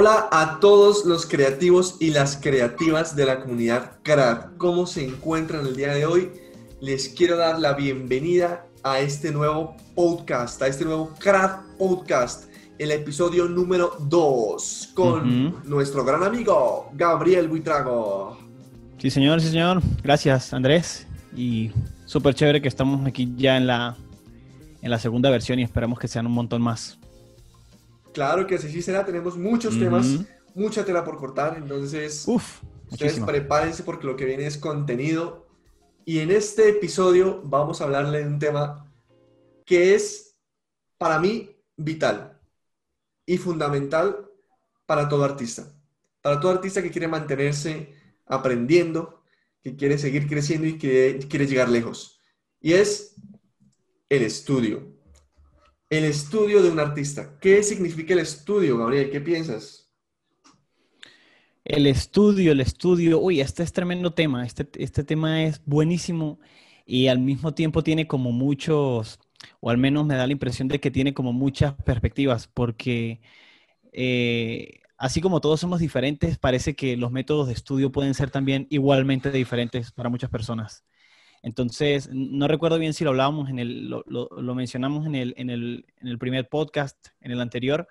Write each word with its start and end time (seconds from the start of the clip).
Hola 0.00 0.30
a 0.32 0.60
todos 0.60 1.04
los 1.04 1.26
creativos 1.26 1.98
y 2.00 2.08
las 2.08 2.38
creativas 2.38 3.14
de 3.14 3.26
la 3.26 3.40
comunidad 3.40 3.98
CRAD. 4.02 4.56
¿Cómo 4.56 4.86
se 4.86 5.04
encuentran 5.04 5.66
el 5.66 5.76
día 5.76 5.92
de 5.92 6.06
hoy? 6.06 6.30
Les 6.80 7.10
quiero 7.10 7.36
dar 7.36 7.58
la 7.58 7.74
bienvenida 7.74 8.64
a 8.82 9.00
este 9.00 9.30
nuevo 9.30 9.76
podcast, 9.94 10.62
a 10.62 10.68
este 10.68 10.86
nuevo 10.86 11.12
CRAD 11.18 11.76
Podcast, 11.78 12.50
el 12.78 12.92
episodio 12.92 13.44
número 13.44 13.94
2, 14.08 14.92
con 14.94 15.68
nuestro 15.68 16.02
gran 16.02 16.22
amigo 16.22 16.88
Gabriel 16.94 17.48
Buitrago. 17.48 18.38
Sí, 18.96 19.10
señor, 19.10 19.42
sí, 19.42 19.48
señor. 19.48 19.82
Gracias, 20.02 20.54
Andrés. 20.54 21.06
Y 21.36 21.72
súper 22.06 22.34
chévere 22.34 22.62
que 22.62 22.68
estamos 22.68 23.06
aquí 23.06 23.34
ya 23.36 23.58
en 23.58 23.66
la, 23.66 23.98
en 24.80 24.90
la 24.90 24.98
segunda 24.98 25.28
versión 25.28 25.58
y 25.58 25.62
esperamos 25.62 25.98
que 25.98 26.08
sean 26.08 26.26
un 26.26 26.32
montón 26.32 26.62
más. 26.62 26.99
Claro 28.12 28.46
que 28.46 28.58
sí, 28.58 28.70
sí 28.70 28.82
será. 28.82 29.04
Tenemos 29.04 29.36
muchos 29.36 29.78
temas, 29.78 30.06
mucha 30.54 30.84
tela 30.84 31.04
por 31.04 31.16
cortar. 31.16 31.56
Entonces, 31.56 32.24
Uf, 32.26 32.62
ustedes 32.90 33.20
prepárense 33.20 33.82
porque 33.82 34.06
lo 34.06 34.16
que 34.16 34.24
viene 34.24 34.46
es 34.46 34.58
contenido. 34.58 35.46
Y 36.04 36.18
en 36.18 36.30
este 36.30 36.68
episodio 36.70 37.42
vamos 37.44 37.80
a 37.80 37.84
hablarle 37.84 38.18
de 38.18 38.26
un 38.26 38.38
tema 38.38 38.90
que 39.64 39.94
es, 39.94 40.36
para 40.98 41.20
mí, 41.20 41.56
vital 41.76 42.40
y 43.26 43.38
fundamental 43.38 44.28
para 44.86 45.08
todo 45.08 45.24
artista. 45.24 45.72
Para 46.20 46.40
todo 46.40 46.52
artista 46.52 46.82
que 46.82 46.90
quiere 46.90 47.06
mantenerse 47.06 47.94
aprendiendo, 48.26 49.22
que 49.62 49.76
quiere 49.76 49.98
seguir 49.98 50.28
creciendo 50.28 50.66
y 50.66 50.78
que 50.78 51.20
quiere 51.28 51.46
llegar 51.46 51.68
lejos. 51.68 52.20
Y 52.60 52.72
es 52.72 53.14
el 54.08 54.22
estudio 54.22 54.99
el 55.90 56.04
estudio 56.04 56.62
de 56.62 56.70
un 56.70 56.78
artista. 56.78 57.36
¿Qué 57.40 57.62
significa 57.64 58.14
el 58.14 58.20
estudio, 58.20 58.78
Gabriel? 58.78 59.10
¿Qué 59.10 59.20
piensas? 59.20 59.90
El 61.64 61.86
estudio, 61.86 62.52
el 62.52 62.60
estudio. 62.60 63.20
Uy, 63.20 63.40
este 63.40 63.64
es 63.64 63.72
tremendo 63.72 64.12
tema. 64.12 64.46
Este, 64.46 64.68
este 64.82 65.04
tema 65.04 65.42
es 65.44 65.60
buenísimo 65.66 66.38
y 66.86 67.08
al 67.08 67.18
mismo 67.18 67.54
tiempo 67.54 67.82
tiene 67.82 68.06
como 68.06 68.32
muchos, 68.32 69.18
o 69.60 69.70
al 69.70 69.78
menos 69.78 70.06
me 70.06 70.14
da 70.14 70.26
la 70.26 70.32
impresión 70.32 70.68
de 70.68 70.80
que 70.80 70.90
tiene 70.92 71.12
como 71.12 71.32
muchas 71.32 71.74
perspectivas, 71.74 72.46
porque 72.48 73.20
eh, 73.92 74.80
así 74.96 75.20
como 75.20 75.40
todos 75.40 75.60
somos 75.60 75.80
diferentes, 75.80 76.38
parece 76.38 76.74
que 76.76 76.96
los 76.96 77.12
métodos 77.12 77.48
de 77.48 77.54
estudio 77.54 77.92
pueden 77.92 78.14
ser 78.14 78.30
también 78.30 78.66
igualmente 78.70 79.30
diferentes 79.32 79.92
para 79.92 80.08
muchas 80.08 80.30
personas. 80.30 80.84
Entonces, 81.42 82.10
no 82.12 82.48
recuerdo 82.48 82.78
bien 82.78 82.92
si 82.92 83.04
lo 83.04 83.10
hablábamos 83.10 83.48
en 83.48 83.58
el, 83.58 83.88
lo, 83.88 84.54
mencionamos 84.54 85.06
en 85.06 85.14
el, 85.14 85.34
en, 85.36 85.50
el, 85.50 85.86
en 86.00 86.08
el 86.08 86.18
primer 86.18 86.48
podcast, 86.48 87.08
en 87.20 87.32
el 87.32 87.40
anterior, 87.40 87.88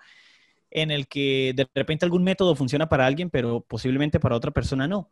en 0.71 0.91
el 0.91 1.07
que 1.07 1.53
de 1.55 1.67
repente 1.73 2.05
algún 2.05 2.23
método 2.23 2.55
funciona 2.55 2.89
para 2.89 3.05
alguien, 3.05 3.29
pero 3.29 3.61
posiblemente 3.61 4.19
para 4.19 4.35
otra 4.35 4.51
persona 4.51 4.87
no. 4.87 5.09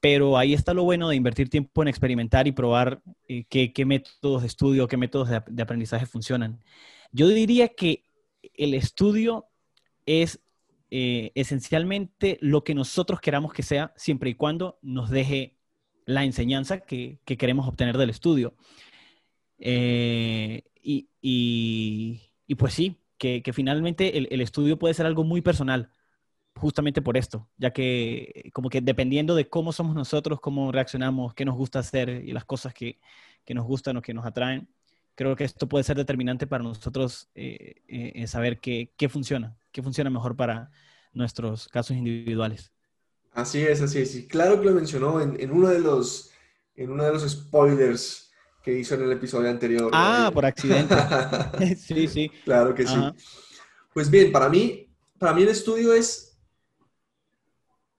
Pero 0.00 0.36
ahí 0.36 0.52
está 0.52 0.74
lo 0.74 0.84
bueno 0.84 1.08
de 1.08 1.16
invertir 1.16 1.48
tiempo 1.48 1.80
en 1.80 1.88
experimentar 1.88 2.46
y 2.46 2.52
probar 2.52 3.00
eh, 3.28 3.44
qué, 3.48 3.72
qué, 3.72 3.84
métodos 3.84 4.42
de 4.42 4.48
estudio, 4.48 4.88
qué 4.88 4.96
métodos 4.96 5.28
de, 5.28 5.62
aprendizaje 5.62 6.06
funcionan. 6.06 6.60
Yo 7.12 7.28
diría 7.28 7.68
que 7.68 8.04
el 8.54 8.74
estudio 8.74 9.46
es 10.04 10.40
eh, 10.90 11.30
esencialmente 11.34 12.36
lo 12.40 12.64
que 12.64 12.74
nosotros 12.74 13.20
queramos 13.20 13.52
que 13.52 13.62
sea, 13.62 13.94
siempre 13.96 14.30
y 14.30 14.34
cuando 14.34 14.78
nos 14.82 15.08
deje 15.08 15.56
la 16.06 16.24
enseñanza 16.24 16.80
que, 16.80 17.18
queremos 17.24 17.68
obtener 17.68 17.96
del 17.98 18.10
estudio. 18.10 18.54
Eh, 19.58 20.62
y, 20.82 22.54
pues 22.58 22.74
sí, 22.74 22.96
que, 23.18 23.42
finalmente 23.52 24.18
el, 24.18 24.40
estudio 24.40 24.78
puede 24.78 24.94
ser 24.94 25.06
algo 25.06 25.24
muy 25.24 25.40
personal, 25.42 25.90
justamente 26.56 27.02
por 27.02 27.16
esto, 27.16 27.48
ya 27.56 27.72
que 27.72 28.50
como 28.52 28.68
que 28.68 28.80
dependiendo 28.80 29.34
de 29.34 29.48
cómo 29.48 29.72
somos 29.72 29.94
nosotros, 29.94 30.40
cómo 30.40 30.72
reaccionamos, 30.72 31.34
qué 31.34 31.44
nos 31.44 31.56
gusta 31.56 31.78
hacer 31.78 32.08
y 32.24 32.32
las 32.32 32.44
cosas 32.44 32.74
que, 32.74 33.00
nos 33.48 33.66
gustan 33.66 33.96
o 33.96 34.02
que 34.02 34.14
nos 34.14 34.26
atraen, 34.26 34.68
creo 35.14 35.36
que 35.36 35.44
esto 35.44 35.68
puede 35.68 35.84
ser 35.84 35.96
determinante 35.96 36.46
para 36.46 36.64
nosotros 36.64 37.28
eh, 37.34 37.82
eh, 37.88 38.26
saber 38.26 38.60
qué 38.60 39.08
funciona, 39.08 39.56
qué 39.72 39.82
funciona 39.82 40.10
mejor 40.10 40.36
para 40.36 40.70
nuestros 41.12 41.68
casos 41.68 41.96
individuales. 41.96 42.72
Así 43.32 43.62
es, 43.62 43.80
así 43.80 44.00
es. 44.00 44.14
Y 44.14 44.26
claro 44.26 44.60
que 44.60 44.66
lo 44.66 44.72
mencionó 44.72 45.20
en, 45.20 45.50
uno 45.50 45.68
de 45.68 45.78
los, 45.78 46.30
en 46.76 46.90
uno 46.90 47.04
de 47.04 47.12
los 47.12 47.28
spoilers 47.28 48.30
que 48.62 48.78
hizo 48.78 48.94
en 48.94 49.02
el 49.02 49.12
episodio 49.12 49.50
anterior. 49.50 49.90
Ah, 49.92 50.30
por 50.32 50.44
accidente. 50.44 50.94
sí, 51.76 52.06
sí. 52.08 52.30
Claro 52.44 52.74
que 52.74 52.86
sí. 52.86 52.96
Pues 53.94 54.10
bien, 54.10 54.32
para 54.32 54.48
mí, 54.48 54.88
para 55.18 55.32
mí 55.32 55.42
el 55.42 55.48
estudio 55.48 55.94
es 55.94 56.38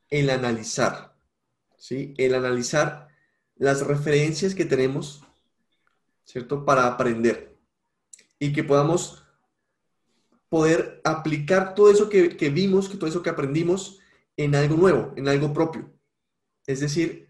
el 0.10 0.30
analizar, 0.30 1.16
¿sí? 1.78 2.14
El 2.18 2.36
analizar 2.36 3.08
las 3.56 3.86
referencias 3.86 4.54
que 4.54 4.66
tenemos, 4.66 5.24
¿cierto? 6.24 6.64
Para 6.64 6.86
aprender 6.86 7.58
y 8.38 8.54
que 8.54 8.64
podamos 8.64 9.24
poder 10.50 11.02
aplicar 11.04 11.74
todo 11.74 11.90
eso 11.90 12.10
que, 12.10 12.38
que 12.38 12.50
vimos, 12.50 12.88
que 12.88 12.98
todo 12.98 13.10
eso 13.10 13.24
que 13.24 13.32
aprendimos 13.32 14.00
en 14.38 14.56
algo 14.56 14.76
nuevo, 14.76 15.14
en 15.16 15.28
algo 15.28 15.54
propio. 15.54 15.94
Es 16.66 16.80
decir, 16.80 17.30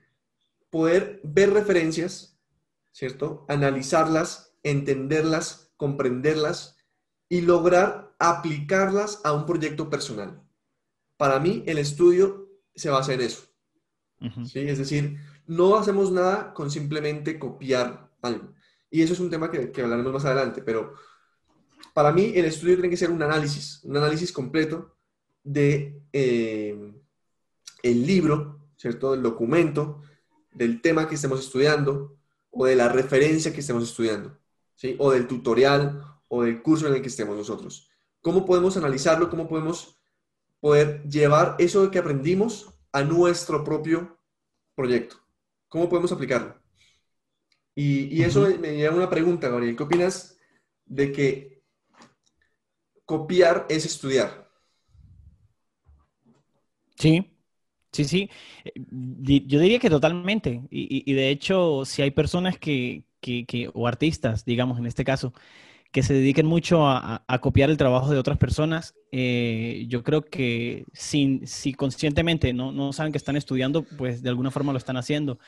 poder 0.69 1.21
ver 1.23 1.53
referencias, 1.53 2.39
¿cierto? 2.91 3.45
Analizarlas, 3.47 4.55
entenderlas, 4.63 5.73
comprenderlas 5.77 6.77
y 7.29 7.41
lograr 7.41 8.15
aplicarlas 8.19 9.21
a 9.23 9.33
un 9.33 9.45
proyecto 9.45 9.89
personal. 9.89 10.41
Para 11.17 11.39
mí, 11.39 11.63
el 11.65 11.77
estudio 11.77 12.49
se 12.75 12.89
basa 12.89 13.13
en 13.13 13.21
eso. 13.21 13.43
¿sí? 14.45 14.59
Es 14.59 14.77
decir, 14.77 15.17
no 15.45 15.75
hacemos 15.75 16.11
nada 16.11 16.53
con 16.53 16.71
simplemente 16.71 17.37
copiar 17.37 18.11
algo. 18.21 18.53
Y 18.89 19.01
eso 19.01 19.13
es 19.13 19.19
un 19.19 19.29
tema 19.29 19.49
que, 19.51 19.71
hablaremos 19.81 20.13
más 20.13 20.25
adelante, 20.25 20.61
pero 20.61 20.93
para 21.93 22.11
mí 22.11 22.31
el 22.35 22.45
estudio 22.45 22.75
tiene 22.75 22.89
que 22.89 22.97
ser 22.97 23.11
un 23.11 23.21
análisis, 23.21 23.83
un 23.83 23.97
análisis 23.97 24.31
completo 24.31 24.92
de 25.43 26.01
eh, 26.13 26.93
el 27.83 28.07
libro, 28.07 28.69
¿cierto? 28.77 29.11
Del 29.11 29.23
documento, 29.23 30.01
del 30.51 30.81
tema 30.81 31.07
que 31.07 31.15
estemos 31.15 31.39
estudiando 31.39 32.17
o 32.49 32.65
de 32.65 32.75
la 32.75 32.89
referencia 32.89 33.53
que 33.53 33.61
estemos 33.61 33.83
estudiando, 33.83 34.37
¿sí? 34.75 34.95
O 34.99 35.11
del 35.11 35.27
tutorial 35.27 36.03
o 36.27 36.43
del 36.43 36.61
curso 36.61 36.87
en 36.87 36.95
el 36.95 37.01
que 37.01 37.07
estemos 37.07 37.35
nosotros. 37.35 37.89
¿Cómo 38.21 38.45
podemos 38.45 38.77
analizarlo? 38.77 39.29
¿Cómo 39.29 39.47
podemos 39.47 39.99
poder 40.59 41.03
llevar 41.03 41.55
eso 41.59 41.91
que 41.91 41.99
aprendimos 41.99 42.69
a 42.91 43.03
nuestro 43.03 43.63
propio 43.63 44.17
proyecto? 44.75 45.17
¿Cómo 45.67 45.89
podemos 45.89 46.11
aplicarlo? 46.11 46.55
Y, 47.75 48.21
eso 48.21 48.47
me 48.59 48.75
lleva 48.75 48.93
a 48.93 48.97
una 48.97 49.09
pregunta, 49.09 49.49
Gabriel. 49.49 49.75
¿Qué 49.75 49.83
opinas 49.83 50.37
de 50.85 51.11
que 51.11 51.63
copiar 53.05 53.65
es 53.67 53.85
estudiar? 53.85 54.42
Sí, 57.03 57.35
sí, 57.91 58.05
sí. 58.05 58.29
Eh, 58.65 58.71
yo 59.45 59.59
diría 59.59 59.79
que 59.79 59.89
totalmente. 59.89 60.63
Y, 60.71 61.13
de 61.13 61.29
hecho, 61.29 61.83
si 61.85 62.01
hay 62.01 62.11
personas 62.11 62.57
que, 62.57 63.03
o 63.73 63.87
artistas, 63.87 64.45
digamos, 64.45 64.79
en 64.79 64.85
este 64.85 65.03
caso, 65.03 65.33
que 65.91 66.03
se 66.03 66.13
dediquen 66.13 66.45
mucho 66.47 66.87
a, 66.87 67.25
copiar 67.41 67.69
el 67.69 67.77
trabajo 67.77 68.11
de 68.11 68.19
otras 68.19 68.37
personas, 68.37 68.95
eh, 69.11 69.85
yo 69.89 70.03
creo 70.03 70.23
que 70.23 70.85
sin, 70.93 71.47
si 71.47 71.73
conscientemente 71.73 72.53
no, 72.53 72.71
no 72.71 72.93
saben 72.93 73.11
que 73.11 73.17
están 73.17 73.35
estudiando, 73.37 73.83
pues 73.83 74.23
de 74.23 74.29
alguna 74.29 74.51
forma 74.51 74.73
lo 74.73 74.77
están 74.79 74.97
haciendo. 74.97 75.39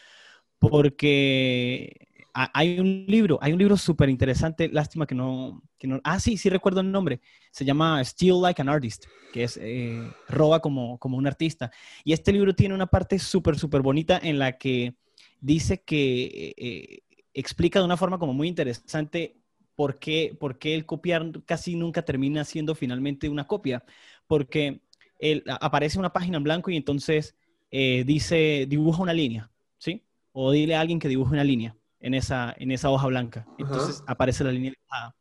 Porque 0.59 2.07
hay 2.35 2.79
un 2.79 3.05
libro, 3.07 3.39
hay 3.41 3.53
un 3.53 3.59
libro 3.59 3.77
súper 3.77 4.09
interesante, 4.09 4.67
lástima 4.67 5.07
que 5.07 5.15
no, 5.15 5.63
que 5.77 5.87
no, 5.87 6.01
ah, 6.03 6.19
sí, 6.19 6.35
sí 6.35 6.49
recuerdo 6.49 6.81
el 6.81 6.91
nombre, 6.91 7.21
se 7.49 7.63
llama 7.63 8.03
Steal 8.03 8.41
Like 8.41 8.61
an 8.61 8.67
Artist, 8.67 9.05
que 9.31 9.43
es 9.43 9.57
eh, 9.61 10.03
roba 10.27 10.59
como, 10.59 10.97
como 10.99 11.17
un 11.17 11.27
artista. 11.27 11.71
Y 12.03 12.11
este 12.11 12.33
libro 12.33 12.53
tiene 12.53 12.75
una 12.75 12.87
parte 12.87 13.19
súper, 13.19 13.57
súper 13.57 13.81
bonita 13.81 14.19
en 14.21 14.37
la 14.37 14.57
que 14.57 14.95
dice 15.39 15.81
que 15.83 16.53
eh, 16.57 17.03
explica 17.33 17.79
de 17.79 17.85
una 17.85 17.95
forma 17.95 18.19
como 18.19 18.33
muy 18.33 18.49
interesante 18.49 19.37
por 19.75 19.97
qué, 19.97 20.35
por 20.37 20.59
qué 20.59 20.75
el 20.75 20.85
copiar 20.85 21.31
casi 21.45 21.75
nunca 21.75 22.03
termina 22.03 22.43
siendo 22.43 22.75
finalmente 22.75 23.29
una 23.29 23.47
copia, 23.47 23.85
porque 24.27 24.81
él, 25.19 25.43
aparece 25.61 25.99
una 25.99 26.11
página 26.11 26.35
en 26.35 26.43
blanco 26.43 26.69
y 26.69 26.75
entonces 26.75 27.37
eh, 27.71 28.03
dice, 28.05 28.65
dibuja 28.67 29.01
una 29.01 29.13
línea, 29.13 29.49
¿sí? 29.77 30.03
O 30.33 30.51
dile 30.51 30.75
a 30.75 30.81
alguien 30.81 30.99
que 30.99 31.07
dibuje 31.07 31.31
una 31.31 31.43
línea 31.45 31.77
en 32.05 32.13
esa, 32.13 32.53
en 32.59 32.69
esa 32.69 32.91
hoja 32.91 33.07
blanca. 33.07 33.47
Entonces 33.57 34.03
aparece 34.05 34.43
la 34.43 34.51
línea 34.51 34.71
dibujada. 34.71 35.15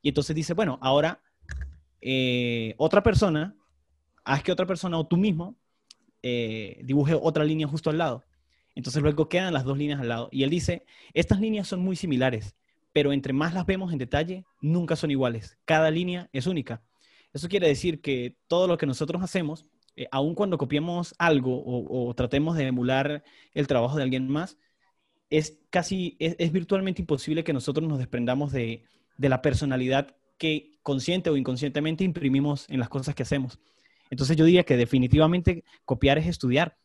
Y 0.00 0.10
entonces 0.10 0.36
dice, 0.36 0.54
bueno, 0.54 0.78
ahora 0.80 1.20
eh, 2.00 2.74
otra 2.78 3.02
persona, 3.02 3.56
haz 4.24 4.44
que 4.44 4.52
otra 4.52 4.64
persona 4.64 4.96
o 4.96 5.08
tú 5.08 5.16
mismo 5.16 5.56
eh, 6.22 6.80
dibuje 6.84 7.14
otra 7.20 7.42
línea 7.42 7.66
justo 7.66 7.90
al 7.90 7.98
lado. 7.98 8.24
Entonces 8.76 9.02
luego 9.02 9.28
quedan 9.28 9.52
las 9.52 9.64
dos 9.64 9.76
líneas 9.76 10.00
al 10.00 10.08
lado. 10.08 10.28
Y 10.30 10.44
él 10.44 10.50
dice, 10.50 10.86
estas 11.14 11.40
líneas 11.40 11.66
son 11.66 11.80
muy 11.80 11.96
similares, 11.96 12.54
pero 12.92 13.12
entre 13.12 13.32
más 13.32 13.52
las 13.52 13.66
vemos 13.66 13.92
en 13.92 13.98
detalle, 13.98 14.44
nunca 14.60 14.94
son 14.94 15.10
iguales. 15.10 15.58
Cada 15.64 15.90
línea 15.90 16.30
es 16.32 16.46
única. 16.46 16.80
Eso 17.32 17.48
quiere 17.48 17.66
decir 17.66 18.00
que 18.00 18.36
todo 18.46 18.68
lo 18.68 18.78
que 18.78 18.86
nosotros 18.86 19.20
hacemos, 19.20 19.66
eh, 19.96 20.06
aun 20.12 20.36
cuando 20.36 20.58
copiemos 20.58 21.12
algo 21.18 21.60
o, 21.64 22.14
tratemos 22.14 22.56
de 22.56 22.68
emular 22.68 23.24
el 23.52 23.66
trabajo 23.66 23.96
de 23.96 24.04
alguien 24.04 24.28
más, 24.28 24.58
es 25.30 25.58
casi, 25.70 26.16
es, 26.18 26.52
virtualmente 26.52 27.00
imposible 27.00 27.44
que 27.44 27.52
nosotros 27.52 27.88
nos 27.88 27.98
desprendamos 27.98 28.52
de, 28.52 28.82
de 29.16 29.28
la 29.28 29.42
personalidad 29.42 30.16
que 30.38 30.72
consciente 30.82 31.30
o 31.30 31.36
inconscientemente 31.36 32.04
imprimimos 32.04 32.68
en 32.68 32.80
las 32.80 32.88
cosas 32.88 33.14
que 33.14 33.22
hacemos. 33.22 33.58
Entonces 34.10 34.36
yo 34.36 34.44
diría 34.44 34.64
que 34.64 34.76
definitivamente 34.76 35.64
copiar 35.84 36.18
es 36.18 36.26
estudiar. 36.26 36.76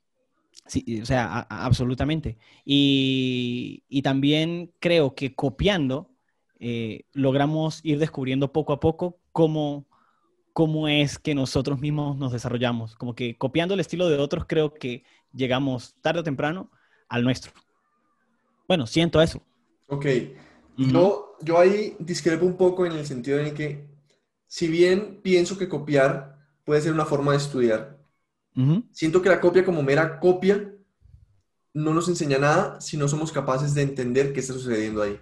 Sí, 0.68 1.01
o 1.01 1.06
sea, 1.06 1.42
absolutamente. 1.50 2.38
Y, 2.63 3.83
también 4.03 4.71
creo 4.80 5.15
que 5.15 5.33
copiando 5.33 6.12
eh, 6.59 7.06
logramos 7.13 7.80
ir 7.83 7.98
descubriendo 7.98 8.51
poco 8.51 8.74
a 8.74 8.80
poco 8.80 9.19
cómo, 9.31 9.88
cómo 10.53 10.88
es 10.88 11.18
que 11.18 11.33
nosotros 11.33 11.80
mismos 11.80 12.18
nos 12.18 12.31
desarrollamos. 12.31 12.95
Como 12.95 13.15
que 13.15 13.38
copiando 13.38 13.74
el 13.74 13.80
estilo 13.80 14.07
de 14.07 14.18
otros 14.18 14.45
creo 14.45 14.74
que 14.74 15.03
llegamos 15.33 15.95
tarde 16.01 16.19
o 16.19 16.24
temprano 16.24 16.71
al 17.09 17.24
nuestro. 17.24 17.51
Bueno, 18.67 18.88
siento 18.88 19.21
eso. 19.21 19.41
Ok. 19.88 20.06
yo, 20.77 21.38
yo 21.41 21.59
ahí 21.59 21.95
discrepo 22.00 22.45
un 22.45 22.57
poco 22.57 22.85
en 22.85 22.94
el 22.94 23.06
sentido 23.06 23.39
en 23.39 23.53
que, 23.53 23.85
si 24.47 24.67
bien 24.67 25.21
pienso 25.21 25.57
que 25.57 25.69
copiar 25.69 26.38
puede 26.63 26.81
ser 26.81 26.94
una 26.94 27.06
forma 27.06 27.31
de 27.31 27.38
estudiar, 27.38 27.97
siento 28.91 29.21
que 29.21 29.29
la 29.29 29.41
copia 29.41 29.65
como 29.65 29.83
mera 29.83 30.19
copia 30.19 30.71
no 31.73 31.94
nos 31.94 32.07
enseña 32.07 32.38
nada 32.38 32.79
si 32.79 32.95
no 32.95 33.07
somos 33.07 33.31
capaces 33.31 33.73
de 33.73 33.81
entender 33.81 34.31
qué 34.31 34.39
está 34.39 34.53
sucediendo 34.53 35.03
ahí. 35.03 35.19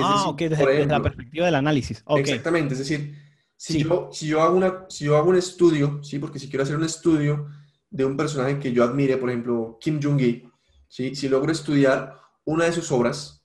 ah, 0.00 0.24
ok, 0.28 0.38
desde, 0.40 0.86
la 0.86 1.02
perspectiva 1.02 1.46
del 1.46 1.54
análisis. 1.54 2.02
Exactamente, 2.16 2.72
es 2.72 2.78
decir, 2.78 3.14
si, 3.56 3.84
yo, 3.84 4.08
si, 4.10 4.26
yo 4.26 4.42
hago 4.42 4.56
una, 4.56 4.86
si 4.88 5.04
yo 5.04 5.16
hago 5.16 5.28
un 5.28 5.36
estudio, 5.36 6.02
¿sí? 6.02 6.18
porque 6.18 6.38
si 6.38 6.48
quiero 6.48 6.64
hacer 6.64 6.76
un 6.76 6.84
estudio 6.84 7.48
de 7.90 8.04
un 8.04 8.16
personaje 8.16 8.58
que 8.58 8.72
yo 8.72 8.82
admire, 8.82 9.18
por 9.18 9.28
ejemplo, 9.28 9.78
Kim 9.78 10.00
Jong-il, 10.02 10.50
¿sí? 10.88 11.14
si 11.14 11.28
logro 11.28 11.52
estudiar 11.52 12.21
una 12.44 12.64
de 12.64 12.72
sus 12.72 12.90
obras 12.92 13.44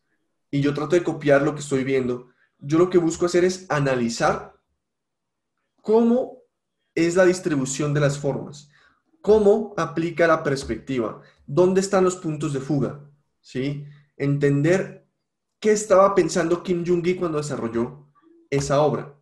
y 0.49 0.61
yo 0.61 0.73
trato 0.73 0.95
de 0.95 1.03
copiar 1.03 1.41
lo 1.41 1.53
que 1.53 1.61
estoy 1.61 1.83
viendo, 1.83 2.29
yo 2.59 2.77
lo 2.77 2.89
que 2.89 2.97
busco 2.97 3.25
hacer 3.25 3.43
es 3.43 3.65
analizar 3.69 4.55
cómo 5.81 6.39
es 6.95 7.15
la 7.15 7.25
distribución 7.25 7.93
de 7.93 7.99
las 7.99 8.17
formas, 8.17 8.69
cómo 9.21 9.73
aplica 9.77 10.27
la 10.27 10.43
perspectiva, 10.43 11.21
dónde 11.45 11.81
están 11.81 12.03
los 12.03 12.15
puntos 12.15 12.53
de 12.53 12.59
fuga, 12.59 12.99
¿sí? 13.41 13.85
Entender 14.17 15.07
qué 15.59 15.71
estaba 15.71 16.15
pensando 16.15 16.63
Kim 16.63 16.83
Jong-il 16.85 17.17
cuando 17.17 17.37
desarrolló 17.37 18.07
esa 18.49 18.81
obra, 18.81 19.15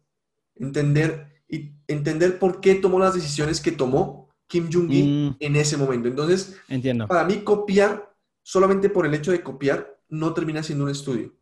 entender 0.55 1.43
y 1.49 1.73
entender 1.87 2.39
por 2.39 2.61
qué 2.61 2.75
tomó 2.75 2.99
las 2.99 3.13
decisiones 3.13 3.59
que 3.59 3.71
tomó 3.71 4.29
Kim 4.47 4.69
Jong-il 4.71 5.31
mm. 5.31 5.35
en 5.39 5.55
ese 5.55 5.77
momento. 5.77 6.07
Entonces, 6.07 6.55
Entiendo. 6.67 7.07
para 7.07 7.25
mí 7.25 7.43
copiar 7.43 8.14
solamente 8.45 8.91
por 8.91 9.07
el 9.07 9.13
hecho 9.15 9.31
de 9.31 9.41
copiar 9.41 9.99
no 10.07 10.31
termina 10.35 10.61
siendo 10.61 10.83
un 10.83 10.91
estudio. 10.91 11.33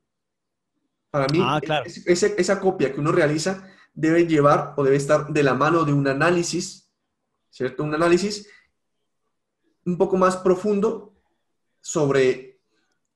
Para 1.12 1.28
mí, 1.28 1.40
ah, 1.42 1.60
esa, 1.86 2.60
copia 2.62 2.94
que 2.94 3.02
uno 3.02 3.12
realiza 3.12 3.70
debe 3.94 4.26
llevar 4.26 4.74
o 4.78 4.84
debe 4.86 4.96
estar 4.96 5.28
de 5.28 5.44
la 5.44 5.54
mano 5.54 5.84
de 5.84 5.92
un 5.92 6.08
análisis, 6.08 6.90
¿cierto? 7.50 7.84
Un 7.84 7.94
análisis 7.94 8.48
un 9.86 9.98
poco 9.98 10.16
más 10.16 10.38
profundo 10.38 11.14
sobre 11.82 12.62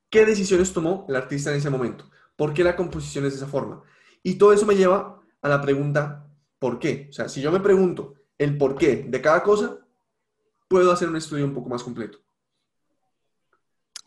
qué 0.09 0.25
decisiones 0.25 0.73
tomó 0.73 1.05
el 1.07 1.15
artista 1.15 1.51
en 1.51 1.57
ese 1.57 1.69
momento, 1.69 2.11
por 2.35 2.53
qué 2.53 2.65
la 2.65 2.75
composición 2.75 3.25
es 3.25 3.31
de 3.31 3.37
esa 3.37 3.47
forma. 3.47 3.83
Y 4.21 4.35
todo 4.35 4.51
eso 4.51 4.65
me 4.65 4.75
lleva 4.75 5.21
a 5.41 5.47
la 5.47 5.61
pregunta, 5.61 6.27
¿por 6.59 6.77
qué? 6.77 7.07
O 7.09 7.13
sea, 7.13 7.29
si 7.29 7.39
yo 7.39 7.53
me 7.53 7.61
pregunto 7.61 8.15
el 8.37 8.57
por 8.57 8.75
qué 8.75 9.05
de 9.07 9.21
cada 9.21 9.41
cosa, 9.43 9.79
puedo 10.67 10.91
hacer 10.91 11.07
un 11.07 11.15
estudio 11.15 11.45
un 11.45 11.53
poco 11.53 11.69
más 11.69 11.83
completo. 11.83 12.19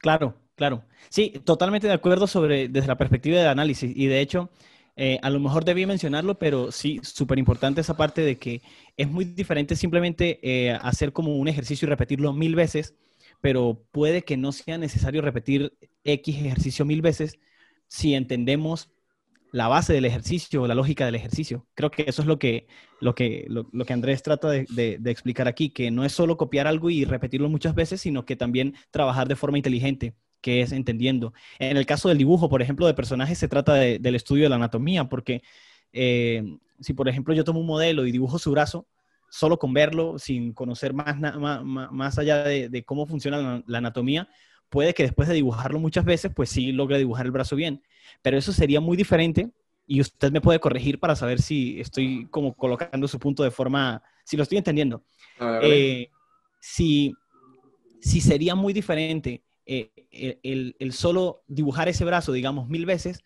Claro, 0.00 0.34
claro. 0.54 0.84
Sí, 1.10 1.32
totalmente 1.44 1.86
de 1.86 1.92
acuerdo 1.92 2.26
sobre 2.26 2.68
desde 2.68 2.88
la 2.88 2.96
perspectiva 2.96 3.38
del 3.38 3.48
análisis. 3.48 3.92
Y 3.94 4.06
de 4.06 4.20
hecho, 4.20 4.50
eh, 4.96 5.18
a 5.22 5.30
lo 5.30 5.40
mejor 5.40 5.64
debí 5.64 5.84
mencionarlo, 5.86 6.38
pero 6.38 6.72
sí, 6.72 7.00
súper 7.02 7.38
importante 7.38 7.80
esa 7.82 7.96
parte 7.96 8.22
de 8.22 8.38
que 8.38 8.62
es 8.96 9.08
muy 9.10 9.24
diferente 9.26 9.76
simplemente 9.76 10.38
eh, 10.42 10.72
hacer 10.82 11.12
como 11.12 11.36
un 11.36 11.48
ejercicio 11.48 11.86
y 11.86 11.90
repetirlo 11.90 12.32
mil 12.32 12.54
veces, 12.54 12.94
pero 13.42 13.82
puede 13.92 14.22
que 14.22 14.36
no 14.38 14.52
sea 14.52 14.78
necesario 14.78 15.20
repetir 15.22 15.74
X 16.04 16.36
ejercicio 16.36 16.84
mil 16.86 17.02
veces 17.02 17.38
si 17.88 18.14
entendemos 18.14 18.90
la 19.52 19.68
base 19.68 19.92
del 19.92 20.04
ejercicio, 20.04 20.66
la 20.66 20.74
lógica 20.74 21.04
del 21.06 21.14
ejercicio. 21.14 21.66
Creo 21.74 21.90
que 21.90 22.04
eso 22.06 22.22
es 22.22 22.28
lo 22.28 22.38
que, 22.38 22.66
lo 23.00 23.14
que, 23.14 23.46
lo, 23.48 23.84
que 23.84 23.92
Andrés 23.92 24.22
trata 24.22 24.48
de, 24.50 25.00
explicar 25.06 25.48
aquí, 25.48 25.70
que 25.70 25.90
no 25.90 26.04
es 26.04 26.12
solo 26.12 26.36
copiar 26.36 26.66
algo 26.66 26.90
y 26.90 27.04
repetirlo 27.04 27.48
muchas 27.48 27.74
veces, 27.74 28.00
sino 28.00 28.24
que 28.24 28.36
también 28.36 28.74
trabajar 28.90 29.28
de 29.28 29.36
forma 29.36 29.58
inteligente 29.58 30.14
que 30.40 30.62
es 30.62 30.72
entendiendo. 30.72 31.34
En 31.58 31.76
el 31.76 31.84
caso 31.84 32.08
del 32.08 32.18
dibujo, 32.18 32.48
por 32.48 32.62
ejemplo, 32.62 32.86
de 32.86 32.94
personajes, 32.94 33.38
se 33.38 33.48
trata 33.48 33.74
del 33.74 34.14
estudio 34.14 34.44
de 34.44 34.48
la 34.48 34.56
anatomía, 34.56 35.08
porque 35.08 35.42
eh, 35.92 36.42
si, 36.80 36.94
por 36.94 37.08
ejemplo, 37.08 37.34
yo 37.34 37.44
tomo 37.44 37.60
un 37.60 37.66
modelo 37.66 38.06
y 38.06 38.12
dibujo 38.12 38.38
su 38.38 38.50
brazo, 38.50 38.86
solo 39.30 39.58
con 39.58 39.72
verlo, 39.72 40.18
sin 40.18 40.52
conocer 40.52 40.92
más, 40.92 41.16
más, 41.64 42.18
allá 42.18 42.42
de, 42.42 42.84
cómo 42.84 43.06
funciona 43.06 43.62
la, 43.66 43.78
anatomía, 43.78 44.28
puede 44.70 44.94
que 44.94 45.02
después 45.02 45.28
de 45.28 45.34
dibujarlo 45.34 45.78
muchas 45.78 46.04
veces, 46.04 46.32
pues 46.34 46.48
sí 46.48 46.72
logre 46.72 46.98
dibujar 46.98 47.26
el 47.26 47.32
brazo 47.32 47.56
bien. 47.56 47.82
Pero 48.22 48.38
eso 48.38 48.52
sería 48.52 48.80
muy 48.80 48.96
diferente 48.96 49.50
y 49.86 50.00
usted 50.00 50.30
me 50.30 50.40
puede 50.40 50.60
corregir 50.60 51.00
para 51.00 51.16
saber 51.16 51.42
si 51.42 51.80
estoy 51.80 52.26
como 52.30 52.54
colocando 52.54 53.08
su 53.08 53.18
punto 53.18 53.42
de 53.42 53.50
forma, 53.50 54.02
si 54.24 54.36
lo 54.36 54.44
estoy 54.44 54.58
entendiendo. 54.58 55.02
Eh, 55.62 56.08
si, 56.60 57.12
si 58.00 58.20
sería 58.20 58.54
muy 58.54 58.72
diferente 58.72 59.42
eh, 59.66 59.90
el, 60.42 60.92
solo 60.92 61.42
dibujar 61.48 61.88
ese 61.88 62.04
brazo, 62.04 62.32
digamos, 62.32 62.68
mil 62.68 62.86
veces, 62.86 63.24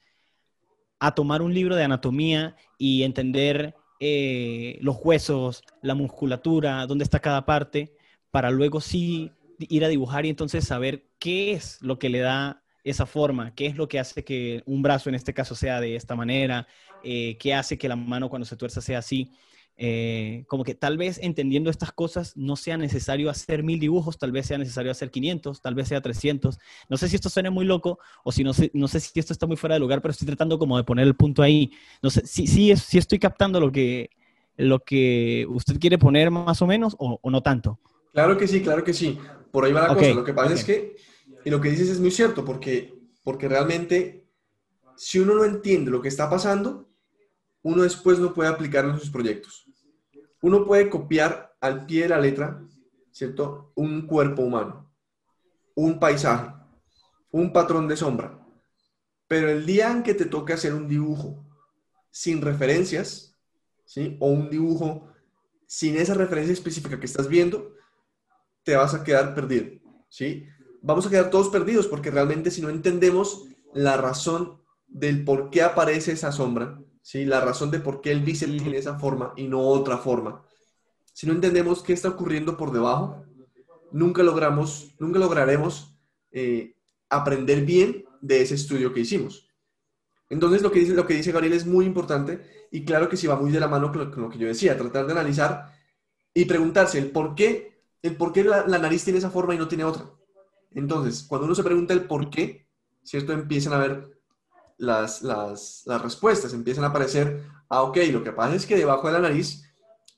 a 0.98 1.14
tomar 1.14 1.42
un 1.42 1.52
libro 1.52 1.76
de 1.76 1.84
anatomía 1.84 2.56
y 2.78 3.02
entender 3.02 3.74
eh, 4.00 4.78
los 4.80 4.96
huesos, 5.02 5.62
la 5.82 5.94
musculatura, 5.94 6.86
dónde 6.86 7.04
está 7.04 7.18
cada 7.18 7.44
parte, 7.44 7.94
para 8.30 8.50
luego 8.50 8.80
sí 8.80 9.32
ir 9.68 9.84
a 9.84 9.88
dibujar 9.88 10.26
y 10.26 10.30
entonces 10.30 10.64
saber 10.64 11.06
qué 11.18 11.52
es 11.52 11.80
lo 11.82 11.98
que 11.98 12.08
le 12.08 12.20
da 12.20 12.62
esa 12.84 13.06
forma, 13.06 13.54
qué 13.54 13.66
es 13.66 13.76
lo 13.76 13.88
que 13.88 13.98
hace 13.98 14.24
que 14.24 14.62
un 14.66 14.82
brazo 14.82 15.08
en 15.08 15.14
este 15.14 15.32
caso 15.32 15.54
sea 15.54 15.80
de 15.80 15.96
esta 15.96 16.14
manera, 16.14 16.66
eh, 17.02 17.36
qué 17.38 17.54
hace 17.54 17.78
que 17.78 17.88
la 17.88 17.96
mano 17.96 18.28
cuando 18.28 18.46
se 18.46 18.56
tuerza 18.56 18.80
sea 18.80 18.98
así. 18.98 19.32
Eh, 19.76 20.44
como 20.46 20.62
que 20.62 20.76
tal 20.76 20.96
vez 20.96 21.18
entendiendo 21.20 21.68
estas 21.68 21.92
cosas 21.92 22.36
no 22.36 22.54
sea 22.54 22.76
necesario 22.76 23.28
hacer 23.28 23.64
mil 23.64 23.80
dibujos, 23.80 24.18
tal 24.18 24.30
vez 24.30 24.46
sea 24.46 24.56
necesario 24.56 24.92
hacer 24.92 25.10
500, 25.10 25.60
tal 25.60 25.74
vez 25.74 25.88
sea 25.88 26.00
300. 26.00 26.58
No 26.88 26.96
sé 26.96 27.08
si 27.08 27.16
esto 27.16 27.28
suena 27.28 27.50
muy 27.50 27.64
loco 27.64 27.98
o 28.22 28.30
si 28.30 28.44
no 28.44 28.52
sé, 28.52 28.70
no 28.74 28.86
sé 28.86 29.00
si 29.00 29.18
esto 29.18 29.32
está 29.32 29.46
muy 29.46 29.56
fuera 29.56 29.74
de 29.74 29.80
lugar, 29.80 30.00
pero 30.00 30.12
estoy 30.12 30.26
tratando 30.26 30.58
como 30.58 30.76
de 30.76 30.84
poner 30.84 31.06
el 31.06 31.16
punto 31.16 31.42
ahí. 31.42 31.72
No 32.02 32.10
sé 32.10 32.24
si, 32.26 32.46
si, 32.46 32.76
si 32.76 32.98
estoy 32.98 33.18
captando 33.18 33.58
lo 33.58 33.72
que, 33.72 34.10
lo 34.56 34.80
que 34.80 35.46
usted 35.48 35.78
quiere 35.80 35.98
poner 35.98 36.30
más 36.30 36.62
o 36.62 36.66
menos 36.66 36.94
o, 36.98 37.18
no 37.30 37.42
tanto. 37.42 37.78
Claro 38.12 38.36
que 38.36 38.46
sí, 38.46 38.62
claro 38.62 38.84
que 38.84 38.92
sí. 38.92 39.18
Por 39.54 39.64
ahí 39.64 39.72
va 39.72 39.86
la 39.86 39.94
cosa. 39.94 40.12
Lo 40.14 40.24
que 40.24 40.34
pasa 40.34 40.52
es 40.52 40.64
que, 40.64 40.96
y 41.44 41.48
lo 41.48 41.60
que 41.60 41.70
dices 41.70 41.88
es 41.88 42.00
muy 42.00 42.10
cierto, 42.10 42.44
porque, 42.44 42.92
porque 43.22 43.46
realmente 43.46 44.26
si 44.96 45.20
uno 45.20 45.36
no 45.36 45.44
entiende 45.44 45.92
lo 45.92 46.02
que 46.02 46.08
está 46.08 46.28
pasando, 46.28 46.90
uno 47.62 47.84
después 47.84 48.18
no 48.18 48.34
puede 48.34 48.50
aplicarlo 48.50 48.92
en 48.92 48.98
sus 48.98 49.10
proyectos. 49.10 49.64
Uno 50.42 50.64
puede 50.64 50.90
copiar 50.90 51.54
al 51.60 51.86
pie 51.86 52.02
de 52.02 52.08
la 52.08 52.18
letra, 52.18 52.66
¿cierto? 53.12 53.70
Un 53.76 54.08
cuerpo 54.08 54.42
humano, 54.42 54.92
un 55.76 56.00
paisaje, 56.00 56.52
un 57.30 57.52
patrón 57.52 57.86
de 57.86 57.96
sombra. 57.96 58.44
Pero 59.28 59.48
el 59.48 59.64
día 59.64 59.92
en 59.92 60.02
que 60.02 60.14
te 60.14 60.24
toque 60.24 60.52
hacer 60.52 60.74
un 60.74 60.88
dibujo 60.88 61.46
sin 62.10 62.42
referencias, 62.42 63.38
¿sí? 63.84 64.16
O 64.18 64.30
un 64.30 64.50
dibujo 64.50 65.12
sin 65.68 65.94
esa 65.96 66.14
referencia 66.14 66.52
específica 66.52 66.98
que 66.98 67.06
estás 67.06 67.28
viendo, 67.28 67.72
te 68.64 68.76
vas 68.76 68.94
a 68.94 69.04
quedar 69.04 69.34
perdido, 69.34 69.66
¿sí? 70.08 70.46
Vamos 70.82 71.06
a 71.06 71.10
quedar 71.10 71.30
todos 71.30 71.48
perdidos 71.48 71.86
porque 71.86 72.10
realmente 72.10 72.50
si 72.50 72.60
no 72.60 72.68
entendemos 72.68 73.46
la 73.72 73.96
razón 73.96 74.60
del 74.86 75.24
por 75.24 75.50
qué 75.50 75.62
aparece 75.62 76.12
esa 76.12 76.32
sombra, 76.32 76.80
¿sí? 77.02 77.24
la 77.24 77.40
razón 77.40 77.70
de 77.70 77.80
por 77.80 78.00
qué 78.00 78.10
el 78.10 78.20
bíceps 78.20 78.62
tiene 78.62 78.78
esa 78.78 78.98
forma 78.98 79.32
y 79.36 79.48
no 79.48 79.60
otra 79.60 79.98
forma. 79.98 80.44
Si 81.12 81.26
no 81.26 81.32
entendemos 81.32 81.82
qué 81.82 81.92
está 81.92 82.08
ocurriendo 82.08 82.56
por 82.56 82.72
debajo, 82.72 83.24
nunca, 83.92 84.22
logramos, 84.22 84.94
nunca 84.98 85.18
lograremos 85.18 85.96
eh, 86.32 86.76
aprender 87.08 87.64
bien 87.64 88.04
de 88.20 88.42
ese 88.42 88.54
estudio 88.54 88.92
que 88.92 89.00
hicimos. 89.00 89.48
Entonces, 90.30 90.62
lo 90.62 90.72
que, 90.72 90.80
dice, 90.80 90.94
lo 90.94 91.06
que 91.06 91.14
dice 91.14 91.32
Gabriel 91.32 91.52
es 91.52 91.66
muy 91.66 91.84
importante 91.84 92.66
y 92.72 92.84
claro 92.84 93.08
que 93.08 93.16
sí 93.16 93.26
va 93.26 93.36
muy 93.36 93.52
de 93.52 93.60
la 93.60 93.68
mano 93.68 93.92
con 93.92 94.22
lo, 94.22 94.28
que 94.30 94.38
yo 94.38 94.48
decía, 94.48 94.76
tratar 94.76 95.06
de 95.06 95.12
analizar 95.12 95.72
y 96.32 96.46
preguntarse 96.46 96.98
el 96.98 97.10
por 97.10 97.34
qué, 97.34 97.73
el 98.04 98.16
por 98.16 98.32
qué 98.32 98.44
la, 98.44 98.66
la, 98.66 98.78
nariz 98.78 99.02
tiene 99.02 99.18
esa 99.18 99.30
forma 99.30 99.54
y 99.54 99.58
no 99.58 99.66
tiene 99.66 99.82
otra. 99.84 100.04
Entonces, 100.72 101.24
cuando 101.26 101.46
uno 101.46 101.54
se 101.54 101.64
pregunta 101.64 101.94
el 101.94 102.04
por 102.04 102.28
qué, 102.28 102.68
¿cierto? 103.02 103.32
Empiezan 103.32 103.72
a 103.72 103.78
ver 103.78 104.20
las, 104.76 105.22
las, 105.22 105.84
las 105.86 106.02
respuestas, 106.02 106.52
empiezan 106.52 106.84
a 106.84 106.88
aparecer, 106.88 107.42
ah, 107.70 107.82
ok, 107.82 107.96
lo 108.12 108.22
que 108.22 108.32
pasa 108.32 108.56
es 108.56 108.66
que 108.66 108.76
debajo 108.76 109.06
de 109.06 109.14
la 109.14 109.20
nariz 109.20 109.64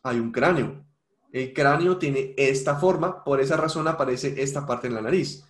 hay 0.02 0.18
un 0.18 0.32
cráneo. 0.32 0.84
El 1.30 1.52
cráneo 1.52 1.96
tiene 1.96 2.34
esta 2.36 2.74
forma, 2.74 3.22
por 3.22 3.40
esa 3.40 3.56
razón 3.56 3.86
aparece 3.86 4.42
esta 4.42 4.66
parte 4.66 4.88
en 4.88 4.94
la 4.94 5.02
nariz. 5.02 5.44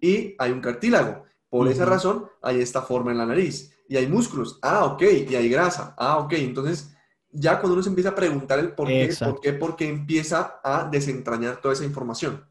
Y 0.00 0.36
hay 0.38 0.52
un 0.52 0.60
cartílago, 0.60 1.24
por 1.48 1.66
esa 1.66 1.86
razón 1.86 2.26
hay 2.40 2.60
esta 2.60 2.82
forma 2.82 3.10
en 3.10 3.18
la 3.18 3.26
nariz. 3.26 3.72
Y 3.88 3.96
hay 3.96 4.06
músculos, 4.06 4.60
ah, 4.62 4.84
ok, 4.84 5.02
y 5.28 5.34
hay 5.34 5.48
grasa, 5.48 5.96
ah, 5.98 6.18
ok. 6.18 6.34
Entonces, 6.34 6.93
ya 7.34 7.58
cuando 7.58 7.74
uno 7.74 7.82
se 7.82 7.88
empieza 7.88 8.10
a 8.10 8.14
preguntar 8.14 8.60
el 8.60 8.72
por 8.72 8.86
qué, 8.86 9.14
por 9.18 9.40
qué, 9.40 9.52
por 9.52 9.76
qué, 9.76 9.88
empieza 9.88 10.60
a 10.62 10.88
desentrañar 10.88 11.60
toda 11.60 11.74
esa 11.74 11.84
información. 11.84 12.44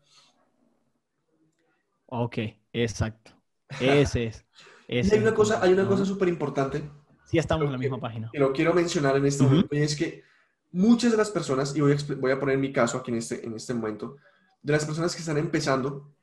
Ok, 2.08 2.38
exacto. 2.74 3.32
Ese 3.80 4.26
es. 4.26 4.46
y 4.88 4.98
hay 4.98 5.20
una 5.20 5.34
cosa, 5.34 5.62
hay 5.64 5.72
una 5.72 5.88
cosa 5.88 6.06
súper 6.06 6.28
importante. 6.28 6.84
Sí, 7.26 7.38
estamos 7.38 7.66
en 7.66 7.72
la 7.72 7.78
misma 7.78 8.00
página. 8.00 8.30
Y 8.34 8.38
lo 8.38 8.52
quiero 8.52 8.74
mencionar 8.74 9.16
en 9.16 9.26
este 9.26 9.44
momento, 9.44 9.74
y 9.74 9.80
es 9.80 9.96
que 9.96 10.24
muchas 10.72 11.12
de 11.12 11.18
las 11.18 11.32
personas, 11.32 11.76
y 11.76 11.82
voy 11.82 11.94
a, 11.94 12.16
voy 12.18 12.32
a 12.32 12.40
poner 12.40 12.58
mi 12.58 12.74
caso 12.74 12.98
aquí 12.98 13.12
en 13.12 13.18
este, 13.18 13.46
en 13.46 13.56
este 13.56 13.74
momento, 13.74 14.18
de 14.62 14.74
las 14.74 14.86
personas 14.86 15.16
que 15.16 15.22
están 15.22 15.38
empezando, 15.38 16.14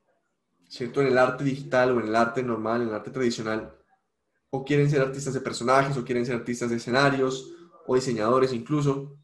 ¿cierto? 0.69 1.01
En 1.01 1.09
el 1.09 1.19
arte 1.19 1.43
digital 1.45 1.93
o 1.93 2.01
en 2.01 2.09
el 2.09 2.15
arte 2.15 2.43
normal, 2.43 2.83
en 2.83 2.89
el 2.89 2.95
arte 2.95 3.11
tradicional, 3.11 3.75
o 4.51 4.65
quieren 4.65 4.91
ser 4.91 5.01
artistas 5.01 5.33
de 5.33 5.41
personajes, 5.41 5.97
o 5.97 6.05
quieren 6.05 6.27
ser 6.27 6.37
artistas 6.37 6.71
de 6.71 6.77
escenarios, 6.77 7.55
o 7.87 7.95
diseñadores 7.95 8.53
incluso, 8.53 9.17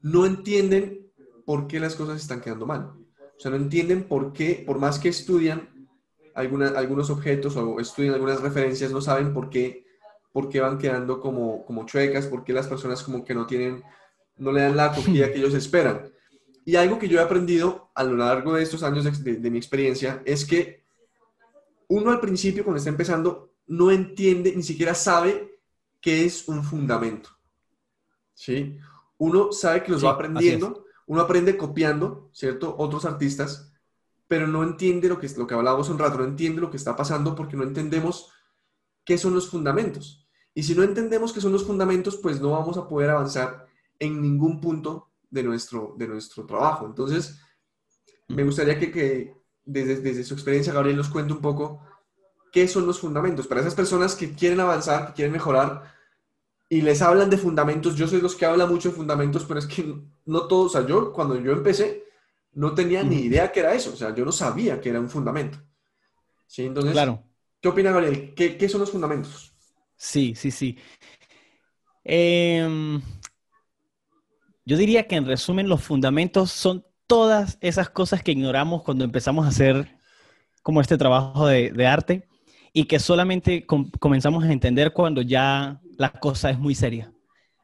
no 0.00 0.26
entienden 0.26 1.12
por 1.44 1.66
qué 1.66 1.80
las 1.80 1.94
cosas 1.94 2.20
están 2.20 2.40
quedando 2.40 2.66
mal. 2.66 2.92
O 3.36 3.40
sea, 3.40 3.50
no 3.50 3.56
entienden 3.56 4.04
por 4.04 4.32
qué, 4.32 4.62
por 4.66 4.78
más 4.78 4.98
que 4.98 5.08
estudian 5.08 5.88
algunos 6.34 7.10
objetos 7.10 7.56
o 7.56 7.78
estudian 7.80 8.14
algunas 8.14 8.40
referencias, 8.40 8.90
no 8.90 9.00
saben 9.00 9.34
por 9.34 9.50
qué, 9.50 9.84
por 10.32 10.48
qué 10.48 10.60
van 10.60 10.78
quedando 10.78 11.20
como, 11.20 11.64
como 11.64 11.84
chuecas, 11.84 12.26
por 12.26 12.44
qué 12.44 12.52
las 12.52 12.66
personas 12.66 13.02
como 13.02 13.24
que 13.24 13.34
no 13.34 13.46
tienen, 13.46 13.82
no 14.36 14.52
le 14.52 14.62
dan 14.62 14.76
la 14.76 14.86
acogida 14.86 15.30
que 15.30 15.38
ellos 15.38 15.54
esperan. 15.54 16.10
Y 16.64 16.76
algo 16.76 16.98
que 16.98 17.08
yo 17.08 17.18
he 17.18 17.22
aprendido 17.22 17.90
a 17.94 18.04
lo 18.04 18.16
largo 18.16 18.54
de 18.54 18.62
estos 18.62 18.82
años 18.82 19.04
de, 19.24 19.50
mi 19.50 19.58
experiencia 19.58 20.22
es 20.24 20.44
que 20.44 20.84
uno 21.88 22.10
al 22.10 22.20
principio, 22.20 22.64
cuando 22.64 22.78
está 22.78 22.90
empezando, 22.90 23.52
no 23.66 23.90
entiende, 23.90 24.54
ni 24.54 24.62
siquiera 24.62 24.94
sabe 24.94 25.51
qué 26.02 26.26
es 26.26 26.46
un 26.48 26.62
fundamento. 26.62 27.30
¿Sí? 28.34 28.76
Uno 29.16 29.52
sabe 29.52 29.82
que 29.82 29.92
los 29.92 30.04
va 30.04 30.10
aprendiendo, 30.10 30.84
uno 31.06 31.22
aprende 31.22 31.56
copiando, 31.56 32.28
¿cierto? 32.32 32.74
Otros 32.76 33.06
artistas, 33.06 33.72
pero 34.28 34.46
no 34.46 34.62
entiende 34.62 35.08
lo 35.08 35.18
que, 35.18 35.28
lo 35.36 35.46
que 35.46 35.54
hablábamos 35.54 35.88
un 35.88 35.98
rato, 35.98 36.18
no 36.18 36.24
entiende 36.24 36.60
lo 36.60 36.70
que 36.70 36.76
está 36.76 36.96
pasando 36.96 37.34
porque 37.34 37.56
no 37.56 37.62
entendemos 37.62 38.30
qué 39.04 39.16
son 39.16 39.34
los 39.34 39.48
fundamentos. 39.48 40.26
Y 40.54 40.64
si 40.64 40.74
no 40.74 40.82
entendemos 40.82 41.32
qué 41.32 41.40
son 41.40 41.52
los 41.52 41.64
fundamentos, 41.64 42.16
pues 42.16 42.40
no 42.40 42.50
vamos 42.50 42.76
a 42.76 42.88
poder 42.88 43.10
avanzar 43.10 43.66
en 43.98 44.20
ningún 44.20 44.60
punto 44.60 45.10
de 45.30 45.42
nuestro, 45.42 45.94
de 45.96 46.08
nuestro 46.08 46.44
trabajo. 46.44 46.84
Entonces, 46.84 47.40
me 48.28 48.44
gustaría 48.44 48.78
que, 48.78 49.34
desde, 49.64 50.00
desde, 50.00 50.24
su 50.24 50.34
experiencia, 50.34 50.72
Gabriel, 50.72 50.96
nos 50.96 51.08
cuente 51.08 51.32
un 51.32 51.40
poco 51.40 51.80
qué 52.52 52.68
son 52.68 52.86
los 52.86 53.00
fundamentos. 53.00 53.48
Para 53.48 53.62
esas 53.62 53.74
personas 53.74 54.14
que 54.14 54.32
quieren 54.32 54.60
avanzar, 54.60 55.08
que 55.08 55.14
quieren 55.14 55.32
mejorar 55.32 55.92
y 56.68 56.82
les 56.82 57.02
hablan 57.02 57.28
de 57.28 57.38
fundamentos, 57.38 57.96
yo 57.96 58.06
soy 58.06 58.20
los 58.20 58.36
que 58.36 58.46
hablan 58.46 58.68
mucho 58.68 58.90
de 58.90 58.94
fundamentos, 58.94 59.44
pero 59.44 59.58
es 59.58 59.66
que 59.66 59.94
no 60.26 60.46
todos, 60.46 60.66
o 60.66 60.78
sea, 60.78 60.86
yo 60.86 61.12
cuando 61.12 61.40
yo 61.40 61.52
empecé, 61.52 62.04
no 62.52 62.74
tenía 62.74 63.02
ni 63.02 63.16
idea 63.16 63.50
que 63.50 63.60
era 63.60 63.74
eso, 63.74 63.92
o 63.92 63.96
sea, 63.96 64.14
yo 64.14 64.24
no 64.24 64.32
sabía 64.32 64.80
que 64.80 64.90
era 64.90 65.00
un 65.00 65.10
fundamento. 65.10 65.58
¿Sí? 66.46 66.66
Entonces, 66.66 66.92
claro. 66.92 67.22
¿qué 67.60 67.68
opina 67.68 67.90
Gabriel? 67.90 68.34
¿Qué, 68.34 68.68
son 68.68 68.80
los 68.80 68.90
fundamentos? 68.90 69.52
Sí, 69.96 70.34
sí, 70.36 70.50
sí. 70.50 70.78
Em, 72.04 73.00
yo 74.64 74.76
diría 74.76 75.06
que 75.06 75.16
en 75.16 75.26
resumen 75.26 75.68
los 75.68 75.82
fundamentos 75.82 76.50
son 76.50 76.84
todas 77.06 77.58
esas 77.60 77.88
cosas 77.88 78.22
que 78.22 78.32
ignoramos 78.32 78.82
cuando 78.82 79.04
empezamos 79.04 79.46
a 79.46 79.48
hacer 79.48 79.98
como 80.62 80.80
este 80.80 80.96
trabajo 80.96 81.46
de, 81.46 81.86
arte 81.86 82.28
y 82.72 82.84
que 82.84 82.98
solamente 82.98 83.66
comenzamos 83.66 84.44
a 84.44 84.52
entender 84.52 84.92
cuando 84.92 85.22
ya 85.22 85.80
la 85.98 86.12
cosa 86.12 86.50
es 86.50 86.58
muy 86.58 86.74
seria, 86.74 87.12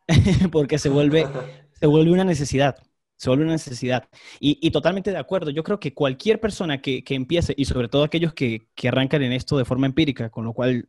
porque 0.52 0.78
se 0.78 0.88
vuelve, 0.88 1.26
se 1.72 1.86
vuelve 1.86 2.12
una 2.12 2.24
necesidad 2.24 2.76
se 3.18 3.28
vuelve 3.28 3.44
una 3.44 3.54
necesidad. 3.54 4.08
Y, 4.38 4.70
totalmente 4.70 5.10
de 5.10 5.18
acuerdo. 5.18 5.50
Yo 5.50 5.64
creo 5.64 5.80
que 5.80 5.92
cualquier 5.92 6.40
persona 6.40 6.80
que, 6.80 7.02
empiece, 7.08 7.52
y 7.56 7.64
sobre 7.64 7.88
todo 7.88 8.04
aquellos 8.04 8.32
que, 8.32 8.68
arrancan 8.84 9.22
en 9.22 9.32
esto 9.32 9.58
de 9.58 9.64
forma 9.64 9.86
empírica, 9.86 10.30
con 10.30 10.44
lo 10.44 10.54
cual 10.54 10.88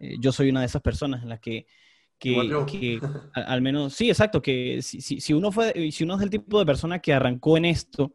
eh, 0.00 0.16
yo 0.18 0.32
soy 0.32 0.50
una 0.50 0.60
de 0.60 0.66
esas 0.66 0.82
personas 0.82 1.22
en 1.22 1.28
las 1.28 1.38
que, 1.38 1.66
que, 2.18 2.34
al, 3.32 3.62
menos, 3.62 3.94
sí, 3.94 4.10
exacto, 4.10 4.42
que 4.42 4.82
si, 4.82 5.00
si, 5.00 5.32
uno 5.32 5.52
fue, 5.52 5.92
si 5.92 6.02
uno 6.02 6.16
es 6.16 6.22
el 6.22 6.30
tipo 6.30 6.58
de 6.58 6.66
persona 6.66 6.98
que 6.98 7.12
arrancó 7.12 7.56
en 7.56 7.66
esto, 7.66 8.12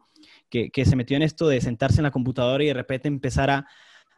que, 0.50 0.86
se 0.86 0.96
metió 0.98 1.16
en 1.16 1.24
esto 1.24 1.48
de 1.48 1.62
sentarse 1.62 2.00
en 2.00 2.04
la 2.04 2.12
computadora 2.12 2.64
y 2.64 2.68
de 2.68 2.74
repente 2.74 3.08
empezar 3.08 3.50
a, 3.50 3.66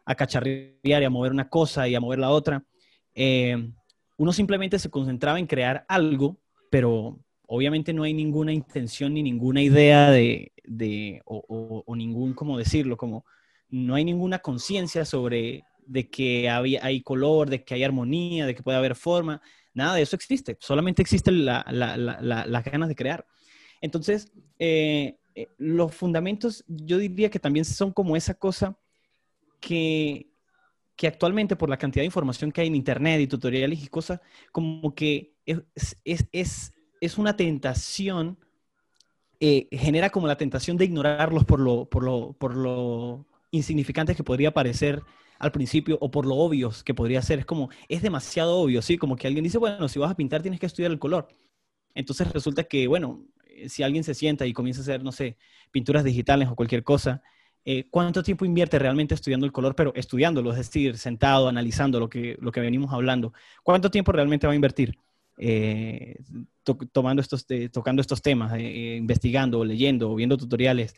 a 0.06 0.14
cacharrear 0.14 0.72
y 0.82 1.04
a 1.04 1.10
mover 1.10 1.32
una 1.32 1.48
cosa 1.48 1.86
y 1.86 1.94
a 1.94 2.00
mover 2.00 2.20
la 2.20 2.30
otra, 2.30 2.64
eh, 3.14 3.70
uno 4.16 4.32
simplemente 4.32 4.78
se 4.78 4.88
concentraba 4.88 5.38
en 5.38 5.46
crear 5.46 5.84
algo, 5.88 6.38
pero, 6.70 7.18
obviamente 7.46 7.92
no 7.92 8.02
hay 8.02 8.14
ninguna 8.14 8.52
intención 8.52 9.14
ni 9.14 9.22
ninguna 9.22 9.62
idea 9.62 10.10
de, 10.10 10.52
o, 11.24 11.94
ningún, 11.96 12.34
¿cómo 12.34 12.58
decirlo? 12.58 12.96
Como 12.96 13.24
no 13.68 13.94
hay 13.94 14.04
ninguna 14.04 14.40
conciencia 14.40 15.04
sobre 15.04 15.64
de 15.86 16.10
que 16.10 16.48
había, 16.48 16.84
hay 16.84 17.02
color, 17.02 17.48
de 17.48 17.64
que 17.64 17.74
hay 17.74 17.84
armonía, 17.84 18.46
de 18.46 18.54
que 18.54 18.62
puede 18.62 18.78
haber 18.78 18.96
forma. 18.96 19.40
Nada 19.74 19.94
de 19.94 20.02
eso 20.02 20.16
existe. 20.16 20.56
Solamente 20.60 21.02
existen 21.02 21.44
las 21.44 22.64
ganas 22.64 22.88
de 22.88 22.96
crear. 22.96 23.26
Entonces, 23.80 24.32
eh, 24.58 25.18
eh, 25.34 25.48
los 25.58 25.94
fundamentos, 25.94 26.64
yo 26.66 26.98
diría 26.98 27.30
que 27.30 27.38
también 27.38 27.64
son 27.64 27.92
como 27.92 28.16
esa 28.16 28.34
cosa 28.34 28.76
que, 29.66 30.32
actualmente 31.06 31.56
por 31.56 31.68
la 31.68 31.76
cantidad 31.76 32.02
de 32.02 32.06
información 32.06 32.52
que 32.52 32.60
hay 32.60 32.68
en 32.68 32.76
Internet 32.76 33.20
y 33.20 33.26
tutoriales 33.26 33.82
y 33.82 33.88
cosas, 33.88 34.20
como 34.52 34.94
que 34.94 35.34
es, 35.44 35.96
es 36.04 36.72
es 37.00 37.18
una 37.18 37.36
tentación, 37.36 38.38
eh, 39.40 39.68
genera 39.70 40.10
como 40.10 40.26
la 40.26 40.36
tentación 40.36 40.76
de 40.76 40.86
ignorarlos 40.86 41.44
por 41.44 41.60
lo, 41.60 41.88
por 41.88 42.02
lo, 42.04 42.32
por 42.34 42.56
lo 42.56 43.26
insignificantes 43.50 44.16
que 44.16 44.24
podría 44.24 44.52
parecer 44.52 45.02
al 45.38 45.52
principio 45.52 45.98
o 46.00 46.10
por 46.10 46.26
lo 46.26 46.36
obvios 46.36 46.82
que 46.82 46.94
podría 46.94 47.22
ser. 47.22 47.40
Es 47.40 47.46
como, 47.46 47.70
es 47.88 48.02
demasiado 48.02 48.56
obvio, 48.56 48.82
¿sí? 48.82 48.96
Como 48.96 49.16
que 49.16 49.26
alguien 49.26 49.44
dice, 49.44 49.58
bueno, 49.58 49.88
si 49.88 49.98
vas 49.98 50.10
a 50.10 50.16
pintar 50.16 50.42
tienes 50.42 50.60
que 50.60 50.66
estudiar 50.66 50.90
el 50.90 50.98
color. 50.98 51.28
Entonces 51.94 52.30
resulta 52.32 52.64
que, 52.64 52.86
bueno, 52.86 53.24
eh, 53.46 53.68
si 53.68 53.82
alguien 53.82 54.04
se 54.04 54.14
sienta 54.14 54.46
y 54.46 54.52
comienza 54.52 54.80
a 54.80 54.82
hacer, 54.82 55.02
no 55.02 55.12
sé, 55.12 55.36
pinturas 55.70 56.04
digitales 56.04 56.48
o 56.48 56.56
cualquier 56.56 56.82
cosa, 56.82 57.22
eh, 57.68 57.88
¿cuánto 57.90 58.22
tiempo 58.22 58.44
invierte 58.44 58.78
realmente 58.78 59.12
estudiando 59.12 59.44
el 59.44 59.50
color, 59.50 59.74
pero 59.74 59.92
estudiándolo, 59.96 60.52
es 60.52 60.58
decir, 60.58 60.96
sentado, 60.98 61.48
analizando 61.48 61.98
lo 61.98 62.08
que, 62.08 62.38
lo 62.40 62.52
que 62.52 62.60
venimos 62.60 62.92
hablando? 62.92 63.32
¿Cuánto 63.64 63.90
tiempo 63.90 64.12
realmente 64.12 64.46
va 64.46 64.52
a 64.52 64.56
invertir? 64.56 64.96
Eh, 65.36 66.16
tomando 66.92 67.20
estos, 67.20 67.44
tocando 67.72 68.00
estos 68.00 68.22
temas, 68.22 68.52
eh, 68.54 68.94
investigando, 68.96 69.64
leyendo, 69.64 70.14
viendo 70.14 70.36
tutoriales. 70.36 70.94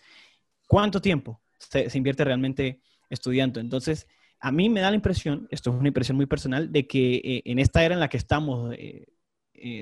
¿Cuánto 0.66 1.00
tiempo 1.00 1.40
se, 1.56 1.88
invierte 1.96 2.22
realmente 2.25 2.82
estudiando? 3.08 3.60
Entonces, 3.60 4.06
a 4.38 4.52
mí 4.52 4.68
me 4.68 4.80
da 4.80 4.90
la 4.90 4.96
impresión, 4.96 5.48
esto 5.50 5.70
es 5.70 5.76
una 5.76 5.88
impresión 5.88 6.18
muy 6.18 6.26
personal, 6.26 6.70
de 6.70 6.87
que 6.87 7.14
eh, 7.16 7.42
en 7.46 7.60
esta 7.60 7.82
era 7.82 7.94
en 7.94 8.00
la 8.00 8.08
que 8.08 8.18
estamos, 8.18 8.76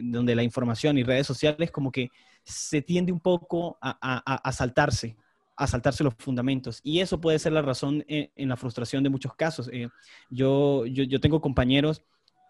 donde 0.04 0.34
la 0.36 0.42
información 0.44 0.98
y 0.98 1.02
redes 1.02 1.26
sociales 1.26 1.72
como 1.72 1.90
que 1.90 2.10
se 2.44 2.80
tiende 2.80 3.10
un 3.10 3.20
poco 3.20 3.76
a, 3.82 4.52
saltarse, 4.52 5.16
a 5.56 5.66
saltarse 5.66 6.04
los 6.04 6.14
fundamentos. 6.18 6.80
Y 6.82 7.00
eso 7.00 7.20
puede 7.20 7.38
ser 7.38 7.52
la 7.52 7.62
razón 7.62 8.04
en, 8.08 8.48
la 8.48 8.56
frustración 8.56 9.02
de 9.02 9.10
muchos 9.10 9.34
casos. 9.34 9.70
yo, 10.30 10.86
yo, 10.86 11.04
yo 11.04 11.20
tengo 11.20 11.40
compañeros 11.40 12.02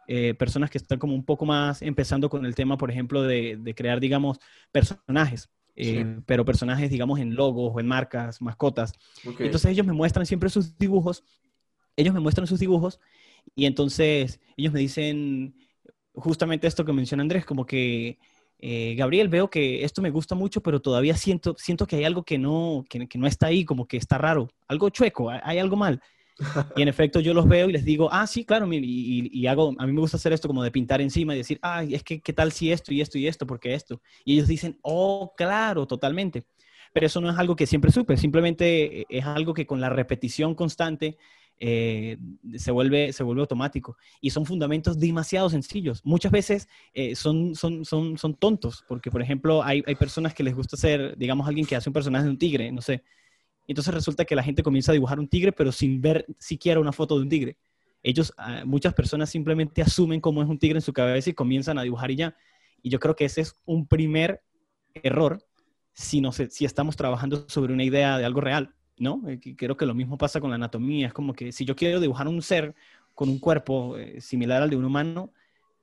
eh, 0.08 0.34
personas 0.34 0.70
que 0.70 0.78
están 0.78 0.98
como 0.98 1.14
un 1.14 1.24
poco 1.24 1.44
más 1.44 1.82
empezando 1.82 2.30
con 2.30 2.46
el 2.46 2.54
tema, 2.54 2.78
por 2.78 2.90
ejemplo, 2.90 3.22
de, 3.22 3.74
crear, 3.76 4.00
digamos, 4.00 4.38
personajes. 4.72 5.50
Eh, 5.78 6.20
pero 6.24 6.44
personajes, 6.46 6.90
digamos, 6.90 7.20
en 7.20 7.34
logos 7.34 7.72
o 7.74 7.80
en 7.80 7.86
marcas, 7.86 8.40
mascotas. 8.40 8.94
Entonces 9.38 9.66
ellos 9.66 9.86
me 9.86 9.92
muestran 9.92 10.24
siempre 10.24 10.48
sus 10.48 10.78
dibujos, 10.78 11.22
ellos 11.96 12.14
me 12.14 12.20
muestran 12.20 12.46
sus 12.46 12.60
dibujos 12.60 12.98
y 13.54 13.66
entonces 13.66 14.40
ellos 14.56 14.72
me 14.72 14.80
dicen 14.80 15.54
justamente 16.14 16.66
esto 16.66 16.84
que 16.84 16.94
menciona 16.94 17.22
Andrés, 17.22 17.44
como 17.44 17.66
que, 17.66 18.18
eh, 18.58 18.94
Gabriel, 18.96 19.28
veo 19.28 19.50
que 19.50 19.84
esto 19.84 20.00
me 20.00 20.10
gusta 20.10 20.34
mucho, 20.34 20.62
pero 20.62 20.80
todavía 20.80 21.16
siento, 21.16 21.54
siento 21.58 21.86
que 21.86 21.96
hay 21.96 22.04
algo 22.04 22.24
que 22.24 22.38
no, 22.38 22.84
que, 22.88 23.06
que 23.06 23.18
no 23.18 23.26
está 23.26 23.48
ahí, 23.48 23.64
como 23.64 23.86
que 23.86 23.96
está 23.96 24.18
raro, 24.18 24.48
algo 24.68 24.88
chueco, 24.90 25.30
hay 25.30 25.58
algo 25.58 25.76
mal. 25.76 26.00
Y 26.74 26.82
en 26.82 26.88
efecto 26.88 27.20
yo 27.20 27.34
los 27.34 27.46
veo 27.46 27.68
y 27.68 27.72
les 27.72 27.84
digo, 27.84 28.08
ah, 28.12 28.26
sí, 28.26 28.44
claro, 28.44 28.66
y, 28.72 29.30
y, 29.32 29.46
hago, 29.46 29.74
a 29.78 29.86
mí 29.86 29.92
me 29.92 30.00
gusta 30.00 30.16
hacer 30.16 30.32
esto 30.32 30.48
como 30.48 30.62
de 30.62 30.70
pintar 30.70 31.00
encima 31.00 31.34
y 31.34 31.38
decir, 31.38 31.58
ah, 31.62 31.84
es 31.84 32.02
que, 32.02 32.20
¿qué 32.20 32.32
tal 32.32 32.52
si 32.52 32.72
esto 32.72 32.92
y 32.92 33.00
esto 33.00 33.18
y 33.18 33.26
esto? 33.26 33.46
porque 33.46 33.74
esto? 33.74 34.00
Y 34.24 34.34
ellos 34.34 34.48
dicen, 34.48 34.78
oh, 34.82 35.32
claro, 35.36 35.86
totalmente. 35.86 36.46
Pero 36.92 37.06
eso 37.06 37.20
no 37.20 37.30
es 37.30 37.38
algo 37.38 37.56
que 37.56 37.66
siempre 37.66 37.90
supe, 37.90 38.16
simplemente 38.16 39.04
es 39.08 39.24
algo 39.24 39.52
que 39.52 39.66
con 39.66 39.80
la 39.80 39.90
repetición 39.90 40.54
constante 40.54 41.18
eh, 41.58 42.18
se, 42.56 42.70
vuelve, 42.70 43.12
se 43.12 43.22
vuelve 43.22 43.40
automático. 43.40 43.96
Y 44.20 44.30
son 44.30 44.44
fundamentos 44.44 44.98
demasiado 44.98 45.48
sencillos. 45.48 46.00
Muchas 46.04 46.32
veces 46.32 46.68
eh, 46.92 47.14
son, 47.14 47.54
son, 47.54 47.84
son, 47.84 48.18
son 48.18 48.34
tontos, 48.34 48.84
porque 48.88 49.10
por 49.10 49.22
ejemplo 49.22 49.62
hay, 49.62 49.82
hay 49.86 49.94
personas 49.94 50.34
que 50.34 50.42
les 50.42 50.54
gusta 50.54 50.76
ser, 50.76 51.16
digamos, 51.16 51.46
alguien 51.46 51.66
que 51.66 51.76
hace 51.76 51.88
un 51.88 51.94
personaje 51.94 52.24
de 52.24 52.30
un 52.30 52.38
tigre, 52.38 52.70
no 52.72 52.82
sé. 52.82 53.02
Entonces 53.66 53.92
resulta 53.92 54.24
que 54.24 54.36
la 54.36 54.42
gente 54.42 54.62
comienza 54.62 54.92
a 54.92 54.94
dibujar 54.94 55.18
un 55.18 55.28
tigre, 55.28 55.52
pero 55.52 55.72
sin 55.72 56.00
ver 56.00 56.26
siquiera 56.38 56.80
una 56.80 56.92
foto 56.92 57.16
de 57.16 57.22
un 57.22 57.28
tigre. 57.28 57.56
Ellos, 58.02 58.32
ah, 58.36 58.62
muchas 58.64 58.94
personas 58.94 59.30
simplemente 59.30 59.82
asumen 59.82 60.20
cómo 60.20 60.42
es 60.42 60.48
un 60.48 60.58
tigre 60.58 60.78
en 60.78 60.82
su 60.82 60.92
cabeza 60.92 61.30
y 61.30 61.34
comienzan 61.34 61.78
a 61.78 61.82
dibujar 61.82 62.10
y 62.10 62.16
ya. 62.16 62.36
Y 62.82 62.90
yo 62.90 63.00
creo 63.00 63.16
que 63.16 63.24
ese 63.24 63.40
es 63.40 63.54
un 63.64 63.88
primer 63.88 64.42
error 64.94 65.44
si, 65.92 66.20
no 66.20 66.30
si 66.30 66.64
estamos 66.64 66.94
trabajando 66.94 67.46
sobre 67.48 67.72
una 67.72 67.82
idea 67.82 68.18
de 68.18 68.24
algo 68.24 68.40
real. 68.40 68.74
¿No? 68.98 69.22
Eh, 69.28 69.40
creo 69.56 69.76
que 69.76 69.86
lo 69.86 69.94
mismo 69.94 70.18
pasa 70.18 70.40
con 70.40 70.50
la 70.50 70.56
anatomía. 70.56 71.08
Es 71.08 71.12
como 71.12 71.32
que 71.34 71.52
si 71.52 71.64
yo 71.64 71.76
quiero 71.76 72.00
dibujar 72.00 72.28
un 72.28 72.42
ser 72.42 72.74
con 73.14 73.28
un 73.28 73.38
cuerpo 73.38 73.96
eh, 73.96 74.20
similar 74.20 74.62
al 74.62 74.70
de 74.70 74.76
un 74.76 74.84
humano, 74.84 75.32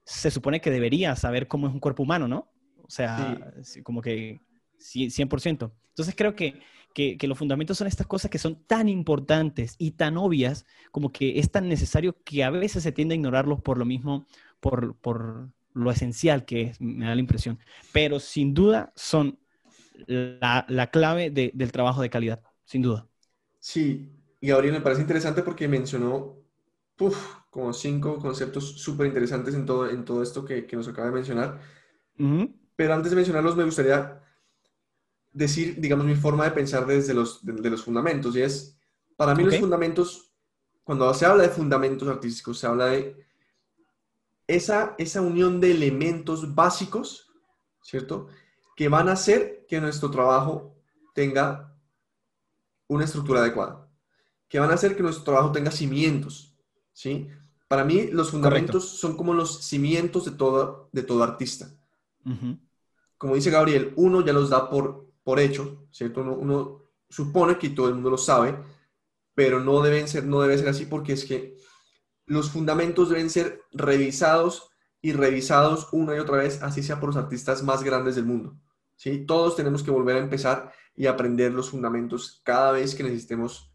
se 0.03 0.31
supone 0.31 0.61
que 0.61 0.71
debería 0.71 1.15
saber 1.15 1.47
cómo 1.47 1.67
es 1.67 1.73
un 1.73 1.79
cuerpo 1.79 2.03
humano, 2.03 2.27
¿no? 2.27 2.51
O 2.83 2.89
sea, 2.89 3.53
como 3.83 4.01
que 4.01 4.41
100%. 4.77 5.71
Entonces 5.89 6.15
creo 6.15 6.35
que, 6.35 6.59
que, 6.93 7.27
los 7.27 7.37
fundamentos 7.37 7.77
son 7.77 7.87
estas 7.87 8.05
cosas 8.05 8.29
que 8.29 8.37
son 8.37 8.63
tan 8.67 8.89
importantes 8.89 9.75
y 9.77 9.91
tan 9.91 10.17
obvias 10.17 10.65
como 10.91 11.11
que 11.11 11.39
es 11.39 11.49
tan 11.49 11.69
necesario 11.69 12.17
que 12.23 12.43
a 12.43 12.49
veces 12.49 12.83
se 12.83 12.91
tiende 12.91 13.13
a 13.13 13.17
ignorarlos 13.17 13.61
por 13.61 13.77
lo 13.77 13.85
mismo, 13.85 14.27
por, 14.59 14.95
por 14.97 15.49
lo 15.73 15.91
esencial 15.91 16.45
que 16.45 16.61
es, 16.63 16.81
me 16.81 17.05
da 17.05 17.15
la 17.15 17.21
impresión. 17.21 17.57
Pero 17.93 18.19
sin 18.19 18.53
duda 18.53 18.91
son 18.95 19.39
la, 20.05 20.65
la 20.67 20.87
clave 20.87 21.29
del 21.29 21.71
trabajo 21.71 22.01
de 22.01 22.09
calidad 22.09 22.41
sin 22.65 22.81
duda. 22.81 23.07
Sí, 23.59 24.11
y 24.39 24.47
Gabriel 24.47 24.73
me 24.73 24.81
parece 24.81 25.01
interesante 25.01 25.41
porque 25.41 25.67
mencionó 25.67 26.43
como 27.49 27.73
cinco 27.73 28.17
conceptos 28.17 28.79
súper 28.81 29.07
interesantes 29.07 29.53
en 29.55 29.65
todo, 29.65 29.89
en 29.89 30.05
todo 30.05 30.23
esto 30.23 30.45
que, 30.45 30.67
nos 30.73 30.87
acaba 30.87 31.07
de 31.07 31.13
mencionar. 31.13 31.59
Pero 32.75 32.93
antes 32.93 33.11
de 33.11 33.15
mencionarlos, 33.15 33.55
me 33.55 33.63
gustaría 33.63 34.21
decir, 35.31 35.79
digamos, 35.79 36.05
mi 36.05 36.15
forma 36.15 36.45
de 36.45 36.51
pensar 36.51 36.85
desde 36.85 37.13
los, 37.13 37.43
de, 37.45 37.69
los 37.69 37.83
fundamentos. 37.83 38.35
Y 38.35 38.41
es, 38.41 38.77
para 39.17 39.35
mí 39.35 39.43
los 39.43 39.57
fundamentos, 39.57 40.33
cuando 40.83 41.13
se 41.13 41.25
habla 41.25 41.43
de 41.43 41.49
fundamentos 41.49 42.07
artísticos, 42.07 42.59
se 42.59 42.67
habla 42.67 42.87
de 42.87 43.25
esa, 44.47 44.95
esa 44.97 45.21
unión 45.21 45.59
de 45.59 45.71
elementos 45.71 46.53
básicos, 46.53 47.31
¿cierto? 47.81 48.27
Que 48.75 48.89
van 48.89 49.09
a 49.09 49.13
hacer 49.13 49.65
que 49.67 49.81
nuestro 49.81 50.09
trabajo 50.11 50.75
tenga 51.13 51.72
una 52.87 53.05
estructura 53.05 53.41
adecuada, 53.41 53.87
que 54.47 54.59
van 54.59 54.71
a 54.71 54.75
hacer 54.75 54.95
que 54.95 55.03
nuestro 55.03 55.23
trabajo 55.23 55.51
tenga 55.51 55.71
cimientos, 55.71 56.55
¿sí? 56.93 57.27
Para 57.67 57.83
mí, 57.83 58.07
los 58.11 58.29
fundamentos 58.29 58.87
son 58.87 59.17
como 59.17 59.33
los 59.33 59.63
cimientos 59.63 60.25
de 60.25 60.31
todo, 60.31 60.89
de 60.91 61.01
todo 61.01 61.23
artista. 61.23 61.71
Como 63.17 63.35
dice 63.35 63.49
Gabriel, 63.49 63.93
uno 63.95 64.21
ya 64.21 64.33
los 64.33 64.49
da 64.49 64.69
por, 64.69 65.07
por 65.23 65.39
hecho, 65.39 65.87
¿cierto? 65.91 66.21
Uno, 66.21 66.83
supone 67.09 67.57
que 67.57 67.69
todo 67.69 67.87
el 67.87 67.95
mundo 67.95 68.11
lo 68.11 68.17
sabe, 68.17 68.57
pero 69.33 69.59
no, 69.59 69.81
deben 69.81 70.07
ser, 70.07 70.25
no 70.25 70.41
debe 70.41 70.57
ser 70.57 70.67
así 70.69 70.85
porque 70.85 71.13
es 71.13 71.25
que 71.25 71.57
los 72.25 72.51
fundamentos 72.51 73.09
deben 73.09 73.29
ser 73.29 73.63
revisados 73.71 74.69
y 75.01 75.13
revisados 75.13 75.89
una 75.91 76.15
y 76.15 76.19
otra 76.19 76.37
vez, 76.37 76.61
así 76.61 76.81
sea 76.81 76.99
por 76.99 77.09
los 77.09 77.17
artistas 77.17 77.63
más 77.63 77.83
grandes 77.83 78.15
del 78.15 78.25
mundo. 78.25 78.55
¿Sí? 79.03 79.25
Todos 79.25 79.57
tenemos 79.57 79.83
que 79.83 79.91
volver 79.91 80.15
a 80.15 80.19
empezar 80.19 80.71
y 80.95 81.07
aprender 81.07 81.53
los 81.53 81.69
fundamentos 81.69 82.41
cada 82.45 82.71
vez 82.71 82.95
que 82.95 83.03
necesitemos 83.03 83.69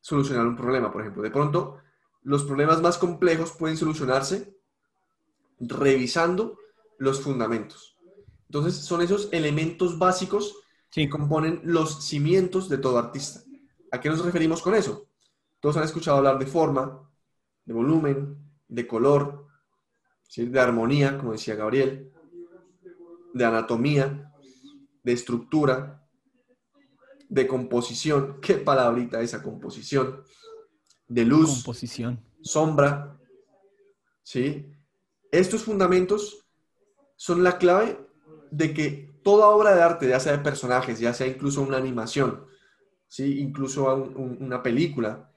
solucionar 0.00 0.46
un 0.46 0.54
problema. 0.54 0.92
Por 0.92 1.00
ejemplo, 1.00 1.24
de 1.24 1.30
pronto, 1.30 1.78
los 2.22 2.44
problemas 2.44 2.80
más 2.80 2.96
complejos 2.96 3.50
pueden 3.50 3.76
solucionarse 3.76 4.56
revisando 5.58 6.56
los 6.98 7.20
fundamentos. 7.20 7.98
Entonces, 8.46 8.76
son 8.76 9.02
esos 9.02 9.28
elementos 9.32 9.98
básicos 9.98 10.56
que 10.88 11.10
componen 11.10 11.62
los 11.64 12.04
cimientos 12.04 12.68
de 12.68 12.78
todo 12.78 12.98
artista. 12.98 13.40
¿A 13.90 14.00
qué 14.00 14.08
nos 14.08 14.24
referimos 14.24 14.62
con 14.62 14.76
eso? 14.76 15.08
Todos 15.58 15.76
han 15.78 15.84
escuchado 15.84 16.18
hablar 16.18 16.38
de 16.38 16.46
forma, 16.46 17.10
de 17.64 17.74
volumen, 17.74 18.38
de 18.68 18.86
color, 18.86 19.48
de 20.36 20.60
armonía, 20.60 21.18
como 21.18 21.32
decía 21.32 21.56
Gabriel, 21.56 22.12
de 23.34 23.44
anatomía, 23.44 24.29
de 25.02 25.12
estructura, 25.12 26.06
de 27.28 27.46
composición, 27.46 28.38
qué 28.42 28.54
palabrita 28.54 29.20
esa 29.20 29.42
composición, 29.42 30.22
de 31.08 31.24
luz, 31.24 31.54
composición. 31.54 32.20
sombra, 32.42 33.18
¿sí? 34.22 34.70
Estos 35.32 35.62
fundamentos 35.62 36.46
son 37.16 37.42
la 37.42 37.58
clave 37.58 37.98
de 38.50 38.74
que 38.74 39.20
toda 39.22 39.48
obra 39.48 39.74
de 39.74 39.82
arte, 39.82 40.08
ya 40.08 40.20
sea 40.20 40.32
de 40.32 40.38
personajes, 40.38 40.98
ya 40.98 41.12
sea 41.14 41.26
incluso 41.26 41.62
una 41.62 41.76
animación, 41.76 42.46
¿sí? 43.06 43.40
incluso 43.40 43.94
una 43.94 44.62
película, 44.62 45.30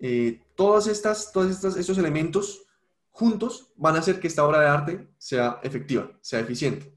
eh, 0.00 0.42
todas 0.54 0.86
estas, 0.86 1.32
todos 1.32 1.50
estos, 1.50 1.76
estos 1.76 1.98
elementos 1.98 2.62
juntos 3.10 3.72
van 3.76 3.96
a 3.96 3.98
hacer 3.98 4.20
que 4.20 4.28
esta 4.28 4.46
obra 4.46 4.60
de 4.60 4.66
arte 4.66 5.08
sea 5.18 5.60
efectiva, 5.62 6.10
sea 6.20 6.40
eficiente. 6.40 6.94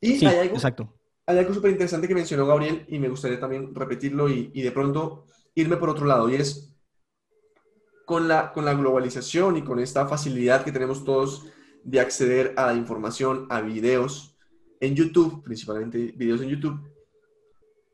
Y 0.00 0.24
hay 0.24 0.38
algo, 0.38 0.54
exacto 0.54 0.95
hay 1.26 1.38
algo 1.38 1.52
súper 1.52 1.72
interesante 1.72 2.06
que 2.06 2.14
mencionó 2.14 2.46
Gabriel 2.46 2.84
y 2.88 2.98
me 2.98 3.08
gustaría 3.08 3.40
también 3.40 3.74
repetirlo 3.74 4.28
y, 4.28 4.62
de 4.62 4.70
pronto 4.70 5.24
irme 5.54 5.76
por 5.76 5.90
otro 5.90 6.06
lado 6.06 6.28
y 6.28 6.36
es 6.36 6.72
con 8.04 8.28
la, 8.28 8.52
con 8.52 8.64
la 8.64 8.74
globalización 8.74 9.56
y 9.56 9.62
con 9.62 9.80
esta 9.80 10.06
facilidad 10.06 10.64
que 10.64 10.70
tenemos 10.70 11.04
todos 11.04 11.46
de 11.82 12.00
acceder 12.00 12.54
a 12.56 12.74
información, 12.74 13.46
a 13.50 13.60
videos 13.60 14.36
en 14.80 14.94
YouTube, 14.94 15.42
principalmente 15.42 16.12
videos 16.16 16.42
en 16.42 16.48
YouTube, 16.48 16.80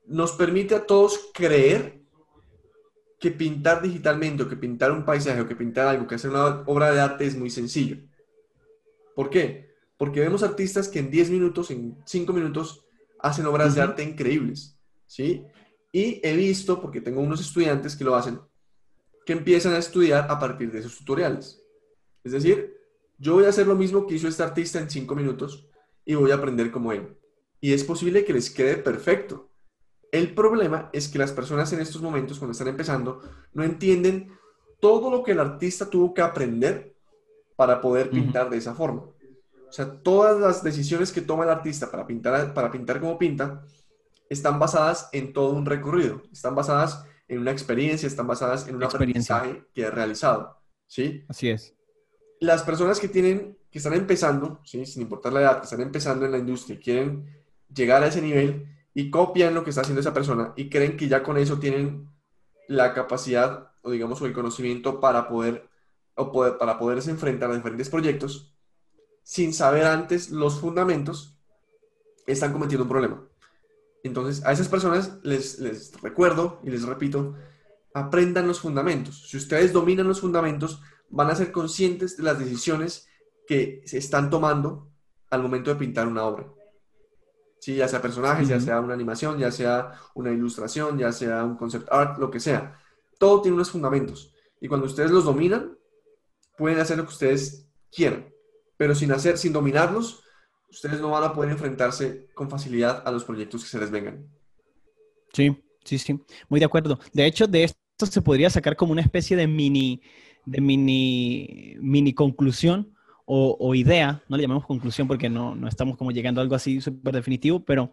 nos 0.07 0.33
permite 0.33 0.75
a 0.75 0.85
todos 0.85 1.31
creer 1.33 2.03
que 3.19 3.31
pintar 3.31 3.81
digitalmente 3.81 4.43
o 4.43 4.49
que 4.49 4.57
pintar 4.57 4.91
un 4.93 5.05
paisaje 5.05 5.41
o 5.41 5.49
que 5.49 5.57
pintar 5.57 5.87
algo, 5.87 6.07
que 6.07 6.17
hacer 6.17 6.31
una 6.31 6.65
obra 6.67 6.91
de 6.91 7.01
arte 7.01 7.25
es 7.25 7.37
muy 7.37 7.51
sencillo. 7.51 7.97
¿Por 9.15 9.31
qué? 9.31 9.71
Porque 9.97 10.21
vemos 10.21 10.43
artistas 10.43 10.89
que 10.89 10.99
en 10.99 11.11
10 11.11 11.31
minutos, 11.31 11.71
en 11.71 11.97
5 12.05 12.33
minutos, 12.33 12.82
hacen 13.23 13.47
obras 13.47 13.75
de 13.75 13.81
arte 13.81 14.03
increíbles, 14.03 14.79
¿sí? 15.07 15.45
Y 15.93 16.21
he 16.27 16.37
visto, 16.37 16.81
porque 16.81 17.01
tengo 17.01 17.21
unos 17.21 17.41
estudiantes 17.41 17.97
que 17.97 18.05
lo 18.05 18.15
hacen, 18.15 18.41
que 19.25 19.33
empiezan 19.33 19.75
a 19.75 19.79
estudiar 19.79 20.27
a 20.31 20.39
partir 20.39 20.73
de 20.73 20.81
esos 20.81 20.99
tutoriales. 20.99 21.63
Es 22.25 22.33
decir, 22.33 22.77
yo 23.19 23.35
voy 23.35 23.45
a 23.45 23.51
hacer 23.51 23.67
lo 23.67 23.77
mismo 23.77 24.07
que 24.07 24.15
hizo 24.15 24.29
este 24.29 24.43
artista 24.43 24.81
en 24.81 24.91
cinco 24.91 25.15
minutos 25.15 25.69
y 26.05 26.15
voy 26.15 26.31
a 26.33 26.35
aprender 26.35 26.71
como 26.71 26.93
él. 26.93 27.17
Y 27.61 27.73
es 27.73 27.85
posible 27.85 28.25
que 28.25 28.33
les 28.33 28.51
quede 28.51 28.77
perfecto. 28.77 29.51
El 30.11 30.35
problema 30.35 30.91
es 30.93 31.09
que 31.09 31.19
las 31.19 31.33
personas 31.33 31.73
en 31.73 31.81
estos 31.81 32.03
momentos, 32.03 32.39
cuando 32.39 32.53
están 32.53 32.69
empezando, 32.69 33.23
no 33.53 33.63
entienden 33.63 34.37
todo 34.81 35.11
lo 35.11 35.23
que 35.23 35.33
el 35.33 35.41
artista 35.41 35.89
tuvo 35.89 36.13
que 36.13 36.23
aprender 36.23 36.97
para 37.55 37.81
poder 37.81 38.11
pintar 38.11 38.51
de 38.51 38.57
esa 38.57 38.75
forma. 38.75 39.05
O 39.73 39.75
sea, 39.75 39.91
todas 40.03 40.39
las 40.39 40.63
decisiones 40.63 41.13
que 41.13 41.23
toma 41.23 41.45
el 41.45 41.49
artista 41.49 41.91
para 41.91 42.07
pintar, 42.07 42.53
para 42.53 42.71
pintar 42.71 43.01
como 43.01 43.17
pinta 43.17 43.65
están 44.29 44.59
basadas 44.59 45.09
en 45.13 45.33
todo 45.33 45.55
un 45.55 45.65
recorrido, 45.65 46.21
están 46.31 46.55
basadas 46.55 47.07
en 47.27 47.39
una 47.39 47.53
experiencia, 47.53 48.07
están 48.07 48.27
basadas 48.27 48.69
en 48.69 48.77
un 48.77 48.85
aprendizaje 48.85 49.65
que 49.73 49.87
ha 49.87 49.91
realizado, 49.91 50.59
¿sí? 50.87 51.25
Así 51.27 51.49
es. 51.49 51.75
Las 52.39 52.65
personas 52.65 53.01
que 53.01 53.09
tienen, 53.09 53.57
que 53.71 53.79
están 53.79 53.95
empezando, 53.95 54.61
¿sí? 54.63 54.85
Sin 54.85 55.01
importar 55.01 55.33
la 55.33 55.41
edad, 55.41 55.59
que 55.61 55.65
están 55.65 55.81
empezando 55.81 56.27
en 56.27 56.33
la 56.33 56.39
industria, 56.39 56.79
quieren 56.79 57.43
llegar 57.75 58.03
a 58.03 58.09
ese 58.09 58.21
nivel 58.21 58.67
y 58.93 59.09
copian 59.09 59.55
lo 59.55 59.65
que 59.65 59.71
está 59.71 59.81
haciendo 59.81 60.03
esa 60.03 60.13
persona 60.13 60.53
y 60.55 60.69
creen 60.69 60.99
que 60.99 61.09
ya 61.09 61.23
con 61.23 61.39
eso 61.39 61.59
tienen 61.59 62.11
la 62.69 62.93
capacidad 62.93 63.73
o 63.81 63.91
digamos 63.91 64.21
o 64.21 64.27
el 64.27 64.35
conocimiento 64.35 65.01
para 65.01 65.29
poder, 65.29 65.67
o 66.15 66.31
poder, 66.31 66.59
para 66.59 66.79
poderse 66.79 67.11
enfrentar 67.11 67.51
a 67.51 67.57
diferentes 67.57 67.89
proyectos 67.89 68.53
sin 69.23 69.55
saber 69.55 69.85
antes 69.85 70.31
los 70.31 70.61
fundamentos, 70.61 71.37
están 72.27 72.53
cometiendo 72.53 72.85
un 72.85 72.91
problema. 72.91 73.25
Entonces, 74.03 74.45
a 74.45 74.53
esas 74.53 74.69
personas 74.69 75.19
les, 75.23 75.59
les 75.59 76.01
recuerdo 76.01 76.61
y 76.65 76.71
les 76.71 76.83
repito, 76.83 77.35
aprendan 77.95 78.49
los 78.49 78.61
fundamentos. 78.61 79.29
Si 79.29 79.37
ustedes 79.37 79.73
dominan 79.73 80.09
los 80.09 80.21
fundamentos, 80.21 80.81
van 81.09 81.31
a 81.31 81.37
ser 81.37 81.53
conscientes 81.53 82.17
de 82.17 82.25
las 82.25 82.39
decisiones 82.39 83.07
que 83.47 83.83
se 83.87 83.99
están 83.99 84.31
tomando 84.31 84.89
al 85.31 85.43
momento 85.43 85.71
de 85.71 85.77
pintar 85.77 86.07
una 86.09 86.25
obra. 86.25 86.53
Sí, 87.61 87.77
ya 87.77 87.87
sea 87.87 88.03
personajes, 88.03 88.49
ya 88.49 88.61
sea 88.61 88.81
una 88.81 88.95
animación, 88.95 89.39
ya 89.39 89.53
sea 89.53 89.93
una 90.15 90.33
ilustración, 90.33 90.99
ya 90.99 91.13
sea 91.13 91.45
un 91.45 91.57
concept 91.57 91.89
art, 91.93 92.19
lo 92.19 92.29
que 92.31 92.41
sea. 92.41 92.77
Todo 93.19 93.41
tiene 93.41 93.55
unos 93.55 93.71
fundamentos. 93.71 94.35
Y 94.61 94.67
cuando 94.67 94.87
ustedes 94.87 95.13
los 95.13 95.25
dominan, 95.25 95.79
pueden 96.59 96.81
hacer 96.81 96.97
lo 96.97 97.05
que 97.05 97.11
ustedes 97.11 97.69
quieran 97.91 98.32
pero 98.83 98.97
sin 98.97 99.13
hacer, 99.13 99.39
sin 99.39 99.53
dominarlos, 99.53 100.25
ustedes 100.69 101.01
no 101.01 101.11
van 101.11 101.23
a 101.23 101.33
poder 101.33 101.53
enfrentarse 101.53 102.27
con 102.35 102.51
facilidad 102.51 103.01
a 103.07 103.13
los 103.13 103.23
proyectos 103.23 103.63
que 103.63 103.71
se 103.71 103.79
les 103.79 103.93
vengan. 103.93 104.27
Sí, 105.33 105.57
sí, 105.85 105.99
sí, 105.99 106.19
muy 106.49 106.59
de 106.59 106.67
acuerdo. 106.67 106.99
De 107.13 107.25
hecho, 107.25 107.47
de 107.47 107.63
esto 107.63 108.07
se 108.07 108.21
podría 108.23 108.51
sacar 108.51 108.75
como 108.75 108.91
una 108.91 109.03
especie 109.03 109.37
de 109.37 109.47
mini, 109.47 110.03
de 110.47 110.61
mini, 110.61 111.77
mini 111.79 112.13
conclusión 112.13 112.93
o, 113.25 113.73
idea, 113.77 114.21
no 114.29 114.37
le 114.37 114.43
llamemos 114.43 114.67
conclusión 114.67 115.07
porque 115.07 115.31
no, 115.31 115.55
no 115.55 115.69
estamos 115.69 115.97
como 115.97 116.11
llegando 116.11 116.41
a 116.41 116.43
algo 116.43 116.57
así 116.57 116.81
súper 116.81 117.15
definitivo, 117.15 117.65
pero 117.65 117.93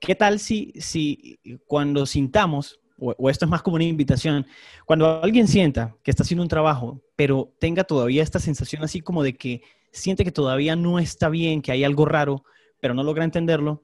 ¿qué 0.00 0.16
tal 0.16 0.40
si, 0.40 0.72
si 0.80 1.38
cuando 1.68 2.06
sintamos, 2.06 2.80
o, 2.98 3.14
o, 3.16 3.30
esto 3.30 3.44
es 3.44 3.50
más 3.52 3.62
como 3.62 3.76
una 3.76 3.84
invitación, 3.84 4.48
cuando 4.84 5.22
alguien 5.22 5.46
sienta 5.46 5.96
que 6.02 6.10
está 6.10 6.24
haciendo 6.24 6.42
un 6.42 6.48
trabajo, 6.48 7.00
pero 7.14 7.54
tenga 7.60 7.84
todavía 7.84 8.24
esta 8.24 8.40
sensación 8.40 8.82
así 8.82 9.00
como 9.00 9.22
de 9.22 9.36
que 9.36 9.62
siente 9.94 10.24
que 10.24 10.32
todavía 10.32 10.76
no 10.76 10.98
está 10.98 11.28
bien, 11.28 11.62
que 11.62 11.72
hay 11.72 11.84
algo 11.84 12.04
raro, 12.04 12.44
pero 12.80 12.94
no 12.94 13.02
logra 13.02 13.24
entenderlo, 13.24 13.82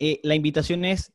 eh, 0.00 0.20
la 0.22 0.34
invitación 0.34 0.84
es 0.84 1.12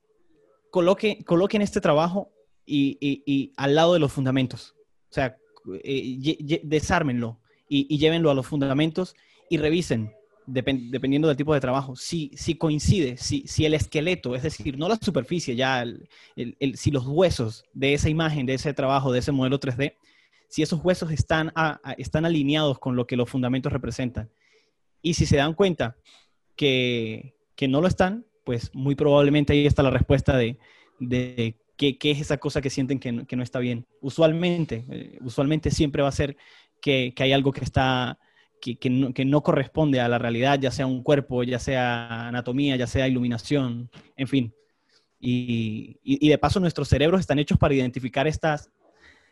coloque, 0.69 1.23
coloquen 1.25 1.61
este 1.61 1.81
trabajo 1.81 2.31
y, 2.65 3.51
al 3.57 3.75
lado 3.75 3.93
de 3.93 3.99
los 3.99 4.13
fundamentos. 4.13 4.75
O 5.09 5.13
sea, 5.13 5.35
eh, 5.83 6.61
desármenlo 6.63 7.39
y, 7.67 7.97
llévenlo 7.97 8.29
a 8.29 8.35
los 8.35 8.45
fundamentos 8.45 9.15
y 9.49 9.57
revisen, 9.57 10.13
dependiendo 10.45 11.27
del 11.27 11.37
tipo 11.37 11.53
de 11.53 11.59
trabajo, 11.59 11.95
si, 11.95 12.31
si 12.35 12.55
coincide, 12.55 13.17
si, 13.17 13.43
si 13.47 13.65
el 13.65 13.73
esqueleto, 13.73 14.35
es 14.35 14.43
decir, 14.43 14.77
no 14.77 14.87
la 14.87 14.97
superficie, 15.01 15.55
ya, 15.55 15.83
si 16.75 16.91
los 16.91 17.07
huesos 17.07 17.65
de 17.73 17.95
esa 17.95 18.09
imagen, 18.09 18.45
de 18.45 18.53
ese 18.53 18.73
trabajo, 18.73 19.11
de 19.11 19.19
ese 19.19 19.31
modelo 19.31 19.59
3D, 19.59 19.95
si 20.49 20.63
esos 20.63 20.83
huesos 20.83 21.11
están, 21.11 21.53
están 21.97 22.25
alineados 22.25 22.79
con 22.79 22.95
lo 22.95 23.05
que 23.05 23.15
los 23.15 23.29
fundamentos 23.29 23.71
representan. 23.71 24.29
Y 25.01 25.13
si 25.13 25.25
se 25.25 25.37
dan 25.37 25.53
cuenta 25.53 25.95
que, 26.55 27.35
que 27.55 27.67
no 27.67 27.81
lo 27.81 27.87
están, 27.87 28.25
pues 28.43 28.73
muy 28.73 28.95
probablemente 28.95 29.53
ahí 29.53 29.67
está 29.67 29.83
la 29.83 29.91
respuesta 29.91 30.35
de, 30.35 30.57
de 30.99 31.55
qué, 31.77 31.99
qué, 31.99 32.11
es 32.11 32.21
esa 32.21 32.37
cosa 32.37 32.61
que 32.61 32.71
sienten 32.71 32.99
que 32.99 33.11
no, 33.11 33.27
que 33.27 33.35
no 33.35 33.43
está 33.43 33.59
bien. 33.59 33.85
Usualmente, 34.01 34.85
eh, 34.89 35.19
usualmente 35.21 35.69
siempre 35.69 36.01
va 36.01 36.09
a 36.09 36.13
ser 36.13 36.35
que, 36.81 37.13
que 37.15 37.23
hay 37.23 37.31
algo 37.31 37.53
que 37.53 37.63
está... 37.63 38.19
Que, 38.61 38.75
que, 38.77 38.89
no, 38.89 39.13
que, 39.13 39.23
no, 39.23 39.41
corresponde 39.41 40.01
a 40.01 40.09
la 40.09 40.17
realidad, 40.17 40.59
ya 40.59 40.69
sea 40.69 40.85
un 40.85 41.01
cuerpo, 41.01 41.43
ya 41.43 41.59
sea 41.59 42.27
anatomía, 42.27 42.75
ya 42.75 42.87
sea 42.87 43.07
iluminación, 43.07 43.89
en 44.17 44.27
fin. 44.27 44.53
Y, 45.17 45.97
y, 46.03 46.27
y 46.27 46.27
de 46.27 46.37
paso 46.37 46.59
nuestros 46.59 46.89
cerebros 46.89 47.21
están 47.21 47.39
hechos 47.39 47.57
para 47.57 47.73
identificar 47.73 48.27
estas 48.27 48.69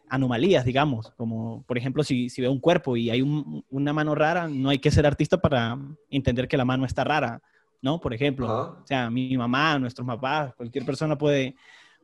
anomalías, 0.10 0.66
digamos, 0.66 1.12
como 1.12 1.64
por 1.64 1.78
ejemplo 1.78 2.04
si, 2.04 2.30
si 2.30 2.42
veo 2.42 2.52
un 2.52 2.60
cuerpo 2.60 2.98
y 2.98 3.10
hay 3.10 3.22
un, 3.22 3.64
una 3.70 3.94
mano 3.94 4.16
rara, 4.16 4.48
no 4.48 4.70
hay 4.70 4.80
que 4.80 4.92
ser 4.92 5.06
artista 5.06 5.38
para 5.38 5.78
entender 6.10 6.48
que 6.48 6.58
la 6.58 6.66
mano 6.66 6.86
está 6.86 7.04
rara 7.04 7.42
¿no? 7.82 8.00
Por 8.00 8.14
ejemplo, 8.14 8.80
o 8.82 8.86
sea, 8.86 9.10
mi 9.10 9.36
mamá, 9.38 9.78
nuestros 9.80 10.08
papás, 10.08 10.54
cualquier 10.56 10.86
persona 10.86 11.18
puede, 11.18 11.56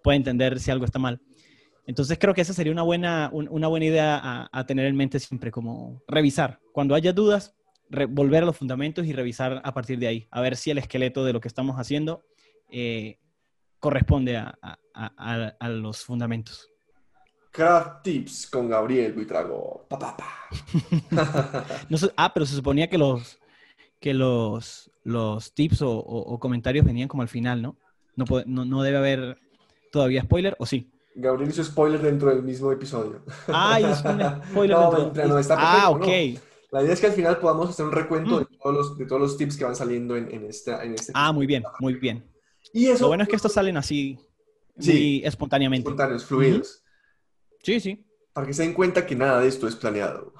puede 0.04 0.18
entender 0.18 0.60
si 0.60 0.72
algo 0.72 0.86
está 0.86 1.00
mal. 1.00 1.20
Entonces 1.86 2.18
creo 2.20 2.34
que 2.34 2.42
esa 2.42 2.54
sería 2.54 2.72
una 2.72 2.84
buena, 2.84 3.30
una 3.34 3.68
buena 3.68 3.86
idea 3.86 4.50
a, 4.52 4.66
tener 4.66 4.86
en 4.86 4.96
mente 4.96 5.20
siempre, 5.20 5.52
como 5.52 6.02
revisar. 6.08 6.60
Cuando 6.72 6.96
haya 6.96 7.12
dudas, 7.12 7.56
volver 8.10 8.44
a 8.44 8.46
los 8.46 8.56
fundamentos 8.56 9.06
y 9.06 9.13
revisar 9.13 9.62
a 9.63 9.74
partir 9.74 10.00
de 10.00 10.08
ahí, 10.08 10.28
a 10.32 10.42
ver 10.42 10.56
si 10.56 10.72
el 10.72 10.78
esqueleto 10.78 11.26
de 11.26 11.34
lo 11.34 11.42
que 11.42 11.50
estamos 11.50 11.76
haciendo 11.76 12.24
eh, 12.70 13.20
corresponde 13.80 14.38
a, 14.38 14.58
a, 14.94 15.70
los 15.70 16.06
fundamentos. 16.06 16.70
Craft 17.54 18.02
Tips 18.02 18.48
con 18.48 18.68
Gabriel 18.68 19.13
Buitrago. 19.13 19.86
Pa, 19.88 20.00
pa, 20.00 20.18
ah, 22.18 22.34
pero 22.34 22.48
se 22.48 22.56
suponía 22.56 22.89
que 22.89 22.98
los, 22.98 23.38
que 24.00 24.16
los, 24.16 24.89
los 25.04 25.54
tips 25.54 25.84
o, 25.84 26.39
comentarios 26.39 26.84
venían 26.84 27.08
como 27.08 27.22
al 27.22 27.30
final, 27.30 27.62
¿no? 27.62 27.78
No, 28.16 28.66
no, 28.66 28.82
debe 28.82 28.98
haber 28.98 29.38
todavía 29.92 30.24
spoiler, 30.24 30.56
¿o 30.58 30.66
sí? 30.66 30.89
Gabriel 31.13 31.52
hizo 31.52 31.63
spoiler 31.63 32.02
dentro 32.02 32.30
del 32.30 32.42
mismo 32.42 32.72
episodio. 32.72 33.24
Ah, 33.48 33.80
hizo 33.80 33.94
spoiler 34.50 34.76
no, 35.28 35.38
está 35.38 35.56
Ah, 35.60 35.92
ok. 35.92 36.08
La 36.72 36.82
idea 36.82 36.94
es 36.94 37.00
que 37.00 37.06
al 37.06 37.13
final 37.13 37.38
podamos 37.38 37.70
hacer 37.70 37.86
un 37.86 37.92
recuento 37.92 38.39
de, 38.39 38.46
mm. 38.46 38.58
todos 38.63 38.76
los, 38.76 38.98
de 38.98 39.06
todos 39.06 39.22
los 39.22 39.38
tips 39.38 39.58
que 39.58 39.66
van 39.66 39.76
saliendo 39.76 40.18
en, 40.18 40.34
en, 40.34 40.46
esta, 40.46 40.84
en 40.84 40.96
este 40.96 41.12
Ah, 41.13 41.32
muy 41.32 41.46
bien, 41.46 41.62
muy 41.80 41.94
bien. 41.94 42.28
Y 42.74 42.88
eso, 42.88 43.04
Lo 43.04 43.10
bueno 43.10 43.22
es 43.22 43.30
que 43.30 43.36
estos 43.36 43.54
salen 43.54 43.78
así, 43.78 44.18
sí, 44.80 45.22
espontáneamente. 45.24 45.88
Espontáneos, 45.88 46.26
fluidos. 46.26 46.83
Sí, 47.63 47.80
sí. 47.80 48.06
Para 48.34 48.45
que 48.45 48.54
se 48.54 48.63
den 48.63 48.73
cuenta 48.73 49.06
que 49.06 49.15
nada 49.15 49.39
de 49.39 49.47
esto 49.47 49.67
es 49.67 49.76
planeado. 49.76 50.34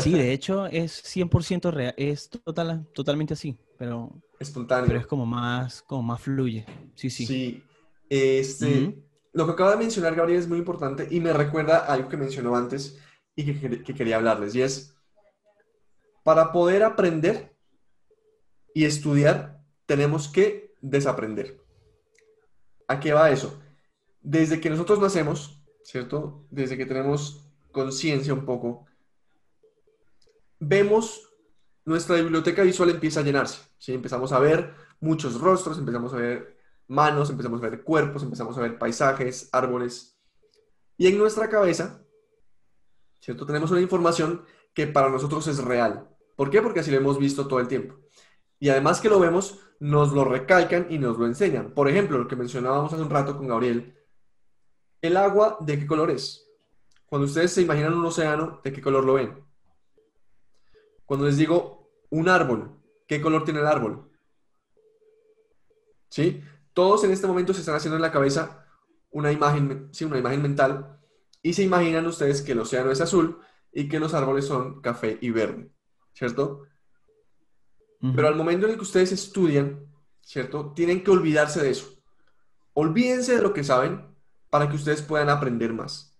Sí, 0.00 0.12
de 0.12 0.32
hecho 0.32 0.66
es 0.66 1.04
100% 1.04 1.70
real, 1.70 1.94
es 1.96 2.30
total, 2.30 2.86
totalmente 2.94 3.34
así, 3.34 3.58
pero, 3.78 4.10
Espontáneo. 4.38 4.86
pero 4.86 4.98
es 5.00 5.06
como 5.06 5.26
más, 5.26 5.82
como 5.82 6.02
más 6.02 6.20
fluye. 6.20 6.64
Sí, 6.94 7.10
sí. 7.10 7.26
Sí. 7.26 7.64
Este, 8.08 8.94
Lo 9.32 9.46
que 9.46 9.52
acaba 9.52 9.72
de 9.72 9.76
mencionar 9.76 10.14
Gabriel 10.14 10.40
es 10.40 10.48
muy 10.48 10.58
importante 10.58 11.06
y 11.10 11.20
me 11.20 11.32
recuerda 11.32 11.78
algo 11.78 12.08
que 12.08 12.16
mencionó 12.16 12.56
antes 12.56 12.98
y 13.36 13.44
que, 13.44 13.82
que 13.82 13.94
quería 13.94 14.16
hablarles, 14.16 14.54
y 14.54 14.62
es, 14.62 14.94
para 16.22 16.52
poder 16.52 16.82
aprender 16.82 17.54
y 18.74 18.84
estudiar, 18.84 19.60
tenemos 19.86 20.28
que 20.28 20.74
desaprender. 20.80 21.60
¿A 22.88 23.00
qué 23.00 23.12
va 23.12 23.30
eso? 23.30 23.60
Desde 24.20 24.60
que 24.60 24.70
nosotros 24.70 24.98
nacemos, 25.00 25.61
¿cierto? 25.84 26.44
Desde 26.50 26.76
que 26.76 26.86
tenemos 26.86 27.44
conciencia 27.70 28.34
un 28.34 28.44
poco, 28.44 28.86
vemos 30.58 31.28
nuestra 31.84 32.16
biblioteca 32.16 32.62
visual 32.62 32.90
empieza 32.90 33.20
a 33.20 33.22
llenarse. 33.24 33.60
¿sí? 33.78 33.92
Empezamos 33.92 34.32
a 34.32 34.38
ver 34.38 34.74
muchos 35.00 35.40
rostros, 35.40 35.78
empezamos 35.78 36.12
a 36.14 36.16
ver 36.16 36.58
manos, 36.86 37.30
empezamos 37.30 37.60
a 37.62 37.68
ver 37.68 37.82
cuerpos, 37.82 38.22
empezamos 38.22 38.56
a 38.56 38.60
ver 38.60 38.78
paisajes, 38.78 39.48
árboles. 39.52 40.16
Y 40.96 41.08
en 41.08 41.18
nuestra 41.18 41.48
cabeza, 41.48 42.04
¿cierto? 43.20 43.46
Tenemos 43.46 43.70
una 43.70 43.80
información 43.80 44.44
que 44.74 44.86
para 44.86 45.08
nosotros 45.08 45.46
es 45.48 45.58
real. 45.58 46.08
¿Por 46.36 46.50
qué? 46.50 46.62
Porque 46.62 46.80
así 46.80 46.90
lo 46.90 46.98
hemos 46.98 47.18
visto 47.18 47.48
todo 47.48 47.60
el 47.60 47.68
tiempo. 47.68 47.96
Y 48.58 48.68
además 48.68 49.00
que 49.00 49.08
lo 49.08 49.18
vemos, 49.18 49.58
nos 49.80 50.12
lo 50.12 50.24
recalcan 50.24 50.86
y 50.90 50.98
nos 50.98 51.18
lo 51.18 51.26
enseñan. 51.26 51.72
Por 51.72 51.88
ejemplo, 51.88 52.18
lo 52.18 52.28
que 52.28 52.36
mencionábamos 52.36 52.92
hace 52.92 53.02
un 53.02 53.10
rato 53.10 53.36
con 53.36 53.48
Gabriel, 53.48 53.96
el 55.02 55.16
agua, 55.16 55.58
¿de 55.60 55.78
qué 55.78 55.86
color 55.86 56.10
es? 56.10 56.48
Cuando 57.06 57.26
ustedes 57.26 57.52
se 57.52 57.60
imaginan 57.60 57.92
un 57.92 58.06
océano, 58.06 58.60
¿de 58.64 58.72
qué 58.72 58.80
color 58.80 59.04
lo 59.04 59.14
ven? 59.14 59.44
Cuando 61.04 61.26
les 61.26 61.36
digo 61.36 61.90
un 62.08 62.28
árbol, 62.28 62.80
¿qué 63.06 63.20
color 63.20 63.44
tiene 63.44 63.60
el 63.60 63.66
árbol? 63.66 64.08
¿Sí? 66.08 66.42
Todos 66.72 67.04
en 67.04 67.10
este 67.10 67.26
momento 67.26 67.52
se 67.52 67.60
están 67.60 67.74
haciendo 67.74 67.96
en 67.96 68.02
la 68.02 68.12
cabeza 68.12 68.66
una 69.10 69.30
imagen, 69.30 69.88
sí, 69.92 70.04
una 70.04 70.18
imagen 70.18 70.40
mental 70.40 70.98
y 71.42 71.52
se 71.52 71.64
imaginan 71.64 72.06
ustedes 72.06 72.40
que 72.40 72.52
el 72.52 72.60
océano 72.60 72.90
es 72.90 73.00
azul 73.00 73.40
y 73.72 73.88
que 73.88 73.98
los 73.98 74.14
árboles 74.14 74.46
son 74.46 74.80
café 74.80 75.18
y 75.20 75.30
verde, 75.30 75.70
¿cierto? 76.14 76.62
Pero 78.00 78.26
al 78.26 78.34
momento 78.34 78.66
en 78.66 78.72
el 78.72 78.76
que 78.78 78.82
ustedes 78.82 79.12
estudian, 79.12 79.86
¿cierto? 80.20 80.72
Tienen 80.74 81.04
que 81.04 81.10
olvidarse 81.10 81.62
de 81.62 81.70
eso. 81.70 82.02
Olvídense 82.72 83.36
de 83.36 83.42
lo 83.42 83.52
que 83.52 83.62
saben 83.62 84.11
para 84.52 84.68
que 84.68 84.76
ustedes 84.76 85.00
puedan 85.00 85.30
aprender 85.30 85.72
más. 85.72 86.14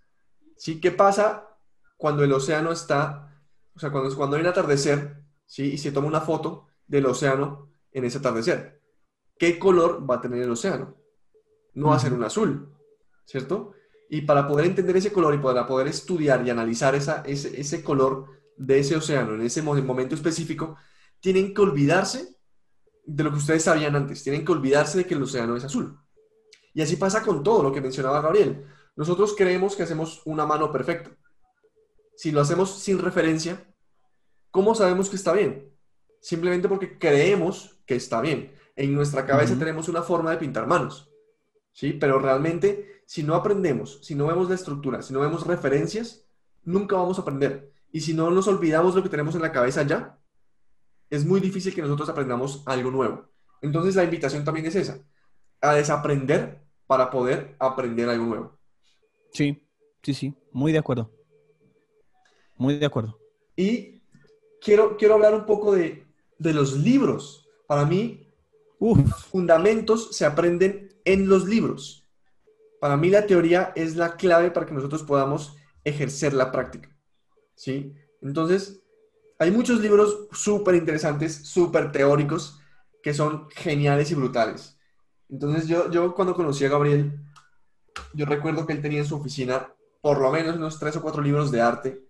¿Sí? 0.56 0.80
¿Qué 0.80 0.90
pasa 0.90 1.46
cuando 1.98 2.24
el 2.24 2.32
océano 2.32 2.72
está 2.72 3.28
o 3.74 3.80
sea, 3.80 3.90
cuando, 3.90 4.14
cuando 4.16 4.36
hay 4.36 4.42
un 4.42 4.48
atardecer, 4.48 5.22
¿sí? 5.46 5.72
Y 5.72 5.78
se 5.78 5.92
toma 5.92 6.08
una 6.08 6.20
foto 6.20 6.66
del 6.86 7.06
océano 7.06 7.70
en 7.90 8.04
ese 8.04 8.18
atardecer. 8.18 8.80
¿Qué 9.38 9.58
color 9.58 10.08
va 10.08 10.16
a 10.16 10.20
tener 10.20 10.42
el 10.42 10.50
océano? 10.50 10.96
No 11.74 11.88
va 11.88 11.96
a 11.96 12.00
ser 12.00 12.12
un 12.12 12.24
azul, 12.24 12.70
¿cierto? 13.24 13.72
Y 14.10 14.22
para 14.22 14.46
poder 14.46 14.66
entender 14.66 14.96
ese 14.96 15.12
color 15.12 15.34
y 15.34 15.38
para 15.38 15.66
poder 15.66 15.88
estudiar 15.88 16.46
y 16.46 16.50
analizar 16.50 16.94
esa, 16.94 17.22
ese, 17.22 17.58
ese 17.58 17.82
color 17.82 18.26
de 18.56 18.80
ese 18.80 18.94
océano 18.94 19.34
en 19.34 19.42
ese 19.42 19.62
momento 19.62 20.14
específico, 20.14 20.76
tienen 21.18 21.54
que 21.54 21.62
olvidarse 21.62 22.36
de 23.04 23.24
lo 23.24 23.30
que 23.30 23.38
ustedes 23.38 23.64
sabían 23.64 23.96
antes. 23.96 24.22
Tienen 24.22 24.44
que 24.44 24.52
olvidarse 24.52 24.98
de 24.98 25.06
que 25.06 25.14
el 25.14 25.22
océano 25.22 25.56
es 25.56 25.64
azul. 25.64 25.98
Y 26.74 26.82
así 26.82 26.96
pasa 26.96 27.22
con 27.22 27.42
todo 27.42 27.62
lo 27.62 27.72
que 27.72 27.80
mencionaba 27.80 28.20
Gabriel. 28.20 28.66
Nosotros 28.96 29.34
creemos 29.36 29.76
que 29.76 29.82
hacemos 29.82 30.22
una 30.24 30.46
mano 30.46 30.70
perfecta 30.70 31.10
si 32.22 32.30
lo 32.30 32.40
hacemos 32.40 32.78
sin 32.78 33.00
referencia, 33.00 33.66
¿cómo 34.52 34.76
sabemos 34.76 35.08
que 35.10 35.16
está 35.16 35.32
bien? 35.32 35.74
Simplemente 36.20 36.68
porque 36.68 36.98
creemos 36.98 37.80
que 37.86 37.96
está 37.96 38.20
bien. 38.20 38.54
En 38.76 38.94
nuestra 38.94 39.26
cabeza 39.26 39.58
tenemos 39.58 39.88
una 39.88 40.02
forma 40.02 40.30
de 40.30 40.36
pintar 40.36 40.66
manos, 40.68 41.10
¿sí? 41.72 41.92
Pero 41.92 42.20
realmente, 42.20 43.02
si 43.06 43.22
no 43.24 43.34
aprendemos, 43.34 43.98
si 44.02 44.14
no 44.14 44.28
vemos 44.28 44.48
la 44.48 44.54
estructura, 44.54 45.02
si 45.02 45.12
no 45.12 45.18
vemos 45.20 45.46
referencias, 45.46 46.24
nunca 46.62 46.96
vamos 46.96 47.18
a 47.18 47.22
aprender. 47.22 47.72
Y 47.90 48.00
si 48.00 48.14
no 48.14 48.30
nos 48.30 48.46
olvidamos 48.46 48.94
lo 48.94 49.02
que 49.02 49.08
tenemos 49.08 49.34
en 49.34 49.42
la 49.42 49.52
cabeza 49.52 49.82
ya, 49.82 50.18
es 51.10 51.26
muy 51.26 51.40
difícil 51.40 51.74
que 51.74 51.82
nosotros 51.82 52.08
aprendamos 52.08 52.62
algo 52.66 52.90
nuevo. 52.90 53.28
Entonces 53.60 53.96
la 53.96 54.04
invitación 54.04 54.44
también 54.44 54.66
es 54.66 54.76
esa, 54.76 55.04
a 55.60 55.74
desaprender 55.74 56.61
para 56.92 57.10
poder 57.10 57.56
aprender 57.58 58.06
algo 58.10 58.26
nuevo. 58.26 58.58
Sí, 59.32 59.66
sí, 60.02 60.12
sí, 60.12 60.34
muy 60.52 60.72
de 60.72 60.78
acuerdo. 60.78 61.10
Muy 62.58 62.76
de 62.76 62.84
acuerdo. 62.84 63.18
Y 63.56 64.02
quiero, 64.60 64.98
quiero 64.98 65.14
hablar 65.14 65.34
un 65.34 65.46
poco 65.46 65.72
de, 65.72 66.04
los 66.38 66.74
libros. 66.74 67.48
Para 67.66 67.86
mí, 67.86 68.28
fundamentos 69.30 70.14
se 70.14 70.26
aprenden 70.26 70.94
en 71.06 71.30
los 71.30 71.48
libros. 71.48 72.06
para 72.78 72.98
mí 72.98 73.08
la 73.08 73.26
teoría 73.26 73.72
es 73.74 73.96
la 73.96 74.18
clave 74.18 74.50
para 74.50 74.66
que 74.66 74.74
nosotros 74.74 75.02
podamos 75.02 75.56
ejercer 75.84 76.34
la 76.34 76.52
práctica. 76.52 76.94
¿Sí? 77.54 77.94
Entonces, 78.20 78.82
hay 79.38 79.50
muchos 79.50 79.80
libros 79.80 80.28
súper 80.32 80.74
interesantes, 80.74 81.36
súper 81.36 81.90
teóricos, 81.90 82.60
que 83.02 83.14
son 83.14 83.48
geniales 83.48 84.10
y 84.10 84.14
brutales. 84.14 84.78
Entonces, 85.32 85.66
yo, 85.66 85.90
yo 85.90 86.14
cuando 86.14 86.34
conocí 86.34 86.64
a 86.66 86.68
Gabriel, 86.68 87.18
yo 88.12 88.26
recuerdo 88.26 88.66
que 88.66 88.74
él 88.74 88.82
tenía 88.82 88.98
en 88.98 89.06
su 89.06 89.16
oficina 89.16 89.72
por 90.02 90.20
lo 90.20 90.30
menos 90.30 90.56
unos 90.56 90.78
tres 90.78 90.94
o 90.96 91.02
cuatro 91.02 91.22
libros 91.22 91.50
de 91.50 91.62
arte. 91.62 92.04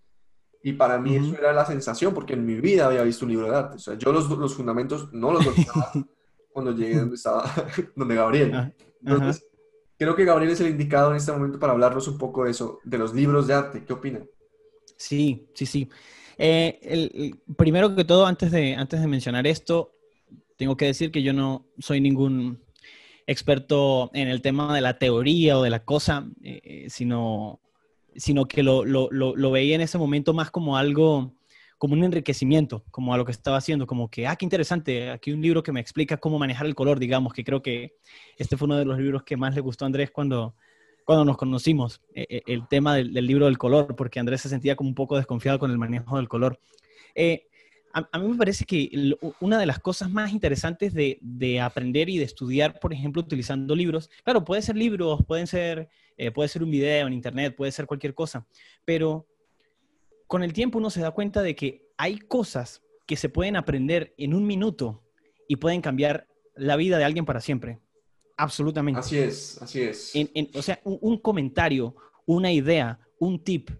Y 0.65 0.73
para 0.73 0.99
mí 0.99 1.17
eso 1.17 1.37
era 1.39 1.53
la 1.53 1.65
sensación, 1.65 2.15
porque 2.15 2.33
en 2.33 2.45
mi 2.45 2.57
vida 2.57 2.87
había 2.87 3.03
visto 3.03 3.25
un 3.25 3.31
libro 3.31 3.49
de 3.49 3.57
arte. 3.57 3.77
O 3.77 3.79
sea, 3.79 3.95
yo 3.95 4.13
los, 4.13 4.29
los 4.29 4.55
fundamentos 4.55 5.13
no 5.13 5.33
los 5.33 5.45
dominaba 5.45 5.93
cuando 6.53 6.73
llegué 6.73 6.99
donde 6.99 7.15
estaba, 7.15 7.45
donde 7.97 8.15
Gabriel. 8.15 8.55
Ah, 8.55 8.73
Entonces, 9.01 9.47
creo 9.97 10.17
que 10.17 10.25
Gabriel 10.25 10.53
es 10.53 10.61
el 10.61 10.71
indicado 10.71 11.11
en 11.11 11.17
este 11.17 11.31
momento 11.31 11.61
para 11.61 11.73
hablarnos 11.73 12.09
un 12.09 12.19
poco 12.19 12.45
de 12.45 12.51
eso, 12.51 12.81
de 12.83 12.99
los 12.99 13.15
libros 13.15 13.47
de 13.47 13.55
arte. 13.55 13.85
¿Qué 13.85 13.93
opinan? 13.93 14.29
Sí, 14.97 15.49
sí, 15.55 15.67
sí. 15.67 15.89
Eh, 16.39 16.79
el, 16.83 17.41
primero 17.57 17.95
que 17.95 18.05
todo, 18.05 18.27
antes 18.27 18.51
de, 18.51 18.75
antes 18.75 19.01
de 19.01 19.07
mencionar 19.07 19.47
esto, 19.47 19.93
tengo 20.57 20.77
que 20.77 20.87
decir 20.87 21.13
que 21.13 21.23
yo 21.23 21.33
no 21.33 21.67
soy 21.79 22.01
ningún 22.01 22.61
experto 23.33 24.11
en 24.15 24.29
el 24.29 24.43
tema 24.43 24.75
de 24.75 24.81
la 24.81 24.99
teoría 24.99 25.59
o 25.59 25.63
de 25.63 25.71
la 25.71 25.85
cosa, 25.85 26.29
eh, 26.43 26.61
eh, 26.63 26.87
sino, 26.91 27.61
sino 28.15 28.47
que 28.47 28.63
lo, 28.63 28.85
lo, 28.85 29.09
lo, 29.11 29.51
veía 29.51 29.75
en 29.75 29.81
ese 29.81 29.99
momento 29.99 30.35
más 30.35 30.51
como 30.51 30.77
algo, 30.77 31.35
como 31.79 31.95
un 31.95 32.05
enriquecimiento, 32.05 32.85
como 32.91 33.13
a 33.13 33.17
lo 33.17 33.25
que 33.25 33.33
estaba 33.33 33.57
haciendo, 33.57 33.87
como 33.87 34.11
que, 34.11 34.27
ah, 34.27 34.37
qué 34.37 34.45
interesante, 34.45 35.11
aquí 35.11 35.33
un 35.33 35.43
libro 35.43 35.63
que 35.63 35.73
me 35.73 35.81
explica 35.81 36.17
cómo 36.17 36.39
manejar 36.39 36.67
el 36.67 36.75
color, 36.75 36.99
digamos, 36.99 37.33
que 37.33 37.45
creo 37.45 37.63
que 37.63 37.95
este 38.37 38.57
fue 38.57 38.67
uno 38.67 38.77
de 38.77 38.85
los 38.85 38.99
libros 38.99 39.23
que 39.25 39.37
más 39.37 39.55
le 39.55 39.61
gustó 39.61 39.85
a 39.85 39.87
Andrés 39.87 40.11
cuando, 40.11 40.55
cuando 41.05 41.25
nos 41.25 41.37
conocimos, 41.37 42.01
eh, 42.15 42.43
el 42.47 42.69
tema 42.69 42.95
del, 42.95 43.13
libro 43.13 43.47
del 43.47 43.59
color, 43.59 43.97
porque 43.97 44.21
Andrés 44.21 44.43
se 44.43 44.49
sentía 44.49 44.77
como 44.77 44.89
un 44.89 44.95
poco 44.95 45.17
desconfiado 45.17 45.59
con 45.59 45.71
el 45.71 45.79
manejo 45.79 46.17
del 46.17 46.29
color. 46.29 46.61
Eh, 47.15 47.47
a, 47.93 48.19
mí 48.19 48.29
me 48.29 48.37
parece 48.37 48.65
que 48.65 49.17
una 49.41 49.59
de 49.59 49.67
las 49.67 49.79
cosas 49.79 50.11
más 50.11 50.33
interesantes 50.33 50.95
de, 50.95 51.61
aprender 51.61 52.09
y 52.09 52.19
de 52.19 52.25
estudiar, 52.25 52.81
por 52.81 52.93
ejemplo, 52.93 53.21
utilizando 53.21 53.75
libros, 53.75 54.11
claro, 54.25 54.45
puede 54.45 54.63
ser 54.63 54.77
libros, 54.77 55.23
pueden 55.27 55.47
ser, 55.47 55.89
eh, 56.17 56.31
puede 56.31 56.49
ser 56.49 56.63
un 56.63 56.71
video 56.71 57.07
en 57.07 57.13
internet, 57.13 57.55
puede 57.55 57.73
ser 57.73 57.87
cualquier 57.87 58.15
cosa, 58.15 58.47
pero 58.85 59.27
con 60.27 60.43
el 60.43 60.53
tiempo 60.53 60.79
uno 60.79 60.89
se 60.89 61.01
da 61.01 61.11
cuenta 61.11 61.43
de 61.43 61.55
que 61.55 61.87
hay 61.99 62.19
cosas 62.19 62.83
que 63.07 63.17
se 63.17 63.29
pueden 63.29 63.57
aprender 63.57 64.15
en 64.17 64.33
un 64.33 64.47
minuto 64.47 65.03
y 65.47 65.57
pueden 65.57 65.83
cambiar 65.83 66.27
la 66.57 66.77
vida 66.77 66.97
de 66.97 67.05
alguien 67.05 67.27
para 67.27 67.41
siempre. 67.41 67.79
Absolutamente. 68.39 69.01
Así 69.01 69.19
es, 69.19 69.61
así 69.61 69.83
es. 69.83 70.13
o 70.55 70.63
sea, 70.63 70.81
un 70.85 71.19
comentario, 71.19 71.95
una 72.25 72.51
idea, 72.51 72.99
un 73.19 73.39
tip, 73.39 73.71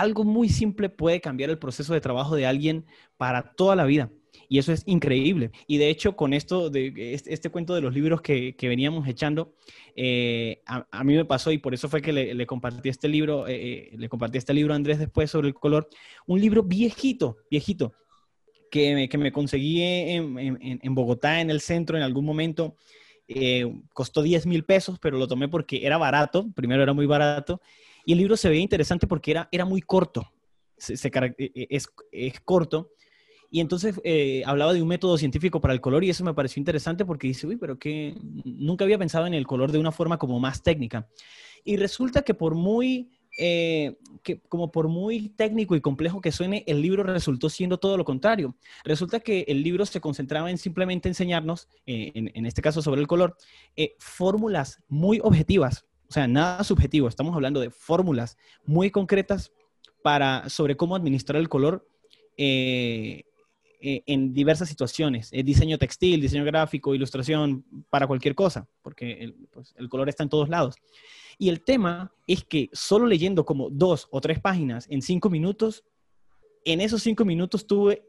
algo 0.00 0.24
muy 0.24 0.48
simple 0.48 0.88
puede 0.88 1.20
cambiar 1.20 1.50
el 1.50 1.58
proceso 1.58 1.92
de 1.92 2.00
trabajo 2.00 2.34
de 2.34 2.46
alguien 2.46 2.86
para 3.16 3.52
toda 3.52 3.76
la 3.76 3.84
vida. 3.84 4.10
Y 4.48 4.58
eso 4.58 4.72
es 4.72 4.82
increíble. 4.86 5.52
Y 5.66 5.78
de 5.78 5.90
hecho, 5.90 6.16
con 6.16 6.32
esto, 6.32 6.70
de 6.70 7.14
este, 7.14 7.50
cuento 7.50 7.74
de 7.74 7.80
los 7.80 7.94
libros 7.94 8.20
que, 8.20 8.56
veníamos 8.62 9.06
echando, 9.06 9.54
eh, 9.94 10.62
a, 10.66 11.04
mí 11.04 11.14
me 11.14 11.24
pasó 11.24 11.52
y 11.52 11.58
por 11.58 11.74
eso 11.74 11.88
fue 11.88 12.02
que 12.02 12.12
le, 12.12 12.46
compartí 12.46 12.88
este 12.88 13.08
libro, 13.08 13.46
eh, 13.46 13.54
eh, 13.54 13.90
le 13.96 14.08
compartí 14.08 14.38
este 14.38 14.54
libro 14.54 14.72
a 14.72 14.76
Andrés 14.76 14.98
después 14.98 15.30
sobre 15.30 15.48
el 15.48 15.54
color, 15.54 15.88
un 16.26 16.40
libro 16.40 16.62
viejito, 16.62 17.36
viejito, 17.50 17.92
que 18.70 18.94
me, 18.94 19.08
que 19.08 19.18
me 19.18 19.30
conseguí 19.30 19.82
en, 19.82 20.94
Bogotá, 20.94 21.40
en 21.40 21.50
el 21.50 21.60
centro, 21.60 21.96
en 21.96 22.02
algún 22.02 22.24
momento. 22.24 22.74
costó 23.92 24.22
10 24.22 24.46
mil 24.46 24.64
pesos, 24.64 24.98
pero 24.98 25.18
lo 25.18 25.28
tomé 25.28 25.48
porque 25.48 25.86
era 25.86 25.96
barato, 25.96 26.50
primero 26.54 26.82
era 26.82 26.92
muy 26.92 27.06
barato, 27.06 27.60
y 28.04 28.12
el 28.12 28.18
libro 28.18 28.36
se 28.36 28.48
veía 28.48 28.62
interesante 28.62 29.06
porque 29.06 29.30
era, 29.30 29.48
era 29.52 29.64
muy 29.64 29.82
corto, 29.82 30.32
e, 30.88 31.34
e, 31.38 31.66
es, 31.70 31.88
es, 32.12 32.40
corto. 32.40 32.92
Y 33.50 33.60
entonces 33.60 34.00
eh, 34.04 34.42
hablaba 34.46 34.72
de 34.72 34.80
un 34.80 34.88
método 34.88 35.18
científico 35.18 35.60
para 35.60 35.74
el 35.74 35.80
color 35.80 36.04
y 36.04 36.10
eso 36.10 36.24
me 36.24 36.34
pareció 36.34 36.60
interesante 36.60 37.04
porque 37.04 37.26
dice, 37.26 37.46
uy, 37.46 37.56
pero 37.56 37.78
que 37.78 38.14
nunca 38.44 38.84
había 38.84 38.98
pensado 38.98 39.26
en 39.26 39.34
el 39.34 39.46
color 39.46 39.72
de 39.72 39.78
una 39.78 39.92
forma 39.92 40.18
como 40.18 40.38
más 40.38 40.62
técnica. 40.62 41.08
Y 41.64 41.76
resulta 41.76 42.22
que 42.22 42.32
por 42.32 42.54
muy, 42.54 43.10
eh, 43.36 43.98
que 44.22 44.40
como 44.42 44.70
por 44.70 44.86
muy 44.88 45.30
técnico 45.30 45.74
y 45.74 45.80
complejo 45.80 46.20
que 46.20 46.30
suene, 46.30 46.62
el 46.68 46.80
libro 46.80 47.02
resultó 47.02 47.50
siendo 47.50 47.78
todo 47.78 47.96
lo 47.96 48.04
contrario. 48.04 48.56
Resulta 48.84 49.18
que 49.18 49.44
el 49.48 49.64
libro 49.64 49.84
se 49.84 50.00
concentraba 50.00 50.48
en 50.48 50.56
simplemente 50.56 51.08
enseñarnos, 51.08 51.68
eh, 51.86 52.12
en, 52.14 52.30
en, 52.32 52.46
este 52.46 52.62
caso 52.62 52.82
sobre 52.82 53.00
el 53.00 53.08
color, 53.08 53.36
fórmulas 53.98 54.80
muy 54.88 55.18
objetivas 55.22 55.89
o 56.10 56.12
sea, 56.12 56.26
nada 56.26 56.64
subjetivo, 56.64 57.06
estamos 57.06 57.36
hablando 57.36 57.60
de 57.60 57.70
fórmulas 57.70 58.36
muy 58.64 58.90
concretas 58.90 59.52
para, 60.02 60.48
sobre 60.48 60.76
cómo 60.76 60.96
administrar 60.96 61.40
el 61.40 61.48
color 61.48 61.86
eh, 62.36 63.22
eh, 63.80 64.02
en 64.06 64.34
diversas 64.34 64.68
situaciones, 64.68 65.28
eh, 65.32 65.44
diseño 65.44 65.78
textil, 65.78 66.20
diseño 66.20 66.44
gráfico, 66.44 66.96
ilustración, 66.96 67.64
para 67.90 68.08
cualquier 68.08 68.34
cosa, 68.34 68.68
porque 68.82 69.32
pues, 69.52 69.72
el, 69.76 69.88
color 69.88 70.08
está 70.08 70.24
en 70.24 70.30
todos 70.30 70.48
lados. 70.48 70.74
Y 71.38 71.48
el 71.48 71.62
tema 71.62 72.12
es 72.26 72.42
que 72.42 72.70
solo 72.72 73.06
leyendo 73.06 73.44
como 73.44 73.70
dos 73.70 74.08
o 74.10 74.20
tres 74.20 74.40
páginas 74.40 74.88
en 74.90 75.02
cinco 75.02 75.30
minutos, 75.30 75.84
en 76.64 76.80
esos 76.80 77.04
cinco 77.04 77.24
minutos 77.24 77.68
tuve 77.68 78.02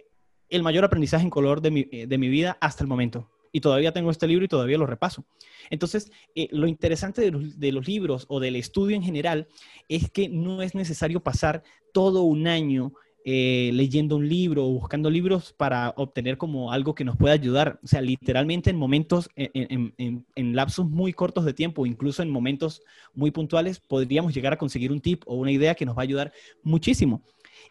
el 0.49 0.63
mayor 0.63 0.83
aprendizaje 0.85 1.23
en 1.23 1.29
color 1.29 1.61
de 1.61 1.69
mi, 1.69 1.83
de 1.83 2.17
mi 2.17 2.29
vida 2.29 2.57
hasta 2.61 2.83
el 2.83 2.87
momento 2.87 3.29
y 3.51 3.61
todavía 3.61 3.91
tengo 3.91 4.11
este 4.11 4.27
libro 4.27 4.45
y 4.45 4.47
todavía 4.47 4.77
lo 4.77 4.85
repaso. 4.85 5.25
Entonces, 5.69 6.11
eh, 6.35 6.47
lo 6.51 6.67
interesante 6.67 7.21
de 7.21 7.71
los, 7.71 7.87
libros 7.87 8.25
o 8.29 8.39
del 8.39 8.55
estudio 8.55 8.95
en 8.95 9.03
general 9.03 9.47
es 9.89 10.09
que 10.09 10.29
no 10.29 10.61
es 10.61 10.75
necesario 10.75 11.21
pasar 11.21 11.63
todo 11.93 12.23
un 12.23 12.47
año 12.47 12.93
eh, 13.23 13.69
leyendo 13.73 14.15
un 14.15 14.27
libro 14.27 14.65
o 14.65 14.69
buscando 14.69 15.09
libros 15.09 15.53
para 15.53 15.93
obtener 15.95 16.37
como 16.37 16.71
algo 16.71 16.95
que 16.95 17.03
nos 17.03 17.17
pueda 17.17 17.33
ayudar. 17.33 17.79
O 17.83 17.87
sea, 17.87 18.01
literalmente 18.01 18.69
en 18.69 18.77
momentos, 18.77 19.29
en, 19.35 19.93
en, 19.97 20.55
lapsos 20.55 20.89
muy 20.89 21.13
cortos 21.13 21.45
de 21.45 21.53
tiempo, 21.53 21.85
incluso 21.85 22.23
en 22.23 22.29
momentos 22.29 22.81
muy 23.13 23.31
puntuales, 23.31 23.79
podríamos 23.79 24.33
llegar 24.33 24.53
a 24.53 24.57
conseguir 24.57 24.91
un 24.91 25.01
tip 25.01 25.23
o 25.25 25.35
una 25.35 25.51
idea 25.51 25.75
que 25.75 25.85
nos 25.85 25.95
va 25.95 26.01
a 26.01 26.03
ayudar 26.03 26.31
muchísimo. 26.63 27.21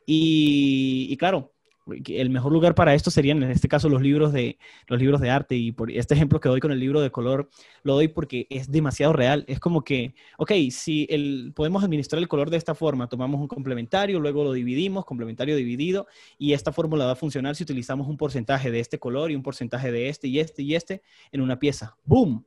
Y 0.07 1.17
claro, 1.17 1.53
el 1.87 2.31
mejor 2.31 2.53
lugar 2.53 2.75
para 2.75 2.95
esto 2.95 3.11
serían 3.11 3.43
en 3.43 3.51
este 3.51 3.69
caso 3.69 3.89
los 3.89 4.03
libros 4.03 4.33
de 4.33 4.59
los 4.87 5.01
libros 5.01 5.21
de 5.21 5.31
arte. 5.31 5.57
Y 5.57 5.73
por 5.73 5.91
este 5.91 6.15
ejemplo 6.15 6.41
que 6.41 6.49
doy 6.49 6.61
con 6.61 6.73
el 6.73 6.81
libro 6.81 7.01
de 7.01 7.11
color 7.11 7.49
lo 7.83 7.95
doy 7.95 8.09
porque 8.09 8.47
es 8.51 8.71
demasiado 8.71 9.13
real. 9.13 9.45
Es 9.49 9.61
como 9.61 9.83
que 9.83 10.15
ok 10.39 10.53
si 10.71 11.07
el, 11.11 11.53
podemos 11.55 11.83
administrar 11.83 12.21
el 12.21 12.29
color 12.29 12.51
de 12.51 12.57
esta 12.57 12.75
forma 12.75 13.09
tomamos 13.09 13.41
un 13.41 13.49
complementario 13.49 14.21
luego 14.21 14.45
lo 14.45 14.53
dividimos 14.53 15.05
complementario 15.05 15.57
dividido 15.57 16.07
y 16.39 16.53
esta 16.53 16.73
fórmula 16.73 17.07
va 17.07 17.13
a 17.13 17.17
funcionar 17.17 17.57
si 17.57 17.65
utilizamos 17.65 18.09
un 18.09 18.17
porcentaje 18.17 18.71
de 18.71 18.81
este 18.81 18.99
color 18.99 19.31
y 19.31 19.35
un 19.35 19.43
porcentaje 19.43 19.91
de 19.91 20.09
este 20.09 20.29
y 20.29 20.39
este 20.39 20.63
y 20.63 20.75
este 20.75 21.03
en 21.33 21.41
una 21.41 21.59
pieza. 21.59 21.97
Boom 22.05 22.45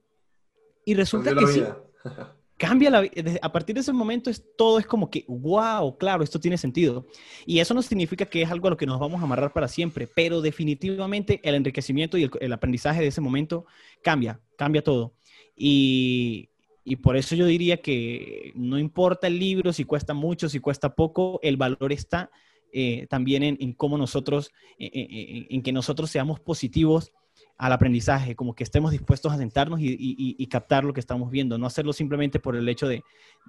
y 0.86 0.94
resulta 0.96 1.34
que 1.36 1.48
sí 1.48 1.64
cambia 2.58 2.90
la 2.90 3.10
a 3.42 3.52
partir 3.52 3.76
de 3.76 3.82
ese 3.82 3.94
momento 3.94 4.30
es 4.30 4.44
todo 4.58 4.80
es 4.80 4.86
como 4.86 5.10
que 5.10 5.26
wow, 5.28 5.98
claro, 5.98 6.24
esto 6.24 6.40
tiene 6.40 6.58
sentido. 6.58 7.08
Y 7.46 7.60
eso 7.60 7.74
no 7.74 7.82
significa 7.82 8.26
que 8.26 8.42
es 8.42 8.52
algo 8.52 8.68
a 8.68 8.72
lo 8.72 8.78
que 8.78 8.86
nos 8.86 9.00
vamos 9.00 9.22
a 9.22 9.24
amarrar 9.24 9.54
para 9.54 9.68
siempre, 9.68 10.08
pero 10.08 10.42
definitivamente 10.42 11.40
el 11.44 11.56
enriquecimiento 11.56 12.18
y 12.18 12.30
el, 12.40 12.54
aprendizaje 12.54 13.02
de 13.02 13.08
ese 13.08 13.22
momento 13.22 13.66
cambia, 14.02 14.40
cambia 14.58 14.84
todo. 14.84 15.14
Y, 15.56 16.50
y, 16.84 16.96
por 16.98 17.18
eso 17.18 17.36
yo 17.36 17.46
diría 17.46 17.82
que 17.82 18.52
no 18.56 18.80
importa 18.80 19.28
el 19.28 19.40
libro, 19.40 19.74
si 19.74 19.84
cuesta 19.84 20.14
mucho, 20.14 20.50
si 20.50 20.60
cuesta 20.60 20.96
poco, 20.96 21.40
el 21.44 21.58
valor 21.58 21.92
está 21.92 22.32
eh, 22.72 23.06
también 23.08 23.44
en, 23.44 23.74
cómo 23.74 24.00
nosotros, 24.00 24.52
en 24.80 25.62
que 25.62 25.72
nosotros 25.72 26.10
seamos 26.10 26.40
positivos 26.40 27.12
al 27.58 27.72
aprendizaje, 27.72 28.36
como 28.36 28.56
que 28.56 28.64
estemos 28.64 28.92
dispuestos 28.92 29.32
a 29.32 29.38
sentarnos 29.38 29.80
y, 29.82 30.48
captar 30.48 30.84
lo 30.84 30.94
que 30.94 31.00
estamos 31.00 31.32
viendo, 31.32 31.58
no 31.58 31.66
hacerlo 31.66 31.94
simplemente 31.94 32.40
por 32.40 32.56
el 32.56 32.68
hecho 32.68 32.88
de, 32.88 33.04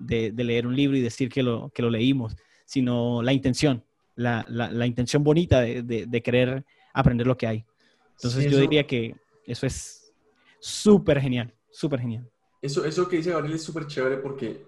leer 0.09 0.67
un 0.67 0.77
libro 0.77 0.97
y 0.97 1.01
decir 1.01 1.29
que 1.29 1.43
lo, 1.43 1.71
que 1.75 1.83
lo 1.83 1.91
leímos, 1.91 2.37
sino 2.65 3.23
la 3.23 3.33
intención, 3.33 3.85
la, 4.15 4.87
intención 4.87 5.25
bonita 5.25 5.61
de, 5.61 6.23
querer 6.23 6.65
aprender 6.93 7.27
lo 7.27 7.37
que 7.37 7.47
hay. 7.47 7.65
Entonces 8.13 8.51
yo 8.51 8.59
diría 8.59 8.87
que 8.87 9.17
eso 9.47 9.67
es 9.67 10.13
súper 10.61 11.21
genial, 11.21 11.53
súper 11.71 12.01
genial. 12.01 12.31
Eso, 12.63 12.85
eso 12.85 13.09
que 13.09 13.17
dice 13.17 13.31
Gabriel 13.31 13.57
es 13.57 13.63
súper 13.63 13.87
chévere 13.87 14.17
porque 14.19 14.65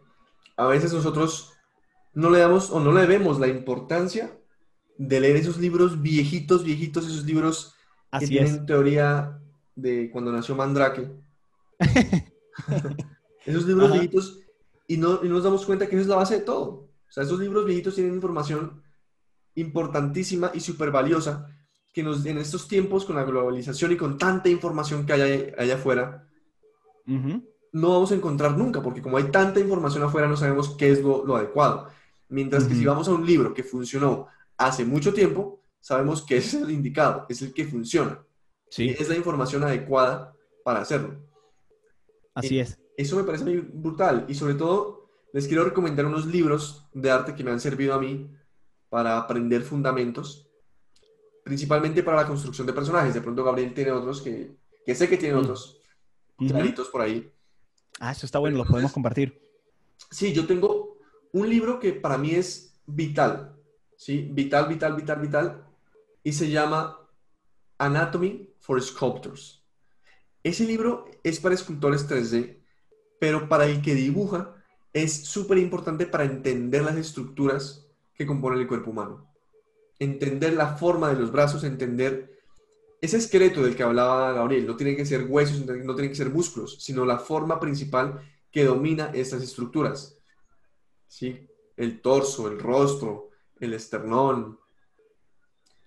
a 0.57 0.67
veces 0.67 0.93
nosotros 0.93 1.55
no 2.13 2.31
le 2.31 2.41
damos 2.41 2.71
o 2.71 2.81
no 2.81 2.93
le 2.93 3.07
vemos 3.07 3.39
la 3.39 3.47
importancia 3.47 4.37
de 4.99 5.21
leer 5.21 5.37
esos 5.37 5.59
libros 5.59 6.03
viejitos, 6.03 6.65
viejitos, 6.65 7.07
esos 7.07 7.25
libros 7.25 7.76
que 8.19 8.27
tienen 8.27 8.67
teoría 8.67 9.39
de 9.75 10.11
cuando 10.11 10.33
nació 10.33 10.55
Mandrake. 10.55 11.11
esos 13.45 13.67
libros 13.67 13.93
viejitos, 13.93 14.41
y 14.89 14.97
no, 14.97 15.23
nos 15.23 15.45
damos 15.45 15.65
cuenta 15.67 15.87
que 15.87 15.97
eso 15.97 16.03
es 16.03 16.09
la 16.09 16.17
base 16.17 16.37
de 16.37 16.41
todo. 16.41 16.67
O 17.09 17.13
sea, 17.13 17.25
esos 17.25 17.39
libros 17.39 17.65
viejitos 17.65 17.95
tienen 17.95 18.15
información 18.15 18.83
importantísima 19.55 20.51
y 20.55 20.61
súper 20.61 20.91
valiosa 20.91 21.49
que 21.93 22.03
nos, 22.03 22.25
en 22.27 22.39
estos 22.39 22.69
tiempos, 22.69 23.05
con 23.05 23.17
la 23.17 23.25
globalización 23.25 23.93
y 23.93 23.97
con 23.97 24.19
tanta 24.19 24.49
información 24.49 25.07
que 25.07 25.13
hay 25.15 25.55
allá 25.57 25.77
afuera, 25.77 26.29
no 27.07 27.89
vamos 27.91 28.13
a 28.13 28.15
encontrar 28.15 28.59
nunca, 28.59 28.83
porque 28.83 29.01
como 29.01 29.17
hay 29.17 29.25
tanta 29.25 29.61
información 29.61 30.03
afuera, 30.03 30.29
no 30.29 30.37
sabemos 30.37 30.77
qué 30.77 30.91
es 30.91 31.03
lo, 31.03 31.25
lo 31.25 31.37
adecuado. 31.37 31.89
Mientras 32.29 32.65
que 32.65 32.75
si 32.75 32.85
vamos 32.85 33.09
a 33.09 33.13
un 33.13 33.25
libro 33.25 33.55
que 33.55 33.63
funcionó 33.63 34.27
hace 34.57 34.85
mucho 34.85 35.15
tiempo, 35.15 35.61
sabemos 35.87 36.23
que 36.27 36.39
ese 36.39 36.57
es 36.57 36.63
el 36.65 36.73
indicado, 36.73 37.27
es 37.29 37.43
el 37.43 37.55
que 37.55 37.65
funciona. 37.65 38.21
Sí, 38.69 38.89
Es 38.99 39.09
la 39.09 39.15
información 39.15 39.63
adecuada 39.63 40.35
para 40.65 40.81
hacerlo. 40.81 41.15
así 42.35 42.59
es. 42.59 42.77
Eso 42.97 43.15
me 43.15 43.23
parece 43.23 43.45
mí 43.45 43.55
brutal. 43.57 44.25
Y 44.29 44.35
sobre 44.35 44.55
todo, 44.55 45.09
les 45.33 45.47
quiero 45.47 45.63
recomendar 45.65 46.05
unos 46.07 46.27
libros 46.27 46.89
de 46.93 47.09
arte 47.13 47.37
que 47.37 47.45
me 47.45 47.53
han 47.53 47.61
servido 47.61 47.95
a 47.95 48.01
mí 48.01 48.29
para 48.89 49.17
aprender 49.17 49.63
fundamentos, 49.63 50.49
principalmente 51.45 52.03
para 52.03 52.17
la 52.17 52.27
construcción 52.27 52.67
de 52.67 52.73
personajes. 52.73 53.15
De 53.15 53.21
pronto 53.21 53.45
Gabriel 53.45 53.73
tiene 53.73 53.93
otros 53.93 54.21
que, 54.23 54.57
que 54.85 54.95
sé 54.97 55.09
que 55.09 55.17
tiene 55.19 55.37
Mm. 55.37 55.39
otros 55.39 55.81
Ujú. 56.41 56.49
claritos 56.49 56.89
por 56.89 57.03
ahí. 57.03 57.31
Ah, 58.01 58.11
eso 58.11 58.27
está 58.27 58.41
bueno, 58.41 58.57
los 58.59 58.67
podemos 58.67 58.91
compartir. 58.93 59.41
Sí, 60.11 60.33
yo 60.33 60.47
tengo 60.49 60.99
un 61.33 61.49
libro 61.49 61.79
que 61.79 61.93
para 61.93 62.19
mí 62.19 62.33
es 62.33 62.75
vital, 62.87 63.55
¿sí? 63.97 64.29
Vital, 64.33 64.67
vital, 64.69 64.97
vital, 64.97 65.21
vital, 65.21 65.66
y 66.27 66.33
se 66.33 66.51
llama 66.51 67.09
Anatomy 67.79 68.53
for 68.59 68.83
Sculptors. 68.83 69.65
Ese 70.43 70.65
libro 70.65 71.05
es 71.23 71.39
para 71.39 71.55
escultores 71.55 72.09
3D, 72.09 72.65
pero 73.21 73.49
para 73.49 73.67
el 73.67 73.81
que 73.81 73.95
dibuja 73.95 74.57
es 74.93 75.25
súper 75.27 75.59
importante 75.59 76.05
para 76.05 76.25
entender 76.25 76.83
las 76.83 76.97
estructuras 76.97 77.87
que 78.13 78.27
componen 78.27 78.59
el 78.59 78.67
cuerpo 78.67 78.91
humano. 78.91 79.33
Entender 80.01 80.55
la 80.55 80.77
forma 80.77 81.11
de 81.11 81.21
los 81.21 81.31
brazos, 81.31 81.63
entender 81.63 82.41
ese 83.01 83.19
esqueleto 83.19 83.63
del 83.63 83.77
que 83.77 83.85
hablaba 83.85 84.33
Gabriel. 84.33 84.67
No 84.67 84.75
tiene 84.75 84.97
que 84.97 85.07
ser 85.07 85.27
huesos, 85.29 85.65
no 85.65 85.95
tienen 85.95 86.11
que 86.11 86.17
ser 86.17 86.31
músculos, 86.31 86.83
sino 86.83 87.05
la 87.05 87.21
forma 87.21 87.61
principal 87.61 88.21
que 88.51 88.65
domina 88.65 89.13
estas 89.15 89.45
estructuras. 89.45 90.19
¿Sí? 91.07 91.47
El 91.77 92.01
torso, 92.01 92.49
el 92.49 92.59
rostro, 92.59 93.31
el 93.61 93.75
esternón, 93.75 94.59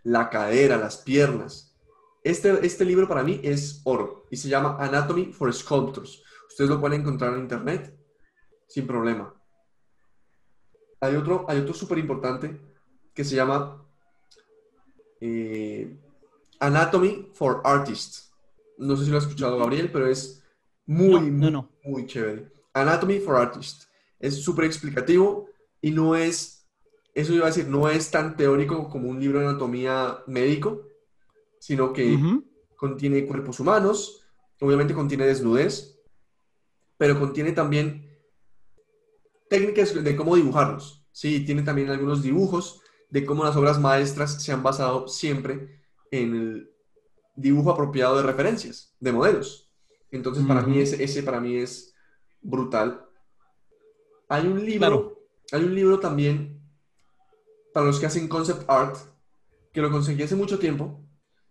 la 0.04 0.30
cadera, 0.30 0.78
las 0.78 0.98
piernas. 0.98 1.76
Este, 2.24 2.66
este 2.66 2.86
libro 2.86 3.08
para 3.08 3.24
mí 3.24 3.40
es 3.44 3.82
oro 3.86 4.26
y 4.30 4.38
se 4.38 4.50
llama 4.50 4.78
Anatomy 4.80 5.32
for 5.34 5.54
Sculptors. 5.54 6.22
Ustedes 6.48 6.70
lo 6.70 6.80
pueden 6.80 7.02
encontrar 7.02 7.34
en 7.34 7.42
internet 7.42 7.98
sin 8.68 8.86
problema. 8.86 9.34
Hay 11.02 11.16
otro, 11.16 11.46
hay 11.48 11.60
otro 11.60 11.74
súper 11.74 11.98
importante 11.98 12.60
que 13.14 13.24
se 13.24 13.36
llama 13.36 13.86
eh, 15.22 15.98
Anatomy 16.60 17.32
for 17.34 17.62
Artists. 17.64 18.32
No 18.78 18.96
sé 18.96 19.06
si 19.06 19.12
lo 19.12 19.18
has 19.18 19.24
escuchado, 19.24 19.58
Gabriel, 19.58 19.92
pero 19.92 20.08
es 20.08 20.44
muy, 20.86 21.10
No, 21.10 21.22
muy, 21.22 21.52
no, 21.52 21.70
muy 21.84 22.06
chévere. 22.06 22.52
Anatomy 22.74 23.20
for 23.20 23.36
Artists. 23.36 23.90
Es 24.20 24.42
súper 24.44 24.66
explicativo 24.66 25.50
y 25.82 25.92
no 25.92 26.16
es, 26.16 26.59
eso 27.20 27.34
iba 27.34 27.46
a 27.46 27.50
decir, 27.50 27.68
no 27.68 27.90
es 27.90 28.12
tan 28.12 28.36
teórico 28.36 28.90
como 28.90 29.10
un 29.10 29.20
libro 29.20 29.40
de 29.40 29.48
anatomía 29.48 30.20
médico, 30.28 30.84
sino 31.60 31.94
que 31.94 32.18
contiene 32.76 33.26
cuerpos 33.26 33.60
humanos, 33.60 34.26
obviamente 34.62 34.94
contiene 34.94 35.26
desnudez, 35.26 36.00
pero 36.98 37.20
contiene 37.20 37.52
también 37.52 38.10
técnicas 39.50 39.94
de 40.04 40.16
cómo 40.16 40.36
dibujarlos. 40.36 41.06
Sí, 41.12 41.44
tiene 41.46 41.64
también 41.64 41.90
algunos 41.90 42.22
dibujos 42.22 42.82
de 43.10 43.26
cómo 43.26 43.44
las 43.44 43.56
obras 43.56 43.80
maestras 43.80 44.42
se 44.44 44.52
han 44.52 44.64
basado 44.64 45.08
siempre 45.08 45.82
en 46.12 46.36
el 46.36 46.72
dibujo 47.36 47.72
apropiado 47.72 48.18
de 48.18 48.24
referencias, 48.24 48.96
de 49.00 49.12
modelos. 49.12 49.70
Entonces, 50.12 50.46
para 50.46 50.62
mí, 50.62 50.80
ese, 50.80 51.04
ese 51.04 51.24
para 51.24 51.40
mí 51.40 51.58
es 51.58 51.94
brutal. 52.42 53.06
Hay 54.28 54.48
un 54.48 54.64
libro, 54.64 54.80
Claro. 54.80 55.20
hay 55.52 55.64
un 55.64 55.76
libro 55.76 56.00
también 56.00 56.62
para 57.74 57.86
los 57.86 58.00
que 58.00 58.06
hacen 58.06 58.28
concept 58.28 58.70
art, 58.70 58.98
que 59.72 59.82
lo 59.82 59.92
conseguí 59.92 60.24
hace 60.24 60.36
mucho 60.36 60.60
tiempo. 60.60 61.00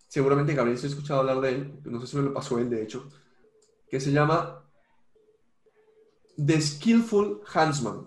Seguramente 0.08 0.54
Gabriel 0.54 0.78
se 0.78 0.86
ha 0.86 0.90
escuchado 0.90 1.20
hablar 1.20 1.40
de 1.40 1.50
él, 1.50 1.80
no 1.84 2.00
sé 2.00 2.06
si 2.06 2.16
me 2.16 2.22
lo 2.22 2.32
pasó 2.34 2.58
él, 2.58 2.70
de 2.70 2.82
hecho, 2.82 3.08
que 3.90 4.00
se 4.00 4.10
llama 4.12 4.64
The 6.44 6.60
Skillful 6.60 7.40
Handsman. 7.52 8.06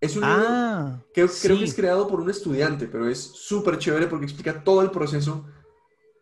Es 0.00 0.16
un 0.16 0.22
libro 0.22 0.44
Ah, 0.48 1.02
que 1.12 1.26
creo 1.26 1.28
que 1.28 1.56
sí. 1.56 1.64
es 1.64 1.74
creado 1.74 2.06
por 2.06 2.20
un 2.20 2.30
estudiante, 2.30 2.86
pero 2.86 3.08
es 3.08 3.18
súper 3.20 3.78
chévere 3.78 4.06
porque 4.06 4.26
explica 4.26 4.62
todo 4.62 4.82
el 4.82 4.90
proceso 4.90 5.44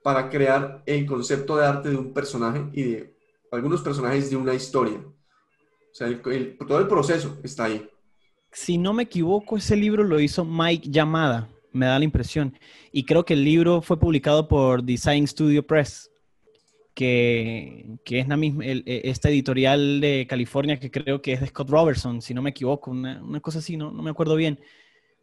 para 0.03 0.31
crear 0.31 0.83
el 0.87 1.05
concepto 1.07 1.57
de 1.57 1.67
arte 1.67 1.91
de 1.91 1.97
un 1.97 2.13
personaje 2.15 2.69
y 2.73 2.83
de 2.85 3.17
algunos 3.53 3.83
personajes 3.83 4.31
de 4.31 4.37
una 4.37 4.55
historia. 4.55 4.99
O 4.99 5.95
sea, 5.95 6.07
el- 6.09 6.23
el- 6.27 6.59
todo 6.59 6.79
el 6.79 6.89
proceso 6.89 7.39
está 7.43 7.65
ahí. 7.65 7.91
Si 8.57 8.79
no 8.79 8.95
me 8.95 9.03
equivoco, 9.03 9.59
ese 9.59 9.77
libro 9.77 10.03
lo 10.03 10.19
hizo 10.19 10.43
Mike 10.43 10.89
Yamada, 10.89 11.47
me 11.73 11.85
da 11.85 11.99
la 11.99 12.07
impresión. 12.07 12.59
Y 12.91 13.05
creo 13.05 13.23
que 13.23 13.35
el 13.35 13.45
libro 13.45 13.83
fue 13.83 13.99
publicado 14.01 14.49
por 14.49 14.83
Design 14.83 15.27
Studio 15.29 15.67
Press, 15.67 16.11
que, 16.95 17.99
que 18.03 18.21
es 18.21 18.29
la 18.29 18.39
misma, 18.39 18.65
el- 18.65 18.83
e- 18.87 19.03
esta 19.11 19.29
editorial 19.29 20.01
de 20.01 20.27
California 20.27 20.81
que 20.81 20.91
creo 20.91 21.21
que 21.21 21.35
es 21.35 21.41
de 21.43 21.49
Scott 21.49 21.69
Robertson, 21.69 22.23
si 22.23 22.33
no 22.33 22.41
me 22.41 22.49
equivoco, 22.49 22.91
una, 22.91 23.23
una 23.23 23.41
cosa 23.41 23.59
así, 23.59 23.77
no, 23.77 23.91
no 23.93 24.03
me 24.03 24.09
acuerdo 24.11 24.37
bien. 24.37 24.59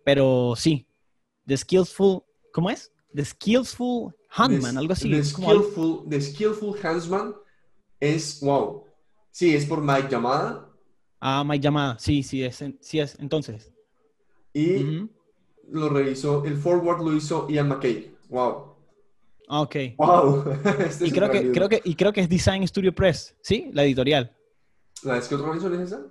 Pero 0.05 0.53
sí, 0.55 0.85
The 1.47 1.57
Skillful, 1.57 2.21
¿cómo 2.53 2.69
es? 2.69 2.91
The 3.15 3.25
Skillful 3.25 4.13
Handman, 4.29 4.73
The- 4.73 4.79
algo 4.79 4.93
así. 4.93 5.09
The 5.09 5.23
Skillful, 5.23 6.07
The 6.07 6.21
Skillful 6.21 6.75
Handsman 6.83 7.33
es, 7.99 8.39
wow. 8.41 8.83
Sí, 9.31 9.55
es 9.55 9.65
por 9.65 9.81
Mike 9.81 10.09
Yamada 10.11 10.69
Ah, 11.25 11.41
Mike 11.45 11.63
Yamada, 11.63 11.97
sí, 11.99 12.21
sí 12.21 12.43
es, 12.43 12.61
sí 12.81 12.99
es, 12.99 13.17
entonces. 13.17 13.71
y 14.53 15.07
lo 15.69 15.87
revisó, 15.87 16.43
el 16.43 16.57
forward 16.57 17.01
lo 17.01 17.15
hizo 17.15 17.47
Ian 17.49 17.69
McKay. 17.69 18.11
Wow. 18.29 18.75
Ah, 19.47 19.61
ok. 19.61 19.75
Wow. 19.97 20.43
Este 20.85 21.07
Y 21.07 21.11
creo 21.11 21.31
que, 21.31 21.51
creo 21.53 21.69
que, 21.69 21.81
y 21.85 21.95
creo 21.95 22.11
que 22.11 22.19
es 22.21 22.27
Design 22.29 22.67
Studio 22.67 22.93
Press, 22.93 23.35
¿sí? 23.41 23.69
La 23.71 23.85
editorial. 23.85 24.35
¿La 25.03 25.17
es 25.17 25.27
que 25.29 25.35
otra 25.35 25.47
organización 25.47 25.81
es 25.81 25.87
esa? 25.87 26.05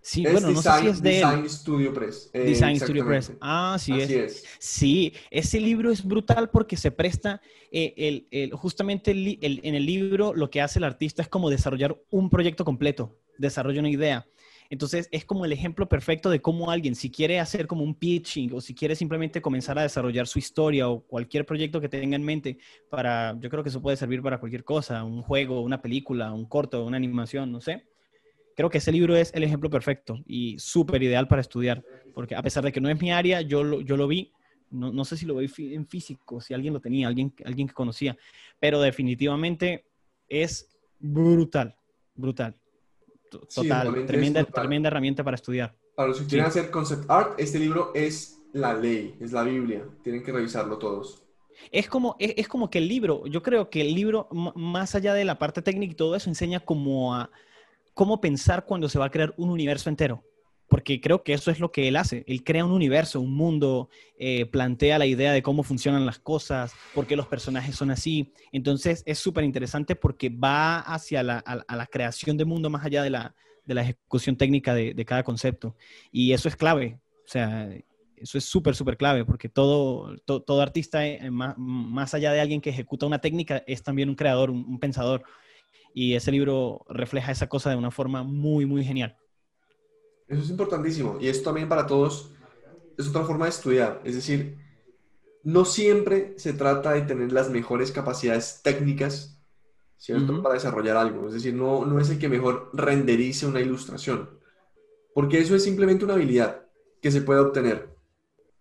Sí, 0.00 0.24
es 0.24 0.32
bueno, 0.32 0.50
no 0.52 0.62
sé 0.62 0.68
Design, 0.70 0.82
si 0.84 0.88
es 0.90 1.02
de 1.02 1.10
Design 1.10 1.40
él. 1.40 1.50
Studio 1.50 1.92
Press. 1.92 2.30
Eh, 2.32 2.40
Design 2.44 2.80
Studio 2.80 3.04
Press. 3.06 3.32
Ah, 3.40 3.76
sí 3.78 4.00
es. 4.00 4.10
es. 4.10 4.44
Sí, 4.58 5.12
ese 5.30 5.60
libro 5.60 5.90
es 5.90 6.02
brutal 6.02 6.48
porque 6.48 6.76
se 6.78 6.92
presta, 6.92 7.42
eh, 7.70 7.92
el, 7.96 8.26
el- 8.30 8.52
justamente 8.54 9.10
el- 9.10 9.60
en 9.62 9.74
el 9.74 9.84
libro 9.84 10.32
lo 10.32 10.48
que 10.48 10.62
hace 10.62 10.78
el 10.78 10.84
artista 10.84 11.20
es 11.22 11.28
como 11.28 11.50
desarrollar 11.50 12.00
un 12.10 12.30
proyecto 12.30 12.64
completo, 12.64 13.18
desarrolla 13.38 13.80
una 13.80 13.90
idea. 13.90 14.26
Entonces 14.68 15.08
es 15.12 15.24
como 15.24 15.44
el 15.44 15.52
ejemplo 15.52 15.88
perfecto 15.88 16.28
de 16.30 16.40
cómo 16.40 16.70
alguien, 16.70 16.94
si 16.94 17.10
quiere 17.10 17.38
hacer 17.38 17.66
como 17.66 17.84
un 17.84 17.94
pitching 17.94 18.52
o 18.52 18.60
si 18.60 18.74
quiere 18.74 18.96
simplemente 18.96 19.40
comenzar 19.40 19.78
a 19.78 19.82
desarrollar 19.82 20.26
su 20.26 20.38
historia 20.38 20.88
o 20.88 21.00
cualquier 21.00 21.46
proyecto 21.46 21.80
que 21.80 21.88
tenga 21.88 22.16
en 22.16 22.24
mente, 22.24 22.58
para, 22.90 23.36
yo 23.40 23.48
creo 23.48 23.62
que 23.62 23.68
eso 23.68 23.80
puede 23.80 23.96
servir 23.96 24.22
para 24.22 24.38
cualquier 24.38 24.64
cosa, 24.64 25.04
un 25.04 25.22
juego, 25.22 25.60
una 25.60 25.80
película, 25.80 26.32
un 26.32 26.46
corto, 26.46 26.84
una 26.84 26.96
animación, 26.96 27.52
no 27.52 27.60
sé. 27.60 27.84
Creo 28.56 28.70
que 28.70 28.78
ese 28.78 28.90
libro 28.90 29.14
es 29.14 29.32
el 29.34 29.44
ejemplo 29.44 29.68
perfecto 29.68 30.18
y 30.26 30.58
súper 30.58 31.02
ideal 31.02 31.28
para 31.28 31.42
estudiar, 31.42 31.84
porque 32.14 32.34
a 32.34 32.42
pesar 32.42 32.64
de 32.64 32.72
que 32.72 32.80
no 32.80 32.88
es 32.88 33.00
mi 33.00 33.12
área, 33.12 33.42
yo 33.42 33.62
lo, 33.62 33.82
yo 33.82 33.96
lo 33.96 34.08
vi, 34.08 34.32
no, 34.70 34.92
no 34.92 35.04
sé 35.04 35.16
si 35.16 35.26
lo 35.26 35.36
vi 35.36 35.48
en 35.74 35.86
físico, 35.86 36.40
si 36.40 36.54
alguien 36.54 36.72
lo 36.72 36.80
tenía, 36.80 37.06
alguien, 37.06 37.32
alguien 37.44 37.68
que 37.68 37.74
conocía, 37.74 38.16
pero 38.58 38.80
definitivamente 38.80 39.84
es 40.28 40.68
brutal, 40.98 41.76
brutal. 42.14 42.56
To- 43.30 43.40
Sí, 43.48 43.62
Total, 43.62 44.06
tremenda, 44.06 44.88
herramienta 44.88 45.24
para 45.24 45.34
estudiar. 45.34 45.74
Para 45.94 46.08
los 46.08 46.18
que 46.18 46.24
Sí. 46.24 46.30
quieren 46.30 46.46
hacer 46.46 46.70
concept 46.70 47.10
art, 47.10 47.38
este 47.38 47.58
libro 47.58 47.90
es 47.94 48.40
la 48.52 48.74
ley, 48.74 49.16
es 49.20 49.32
la 49.32 49.42
Biblia. 49.42 49.84
Tienen 50.02 50.22
que 50.22 50.32
revisarlo 50.32 50.78
todos. 50.78 51.22
Es 51.72 51.88
como, 51.88 52.16
es, 52.18 52.34
es 52.36 52.48
como 52.48 52.68
que 52.70 52.78
el 52.78 52.86
libro, 52.88 53.26
yo 53.26 53.42
creo 53.42 53.70
que 53.70 53.80
el 53.80 53.94
libro, 53.94 54.28
más 54.30 54.94
allá 54.94 55.14
de 55.14 55.24
la 55.24 55.38
parte 55.38 55.62
técnica 55.62 55.92
y 55.92 55.96
todo 55.96 56.14
eso, 56.14 56.28
enseña 56.28 56.60
como 56.60 57.14
a 57.14 57.30
cómo 57.94 58.20
pensar 58.20 58.66
cuando 58.66 58.88
se 58.88 58.98
va 58.98 59.06
a 59.06 59.10
crear 59.10 59.32
un 59.38 59.48
universo 59.50 59.88
entero. 59.88 60.22
Porque 60.68 61.00
creo 61.00 61.22
que 61.22 61.32
eso 61.32 61.50
es 61.50 61.60
lo 61.60 61.70
que 61.70 61.86
él 61.88 61.96
hace. 61.96 62.24
Él 62.26 62.42
crea 62.42 62.64
un 62.64 62.72
universo, 62.72 63.20
un 63.20 63.34
mundo, 63.34 63.88
eh, 64.18 64.46
plantea 64.46 64.98
la 64.98 65.06
idea 65.06 65.32
de 65.32 65.42
cómo 65.42 65.62
funcionan 65.62 66.06
las 66.06 66.18
cosas, 66.18 66.74
por 66.92 67.06
qué 67.06 67.16
los 67.16 67.28
personajes 67.28 67.76
son 67.76 67.90
así. 67.90 68.32
Entonces 68.52 69.02
es 69.06 69.18
súper 69.18 69.44
interesante 69.44 69.94
porque 69.96 70.28
va 70.28 70.80
hacia 70.80 71.22
la, 71.22 71.42
la 71.68 71.86
creación 71.86 72.36
de 72.36 72.44
mundo 72.44 72.68
más 72.70 72.84
allá 72.84 73.02
de 73.02 73.10
la, 73.10 73.34
de 73.64 73.74
la 73.74 73.82
ejecución 73.82 74.36
técnica 74.36 74.74
de, 74.74 75.04
cada 75.04 75.22
concepto. 75.22 75.76
Y 76.10 76.32
eso 76.32 76.48
es 76.48 76.56
clave. 76.56 76.98
O 77.24 77.28
sea, 77.28 77.68
eso 78.16 78.38
es 78.38 78.44
súper, 78.44 78.74
súper 78.74 78.96
clave 78.96 79.24
porque 79.24 79.48
todo, 79.48 80.16
to- 80.24 80.42
todo 80.42 80.62
artista, 80.62 81.06
eh, 81.06 81.30
más, 81.30 81.54
más 81.58 82.14
allá 82.14 82.32
de 82.32 82.40
alguien 82.40 82.60
que 82.60 82.70
ejecuta 82.70 83.06
una 83.06 83.20
técnica, 83.20 83.62
es 83.66 83.82
también 83.82 84.08
un 84.08 84.14
creador, 84.16 84.50
un 84.50 84.78
pensador. 84.80 85.22
Y 85.94 86.14
ese 86.14 86.32
libro 86.32 86.84
refleja 86.88 87.32
esa 87.32 87.48
cosa 87.48 87.70
de 87.70 87.76
una 87.76 87.90
forma 87.90 88.22
muy, 88.22 88.66
muy 88.66 88.84
genial. 88.84 89.16
Eso 90.28 90.42
es 90.42 90.50
importantísimo. 90.50 91.18
Y 91.20 91.28
esto 91.28 91.44
también 91.44 91.68
para 91.68 91.86
todos 91.86 92.32
es 92.96 93.08
otra 93.08 93.24
forma 93.24 93.46
de 93.46 93.50
estudiar. 93.50 94.00
Es 94.04 94.14
decir, 94.14 94.58
no 95.42 95.64
siempre 95.64 96.34
se 96.38 96.52
trata 96.52 96.92
de 96.92 97.02
tener 97.02 97.32
las 97.32 97.50
mejores 97.50 97.92
capacidades 97.92 98.60
técnicas 98.62 99.36
¿cierto? 99.98 100.42
Para 100.42 100.54
desarrollar 100.54 100.96
algo. 100.96 101.28
Es 101.28 101.34
decir, 101.34 101.54
no, 101.54 101.84
no 101.84 101.98
es 102.00 102.10
el 102.10 102.18
que 102.18 102.28
mejor 102.28 102.70
renderice 102.72 103.46
una 103.46 103.60
ilustración, 103.60 104.30
porque 105.14 105.38
eso 105.38 105.54
es 105.54 105.64
simplemente 105.64 106.04
una 106.04 106.14
habilidad 106.14 106.66
que 107.00 107.10
se 107.10 107.22
puede 107.22 107.40
obtener. 107.40 107.94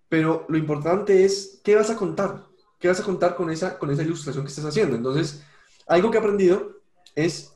Pero 0.09 0.45
lo 0.49 0.57
importante 0.57 1.26
es, 1.26 1.61
¿qué 1.63 1.76
vas 1.76 1.89
a 1.89 1.95
contar? 1.95 2.45
¿Qué 2.80 2.88
vas 2.88 2.99
a 2.99 3.03
contar 3.03 3.36
con 3.36 3.49
esa, 3.49 3.78
con 3.78 3.89
esa 3.91 4.03
ilustración 4.03 4.43
que 4.43 4.49
estás 4.49 4.66
haciendo? 4.66 4.95
Entonces, 4.95 5.43
algo 5.88 6.11
que 6.11 6.18
he 6.18 6.20
aprendido 6.20 6.80
es 7.16 7.53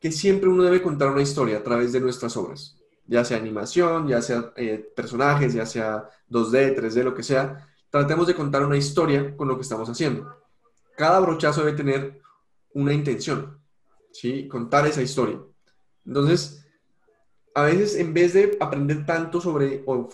que 0.00 0.12
siempre 0.12 0.48
uno 0.48 0.62
debe 0.62 0.82
contar 0.82 1.10
una 1.10 1.22
historia 1.22 1.58
a 1.58 1.62
través 1.62 1.92
de 1.92 2.00
nuestras 2.00 2.36
obras, 2.36 2.76
ya 3.06 3.24
sea 3.24 3.38
animación, 3.38 4.08
ya 4.08 4.22
sea 4.22 4.52
eh, 4.56 4.92
personajes, 4.94 5.54
ya 5.54 5.66
sea 5.66 6.08
2D, 6.30 6.76
3D, 6.76 7.02
lo 7.02 7.14
que 7.14 7.22
sea. 7.22 7.68
Tratemos 7.90 8.26
de 8.26 8.34
contar 8.34 8.64
una 8.64 8.76
historia 8.76 9.36
con 9.36 9.48
lo 9.48 9.56
que 9.56 9.62
estamos 9.62 9.88
haciendo. 9.88 10.36
Cada 10.96 11.20
brochazo 11.20 11.64
debe 11.64 11.76
tener 11.76 12.20
una 12.74 12.92
intención, 12.92 13.58
¿sí? 14.12 14.48
Contar 14.48 14.86
esa 14.86 15.02
historia. 15.02 15.40
Entonces, 16.06 16.66
a 17.54 17.64
veces 17.64 17.96
en 17.96 18.14
vez 18.14 18.32
de 18.32 18.56
aprender 18.60 19.04
tanto 19.04 19.40
sobre 19.40 19.82
o 19.86 20.08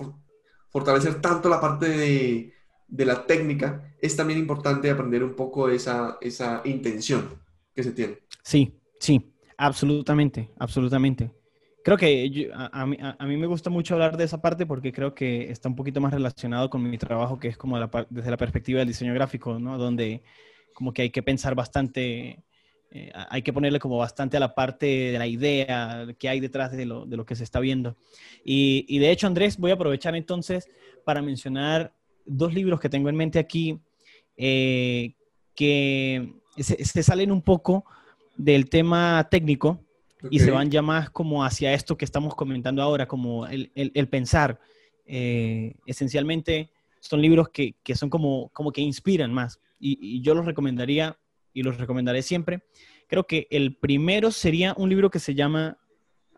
fortalecer 0.71 1.21
tanto 1.21 1.49
la 1.49 1.61
parte 1.61 1.89
de, 1.89 2.53
de 2.89 3.05
la 3.05 3.27
técnica, 3.27 3.95
es 4.01 4.17
también 4.17 4.39
importante 4.39 4.91
aprender 4.91 5.23
un 5.23 5.35
poco 5.35 5.69
esa, 5.69 6.19
esa 6.21 6.63
intención 6.65 7.29
que 7.75 7.83
se 7.83 7.93
tiene. 7.93 8.19
Sí, 8.43 8.81
sí, 8.99 9.35
absolutamente, 9.57 10.51
absolutamente. 10.59 11.38
Creo 11.89 11.97
que 11.97 12.51
a, 12.55 12.85
mí, 12.85 12.99
a, 13.01 13.27
mí, 13.27 13.37
me 13.39 13.47
gusta 13.47 13.71
mucho 13.71 13.95
hablar 13.95 14.19
de 14.19 14.25
esa 14.25 14.43
parte 14.43 14.67
porque 14.67 14.93
creo 14.93 15.15
que 15.15 15.51
está 15.51 15.71
un 15.71 15.75
poquito 15.75 16.03
más 16.03 16.13
relacionado 16.13 16.69
con 16.69 16.83
mi 16.83 16.99
trabajo, 16.99 17.39
que 17.39 17.49
es 17.49 17.57
como 17.57 17.79
desde 18.11 18.31
la 18.31 18.37
perspectiva 18.37 18.81
del 18.81 18.89
diseño 18.89 19.15
gráfico, 19.15 19.59
¿no? 19.59 19.79
Donde 19.79 20.23
como 20.75 20.93
que 20.93 21.03
hay 21.03 21.11
que 21.11 21.23
pensar 21.23 21.55
bastante 21.55 22.45
eh, 22.91 23.11
hay 23.31 23.41
que 23.41 23.55
ponerle 23.55 23.79
como 23.79 23.97
bastante 23.97 24.37
a 24.37 24.41
la 24.41 24.55
parte 24.55 24.85
de 24.85 25.19
la 25.19 25.27
idea 25.27 26.07
que 26.19 26.29
hay 26.29 26.41
detrás 26.41 26.73
de 26.73 26.85
lo, 26.85 27.07
de 27.07 27.17
lo 27.17 27.25
que 27.25 27.37
se 27.37 27.45
está 27.45 27.59
viendo. 27.59 27.97
Y, 28.45 28.85
y, 28.87 28.99
de 28.99 29.11
hecho, 29.11 29.27
Andrés, 29.27 29.57
voy 29.57 29.71
a 29.71 29.75
aprovechar 29.75 30.15
entonces 30.15 30.69
para 31.07 31.23
mencionar 31.23 31.95
dos 32.27 32.53
libros 32.53 32.81
que 32.81 32.91
tengo 32.91 33.09
en 33.09 33.17
mente 33.17 33.39
aquí 33.39 33.81
eh, 34.37 35.15
que 35.55 36.35
se, 36.59 37.03
salen 37.03 37.33
un 37.33 37.43
poco 37.43 37.85
del 38.37 38.69
tema 38.69 39.27
técnico 39.31 39.81
y 40.31 40.41
se 40.41 40.51
van 40.51 40.71
ya 40.71 40.83
más 40.83 41.11
como 41.11 41.45
hacia 41.45 41.73
esto 41.73 41.97
que 41.97 42.05
estamos 42.05 42.35
comentando 42.35 42.83
ahora, 42.83 43.07
como 43.07 43.47
el, 43.47 43.71
el, 43.75 44.09
pensar. 44.09 44.61
Eh, 45.07 45.75
esencialmente 45.87 46.71
son 47.01 47.23
libros 47.23 47.49
que, 47.49 47.77
que, 47.83 47.95
son 47.95 48.11
como, 48.11 48.51
como 48.51 48.73
que 48.73 48.81
inspiran 48.81 49.33
más 49.33 49.61
y, 49.81 49.99
y 50.01 50.21
yo 50.21 50.35
los 50.35 50.45
recomendaría 50.45 51.19
y 51.53 51.63
los 51.63 51.79
recomendaré 51.79 52.23
siempre. 52.23 52.63
Creo 53.07 53.27
que 53.27 53.47
el 53.51 53.77
primero 53.77 54.31
sería 54.31 54.75
un 54.77 54.91
libro 54.91 55.11
que 55.11 55.19
se 55.19 55.35
llama, 55.35 55.79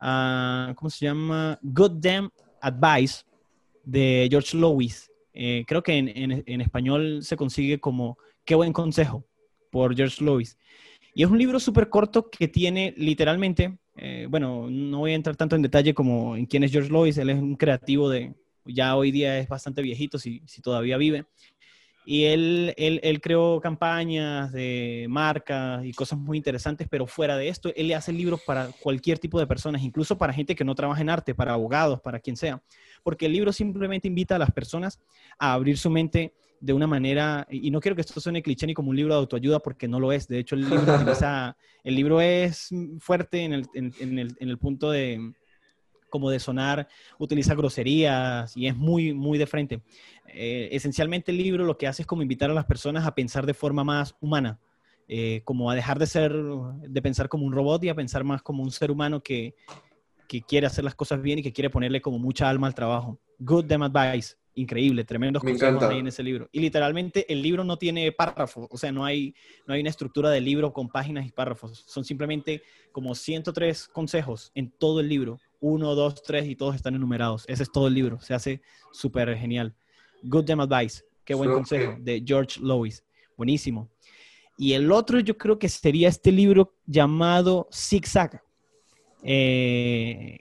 uh, 0.01 0.75
¿cómo 0.75 0.89
se 0.89 1.05
llama? 1.07 1.59
Good 1.63 1.93
Damn 2.01 2.31
Advice 2.61 3.25
de 3.85 4.29
George 4.31 4.57
Lois. 4.57 5.11
Eh, 5.33 5.65
creo 5.67 5.83
que 5.83 5.97
en, 5.97 6.09
en, 6.09 6.43
en, 6.47 6.61
español 6.61 7.23
se 7.23 7.37
consigue 7.37 7.79
como 7.79 8.19
Qué 8.45 8.55
buen 8.55 8.73
consejo 8.73 9.25
por 9.71 9.95
George 9.95 10.25
Lois. 10.25 10.59
Y 11.15 11.23
es 11.23 11.31
un 11.31 11.39
libro 11.39 11.59
súper 11.59 11.89
corto 11.89 12.31
que 12.31 12.49
tiene 12.49 12.95
literalmente, 12.97 13.79
eh, 13.97 14.27
bueno, 14.31 14.69
no 14.71 14.99
voy 14.99 15.13
a 15.13 15.17
entrar 15.17 15.37
tanto 15.37 15.57
en 15.57 15.63
detalle 15.63 15.95
como 15.95 16.37
en 16.37 16.47
quién 16.47 16.63
es 16.63 16.73
George 16.73 16.91
Lois, 16.91 17.19
él 17.19 17.31
es 17.31 17.39
un 17.39 17.57
creativo 17.57 18.09
de, 18.09 18.35
ya 18.65 18.97
hoy 18.97 19.11
día 19.11 19.39
es 19.39 19.49
bastante 19.49 19.83
viejito 19.83 20.19
si, 20.19 20.43
si 20.47 20.63
todavía 20.63 20.97
vive, 20.97 21.27
y 22.05 22.25
él, 22.25 22.75
él, 22.77 23.21
creó 23.21 23.61
campañas 23.61 24.51
de 24.53 25.07
marcas 25.09 25.85
y 25.85 25.93
cosas 25.93 26.19
muy 26.19 26.39
interesantes, 26.39 26.89
pero 26.91 27.07
fuera 27.07 27.37
de 27.37 27.49
esto, 27.49 27.71
él 27.77 27.89
le 27.89 27.95
hace 27.95 28.13
libros 28.13 28.41
para 28.45 28.69
cualquier 28.81 29.19
tipo 29.19 29.39
de 29.39 29.47
personas, 29.47 29.83
incluso 29.83 30.17
para 30.17 30.33
gente 30.33 30.55
que 30.55 30.65
no 30.65 30.75
trabaja 30.75 31.03
en 31.03 31.11
arte, 31.11 31.35
para 31.35 31.53
abogados, 31.53 32.01
para 32.01 32.19
quien 32.19 32.37
sea, 32.37 32.63
porque 33.03 33.27
el 33.27 33.33
libro 33.33 33.53
simplemente 33.53 34.09
invita 34.09 34.37
a 34.37 34.39
las 34.39 34.51
personas 34.51 34.99
a 35.39 35.53
abrir 35.53 35.77
su 35.77 35.91
mente 35.91 36.33
de 36.61 36.73
una 36.73 36.87
manera, 36.87 37.47
y 37.51 37.71
no 37.71 37.81
quiero 37.81 37.97
que 37.97 38.03
esto 38.03 38.21
suene 38.21 38.43
cliché 38.43 38.67
ni 38.67 38.75
como 38.75 38.91
un 38.91 38.97
libro 38.97 39.15
de 39.15 39.21
autoayuda, 39.21 39.61
porque 39.61 39.89
no 39.89 39.99
lo 39.99 40.13
es. 40.13 40.29
De 40.29 40.39
hecho, 40.39 40.55
el 40.55 40.69
libro, 40.69 40.95
el 41.85 41.95
libro 41.95 42.21
es 42.21 42.69
fuerte 42.99 43.45
en 43.45 43.55
el, 43.55 43.67
en 43.75 44.19
el, 44.19 44.37
en 44.39 44.49
el 44.49 44.59
punto 44.59 44.91
de, 44.91 45.33
como 46.11 46.31
de 46.31 46.39
sonar, 46.39 46.89
utiliza 47.19 47.55
groserías 47.55 48.55
y 48.57 48.67
es 48.67 48.77
muy, 48.77 49.15
muy 49.15 49.39
de 49.39 49.47
frente. 49.47 49.83
Eh, 50.27 50.69
esencialmente 50.73 51.31
el 51.31 51.39
libro 51.39 51.65
lo 51.65 51.79
que 51.79 51.87
hace 51.87 52.03
es 52.03 52.07
como 52.07 52.23
invitar 52.23 52.51
a 52.51 52.55
las 52.55 52.67
personas 52.67 53.07
a 53.07 53.15
pensar 53.15 53.47
de 53.47 53.55
forma 53.55 53.85
más 53.85 54.15
humana, 54.21 54.61
eh, 55.09 55.41
como 55.45 55.71
a 55.71 55.75
dejar 55.75 55.99
de 55.99 56.07
ser, 56.07 56.35
de 56.35 57.03
pensar 57.03 57.29
como 57.29 57.47
un 57.47 57.53
robot 57.53 57.83
y 57.85 57.89
a 57.89 57.95
pensar 57.95 58.25
más 58.25 58.43
como 58.43 58.63
un 58.63 58.71
ser 58.71 58.91
humano 58.91 59.23
que, 59.23 59.55
que 60.29 60.43
quiere 60.43 60.67
hacer 60.67 60.85
las 60.85 60.95
cosas 60.95 61.23
bien 61.23 61.39
y 61.39 61.43
que 61.43 61.53
quiere 61.53 61.71
ponerle 61.71 62.03
como 62.03 62.19
mucha 62.19 62.49
alma 62.49 62.67
al 62.67 62.75
trabajo. 62.75 63.19
Good 63.39 63.65
Damn 63.65 63.83
Advice, 63.83 64.37
increíble, 64.61 65.05
tremendos 65.05 65.43
consejos 65.43 65.83
ahí 65.83 65.99
en 65.99 66.07
ese 66.07 66.23
libro. 66.23 66.49
Y 66.53 66.61
literalmente 66.61 67.31
el 67.33 67.43
libro 67.43 67.65
no 67.65 67.77
tiene 67.77 68.13
párrafos, 68.13 68.69
o 68.71 68.77
sea, 68.77 68.93
no 68.93 69.05
hay, 69.05 69.35
no 69.67 69.75
hay 69.75 69.81
una 69.81 69.91
estructura 69.91 70.31
de 70.31 70.41
libro 70.41 70.73
con 70.73 70.89
páginas 70.89 71.27
y 71.27 71.33
párrafos, 71.33 71.85
son 71.87 72.05
simplemente 72.05 72.63
como 72.93 73.15
103 73.15 73.89
consejos 73.89 74.51
en 74.55 74.71
todo 74.71 75.01
el 75.01 75.09
libro 75.09 75.39
uno, 75.61 75.95
dos, 75.95 76.23
tres 76.23 76.49
y 76.49 76.57
todos 76.57 76.75
están 76.75 76.95
enumerados. 76.95 77.45
Ese 77.47 77.63
es 77.63 77.71
todo 77.71 77.87
el 77.87 77.95
libro. 77.95 78.21
Se 78.21 78.35
hace 78.35 78.63
súper 78.93 79.37
genial. 79.37 79.75
Good 80.23 80.47
Damn 80.47 80.61
Advice. 80.61 81.05
Qué 81.25 81.35
buen 81.35 81.53
consejo. 81.53 81.97
De 82.01 82.23
George 82.27 82.61
Lois. 82.61 83.05
Buenísimo. 83.37 83.91
Y 84.57 84.73
el 84.73 84.91
otro 84.91 85.21
yo 85.21 85.37
creo 85.39 85.59
que 85.59 85.69
sería 85.69 86.09
este 86.09 86.33
libro 86.33 86.75
llamado 86.87 87.69
Zigzag. 87.73 88.43
Eh, 89.23 90.39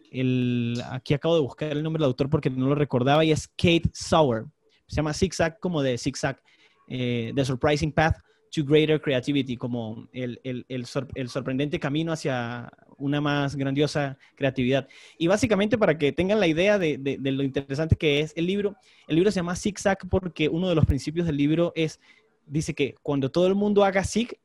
aquí 0.89 1.13
acabo 1.13 1.35
de 1.35 1.41
buscar 1.41 1.71
el 1.71 1.83
nombre 1.83 2.01
del 2.01 2.07
autor 2.07 2.29
porque 2.29 2.49
no 2.49 2.67
lo 2.67 2.75
recordaba 2.75 3.25
y 3.25 3.31
es 3.31 3.47
Kate 3.47 3.89
Sauer. 3.93 4.45
Se 4.87 4.97
llama 4.97 5.13
Zigzag 5.13 5.59
como 5.59 5.81
de 5.81 5.97
Zigzag. 5.97 6.41
Eh, 6.87 7.31
The 7.35 7.45
Surprising 7.45 7.91
Path 7.91 8.17
to 8.51 8.65
Greater 8.65 8.99
Creativity, 8.99 9.55
como 9.55 10.07
el, 10.11 10.85
sorprendente 11.27 11.79
camino 11.79 12.11
hacia 12.11 12.71
una 12.97 13.21
más 13.21 13.55
grandiosa 13.55 14.17
creatividad. 14.35 14.87
Y 15.19 15.27
básicamente 15.27 15.77
para 15.77 15.97
que 15.97 16.11
tengan 16.11 16.39
la 16.39 16.47
idea 16.47 16.79
de, 16.79 16.97
de, 16.97 17.31
lo 17.31 17.43
interesante 17.43 17.95
que 17.95 18.21
es 18.21 18.33
el 18.35 18.47
libro, 18.47 18.75
el 19.07 19.15
libro 19.15 19.31
se 19.31 19.37
llama 19.37 19.55
Zigzag 19.55 19.99
porque 20.09 20.49
uno 20.49 20.67
de 20.67 20.75
los 20.75 20.85
principios 20.85 21.27
del 21.27 21.37
libro 21.37 21.71
es, 21.75 21.99
dice 22.47 22.73
que 22.73 22.95
cuando 23.03 23.29
todo 23.29 23.45
el 23.45 23.55
mundo 23.55 23.85
haga 23.85 24.03
zig, 24.03 24.39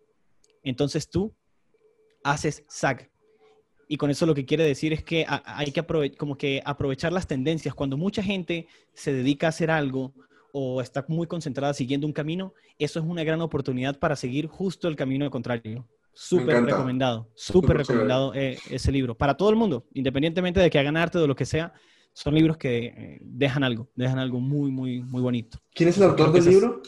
entonces 0.62 1.08
tú 1.08 1.34
haces 2.22 2.64
zag. 2.70 3.10
Y 3.88 3.96
con 3.96 4.10
eso 4.10 4.26
lo 4.26 4.34
que 4.34 4.44
quiere 4.44 4.64
decir 4.64 4.92
es 4.92 5.02
que 5.02 5.26
hay 5.28 5.72
que 5.72 6.14
como 6.16 6.36
que 6.36 6.62
aprovechar 6.64 7.12
las 7.12 7.26
tendencias. 7.26 7.74
Cuando 7.74 7.96
mucha 7.96 8.22
gente 8.22 8.66
se 8.92 9.12
dedica 9.12 9.46
a 9.46 9.50
hacer 9.50 9.70
algo, 9.70 10.12
o 10.56 10.80
está 10.80 11.04
muy 11.08 11.26
concentrada 11.26 11.74
siguiendo 11.74 12.06
un 12.06 12.12
camino, 12.12 12.54
eso 12.78 13.00
es 13.00 13.04
una 13.04 13.24
gran 13.24 13.40
oportunidad 13.40 13.98
para 13.98 14.14
seguir 14.14 14.46
justo 14.46 14.86
el 14.86 14.94
camino 14.94 15.28
contrario. 15.28 15.84
Súper 16.12 16.64
recomendado, 16.64 17.28
súper 17.34 17.78
recomendado 17.78 18.32
eh, 18.34 18.56
ese 18.70 18.92
libro. 18.92 19.16
Para 19.16 19.36
todo 19.36 19.50
el 19.50 19.56
mundo, 19.56 19.84
independientemente 19.94 20.60
de 20.60 20.70
que 20.70 20.78
hagan 20.78 20.96
arte 20.96 21.18
o 21.18 21.22
de 21.22 21.26
lo 21.26 21.34
que 21.34 21.44
sea, 21.44 21.72
son 22.12 22.36
libros 22.36 22.56
que 22.56 22.84
eh, 22.86 23.18
dejan 23.20 23.64
algo, 23.64 23.90
dejan 23.96 24.20
algo 24.20 24.38
muy, 24.38 24.70
muy, 24.70 25.02
muy 25.02 25.20
bonito. 25.20 25.58
¿Quién 25.74 25.88
es 25.88 25.96
el 25.96 26.04
autor 26.04 26.32
del 26.32 26.44
libro? 26.44 26.82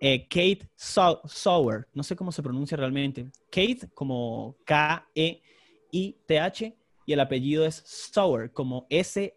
Eh, 0.00 0.26
Kate 0.26 0.70
Sauer, 0.74 1.86
no 1.92 2.02
sé 2.02 2.16
cómo 2.16 2.32
se 2.32 2.42
pronuncia 2.42 2.78
realmente. 2.78 3.30
Kate 3.50 3.90
como 3.92 4.56
K-E-I-T-H 5.96 6.76
y 7.06 7.12
el 7.12 7.20
apellido 7.20 7.64
es 7.64 7.82
Sauer 7.86 8.50
como 8.52 8.86
S-A-W-Y-E-R. 8.90 9.36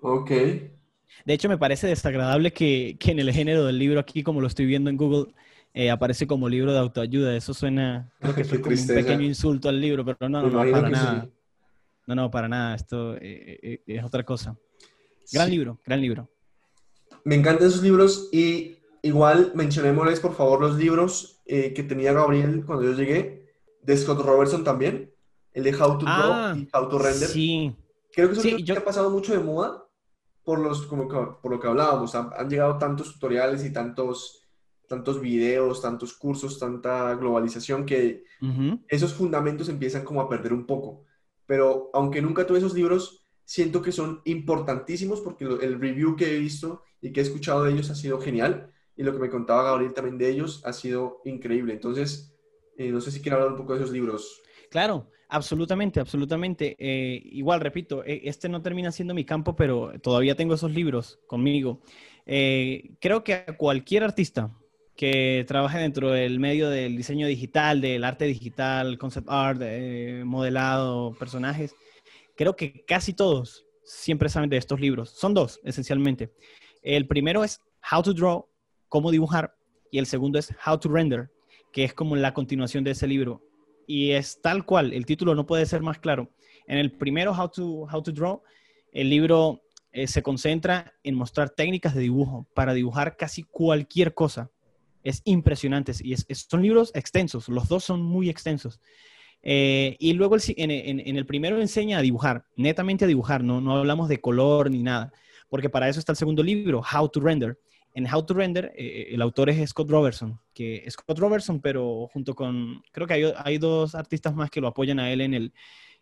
Ok. 0.00 0.30
De 0.30 1.32
hecho, 1.34 1.48
me 1.48 1.58
parece 1.58 1.86
desagradable 1.86 2.52
que, 2.52 2.96
en 3.00 3.18
el 3.18 3.32
género 3.32 3.64
del 3.64 3.78
libro 3.78 4.00
aquí, 4.00 4.22
como 4.22 4.40
lo 4.40 4.46
estoy 4.46 4.66
viendo 4.66 4.90
en 4.90 4.96
Google, 4.96 5.34
eh, 5.74 5.90
aparece 5.90 6.26
como 6.26 6.48
libro 6.48 6.72
de 6.72 6.78
autoayuda. 6.78 7.36
Eso 7.36 7.52
suena, 7.52 8.10
creo 8.20 8.34
que 8.34 8.44
fue 8.48 8.60
como 8.60 8.74
un 8.74 8.86
pequeño 8.86 9.22
insulto 9.22 9.68
al 9.68 9.80
libro, 9.80 10.04
pero 10.04 10.28
no, 10.28 10.42
no, 10.42 10.64
no, 10.64 10.70
para 10.70 10.88
nada. 10.88 11.28
No, 12.06 12.14
no, 12.14 12.30
para 12.30 12.48
nada. 12.48 12.76
Esto 12.76 13.16
eh, 13.16 13.58
eh, 13.62 13.82
es 13.86 14.04
otra 14.04 14.24
cosa. 14.24 14.56
Gran 15.32 15.50
libro, 15.50 15.80
gran 15.84 16.00
libro. 16.00 16.30
Me 17.24 17.34
encantan 17.34 17.66
esos 17.66 17.82
libros 17.82 18.28
y 18.32 18.76
igual 19.06 19.52
mencionémosles 19.54 20.20
por 20.20 20.34
favor 20.34 20.60
los 20.60 20.76
libros 20.76 21.42
que 21.46 21.84
tenía 21.88 22.12
Gabriel 22.12 22.64
cuando 22.66 22.84
yo 22.84 22.92
llegué, 22.92 23.46
de 23.82 23.96
Scott 23.96 24.20
Robertson 24.20 24.64
también, 24.64 25.12
el 25.52 25.64
de 25.64 25.74
How 25.74 25.98
to 25.98 26.04
Draw 26.04 26.32
ah, 26.32 26.54
y 26.56 26.68
How 26.72 26.88
to 26.88 26.98
Render. 26.98 27.28
Sí, 27.28 27.74
Creo 28.16 28.30
que 28.30 28.38
eso 28.38 28.72
ha 28.78 28.84
pasado 28.84 29.10
mucho 29.10 29.34
de 29.34 29.44
moda 29.44 29.84
por, 30.42 30.58
los, 30.58 30.86
como 30.86 31.06
por 31.06 31.50
lo 31.50 31.60
que 31.60 31.68
hablábamos. 31.68 32.14
Han, 32.14 32.48
llegado 32.48 32.78
tantos 32.78 33.12
tutoriales 33.12 33.62
y 33.62 33.74
tantos, 33.74 34.42
tantos 34.88 35.20
videos, 35.20 35.82
tantos 35.82 36.14
cursos, 36.14 36.58
tanta 36.58 37.14
globalización 37.16 37.84
que 37.84 38.24
esos 38.88 39.12
fundamentos 39.12 39.68
empiezan 39.68 40.02
como 40.02 40.22
a 40.22 40.30
perder 40.30 40.54
un 40.54 40.64
poco. 40.64 41.04
Pero 41.44 41.90
aunque 41.92 42.22
nunca 42.22 42.46
tuve 42.46 42.56
esos 42.56 42.72
libros, 42.72 43.22
siento 43.44 43.82
que 43.82 43.92
son 43.92 44.22
importantísimos 44.24 45.20
porque 45.20 45.44
el 45.44 45.78
review 45.78 46.16
que 46.16 46.34
he 46.34 46.38
visto 46.38 46.84
y 47.02 47.12
que 47.12 47.20
he 47.20 47.22
escuchado 47.22 47.64
de 47.64 47.72
ellos 47.72 47.90
ha 47.90 47.94
sido 47.94 48.18
genial 48.18 48.72
y 48.96 49.02
lo 49.02 49.12
que 49.12 49.18
me 49.18 49.30
contaba 49.30 49.62
Gabriel 49.62 49.92
también 49.92 50.18
de 50.18 50.28
ellos 50.30 50.62
ha 50.64 50.72
sido 50.72 51.20
increíble. 51.24 51.74
Entonces, 51.74 52.34
eh, 52.78 52.90
no 52.90 53.00
sé 53.00 53.10
si 53.10 53.20
quiero 53.20 53.36
hablar 53.36 53.52
un 53.52 53.58
poco 53.58 53.74
de 53.74 53.80
esos 53.80 53.92
libros. 53.92 54.42
Claro, 54.70 55.10
absolutamente, 55.28 56.00
absolutamente. 56.00 56.76
Eh, 56.78 57.20
igual, 57.24 57.60
repito, 57.60 58.04
e, 58.04 58.22
este 58.24 58.48
no 58.48 58.62
termina 58.62 58.92
siendo 58.92 59.14
mi 59.14 59.24
campo, 59.24 59.54
pero 59.54 59.92
todavía 60.02 60.34
tengo 60.34 60.54
esos 60.54 60.70
libros 60.70 61.18
conmigo. 61.26 61.80
Eh, 62.24 62.96
creo 63.00 63.22
que 63.22 63.34
a 63.34 63.56
cualquier 63.56 64.02
artista 64.02 64.50
que 64.96 65.44
trabaje 65.46 65.78
dentro 65.78 66.10
del 66.10 66.40
medio 66.40 66.70
del 66.70 66.96
diseño 66.96 67.26
digital, 67.26 67.82
del 67.82 68.02
arte 68.02 68.24
digital, 68.24 68.96
concept 68.96 69.28
art, 69.28 69.60
modelado, 70.24 71.14
personajes, 71.18 71.74
creo 72.34 72.56
que 72.56 72.82
casi 72.86 73.12
todos 73.12 73.66
siempre 73.84 74.30
saben 74.30 74.48
de 74.48 74.56
estos 74.56 74.80
libros. 74.80 75.10
Son 75.10 75.34
dos, 75.34 75.60
esencialmente. 75.64 76.32
El 76.82 77.06
primero 77.06 77.44
es 77.44 77.60
How 77.92 78.02
to 78.02 78.14
Draw, 78.14 78.46
cómo 78.88 79.10
dibujar, 79.10 79.54
y 79.90 79.98
el 79.98 80.06
segundo 80.06 80.38
es 80.38 80.54
How 80.66 80.78
to 80.78 80.88
Render, 80.88 81.30
que 81.72 81.84
es 81.84 81.94
como 81.94 82.16
la 82.16 82.34
continuación 82.34 82.84
de 82.84 82.92
ese 82.92 83.06
libro. 83.06 83.42
Y 83.86 84.12
es 84.12 84.40
tal 84.40 84.64
cual, 84.64 84.92
el 84.92 85.06
título 85.06 85.34
no 85.34 85.46
puede 85.46 85.66
ser 85.66 85.82
más 85.82 85.98
claro. 85.98 86.30
En 86.66 86.78
el 86.78 86.92
primero, 86.92 87.32
How 87.32 87.48
to, 87.50 87.64
How 87.92 88.02
to 88.02 88.12
Draw, 88.12 88.42
el 88.92 89.10
libro 89.10 89.62
eh, 89.92 90.06
se 90.06 90.22
concentra 90.22 90.94
en 91.04 91.14
mostrar 91.14 91.50
técnicas 91.50 91.94
de 91.94 92.02
dibujo 92.02 92.46
para 92.54 92.74
dibujar 92.74 93.16
casi 93.16 93.42
cualquier 93.44 94.14
cosa. 94.14 94.50
Es 95.04 95.22
impresionante 95.24 95.92
y 96.02 96.16
son 96.16 96.62
libros 96.62 96.90
extensos, 96.94 97.48
los 97.48 97.68
dos 97.68 97.84
son 97.84 98.02
muy 98.02 98.28
extensos. 98.28 98.80
Eh, 99.42 99.96
y 100.00 100.12
luego 100.14 100.36
en, 100.36 100.70
en, 100.70 101.16
el 101.16 101.24
primero 101.24 101.60
enseña 101.60 101.98
a 101.98 102.02
dibujar, 102.02 102.44
netamente 102.56 103.04
a 103.04 103.08
dibujar, 103.08 103.44
no, 103.44 103.60
no 103.60 103.76
hablamos 103.76 104.08
de 104.08 104.20
color 104.20 104.70
ni 104.70 104.82
nada, 104.82 105.12
porque 105.48 105.70
para 105.70 105.88
eso 105.88 106.00
está 106.00 106.12
el 106.12 106.18
segundo 106.18 106.42
libro, 106.42 106.82
How 106.82 107.08
to 107.08 107.20
Render, 107.20 107.58
en 107.96 108.06
How 108.12 108.26
to 108.26 108.34
Render, 108.34 108.74
eh, 108.76 109.08
el 109.10 109.22
autor 109.22 109.48
es 109.48 109.70
Scott 109.70 109.88
Robertson, 109.88 110.38
que 110.52 110.84
Scott 110.90 111.18
Robertson, 111.18 111.62
pero 111.62 112.08
junto 112.12 112.34
con, 112.34 112.82
creo 112.92 113.06
que 113.06 113.14
hay, 113.14 113.32
hay, 113.34 113.56
dos 113.56 113.94
artistas 113.94 114.34
más 114.34 114.50
que 114.50 114.60
lo 114.60 114.68
apoyan 114.68 115.00
a 115.00 115.10
él 115.10 115.22
en, 115.22 115.32
el, 115.32 115.54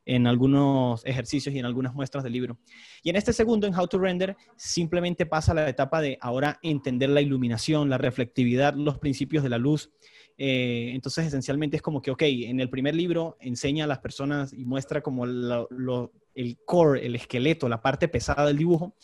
en 0.05 0.27
algunos 0.27 1.07
ejercicios 1.07 1.55
y 1.55 1.61
en 1.61 1.67
algunas 1.67 1.95
muestras 1.95 2.25
del 2.25 2.33
libro. 2.33 2.59
Y 3.05 3.11
en 3.11 3.17
este 3.17 3.33
segundo, 3.33 3.69
en 3.69 3.79
How 3.79 3.87
to 3.87 4.01
Render, 4.01 4.37
simplemente 4.57 5.25
pasa 5.25 5.55
la 5.55 5.69
etapa 5.69 6.01
de 6.01 6.19
ahora 6.21 6.59
entender 6.65 7.11
la 7.11 7.21
iluminación, 7.21 7.89
la 7.89 7.99
reflectividad, 7.99 8.75
los 8.75 8.99
principios 8.99 9.45
de 9.45 9.51
la 9.51 9.59
luz. 9.59 9.93
Eh, 10.37 10.91
entonces, 10.95 11.29
esencialmente 11.29 11.77
es 11.77 11.83
como 11.83 12.03
que, 12.03 12.11
ok, 12.11 12.23
en 12.23 12.59
el 12.59 12.71
primer 12.71 12.97
libro 12.97 13.37
enseña 13.39 13.85
a 13.85 13.87
las 13.87 14.01
personas 14.01 14.53
y 14.53 14.65
muestra 14.65 15.01
como 15.01 15.27
el 15.27 16.59
core, 16.65 17.07
el 17.07 17.15
esqueleto, 17.15 17.69
la 17.69 17.81
parte 17.81 18.09
pesada 18.09 18.47
del 18.47 18.59
dibujo. 18.59 18.97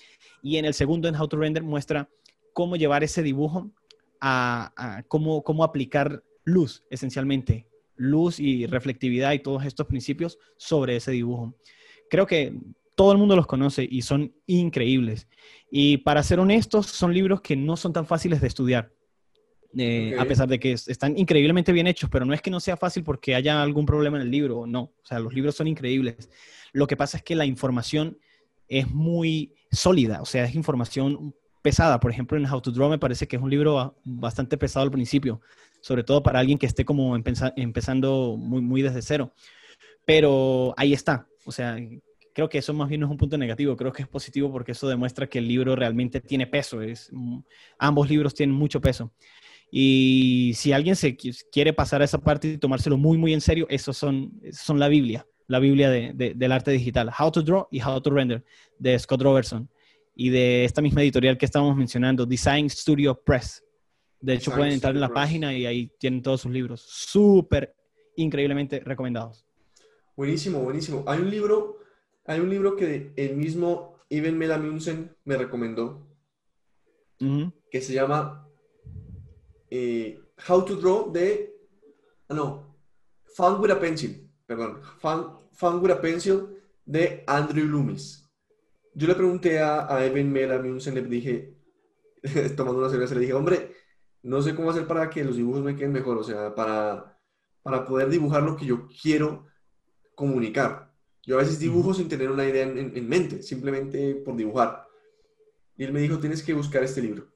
Y 0.43 0.57
en 0.57 0.65
el 0.65 0.75
segundo, 0.75 1.07
en 1.07 1.15
How 1.15 1.29
to 1.29 1.37
Render, 1.37 1.63
muestra 1.63 2.09
cómo 2.61 2.77
llevar 2.77 3.03
ese 3.03 3.23
dibujo 3.23 3.71
a, 4.21 5.03
cómo, 5.09 5.43
cómo 5.43 5.65
aplicar 5.65 6.23
luz, 6.45 6.85
esencialmente, 6.91 7.67
luz 7.97 8.39
y 8.39 8.67
reflectividad 8.67 9.33
y 9.33 9.39
todos 9.39 9.65
estos 9.65 9.87
principios 9.87 10.39
sobre 10.59 10.97
ese 10.97 11.13
dibujo. 11.13 11.55
Creo 12.11 12.27
que 12.27 12.53
todo 12.95 13.13
el 13.13 13.19
mundo 13.19 13.35
los 13.35 13.47
conoce 13.47 13.89
y 13.91 14.03
son 14.03 14.35
increíbles. 14.47 15.27
Y 15.71 15.97
para 15.99 16.23
ser 16.23 16.39
honestos, 16.39 16.85
son 16.85 17.15
libros 17.15 17.41
que 17.41 17.57
no 17.57 17.79
son 17.79 17.95
tan 17.95 18.05
fáciles 18.05 18.43
de 18.43 18.49
estudiar. 18.49 18.93
Eh, 19.79 20.15
a 20.19 20.27
pesar 20.27 20.47
de 20.47 20.61
que 20.61 20.73
están 20.73 21.17
increíblemente 21.17 21.73
bien 21.73 21.87
hechos, 21.87 22.11
pero 22.11 22.27
no 22.27 22.35
es 22.35 22.43
que 22.43 22.51
no 22.51 22.61
sea 22.61 22.77
fácil 22.77 23.05
porque 23.05 23.35
haya 23.35 23.63
algún 23.63 23.87
problema 23.87 24.19
en 24.19 24.25
el 24.25 24.31
libro, 24.31 24.67
no, 24.67 24.83
o 24.83 25.05
sea, 25.05 25.19
los 25.19 25.33
libros 25.33 25.55
son 25.55 25.67
increíbles. 25.67 26.29
Lo 26.73 26.87
que 26.87 26.97
pasa 26.99 27.17
es 27.17 27.23
que 27.23 27.37
la 27.37 27.47
información 27.47 28.19
es 28.69 28.91
muy 28.91 29.55
sólida, 29.71 30.21
o 30.21 30.27
sea, 30.27 30.45
es 30.45 30.55
información 30.55 31.35
pesada. 31.63 32.01
Por 32.01 32.11
ejemplo, 32.11 32.37
en 32.37 32.47
How 32.47 32.61
to 32.61 32.71
Draw 32.71 32.91
me 32.91 32.99
parece 32.99 33.27
que 33.27 33.37
es 33.37 33.43
un 33.43 33.51
libro 33.51 33.97
bastante 34.05 34.57
pesado 34.57 34.85
al 34.85 34.91
principio, 34.91 35.41
sobre 35.81 36.05
todo 36.05 36.23
para 36.23 36.39
alguien 36.39 36.59
que 36.59 36.67
esté 36.67 36.85
como 36.85 37.17
empezando 37.17 38.37
muy, 38.39 38.61
muy 38.61 38.83
desde 38.83 39.03
cero. 39.03 39.33
Pero 40.05 40.75
ahí 40.77 40.93
está. 40.93 41.27
O 41.45 41.53
sea, 41.53 41.77
creo 42.35 42.49
que 42.49 42.59
eso 42.59 42.73
más 42.75 42.89
bien 42.89 43.01
no 43.01 43.07
es 43.07 43.11
un 43.11 43.19
punto 43.19 43.37
negativo, 43.39 43.77
creo 43.77 43.93
que 43.93 44.03
es 44.03 44.09
positivo 44.09 44.51
porque 44.51 44.73
eso 44.73 44.89
demuestra 44.89 45.29
que 45.29 45.39
el 45.39 45.49
libro 45.49 45.77
realmente 45.77 46.21
tiene 46.21 46.47
peso. 46.47 46.83
Es, 46.83 47.11
ambos 47.79 48.09
libros 48.09 48.35
tienen 48.35 48.55
mucho 48.55 48.81
peso. 48.81 49.13
Y 49.71 50.53
si 50.57 50.73
alguien 50.73 50.97
se 50.97 51.17
quiere 51.17 51.73
pasar 51.73 52.03
a 52.03 52.05
esa 52.05 52.19
parte 52.19 52.49
y 52.49 52.59
tomárselo 52.59 52.97
muy, 52.97 53.19
muy 53.19 53.33
en 53.33 53.41
serio, 53.41 53.67
esos 53.71 53.97
son, 53.97 54.33
son 54.51 54.81
la 54.81 54.89
Biblia, 54.89 55.27
la 55.47 55.61
Biblia 55.61 55.91
del 55.91 56.53
arte 56.53 56.73
digital. 56.73 57.13
How 57.17 57.31
to 57.31 57.43
Draw 57.43 57.69
y 57.71 57.81
How 57.81 58.01
to 58.01 58.11
Render, 58.11 58.45
de 58.79 58.99
Scott 58.99 59.23
Robertson 59.23 59.69
y 60.21 60.29
de 60.29 60.67
esta 60.67 60.83
misma 60.83 61.01
editorial 61.01 61.39
que 61.39 61.47
estábamos 61.47 61.75
mencionando, 61.79 62.27
Design 62.27 62.69
Studio 62.69 63.15
Press. 63.15 63.65
De 64.21 64.35
hecho, 64.35 64.53
pueden 64.55 64.75
entrar 64.75 64.95
en 64.95 65.01
la 65.01 65.09
página 65.09 65.57
y 65.57 65.65
ahí 65.65 65.91
tienen 65.99 66.21
todos 66.21 66.43
sus 66.43 66.53
libros. 66.53 66.83
Súper, 66.83 67.75
increíblemente 68.17 68.81
recomendados. 68.81 69.47
Buenísimo, 70.15 70.61
buenísimo. 70.61 71.05
Hay 71.07 71.21
un 71.21 71.31
libro, 71.31 71.79
hay 72.27 72.39
un 72.39 72.51
libro 72.51 72.77
que 72.77 73.15
el 73.17 73.35
mismo 73.35 73.97
Ivan 74.11 74.37
Melamunsen 74.37 75.17
me 75.25 75.39
recomendó, 75.39 76.07
que 77.71 77.81
se 77.81 77.95
llama 77.95 78.47
eh, 79.71 80.21
How 80.47 80.67
to 80.67 80.77
Draw 80.77 81.13
de... 81.13 81.57
Ah, 82.29 82.35
no, 82.35 82.77
Fun 83.35 83.59
with 83.59 83.71
a 83.71 83.81
Pencil, 83.81 84.31
perdón, 84.45 84.83
Fun, 84.99 85.39
Fun 85.53 85.81
with 85.81 85.93
a 85.93 85.99
Pencil 85.99 86.59
de 86.85 87.25
Andrew 87.27 87.65
Loomis 87.65 88.20
yo 89.01 89.07
le 89.07 89.15
pregunté 89.15 89.59
a, 89.61 89.91
a 89.91 90.05
Evan 90.05 90.31
Mel, 90.31 90.53
a 90.53 90.59
mí 90.59 90.69
un 90.69 90.95
le 90.95 91.03
dije, 91.03 91.55
tomando 92.55 92.81
una 92.81 92.91
cerveza, 92.91 93.15
le 93.15 93.23
dije, 93.23 93.33
hombre, 93.33 93.75
no 94.23 94.43
sé 94.43 94.55
cómo 94.55 94.69
hacer 94.69 94.87
para 94.87 95.09
que 95.09 95.25
los 95.25 95.37
dibujos 95.37 95.63
me 95.63 95.75
queden 95.75 95.93
mejor, 95.93 96.19
o 96.19 96.23
sea, 96.23 96.55
para, 96.55 97.19
para 97.63 97.87
poder 97.87 98.11
dibujar 98.11 98.43
lo 98.43 98.57
que 98.57 98.67
yo 98.67 98.87
quiero 99.01 99.47
comunicar. 100.15 100.93
Yo 101.23 101.37
a 101.37 101.41
veces 101.41 101.59
dibujo 101.59 101.95
sin 101.95 102.11
tener 102.11 102.31
una 102.31 102.47
idea 102.47 102.65
en, 102.65 102.95
en, 102.95 103.09
mente, 103.09 103.43
simplemente 103.43 104.17
por 104.17 104.37
dibujar. 104.37 104.87
Y 105.79 105.85
él 105.85 105.95
me 105.95 106.01
dijo, 106.01 106.19
tienes 106.19 106.43
que 106.43 106.53
buscar 106.53 106.83
este 106.83 107.01
libro. 107.01 107.27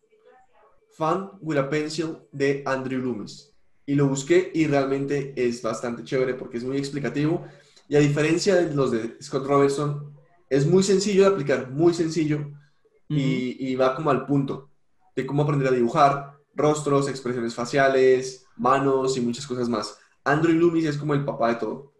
Fun 0.91 1.31
with 1.41 1.57
a 1.57 1.71
Pencil 1.71 2.19
de 2.31 2.63
Andrew 2.67 3.01
Loomis. 3.01 3.55
Y 3.87 3.95
lo 3.95 4.07
busqué 4.07 4.51
y 4.53 4.67
realmente 4.67 5.33
es 5.35 5.63
bastante 5.63 6.05
chévere 6.05 6.35
porque 6.35 6.59
es 6.59 6.65
muy 6.65 6.77
explicativo. 6.77 7.47
Y 7.89 7.97
a 7.97 8.01
diferencia 8.01 8.55
de 8.57 8.75
los 8.75 8.91
de 8.91 9.17
Scott 9.23 9.47
Robertson, 9.47 10.15
es 10.49 10.67
muy 10.67 10.83
sencillo 10.83 11.23
de 11.23 11.29
aplicar, 11.29 11.71
muy 11.71 11.95
sencillo, 11.95 12.51
y, 13.09 13.75
va 13.77 13.95
como 13.95 14.11
al 14.11 14.27
punto 14.27 14.71
de 15.15 15.27
cómo 15.27 15.43
aprender 15.43 15.69
a 15.69 15.73
dibujar 15.73 16.39
rostros, 16.55 17.09
expresiones 17.09 17.55
faciales, 17.55 18.47
manos 18.57 19.17
y 19.17 19.21
muchas 19.21 19.47
cosas 19.47 19.69
más. 19.69 19.99
Andrew 20.25 20.55
Loomis 20.55 20.87
es 20.87 20.97
como 20.97 21.15
el 21.15 21.25
papá 21.25 21.51
de 21.51 21.55
todo. 21.57 21.93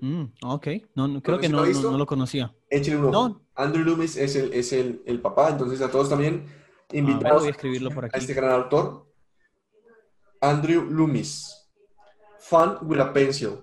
Mm, 0.00 0.24
ok, 0.42 0.66
no, 0.94 1.22
creo 1.22 1.38
que 1.38 1.48
no, 1.48 1.64
lo 1.64 2.06
conocía. 2.06 2.54
Échenle 2.68 3.06
un 3.06 3.14
ojo. 3.14 3.40
Andrew 3.54 3.84
Loomis 3.84 4.16
es, 4.16 4.36
el, 4.36 4.52
es 4.52 4.72
el, 4.72 5.02
el, 5.06 5.20
papá, 5.20 5.50
entonces 5.50 5.80
a 5.80 5.90
todos 5.90 6.08
también 6.08 6.44
invitamos 6.92 7.44
a, 7.44 7.48
escribirlo 7.50 7.90
por 7.90 8.06
aquí. 8.06 8.16
a 8.16 8.18
este 8.18 8.34
gran 8.34 8.50
autor. 8.50 9.06
Andrew 10.40 10.84
Loomis, 10.90 11.70
Fun 12.40 12.78
with 12.82 12.98
a 12.98 13.12
Pencil. 13.12 13.60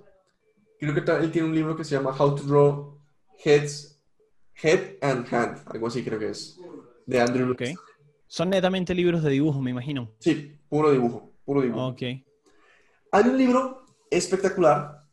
Creo 0.79 0.93
que 0.95 1.11
él 1.11 1.31
tiene 1.31 1.47
un 1.47 1.53
libro 1.53 1.75
que 1.75 1.83
se 1.83 1.95
llama 1.95 2.15
How 2.17 2.35
to 2.35 2.43
Draw 2.43 3.00
Heads, 3.43 3.99
Head 4.61 4.97
and 5.01 5.33
Hand, 5.33 5.61
algo 5.65 5.87
así 5.87 6.03
creo 6.03 6.19
que 6.19 6.29
es, 6.29 6.59
de 7.05 7.19
Andrew 7.19 7.45
Lucas. 7.45 7.73
Son 8.27 8.49
netamente 8.49 8.95
libros 8.95 9.23
de 9.23 9.31
dibujo, 9.31 9.61
me 9.61 9.71
imagino. 9.71 10.11
Sí, 10.19 10.57
puro 10.69 10.91
dibujo, 10.91 11.33
puro 11.43 11.61
dibujo. 11.61 11.87
Ok. 11.87 12.01
Hay 13.11 13.23
un 13.25 13.37
libro 13.37 13.85
espectacular 14.09 15.05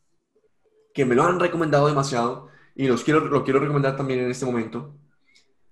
que 0.93 1.05
me 1.05 1.15
lo 1.15 1.23
han 1.23 1.39
recomendado 1.39 1.87
demasiado 1.87 2.47
y 2.75 2.87
los 2.87 3.03
quiero, 3.03 3.21
lo 3.21 3.43
quiero 3.43 3.59
recomendar 3.59 3.97
también 3.97 4.21
en 4.21 4.31
este 4.31 4.45
momento, 4.45 4.95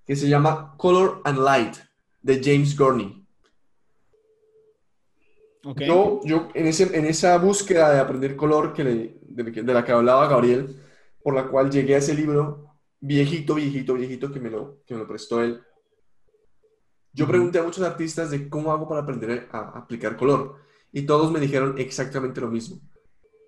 que 0.06 0.16
se 0.16 0.28
llama 0.28 0.76
Color 0.78 1.22
and 1.24 1.40
Light, 1.40 1.78
de 2.22 2.42
James 2.44 2.78
Gurney. 2.78 3.26
Okay. 5.64 5.88
Yo, 5.88 6.22
yo 6.24 6.50
en, 6.54 6.68
ese, 6.68 6.98
en 6.98 7.06
esa 7.06 7.38
búsqueda 7.38 7.92
de 7.94 8.00
aprender 8.00 8.36
color 8.36 8.74
que 8.74 8.84
de, 8.84 9.20
de, 9.22 9.74
la 9.74 9.84
que 9.84 9.92
hablaba 9.92 10.28
Gabriel, 10.28 10.82
por 11.28 11.36
la 11.36 11.50
cual 11.50 11.70
llegué 11.70 11.94
a 11.94 11.98
ese 11.98 12.14
libro 12.14 12.74
viejito, 13.02 13.56
viejito, 13.56 13.96
viejito 13.96 14.32
que 14.32 14.40
me 14.40 14.50
lo, 14.50 14.82
que 14.86 14.94
me 14.94 15.02
lo 15.02 15.08
prestó 15.10 15.44
él. 15.44 15.62
Yo 17.12 17.28
pregunté 17.28 17.60
a 17.60 17.64
muchos 17.64 17.84
artistas 17.84 18.32
de 18.32 18.48
cómo 18.48 18.72
hago 18.72 18.88
para 18.88 19.02
aprender 19.02 19.50
a 19.52 19.78
aplicar 19.78 20.16
color 20.16 20.56
y 20.90 21.02
todos 21.02 21.30
me 21.30 21.42
dijeron 21.42 21.76
exactamente 21.80 22.40
lo 22.40 22.48
mismo. 22.48 22.80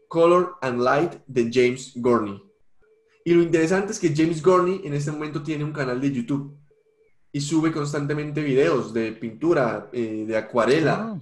Color 0.10 0.58
and 0.60 0.82
Light 0.82 1.14
de 1.26 1.50
James 1.50 1.94
Gurney. 1.96 2.44
Y 3.24 3.34
lo 3.34 3.44
interesante 3.44 3.94
es 3.94 4.00
que 4.00 4.14
James 4.14 4.44
Gurney 4.44 4.82
en 4.84 4.94
este 4.94 5.14
momento 5.14 5.42
tiene 5.42 5.64
un 5.64 5.72
canal 5.72 6.02
de 6.02 6.12
YouTube 6.12 6.58
y 7.32 7.40
sube 7.40 7.72
constantemente 7.72 8.42
videos 8.42 8.94
de 8.94 9.14
pintura, 9.14 9.90
eh, 9.94 10.26
de 10.28 10.36
acuarela. 10.36 11.14
Ah, 11.14 11.22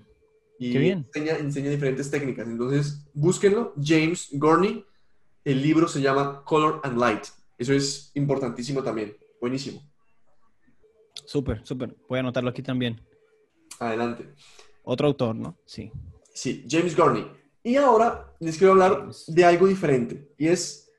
y 0.58 0.76
Enseña, 0.76 1.38
enseña 1.38 1.70
diferentes 1.70 2.10
técnicas. 2.10 2.47
Entonces, 2.47 3.08
búsquenlo, 3.14 3.76
James 3.80 4.30
Gurney 4.32 4.88
el 5.47 5.61
libro 5.61 5.87
se 5.87 6.01
llama 6.01 6.43
Color 6.43 6.81
and 6.83 6.99
Light 6.99 7.23
Eso 7.57 7.71
es 7.73 8.11
importantísimo 8.15 8.83
también. 8.83 9.15
Buenísimo. 9.39 9.81
Súper, 11.25 11.65
súper. 11.65 11.95
Voy 12.09 12.17
a 12.17 12.19
anotarlo 12.19 12.49
aquí 12.49 12.61
también. 12.61 13.01
Adelante. 13.79 14.33
Otro 14.83 15.07
autor, 15.07 15.35
¿no? 15.35 15.57
Sí. 15.65 15.89
Sí, 16.33 16.65
James 16.69 16.97
Gurney. 16.97 17.25
Y 17.63 17.77
ahora 17.77 18.33
les 18.41 18.57
quiero 18.57 18.73
hablar 18.73 19.07
de 19.27 19.45
algo 19.45 19.67
diferente. 19.67 20.33
Y 20.37 20.49
es, 20.49 20.91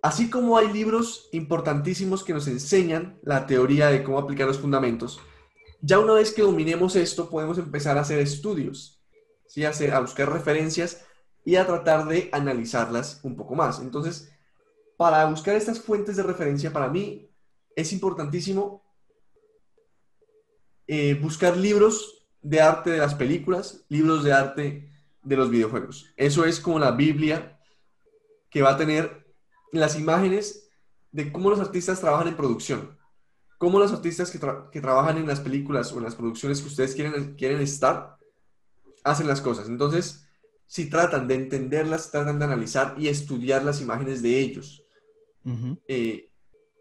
así 0.00 0.30
como 0.30 0.56
hay 0.56 0.72
libros 0.72 1.28
importantísimos 1.32 2.24
que 2.24 2.32
nos 2.32 2.48
enseñan 2.48 3.18
la 3.22 3.46
teoría 3.46 3.88
de 3.88 4.02
cómo 4.02 4.18
aplicar 4.18 4.46
los 4.46 4.58
fundamentos, 4.58 5.20
ya 5.82 5.98
una 5.98 6.14
vez 6.14 6.32
que 6.32 6.40
dominemos 6.40 6.96
esto, 6.96 7.28
podemos 7.28 7.58
empezar 7.58 7.98
a 7.98 8.00
hacer 8.00 8.18
estudios, 8.18 9.02
¿sí? 9.46 9.66
a, 9.66 9.68
hacer, 9.70 9.92
a 9.92 10.00
buscar 10.00 10.32
referencias 10.32 11.04
y 11.44 11.56
a 11.56 11.66
tratar 11.66 12.06
de 12.06 12.30
analizarlas 12.32 13.20
un 13.22 13.36
poco 13.36 13.54
más. 13.54 13.80
Entonces, 13.80 14.32
para 14.96 15.24
buscar 15.26 15.56
estas 15.56 15.80
fuentes 15.80 16.16
de 16.16 16.22
referencia, 16.22 16.72
para 16.72 16.88
mí 16.88 17.30
es 17.76 17.92
importantísimo 17.92 18.82
eh, 20.86 21.14
buscar 21.14 21.56
libros 21.56 22.26
de 22.40 22.60
arte 22.60 22.90
de 22.90 22.98
las 22.98 23.14
películas, 23.14 23.84
libros 23.88 24.22
de 24.22 24.32
arte 24.32 24.92
de 25.22 25.36
los 25.36 25.50
videojuegos. 25.50 26.12
Eso 26.16 26.44
es 26.44 26.60
como 26.60 26.78
la 26.78 26.92
Biblia 26.92 27.58
que 28.50 28.62
va 28.62 28.72
a 28.72 28.76
tener 28.76 29.26
las 29.72 29.98
imágenes 29.98 30.70
de 31.10 31.32
cómo 31.32 31.50
los 31.50 31.60
artistas 31.60 32.00
trabajan 32.00 32.28
en 32.28 32.36
producción, 32.36 32.98
cómo 33.58 33.78
los 33.78 33.92
artistas 33.92 34.30
que, 34.30 34.38
que 34.70 34.80
trabajan 34.80 35.16
en 35.16 35.26
las 35.26 35.40
películas 35.40 35.92
o 35.92 35.98
en 35.98 36.04
las 36.04 36.14
producciones 36.14 36.60
que 36.60 36.68
ustedes 36.68 36.94
quieren, 36.94 37.34
quieren 37.34 37.60
estar, 37.60 38.18
hacen 39.02 39.26
las 39.26 39.40
cosas. 39.40 39.68
Entonces, 39.68 40.23
si 40.66 40.88
tratan 40.88 41.28
de 41.28 41.34
entenderlas, 41.34 42.10
tratan 42.10 42.38
de 42.38 42.44
analizar 42.44 42.94
y 42.98 43.08
estudiar 43.08 43.64
las 43.64 43.80
imágenes 43.80 44.22
de 44.22 44.40
ellos, 44.40 44.84
eh, 45.88 46.30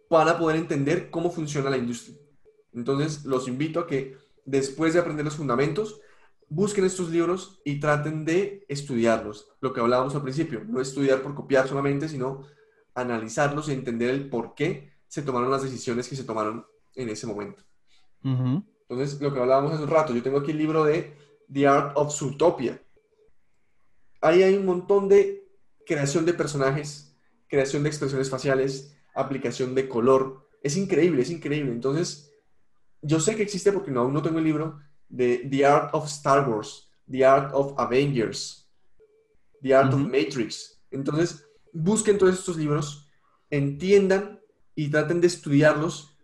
para 0.09 0.38
poder 0.38 0.57
entender 0.57 1.09
cómo 1.09 1.31
funciona 1.31 1.69
la 1.69 1.77
industria. 1.77 2.17
Entonces, 2.73 3.25
los 3.25 3.47
invito 3.47 3.79
a 3.79 3.88
que 3.88 4.17
después 4.45 4.93
de 4.93 4.99
aprender 4.99 5.25
los 5.25 5.36
fundamentos, 5.36 5.99
busquen 6.49 6.86
estos 6.86 7.09
libros 7.09 7.61
y 7.65 7.79
traten 7.79 8.25
de 8.25 8.65
estudiarlos. 8.67 9.49
Lo 9.59 9.73
que 9.73 9.81
hablábamos 9.81 10.13
al 10.15 10.21
principio, 10.21 10.63
no 10.65 10.81
estudiar 10.81 11.21
por 11.21 11.34
copiar 11.34 11.67
solamente, 11.67 12.07
sino 12.07 12.43
analizarlos 12.93 13.69
y 13.69 13.73
entender 13.73 14.11
el 14.11 14.29
por 14.29 14.53
qué 14.53 14.91
se 15.07 15.23
tomaron 15.23 15.51
las 15.51 15.63
decisiones 15.63 16.07
que 16.07 16.15
se 16.15 16.23
tomaron 16.23 16.65
en 16.95 17.09
ese 17.09 17.27
momento. 17.27 17.63
Entonces, 18.23 19.19
lo 19.19 19.34
que 19.34 19.39
hablábamos 19.39 19.73
hace 19.73 19.84
un 19.84 19.89
rato, 19.89 20.13
yo 20.13 20.21
tengo 20.21 20.39
aquí 20.39 20.51
el 20.51 20.57
libro 20.57 20.84
de 20.84 21.15
The 21.51 21.67
Art 21.67 21.93
of 21.95 22.15
Zootopia. 22.15 22.82
Ahí 24.24 24.41
hay 24.41 24.55
un 24.55 24.65
montón 24.65 25.09
de 25.09 25.49
creación 25.86 26.26
de 26.26 26.34
personajes, 26.34 27.13
creación 27.49 27.84
de 27.84 27.89
expresiones 27.89 28.30
faciales, 28.30 28.95
aplicación 29.13 29.76
de 29.76 29.89
color. 29.89 30.47
Es 30.61 30.78
increíble, 30.78 31.24
es 31.24 31.30
increíble. 31.30 31.74
Entonces, 31.74 32.32
yo 33.01 33.19
sé 33.19 33.36
que 33.36 33.43
existe 33.43 33.74
porque 33.74 33.91
no, 33.91 33.99
aún 33.99 34.13
no 34.13 34.21
tengo 34.21 34.39
el 34.39 34.45
libro 34.45 34.80
de 35.09 35.45
The 35.51 35.65
Art 35.65 35.89
of 35.93 36.07
Star 36.07 36.49
Wars, 36.49 36.89
The 37.11 37.26
Art 37.26 37.51
of 37.53 37.74
Avengers, 37.78 38.71
The 39.61 39.76
Art 39.76 39.93
of 39.93 39.99
Matrix. 39.99 40.82
Entonces, 40.89 41.45
busquen 41.74 42.17
todos 42.17 42.39
estos 42.39 42.55
libros, 42.55 43.11
entiendan 43.49 44.39
y 44.74 44.88
traten 44.89 45.19
de 45.19 45.28
estudiarlos 45.28 46.15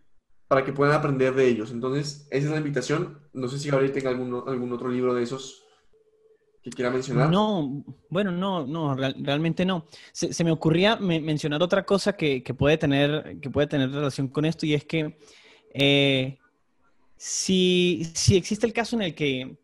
para 0.47 0.63
que 0.63 0.71
puedan 0.71 0.95
aprender 0.95 1.35
de 1.35 1.49
ellos. 1.49 1.71
Entonces, 1.71 2.29
esa 2.31 2.45
es 2.45 2.51
la 2.51 2.59
invitación. 2.59 3.19
No 3.33 3.49
sé 3.49 3.59
si 3.59 3.69
Gabriel 3.69 3.91
tenga 3.91 4.09
algún, 4.09 4.41
algún 4.47 4.71
otro 4.71 4.87
libro 4.87 5.13
de 5.13 5.23
esos 5.23 5.65
que 6.69 6.75
quiera 6.75 6.91
mencionar. 6.91 7.29
No, 7.29 7.83
bueno, 8.09 8.31
no, 8.31 8.65
no, 8.65 8.95
realmente 8.95 9.65
no. 9.65 9.85
Se, 10.11 10.43
me 10.43 10.51
ocurría 10.51 10.95
mencionar 10.97 11.61
otra 11.61 11.85
cosa 11.85 12.13
que, 12.13 12.41
puede 12.57 12.77
tener, 12.77 13.39
que 13.41 13.49
puede 13.49 13.67
tener 13.67 13.91
relación 13.91 14.27
con 14.27 14.45
esto 14.45 14.65
y 14.65 14.73
es 14.73 14.85
que 14.85 15.17
eh, 15.73 16.37
si, 17.17 18.09
si 18.13 18.37
existe 18.37 18.65
el 18.65 18.73
caso 18.73 18.95
en 18.95 19.03
el 19.03 19.15
que 19.15 19.57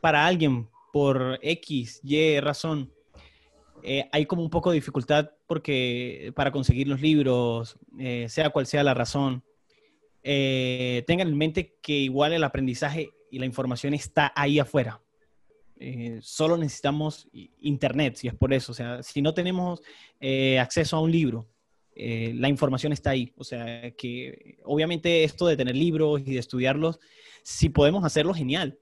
para 0.00 0.26
alguien, 0.26 0.68
por 0.92 1.38
X, 1.42 2.00
Y 2.04 2.38
razón, 2.40 2.92
eh, 3.82 4.08
hay 4.12 4.26
como 4.26 4.42
un 4.42 4.50
poco 4.50 4.70
de 4.70 4.76
dificultad 4.76 5.30
porque 5.46 6.32
para 6.34 6.52
conseguir 6.52 6.88
los 6.88 7.00
libros, 7.00 7.76
eh, 7.98 8.26
sea 8.28 8.50
cual 8.50 8.66
sea 8.66 8.82
la 8.82 8.94
razón, 8.94 9.42
tengan 10.22 11.28
en 11.28 11.36
mente 11.36 11.76
que 11.82 11.92
igual 11.92 12.32
el 12.32 12.44
aprendizaje 12.44 13.10
y 13.30 13.38
la 13.38 13.46
información 13.46 13.92
está 13.92 14.32
ahí 14.34 14.58
afuera. 14.58 15.03
Eh, 15.76 16.20
solo 16.22 16.56
necesitamos 16.56 17.28
internet, 17.60 18.16
si 18.16 18.28
es 18.28 18.34
por 18.34 18.52
eso. 18.52 18.72
O 18.72 18.74
sea, 18.74 19.02
si 19.02 19.22
no 19.22 19.34
tenemos 19.34 19.82
eh, 20.20 20.58
acceso 20.58 20.96
a 20.96 21.00
un 21.00 21.10
libro, 21.10 21.48
eh, 21.94 22.32
la 22.34 22.48
información 22.48 22.92
está 22.92 23.10
ahí. 23.10 23.32
O 23.36 23.44
sea, 23.44 23.90
que 23.92 24.58
obviamente 24.64 25.24
esto 25.24 25.46
de 25.46 25.56
tener 25.56 25.74
libros 25.74 26.20
y 26.24 26.32
de 26.32 26.38
estudiarlos, 26.38 27.00
si 27.42 27.68
podemos 27.68 28.04
hacerlo, 28.04 28.34
genial, 28.34 28.78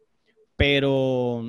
pero, 0.57 1.45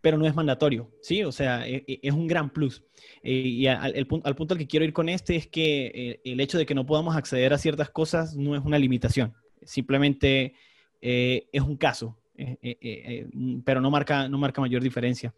pero 0.00 0.16
no 0.16 0.26
es 0.26 0.34
mandatorio, 0.34 0.90
¿sí? 1.02 1.24
O 1.24 1.32
sea, 1.32 1.68
e, 1.68 1.84
e, 1.86 2.00
es, 2.02 2.12
un 2.12 2.26
gran 2.26 2.50
plus. 2.50 2.84
y 3.22 3.66
al, 3.66 4.06
punto 4.06 4.54
al 4.54 4.58
que 4.58 4.66
quiero 4.66 4.84
ir 4.84 4.92
con 4.92 5.08
este 5.08 5.36
es 5.36 5.46
que 5.46 6.20
el 6.24 6.40
hecho 6.40 6.56
de 6.56 6.66
que 6.66 6.74
no 6.74 6.86
podamos 6.86 7.16
acceder 7.16 7.52
a 7.52 7.58
ciertas 7.58 7.90
cosas 7.90 8.36
no 8.36 8.56
es 8.56 8.64
una 8.64 8.78
limitación, 8.78 9.34
simplemente 9.62 10.54
es 11.00 11.62
un 11.62 11.76
caso. 11.76 12.16
Eh, 12.38 12.56
eh, 12.62 12.78
eh, 12.80 13.26
mm, 13.32 13.60
pero 13.62 13.80
no 13.80 13.90
marca, 13.90 14.28
no 14.28 14.38
marca 14.38 14.60
mayor 14.60 14.82
diferencia. 14.82 15.34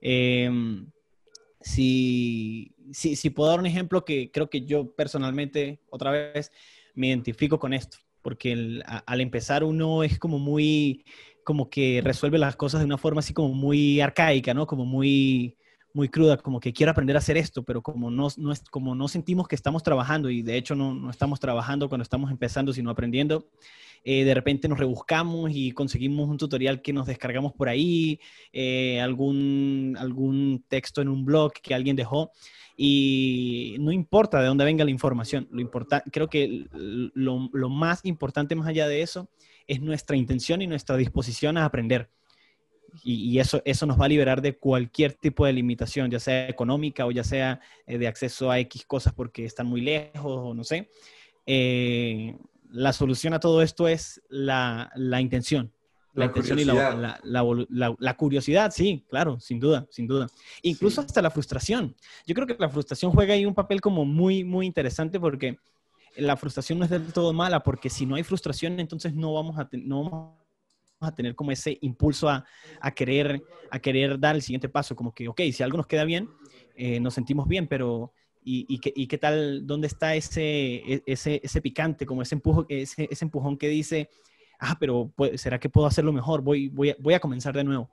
Em, 0.00 0.86
si, 1.60 2.72
si, 2.92 3.30
puedo 3.30 3.50
dar 3.50 3.58
un 3.58 3.66
ejemplo 3.66 4.04
que 4.04 4.30
creo 4.30 4.48
que 4.48 4.64
yo 4.64 4.94
personalmente, 4.94 5.80
otra 5.90 6.10
vez, 6.10 6.52
me 6.94 7.08
identifico 7.08 7.58
con 7.58 7.72
esto, 7.72 7.98
porque 8.22 8.82
al 9.06 9.20
empezar 9.20 9.64
uno 9.64 10.04
es 10.04 10.18
como 10.18 10.38
muy, 10.38 11.04
como 11.42 11.70
que 11.70 12.00
resuelve 12.04 12.38
las 12.38 12.54
cosas 12.54 12.80
de 12.80 12.86
una 12.86 12.98
forma 12.98 13.20
así 13.20 13.32
como 13.32 13.54
muy 13.54 14.00
arcaica, 14.00 14.54
¿no? 14.54 14.66
Como 14.66 14.84
muy, 14.84 15.56
muy 15.92 16.08
cruda, 16.08 16.36
como 16.36 16.60
que 16.60 16.72
quiero 16.72 16.92
aprender 16.92 17.16
a 17.16 17.20
hacer 17.20 17.36
esto, 17.36 17.64
pero 17.64 17.82
como 17.82 18.10
no, 18.10 18.28
no, 18.36 18.52
es, 18.52 18.60
como 18.70 18.94
no 18.94 19.08
sentimos 19.08 19.48
que 19.48 19.56
estamos 19.56 19.82
trabajando 19.82 20.30
y 20.30 20.42
de 20.42 20.56
hecho 20.56 20.74
no, 20.74 20.94
no 20.94 21.10
estamos 21.10 21.40
trabajando 21.40 21.88
cuando 21.88 22.02
estamos 22.02 22.30
empezando, 22.30 22.72
sino 22.72 22.90
aprendiendo, 22.90 23.48
eh, 24.04 24.24
de 24.24 24.34
repente 24.34 24.68
nos 24.68 24.78
rebuscamos 24.78 25.50
y 25.52 25.72
conseguimos 25.72 26.28
un 26.28 26.36
tutorial 26.36 26.82
que 26.82 26.92
nos 26.92 27.06
descargamos 27.06 27.54
por 27.54 27.70
ahí, 27.70 28.20
eh, 28.52 29.00
algún, 29.00 29.96
algún 29.98 30.62
texto 30.68 31.00
en 31.00 31.08
un 31.08 31.24
blog 31.24 31.52
que 31.54 31.74
alguien 31.74 31.96
dejó. 31.96 32.30
Y 32.76 33.76
no 33.80 33.92
importa 33.92 34.40
de 34.40 34.46
dónde 34.46 34.64
venga 34.64 34.84
la 34.84 34.90
información, 34.90 35.48
lo 35.50 35.70
creo 36.12 36.28
que 36.28 36.66
lo, 36.70 37.48
lo 37.52 37.68
más 37.68 38.04
importante 38.04 38.54
más 38.56 38.66
allá 38.66 38.88
de 38.88 39.00
eso 39.00 39.30
es 39.66 39.80
nuestra 39.80 40.16
intención 40.16 40.60
y 40.60 40.66
nuestra 40.66 40.96
disposición 40.96 41.56
a 41.56 41.64
aprender. 41.64 42.10
Y, 43.02 43.38
eso, 43.38 43.60
eso 43.64 43.86
nos 43.86 44.00
va 44.00 44.04
a 44.04 44.08
liberar 44.08 44.40
de 44.40 44.56
cualquier 44.56 45.14
tipo 45.14 45.46
de 45.46 45.52
limitación, 45.52 46.10
ya 46.10 46.20
sea 46.20 46.48
económica 46.48 47.06
o 47.06 47.10
ya 47.10 47.24
sea 47.24 47.60
eh, 47.86 47.98
de 47.98 48.06
acceso 48.06 48.50
a 48.50 48.60
X 48.60 48.84
cosas 48.86 49.12
porque 49.12 49.44
están 49.44 49.66
muy 49.66 49.80
lejos 49.80 50.24
o 50.24 50.54
no 50.54 50.62
sé. 50.62 50.90
La 52.74 52.92
solución 52.92 53.34
a 53.34 53.40
todo 53.40 53.62
esto 53.62 53.86
es 53.86 54.20
la, 54.28 54.90
intención. 55.20 55.72
La, 56.12 56.24
intención 56.24 56.58
y 56.58 56.64
la, 56.64 58.14
curiosidad, 58.16 58.72
sí, 58.72 59.04
claro, 59.08 59.38
sin 59.38 59.60
duda, 59.60 59.86
sin 59.90 60.08
duda. 60.08 60.26
Incluso 60.62 61.00
hasta 61.00 61.22
la 61.22 61.30
frustración. 61.30 61.94
Yo 62.26 62.34
creo 62.34 62.48
que 62.48 62.56
la 62.58 62.68
frustración 62.68 63.12
juega 63.12 63.34
ahí 63.34 63.46
un 63.46 63.54
papel 63.54 63.80
como 63.80 64.04
muy, 64.04 64.42
muy 64.42 64.66
interesante 64.66 65.20
porque 65.20 65.56
la 66.16 66.36
frustración 66.36 66.80
no 66.80 66.84
es 66.84 66.90
del 66.90 67.12
todo 67.12 67.32
mala, 67.32 67.62
porque 67.62 67.88
si 67.88 68.06
no 68.06 68.16
hay 68.16 68.24
frustración, 68.24 68.80
entonces 68.80 69.14
no 69.14 69.32
vamos 69.34 69.56
a, 69.56 69.68
no 69.72 70.36
a 70.98 71.14
tener 71.14 71.36
como 71.36 71.52
ese 71.52 71.78
impulso 71.80 72.28
a, 72.28 72.44
querer, 72.92 73.40
a 73.70 73.78
querer 73.78 74.18
dar 74.18 74.34
el 74.34 74.42
siguiente 74.42 74.68
paso, 74.68 74.96
como 74.96 75.14
que, 75.14 75.28
ok, 75.28 75.42
si 75.52 75.62
algo 75.62 75.76
nos 75.76 75.86
queda 75.86 76.04
bien, 76.04 76.28
eh, 76.74 76.98
nos 76.98 77.14
sentimos 77.14 77.46
bien, 77.46 77.68
pero 77.68 78.12
y, 78.44 79.06
qué, 79.06 79.18
tal, 79.18 79.66
dónde 79.66 79.86
está 79.86 80.14
ese, 80.14 80.42
e, 80.42 81.02
ese, 81.06 81.40
ese 81.42 81.60
picante, 81.62 82.04
como 82.04 82.22
ese, 82.22 82.34
empujo, 82.34 82.66
ese, 82.68 83.08
ese 83.10 83.24
empujón 83.24 83.56
que 83.56 83.68
dice, 83.68 84.10
ah, 84.58 84.76
pero 84.78 85.12
¿será 85.36 85.58
que 85.58 85.70
puedo 85.70 85.86
hacerlo 85.86 86.12
mejor? 86.12 86.42
Voy, 86.42 86.68
voy, 86.68 86.90
a, 86.90 86.96
voy 86.98 87.14
a 87.14 87.20
comenzar 87.20 87.54
de 87.54 87.64
nuevo. 87.64 87.90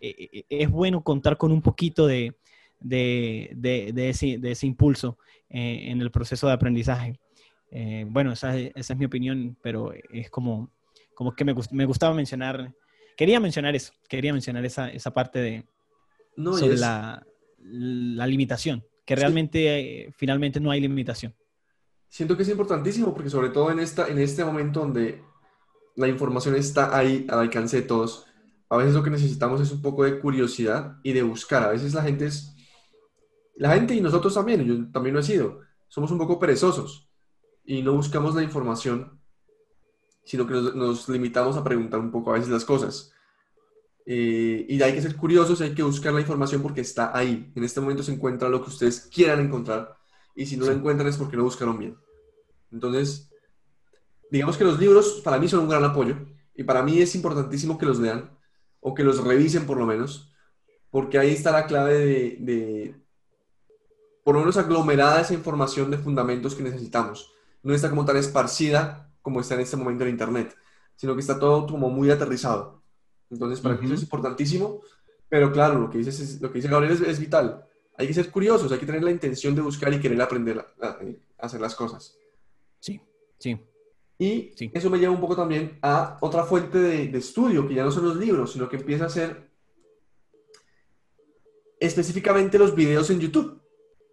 E, 0.00 0.44
e, 0.48 0.62
es 0.62 0.70
bueno 0.70 1.02
contar 1.02 1.38
con 1.38 1.52
un 1.52 1.62
poquito 1.62 2.06
de, 2.06 2.36
de, 2.80 3.50
de, 3.54 4.10
ese, 4.10 4.36
de 4.38 4.50
ese, 4.52 4.66
impulso 4.66 5.18
eh, 5.48 5.86
en 5.86 6.02
el 6.02 6.10
proceso 6.10 6.46
de 6.46 6.52
aprendizaje. 6.52 7.18
Eh, 7.70 8.04
bueno, 8.06 8.32
esa, 8.32 8.56
esa, 8.58 8.92
es 8.92 8.98
mi 8.98 9.06
opinión, 9.06 9.56
pero 9.62 9.92
es 10.12 10.28
como, 10.28 10.70
como 11.14 11.34
que 11.34 11.46
me, 11.46 11.54
me, 11.70 11.86
gustaba 11.86 12.12
mencionar, 12.14 12.74
quería 13.16 13.40
mencionar 13.40 13.74
eso, 13.74 13.94
quería 14.06 14.34
mencionar 14.34 14.66
esa, 14.66 14.90
esa 14.90 15.14
parte 15.14 15.40
de 15.40 15.64
sobre 16.36 16.76
la, 16.76 17.24
la 17.62 18.26
limitación 18.26 18.84
que 19.04 19.16
realmente 19.16 20.06
eh, 20.06 20.12
finalmente 20.16 20.60
no 20.60 20.70
hay 20.70 20.80
limitación. 20.80 21.34
Siento 22.08 22.36
que 22.36 22.44
es 22.44 22.48
importantísimo 22.48 23.12
porque 23.12 23.30
sobre 23.30 23.48
todo 23.48 23.70
en, 23.70 23.80
esta, 23.80 24.08
en 24.08 24.18
este 24.18 24.44
momento 24.44 24.80
donde 24.80 25.22
la 25.96 26.08
información 26.08 26.54
está 26.56 26.96
ahí 26.96 27.26
al 27.28 27.40
alcance 27.40 27.76
de 27.76 27.82
todos, 27.82 28.26
a 28.68 28.76
veces 28.76 28.94
lo 28.94 29.02
que 29.02 29.10
necesitamos 29.10 29.60
es 29.60 29.70
un 29.72 29.82
poco 29.82 30.04
de 30.04 30.18
curiosidad 30.20 30.98
y 31.02 31.12
de 31.12 31.22
buscar. 31.22 31.62
A 31.62 31.70
veces 31.70 31.94
la 31.94 32.02
gente 32.02 32.26
es, 32.26 32.54
la 33.56 33.74
gente 33.74 33.94
y 33.94 34.00
nosotros 34.00 34.34
también, 34.34 34.64
yo 34.64 34.90
también 34.90 35.14
lo 35.14 35.20
he 35.20 35.24
sido, 35.24 35.60
somos 35.88 36.10
un 36.10 36.18
poco 36.18 36.38
perezosos. 36.38 37.08
y 37.66 37.80
no 37.82 37.94
buscamos 37.94 38.34
la 38.34 38.42
información, 38.42 39.20
sino 40.24 40.46
que 40.46 40.54
nos, 40.54 41.08
limitamos 41.08 41.56
a 41.56 41.64
preguntar 41.64 42.00
un 42.00 42.10
poco 42.10 42.30
a 42.30 42.34
veces 42.34 42.50
las 42.50 42.64
cosas. 42.64 43.13
Eh, 44.06 44.66
y 44.68 44.82
hay 44.82 44.92
que 44.92 45.02
ser 45.02 45.16
curiosos, 45.16 45.60
hay 45.60 45.74
que 45.74 45.82
buscar 45.82 46.12
la 46.12 46.20
información 46.20 46.62
porque 46.62 46.82
está 46.82 47.16
ahí. 47.16 47.50
En 47.54 47.64
este 47.64 47.80
momento 47.80 48.02
se 48.02 48.12
encuentra 48.12 48.48
lo 48.48 48.62
que 48.62 48.70
ustedes 48.70 49.08
quieran 49.12 49.40
encontrar 49.40 49.96
y 50.34 50.46
si 50.46 50.56
no 50.56 50.66
lo 50.66 50.72
encuentran 50.72 51.08
es 51.08 51.16
porque 51.16 51.36
no 51.36 51.44
buscaron 51.44 51.78
bien. 51.78 51.96
Entonces, 52.70 53.30
digamos 54.30 54.56
que 54.56 54.64
los 54.64 54.78
libros 54.78 55.20
para 55.24 55.38
mí 55.38 55.48
son 55.48 55.60
un 55.60 55.68
gran 55.68 55.84
apoyo 55.84 56.16
y 56.54 56.64
para 56.64 56.82
mí 56.82 57.00
es 57.00 57.14
importantísimo 57.14 57.78
que 57.78 57.86
los 57.86 57.98
lean 57.98 58.30
o 58.80 58.94
que 58.94 59.04
los 59.04 59.24
revisen 59.24 59.66
por 59.66 59.78
lo 59.78 59.86
menos, 59.86 60.32
porque 60.90 61.18
ahí 61.18 61.30
está 61.30 61.50
la 61.52 61.66
clave 61.66 61.94
de, 61.94 62.36
de 62.40 63.04
por 64.22 64.34
lo 64.34 64.40
menos 64.40 64.56
aglomerada 64.56 65.20
esa 65.20 65.34
información 65.34 65.90
de 65.90 65.98
fundamentos 65.98 66.54
que 66.54 66.62
necesitamos. 66.62 67.32
No 67.62 67.74
está 67.74 67.88
como 67.88 68.04
tan 68.04 68.16
esparcida 68.16 69.10
como 69.22 69.40
está 69.40 69.54
en 69.54 69.60
este 69.60 69.76
momento 69.76 70.04
en 70.04 70.10
Internet, 70.10 70.54
sino 70.96 71.14
que 71.14 71.20
está 71.20 71.38
todo 71.38 71.66
como 71.66 71.88
muy 71.88 72.10
aterrizado. 72.10 72.83
Entonces, 73.30 73.60
para 73.60 73.76
mí 73.76 73.86
eso 73.86 73.94
es 73.94 74.02
importantísimo, 74.02 74.82
pero 75.28 75.50
claro, 75.50 75.80
lo 75.80 75.90
que, 75.90 75.98
dices 75.98 76.40
lo 76.40 76.50
que 76.50 76.58
dice 76.58 76.68
Gabriel 76.68 76.92
es, 77.06 77.18
vital. 77.18 77.66
Hay 77.96 78.06
que 78.06 78.14
ser 78.14 78.30
curiosos, 78.30 78.70
hay 78.70 78.78
que 78.78 78.86
tener 78.86 79.02
la 79.02 79.10
intención 79.10 79.54
de 79.54 79.62
buscar 79.62 79.92
y 79.92 80.00
querer 80.00 80.20
aprender 80.20 80.64
a, 80.80 80.98
hacer 81.38 81.60
las 81.60 81.74
cosas. 81.74 82.16
Sí, 82.78 83.00
sí. 83.38 83.58
Y 84.18 84.52
eso 84.72 84.90
me 84.90 84.98
lleva 84.98 85.12
un 85.12 85.20
poco 85.20 85.34
también 85.34 85.78
a 85.82 86.18
otra 86.20 86.44
fuente 86.44 86.78
de, 86.78 87.18
estudio, 87.18 87.66
que 87.66 87.74
ya 87.74 87.84
no 87.84 87.90
son 87.90 88.04
los 88.04 88.16
libros, 88.16 88.52
sino 88.52 88.68
que 88.68 88.76
empieza 88.76 89.06
a 89.06 89.08
ser 89.10 89.50
específicamente 91.80 92.58
los 92.58 92.74
videos 92.74 93.10
en 93.10 93.20
YouTube. 93.20 93.60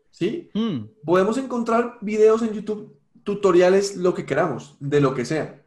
¿Sí? 0.09 0.49
Mm. 0.53 1.05
Podemos 1.05 1.37
encontrar 1.37 1.97
videos 2.01 2.41
en 2.41 2.53
YouTube, 2.53 2.99
tutoriales, 3.23 3.95
lo 3.95 4.13
que 4.13 4.25
queramos, 4.25 4.75
de 4.79 4.99
lo 4.99 5.13
que 5.13 5.23
sea. 5.23 5.60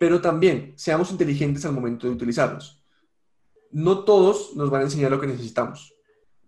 Pero 0.00 0.22
también 0.22 0.72
seamos 0.76 1.10
inteligentes 1.10 1.66
al 1.66 1.74
momento 1.74 2.06
de 2.06 2.14
utilizarlos. 2.14 2.82
No 3.70 4.02
todos 4.04 4.56
nos 4.56 4.70
van 4.70 4.80
a 4.80 4.84
enseñar 4.84 5.10
lo 5.10 5.20
que 5.20 5.26
necesitamos. 5.26 5.92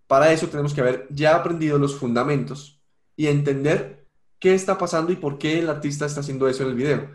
Para 0.07 0.33
eso 0.33 0.47
tenemos 0.47 0.73
que 0.73 0.81
haber 0.81 1.07
ya 1.11 1.35
aprendido 1.35 1.77
los 1.77 1.95
fundamentos 1.95 2.81
y 3.15 3.27
entender 3.27 4.07
qué 4.39 4.55
está 4.55 4.79
pasando 4.79 5.11
y 5.11 5.17
por 5.17 5.37
qué 5.37 5.59
el 5.59 5.69
artista 5.69 6.07
está 6.07 6.21
haciendo 6.21 6.47
eso 6.47 6.63
en 6.63 6.69
el 6.69 6.75
video. 6.75 7.11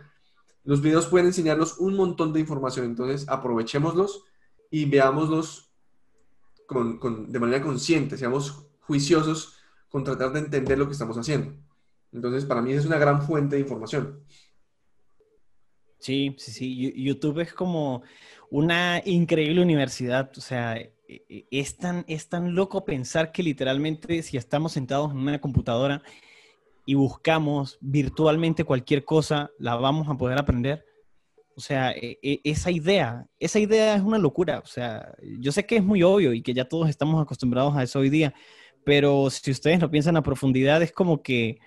Los 0.63 0.81
videos 0.81 1.09
pueden 1.09 1.27
enseñarnos 1.27 1.79
un 1.79 1.97
montón 1.97 2.33
de 2.33 2.39
información, 2.39 2.87
entonces 2.87 3.29
aprovechémoslos 3.29 4.23
y 4.71 4.85
veámoslos 4.85 5.73
de 6.71 7.41
manera 7.41 7.61
consciente, 7.65 8.17
seamos 8.17 8.65
juiciosos 8.83 9.57
con 9.89 10.05
tratar 10.05 10.33
de 10.33 10.39
entender 10.39 10.79
lo 10.79 10.87
que 10.87 10.93
estamos 10.93 11.19
haciendo. 11.19 11.53
Entonces, 12.13 12.45
para 12.45 12.63
mí 12.63 12.75
es 12.75 12.87
una 12.87 12.97
gran 12.97 13.23
fuente 13.23 13.57
de 13.57 13.63
información. 13.63 14.21
Sí, 15.99 16.35
sí, 16.39 16.53
sí. 16.53 16.93
YouTube 17.03 17.41
es 17.41 17.53
como 17.53 18.03
una 18.51 19.03
increíble 19.05 19.63
universidad. 19.63 20.31
O 20.37 20.41
sea, 20.41 20.77
e, 20.77 20.93
e, 21.09 21.47
es 21.51 21.77
tan, 21.77 22.05
es 22.09 22.29
tan 22.29 22.55
loco 22.55 22.85
pensar 22.85 23.33
que 23.33 23.43
literalmente 23.43 24.23
si 24.23 24.37
estamos 24.37 24.73
sentados 24.73 25.13
en 25.13 25.19
una 25.19 25.41
computadora 25.41 26.03
y 26.87 26.95
buscamos 26.95 27.79
virtualmente 27.81 28.65
cualquier 28.65 29.05
cosa, 29.05 29.51
la 29.59 29.77
vamos 29.77 30.09
a 30.09 30.17
poder 30.17 30.39
aprender. 30.39 30.85
O 31.57 31.61
sea, 31.61 31.91
e, 31.91 32.19
esa 32.45 32.71
idea, 32.71 33.27
esa 33.41 33.59
idea 33.59 33.97
es 33.97 34.03
una 34.03 34.19
locura. 34.19 34.61
O 34.61 34.67
sea, 34.67 35.15
yo 35.41 35.53
sé 35.53 35.67
que 35.67 35.77
es 35.77 35.85
muy 35.85 36.03
obvio 36.03 36.33
y 36.33 36.43
que 36.43 36.55
ya 36.55 36.67
todos 36.69 36.89
estamos 36.89 37.21
acostumbrados 37.21 37.77
a 37.77 37.83
eso 37.83 37.99
hoy 37.99 38.11
día, 38.11 38.33
pero 38.85 39.29
si 39.31 39.51
ustedes 39.51 39.81
lo 39.81 39.91
piensan 39.91 40.17
a 40.17 40.23
profundidad, 40.23 40.81
es 40.83 40.93
como 40.93 41.23
que 41.23 41.59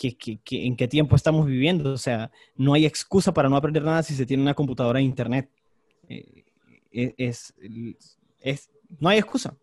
en 0.00 0.76
qué 0.76 0.88
tiempo 0.88 1.16
estamos 1.16 1.46
viviendo. 1.46 1.92
O 1.92 1.98
sea, 1.98 2.30
no 2.56 2.74
hay 2.74 2.86
excusa 2.86 3.32
para 3.32 3.48
no 3.48 3.56
aprender 3.56 3.82
nada 3.82 4.02
si 4.02 4.14
se 4.14 4.26
tiene 4.26 4.42
una 4.42 4.54
computadora 4.54 5.00
e 5.00 5.02
internet. 5.02 5.50
Eh, 6.08 6.44
e, 6.92 7.14
es, 7.18 7.54
es, 8.40 8.70
no 8.98 9.08
hay 9.08 9.18
excusa. 9.18 9.56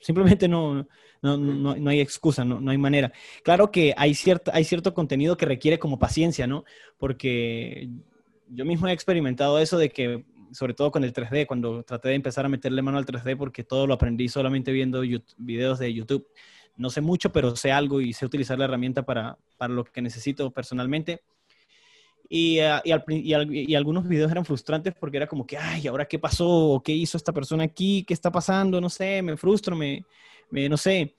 Simplemente 0.00 0.48
no, 0.48 0.86
no, 1.22 1.36
no, 1.36 1.76
no 1.76 1.90
hay 1.90 2.00
excusa, 2.00 2.44
no, 2.44 2.60
no, 2.60 2.70
hay 2.70 2.78
manera. 2.78 3.12
Claro 3.42 3.70
que 3.70 3.94
hay, 3.96 4.14
cierto, 4.14 4.50
hay 4.54 4.64
cierto 4.64 4.94
contenido 4.94 5.36
que 5.36 5.46
requiere 5.46 5.78
como 5.78 5.98
paciencia, 5.98 6.46
¿no? 6.46 6.64
Porque 6.98 7.88
yo 8.48 8.64
mismo 8.64 8.86
he 8.86 8.92
experimentado 8.92 9.58
eso 9.58 9.76
de 9.76 9.90
que, 9.90 10.24
sobre 10.52 10.74
todo 10.74 10.92
con 10.92 11.02
el 11.02 11.12
3D, 11.12 11.46
cuando 11.46 11.82
traté 11.82 12.10
de 12.10 12.14
empezar 12.14 12.44
a 12.44 12.48
meterle 12.48 12.80
mano 12.80 12.98
al 12.98 13.06
3D, 13.06 13.36
porque 13.36 13.64
todo 13.64 13.86
lo 13.86 13.94
aprendí 13.94 14.28
solamente 14.28 14.70
viendo 14.72 15.02
videos 15.36 15.78
de 15.78 15.92
YouTube 15.92 16.28
no 16.78 16.90
sé 16.90 17.00
mucho, 17.00 17.30
pero 17.30 17.54
sé 17.56 17.72
algo 17.72 18.00
y 18.00 18.12
sé 18.12 18.24
utilizar 18.24 18.58
la 18.58 18.64
herramienta 18.64 19.02
para, 19.02 19.36
lo 19.68 19.84
que 19.84 20.00
necesito 20.00 20.50
personalmente. 20.50 21.20
Y, 22.30 22.60
uh, 22.60 22.80
y, 23.08 23.74
algunos 23.74 24.06
videos 24.06 24.30
eran 24.30 24.44
frustrantes 24.44 24.94
porque 24.94 25.16
era 25.16 25.26
como 25.26 25.46
que, 25.46 25.56
ay, 25.56 25.86
¿ahora 25.86 26.06
qué 26.06 26.18
pasó? 26.18 26.80
¿Qué 26.84 26.92
hizo 26.92 27.16
esta 27.16 27.32
persona 27.32 27.64
aquí? 27.64 28.04
¿Qué 28.06 28.14
está 28.14 28.30
pasando? 28.30 28.80
No 28.80 28.88
sé, 28.88 29.22
me 29.22 29.36
frustro, 29.36 29.74
me, 29.74 30.04
no 30.50 30.76
sé. 30.76 31.14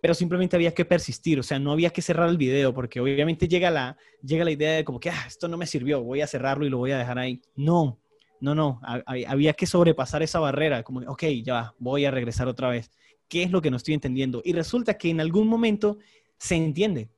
Pero 0.00 0.12
simplemente 0.12 0.56
había 0.56 0.74
que 0.74 0.84
persistir, 0.84 1.38
o 1.38 1.42
sea, 1.42 1.58
no 1.58 1.72
había 1.72 1.90
que 1.90 2.02
cerrar 2.02 2.28
el 2.28 2.36
video 2.36 2.74
porque 2.74 3.00
obviamente 3.00 3.48
llega 3.48 3.70
la, 3.70 3.96
llega 4.22 4.44
la 4.44 4.50
idea 4.50 4.72
de 4.72 4.84
como 4.84 5.00
que, 5.00 5.10
ah, 5.10 5.24
esto 5.26 5.48
no 5.48 5.56
me 5.56 5.66
sirvió, 5.66 6.02
voy 6.02 6.20
a 6.20 6.26
cerrarlo 6.26 6.66
y 6.66 6.70
lo 6.70 6.78
voy 6.78 6.92
a 6.92 6.98
dejar 6.98 7.18
ahí. 7.18 7.40
No, 7.54 7.98
no, 8.40 8.54
no, 8.54 8.80
había 9.06 9.54
que 9.54 9.66
sobrepasar 9.66 10.22
esa 10.22 10.38
barrera, 10.38 10.82
como, 10.82 11.00
ok, 11.00 11.24
ya, 11.42 11.74
voy 11.78 12.04
a 12.04 12.10
regresar 12.10 12.48
otra 12.48 12.68
vez 12.68 12.90
qué 13.28 13.42
es 13.42 13.50
lo 13.50 13.62
que 13.62 13.70
no 13.70 13.76
estoy 13.76 13.94
entendiendo. 13.94 14.42
Y 14.44 14.52
resulta 14.52 14.98
que 14.98 15.10
en 15.10 15.20
algún 15.20 15.48
momento 15.48 15.98
se 16.38 16.56
entiende. 16.56 17.08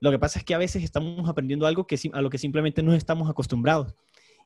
Lo 0.00 0.10
que 0.10 0.18
pasa 0.18 0.38
es 0.38 0.44
que 0.44 0.54
a 0.54 0.58
veces 0.58 0.82
estamos 0.82 1.28
aprendiendo 1.28 1.66
algo 1.66 1.86
a 2.12 2.22
lo 2.22 2.30
que 2.30 2.38
simplemente 2.38 2.82
no 2.82 2.94
estamos 2.94 3.28
acostumbrados. 3.28 3.94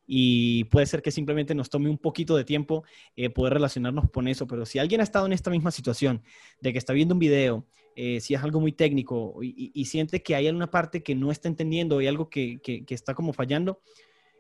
Y 0.07 0.65
puede 0.65 0.87
ser 0.87 1.01
que 1.01 1.11
simplemente 1.11 1.55
nos 1.55 1.71
tome 1.71 1.89
un 1.89 1.97
poquito 1.97 2.37
de 2.37 2.45
tiempo 2.45 2.85
eh, 3.17 3.31
poder 3.31 3.55
relacionarnos 3.55 4.11
con 4.11 4.29
eso. 4.29 4.47
Pero 4.47 4.67
si 4.67 4.79
alguien 4.79 5.01
ha 5.01 5.05
estado 5.05 5.27
en 5.27 5.33
esta 5.33 5.51
misma 5.51 5.71
situación, 5.71 6.23
de 6.61 6.73
que 6.73 6.79
está 6.79 6.93
viendo 6.93 7.15
un 7.15 7.21
video, 7.21 7.65
eh, 7.97 8.21
si 8.21 8.35
es 8.35 8.43
algo 8.43 8.61
muy 8.61 8.73
técnico 8.73 9.39
y, 9.41 9.85
siente 9.85 10.23
que 10.23 10.35
hay 10.35 10.49
alguna 10.49 10.71
parte 10.71 11.03
que 11.03 11.15
no 11.15 11.31
está 11.31 11.49
entendiendo, 11.49 11.99
hay 11.99 12.09
algo 12.09 12.29
que, 12.29 12.61
está 12.89 13.15
como 13.15 13.33
fallando, 13.33 13.81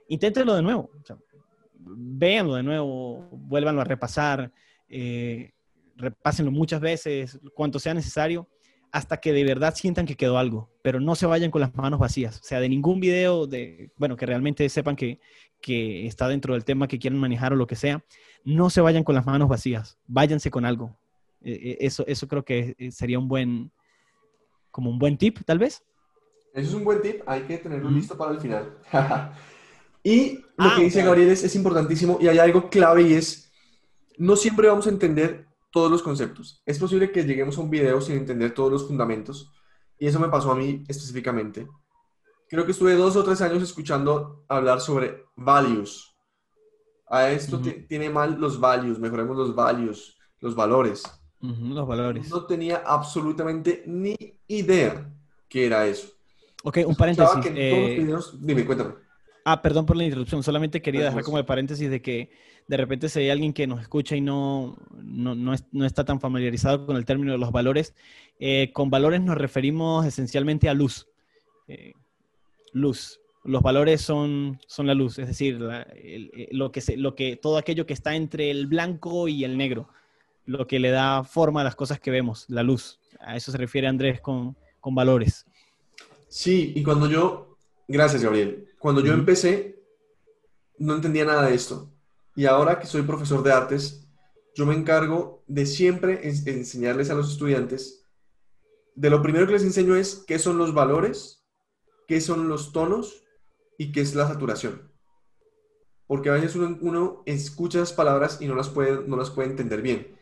inténtelo 0.08 0.54
de 0.54 0.62
nuevo. 0.62 0.90
O 0.92 1.18
véanlo 1.78 2.54
de 2.54 2.62
nuevo, 2.62 3.28
vuélvanlo 3.30 3.80
a 3.80 3.84
repasar. 3.84 4.52
Eh, 4.88 5.52
repásenlo 5.96 6.50
muchas 6.50 6.80
veces, 6.80 7.38
cuanto 7.54 7.78
sea 7.78 7.94
necesario, 7.94 8.48
hasta 8.94 9.16
que 9.16 9.32
de 9.32 9.42
verdad 9.42 9.74
sientan 9.74 10.06
que 10.06 10.14
quedó 10.14 10.38
algo, 10.38 10.70
pero 10.80 11.00
no 11.00 11.16
se 11.16 11.26
vayan 11.26 11.50
con 11.50 11.60
las 11.60 11.74
manos 11.74 11.98
vacías. 11.98 12.38
O 12.40 12.44
sea, 12.44 12.60
de 12.60 12.68
ningún 12.68 13.00
video, 13.00 13.48
de, 13.48 13.90
bueno, 13.96 14.16
que 14.16 14.24
realmente 14.24 14.68
sepan 14.68 14.94
que, 14.94 15.18
que 15.60 16.06
está 16.06 16.28
dentro 16.28 16.54
del 16.54 16.64
tema 16.64 16.86
que 16.86 17.00
quieren 17.00 17.18
manejar 17.18 17.52
o 17.52 17.56
lo 17.56 17.66
que 17.66 17.74
sea, 17.74 18.04
no 18.44 18.70
se 18.70 18.80
vayan 18.80 19.02
con 19.02 19.16
las 19.16 19.26
manos 19.26 19.48
vacías, 19.48 19.98
váyanse 20.06 20.48
con 20.48 20.64
algo. 20.64 20.96
E, 21.42 21.52
e, 21.52 21.86
eso, 21.86 22.04
eso 22.06 22.28
creo 22.28 22.44
que 22.44 22.76
eh, 22.78 22.92
sería 22.92 23.18
un 23.18 23.26
buen, 23.26 23.72
como 24.70 24.90
un 24.90 24.98
buen 25.00 25.18
tip, 25.18 25.40
tal 25.44 25.58
vez. 25.58 25.82
Eso 26.52 26.68
es 26.68 26.74
un 26.74 26.84
buen 26.84 27.02
tip, 27.02 27.22
hay 27.26 27.42
que 27.42 27.58
tenerlo 27.58 27.90
listo 27.90 28.16
para 28.16 28.30
el 28.30 28.40
final. 28.40 28.78
y 30.04 30.34
lo 30.34 30.44
ah, 30.58 30.74
que 30.76 30.84
dice 30.84 31.02
Gabriel 31.02 31.30
es, 31.30 31.42
es 31.42 31.56
importantísimo 31.56 32.18
y 32.20 32.28
hay 32.28 32.38
algo 32.38 32.70
clave 32.70 33.02
y 33.02 33.14
es, 33.14 33.50
no 34.18 34.36
siempre 34.36 34.68
vamos 34.68 34.86
a 34.86 34.90
entender 34.90 35.48
todos 35.74 35.90
los 35.90 36.04
conceptos. 36.04 36.62
Es 36.64 36.78
posible 36.78 37.10
que 37.10 37.24
lleguemos 37.24 37.58
a 37.58 37.60
un 37.60 37.68
video 37.68 38.00
sin 38.00 38.16
entender 38.16 38.54
todos 38.54 38.70
los 38.70 38.86
fundamentos 38.86 39.50
y 39.98 40.06
eso 40.06 40.20
me 40.20 40.28
pasó 40.28 40.52
a 40.52 40.54
mí 40.54 40.84
específicamente. 40.86 41.66
Creo 42.48 42.64
que 42.64 42.70
estuve 42.70 42.94
dos 42.94 43.16
o 43.16 43.24
tres 43.24 43.40
años 43.40 43.60
escuchando 43.60 44.44
hablar 44.46 44.80
sobre 44.80 45.24
values. 45.34 46.14
A 47.08 47.28
esto 47.30 47.60
tiene 47.88 48.08
mal 48.08 48.38
los 48.38 48.60
values, 48.60 49.00
mejoremos 49.00 49.36
los 49.36 49.52
values, 49.52 50.16
los 50.38 50.54
valores. 50.54 51.02
los 51.40 51.88
valores. 51.88 52.30
No 52.30 52.46
tenía 52.46 52.84
absolutamente 52.86 53.82
ni 53.84 54.16
idea 54.46 55.12
qué 55.48 55.66
era 55.66 55.86
eso. 55.88 56.06
Ok, 56.62 56.78
un 56.86 56.94
paréntesis. 56.94 57.46
Eh, 57.46 58.06
dime, 58.38 58.64
cuéntame. 58.64 58.94
Ah, 59.44 59.60
perdón 59.60 59.84
por 59.84 59.96
la 59.96 60.04
interrupción. 60.04 60.42
Solamente 60.42 60.80
quería 60.80 61.04
dejar 61.04 61.22
como 61.22 61.36
de 61.36 61.44
paréntesis 61.44 61.90
de 61.90 62.00
que 62.00 62.30
de 62.66 62.76
repente 62.78 63.10
si 63.10 63.20
hay 63.20 63.30
alguien 63.30 63.52
que 63.52 63.66
nos 63.66 63.82
escucha 63.82 64.16
y 64.16 64.22
no, 64.22 64.76
no, 64.90 65.54
está 65.84 66.04
tan 66.04 66.18
familiarizado 66.18 66.86
con 66.86 66.96
el 66.96 67.04
término 67.04 67.32
de 67.32 67.38
los 67.38 67.52
valores, 67.52 67.94
eh, 68.40 68.70
con 68.72 68.88
valores 68.88 69.20
nos 69.20 69.36
referimos 69.36 70.06
esencialmente 70.06 70.68
a 70.68 70.74
luz. 70.74 71.08
Eh, 71.68 71.92
luz. 72.72 73.20
Los 73.44 73.62
valores 73.62 74.00
son, 74.00 74.58
son 74.66 74.86
la 74.86 74.94
luz, 74.94 75.18
es 75.18 75.26
decir, 75.26 75.58
eh, 75.96 76.48
lo 76.52 76.72
que 76.72 76.80
se, 76.80 76.96
lo 76.96 77.14
que, 77.14 77.36
todo 77.36 77.58
aquello 77.58 77.84
que 77.84 77.92
está 77.92 78.16
entre 78.16 78.50
el 78.50 78.66
blanco 78.66 79.28
y 79.28 79.44
el 79.44 79.58
negro, 79.58 79.90
lo 80.46 80.66
que 80.66 80.78
le 80.78 80.90
da 80.90 81.24
forma 81.24 81.60
a 81.60 81.64
las 81.64 81.76
cosas 81.76 82.00
que 82.00 82.10
vemos, 82.10 82.46
la 82.48 82.62
luz. 82.62 82.98
A 83.20 83.36
eso 83.36 83.52
se 83.52 83.58
refiere 83.58 83.86
Andrés 83.86 84.22
con, 84.22 84.56
con 84.80 84.94
valores. 84.94 85.46
Sí, 86.28 86.72
y 86.74 86.82
cuando 86.82 87.06
yo, 87.10 87.53
gracias 87.88 88.22
Gabriel, 88.22 88.68
cuando 88.78 89.00
yo 89.00 89.12
empecé, 89.12 89.82
no 90.78 90.94
entendía 90.94 91.24
nada 91.24 91.46
de 91.46 91.54
esto. 91.54 91.90
Y 92.36 92.46
ahora 92.46 92.78
que 92.80 92.86
soy 92.86 93.02
profesor 93.02 93.42
de 93.42 93.52
artes, 93.52 94.06
yo 94.54 94.66
me 94.66 94.74
encargo 94.74 95.44
de 95.46 95.66
siempre 95.66 96.20
enseñarles 96.28 97.10
a 97.10 97.14
los 97.14 97.30
estudiantes. 97.30 98.04
De 98.94 99.10
lo 99.10 99.22
primero 99.22 99.46
que 99.46 99.52
les 99.52 99.64
enseño 99.64 99.96
es 99.96 100.24
qué 100.26 100.38
son 100.38 100.58
los 100.58 100.74
valores 100.74 101.44
qué 102.06 102.20
son 102.20 102.48
los 102.48 102.72
tonos 102.72 103.24
y 103.78 103.92
qué 103.92 104.00
es 104.00 104.14
la 104.14 104.28
saturación. 104.28 104.90
Porque 106.06 106.28
a 106.28 106.34
veces 106.34 106.54
uno, 106.54 107.22
escucha 107.24 107.78
las 107.78 107.92
palabras 107.92 108.38
y 108.40 108.46
no 108.46 108.54
las 108.54 108.68
puede, 108.68 109.06
no 109.06 109.16
las 109.16 109.30
puede 109.30 109.48
entender 109.48 109.80
bien. 109.80 110.14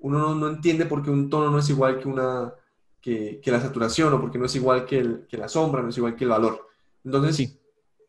Uno 0.00 0.34
no, 0.34 0.48
entiende 0.48 0.86
por 0.86 1.02
qué 1.02 1.10
un 1.10 1.28
tono 1.30 1.50
no 1.50 1.58
es 1.58 1.68
igual 1.68 1.98
que, 1.98 2.08
una, 2.08 2.54
que, 3.00 3.40
la 3.44 3.60
saturación 3.60 4.12
o 4.14 4.20
porque 4.20 4.38
no 4.38 4.46
es 4.46 4.54
igual 4.56 4.86
que, 4.86 5.26
que, 5.28 5.36
la 5.36 5.48
sombra, 5.48 5.82
no 5.82 5.90
es 5.90 5.98
igual 5.98 6.16
que 6.16 6.24
el 6.24 6.30
valor. 6.30 6.66
Entonces, 7.06 7.56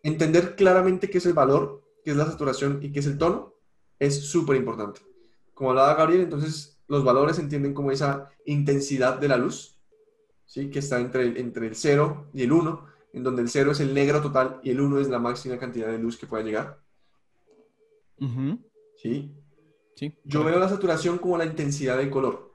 entender 0.02 0.56
claramente 0.56 1.10
qué 1.10 1.20
es 1.20 1.26
el 1.28 1.34
valor, 1.34 1.84
qué 2.04 2.12
es 2.12 2.18
la 2.18 2.26
saturación 2.26 2.80
y 2.82 2.92
qué 2.92 3.00
es 3.00 3.06
el 3.06 3.20
tono 3.20 3.54
es 4.00 4.28
súper 4.28 4.58
importante. 4.58 5.02
Como 5.54 5.70
hablaba 5.70 5.94
Gabriel, 5.94 6.22
entonces 6.22 6.80
los 6.88 7.04
valores 7.04 7.36
se 7.36 7.44
entienden 7.44 7.76
como 7.76 7.92
esa 7.92 8.32
intensidad 8.46 9.20
de 9.20 9.28
la 9.28 9.38
luz, 9.38 9.80
¿sí? 10.46 10.72
que 10.72 10.80
está 10.80 11.00
entre 11.00 11.24
el, 11.24 11.38
entre 11.38 11.68
el 11.68 11.76
0 11.76 12.30
y 12.34 12.42
el 12.42 12.52
1, 12.52 12.86
en 13.14 13.24
donde 13.24 13.44
el 13.44 13.50
0 13.50 13.72
es 13.72 13.80
el 13.82 13.94
negro 13.94 14.20
total 14.20 14.60
y 14.64 14.72
el 14.72 14.82
1 14.82 15.00
es 15.00 15.10
la 15.10 15.20
máxima 15.20 15.60
cantidad 15.60 15.90
de 15.90 16.00
luz 16.00 16.18
que 16.18 16.26
puede 16.26 16.44
llegar. 16.44 16.80
¿Sí? 18.96 19.32
Sí. 19.96 20.14
Yo 20.24 20.44
veo 20.44 20.58
la 20.58 20.70
saturación 20.70 21.20
como 21.20 21.38
la 21.38 21.46
intensidad 21.46 21.98
del 21.98 22.10
color. 22.10 22.52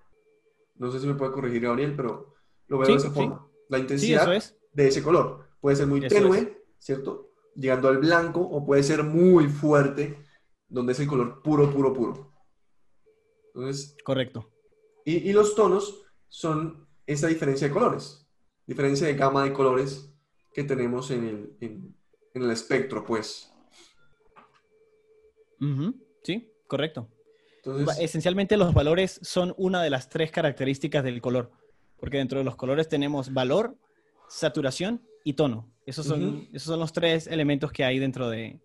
No 0.75 0.91
sé 0.91 0.99
si 0.99 1.07
me 1.07 1.15
puede 1.15 1.31
corregir 1.31 1.63
Gabriel, 1.63 1.95
pero 1.95 2.35
lo 2.67 2.79
veo 2.79 2.89
de 2.89 2.95
esa 2.97 3.13
forma. 3.13 3.47
La 3.69 3.79
intensidad 3.79 4.43
de 4.73 4.89
ese 4.89 5.03
color. 5.05 5.52
Puede 5.63 5.77
ser 5.77 5.87
muy 5.87 6.01
tenue, 6.01 6.61
¿cierto? 6.81 7.31
Llegando 7.55 7.89
al 7.89 7.99
blanco, 7.99 8.41
o 8.41 8.67
puede 8.67 8.83
ser 8.83 9.05
muy 9.05 9.47
fuerte, 9.47 10.19
donde 10.69 10.93
es 10.93 10.99
el 10.99 11.07
color 11.07 11.41
puro, 11.41 11.71
puro, 11.71 11.93
puro. 11.93 12.35
Entonces, 13.55 13.97
Correcto. 14.05 14.51
Y, 15.05 15.33
los 15.33 15.55
tonos 15.55 16.05
son 16.29 16.89
esa 17.07 17.29
diferencia 17.29 17.69
de 17.69 17.73
colores, 17.73 18.27
diferencia 18.67 19.07
de 19.07 19.15
gama 19.15 19.45
de 19.45 19.53
colores 19.53 20.13
que 20.53 20.65
tenemos 20.65 21.13
en 21.13 21.29
el, 21.29 21.57
en 21.61 22.43
el 22.43 22.51
espectro, 22.51 23.05
pues. 23.05 23.53
Sí, 26.25 26.53
correcto. 26.67 27.09
Esencialmente 28.01 28.57
los 28.57 28.75
valores 28.75 29.21
son 29.23 29.55
una 29.57 29.81
de 29.81 29.91
las 29.91 30.09
tres 30.09 30.33
características 30.33 31.05
del 31.05 31.21
color, 31.21 31.53
porque 32.01 32.19
dentro 32.19 32.41
de 32.41 32.45
los 32.45 32.57
colores 32.57 32.89
tenemos 32.89 33.33
valor, 33.33 33.77
saturación 34.29 35.07
y 35.25 35.35
tono. 35.35 35.73
Esos 35.85 36.07
son, 36.07 36.49
esos 36.53 36.69
son 36.69 36.81
los 36.81 36.93
tres 36.93 37.27
elementos 37.27 37.73
que 37.73 37.85
hay 37.85 37.99
dentro, 37.99 38.31
de, 38.31 38.61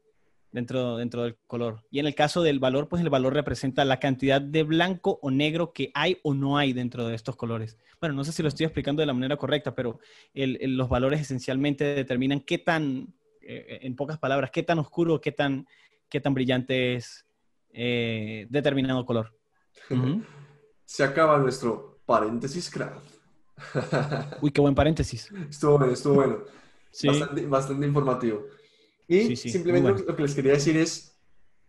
dentro, 0.51 0.97
dentro 0.97 1.23
del 1.23 1.37
color. 1.47 1.83
Y 1.89 1.99
en 1.99 2.05
el 2.05 2.13
caso 2.13 2.43
del 2.43 2.59
valor, 2.59 2.87
pues 2.89 3.01
el 3.01 3.09
valor 3.09 3.33
representa 3.33 3.83
la 3.85 3.99
cantidad 3.99 4.39
de 4.39 4.63
blanco 4.63 5.19
o 5.21 5.31
negro 5.31 5.73
que 5.73 5.91
hay 5.95 6.19
o 6.23 6.33
no 6.33 6.57
hay 6.57 6.73
dentro 6.73 7.07
de 7.07 7.15
estos 7.15 7.35
colores. 7.35 7.77
Bueno, 7.99 8.15
no 8.15 8.23
sé 8.23 8.31
si 8.31 8.43
lo 8.43 8.49
estoy 8.49 8.65
explicando 8.65 9.01
de 9.01 9.07
la 9.07 9.13
manera 9.13 9.37
correcta, 9.37 9.73
pero 9.73 9.99
los 10.33 10.89
valores 10.89 11.21
esencialmente 11.21 11.83
determinan 11.83 12.41
qué 12.41 12.59
tan, 12.59 13.15
eh, 13.41 13.79
en 13.81 13.95
pocas 13.95 14.19
palabras, 14.19 14.51
qué 14.51 14.61
tan 14.61 14.77
oscuro, 14.77 15.19
qué 15.19 15.31
tan 15.31 15.65
qué 16.09 16.21
tan 16.21 16.33
brillante 16.33 16.95
es 16.95 17.25
eh, 17.71 18.47
determinado 18.49 19.05
color. 19.05 19.33
Se 20.85 21.03
acaba 21.03 21.37
nuestro 21.37 21.99
paréntesis 22.05 22.69
craft. 22.69 23.16
Uy, 24.41 24.51
qué 24.51 24.61
buen 24.61 24.75
paréntesis. 24.75 25.29
Estuvo 25.49 25.77
bueno, 25.77 25.93
estuvo 25.93 26.13
bueno. 26.15 26.39
Bastante, 27.49 27.85
informativo. 27.85 28.45
Y 29.07 29.35
simplemente 29.35 30.03
lo 30.03 30.15
que 30.15 30.21
les 30.21 30.35
quería 30.35 30.53
decir 30.53 30.77
es, 30.77 31.15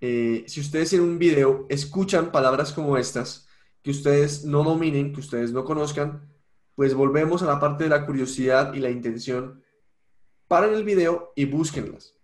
eh, 0.00 0.44
si 0.46 0.60
ustedes 0.60 0.92
en 0.92 1.00
un 1.00 1.18
video 1.18 1.66
escuchan 1.68 2.32
palabras 2.32 2.72
como 2.72 2.96
estas, 2.96 3.48
que 3.82 3.90
ustedes 3.90 4.44
no 4.44 4.64
dominen, 4.64 5.12
que 5.12 5.20
ustedes 5.20 5.52
no 5.52 5.64
conozcan, 5.64 6.28
pues 6.74 6.94
volvemos 6.94 7.42
a 7.42 7.46
la 7.46 7.60
parte 7.60 7.84
de 7.84 7.90
la 7.90 8.06
curiosidad 8.06 8.72
y 8.74 8.80
la 8.80 8.90
intención. 8.90 9.62
Paren 10.46 10.74
el 10.74 10.84
video 10.84 11.32
y 11.36 11.44
búsquenlas. 11.44 12.14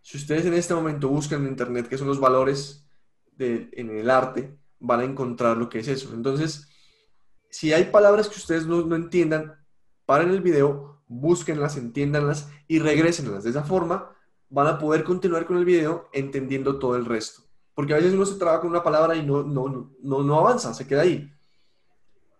Si 0.00 0.18
ustedes 0.18 0.44
en 0.46 0.54
este 0.54 0.74
momento 0.74 1.08
buscan 1.08 1.42
en 1.42 1.48
Internet 1.48 1.88
qué 1.88 1.98
son 1.98 2.08
los 2.08 2.20
valores 2.20 2.86
en 3.38 3.90
el 3.90 4.10
arte, 4.10 4.56
van 4.78 5.00
a 5.00 5.04
encontrar 5.04 5.56
lo 5.56 5.68
que 5.68 5.80
es 5.80 5.88
eso. 5.88 6.12
Entonces, 6.14 6.68
si 7.54 7.72
hay 7.72 7.84
palabras 7.84 8.28
que 8.28 8.40
ustedes 8.40 8.66
no, 8.66 8.96
entiendan, 8.96 9.54
paren 10.06 10.30
el 10.30 10.40
video, 10.40 11.00
búsquenlas, 11.06 11.76
entiéndanlas 11.76 12.48
y 12.66 12.80
regresenlas. 12.80 13.44
De 13.44 13.50
esa 13.50 13.62
forma, 13.62 14.10
van 14.48 14.66
a 14.66 14.76
poder 14.76 15.04
continuar 15.04 15.46
con 15.46 15.58
el 15.58 15.64
video 15.64 16.08
entendiendo 16.12 16.80
todo 16.80 16.96
el 16.96 17.04
resto. 17.04 17.44
Porque 17.72 17.92
a 17.92 17.98
veces 17.98 18.14
uno 18.14 18.26
se 18.26 18.40
trabaja 18.40 18.62
con 18.62 18.70
una 18.70 18.82
palabra 18.82 19.14
y 19.14 19.24
no, 19.24 19.44
no, 19.44 19.94
no, 20.02 20.22
no 20.24 20.38
avanza, 20.40 20.74
se 20.74 20.84
queda 20.84 21.02
ahí. 21.02 21.32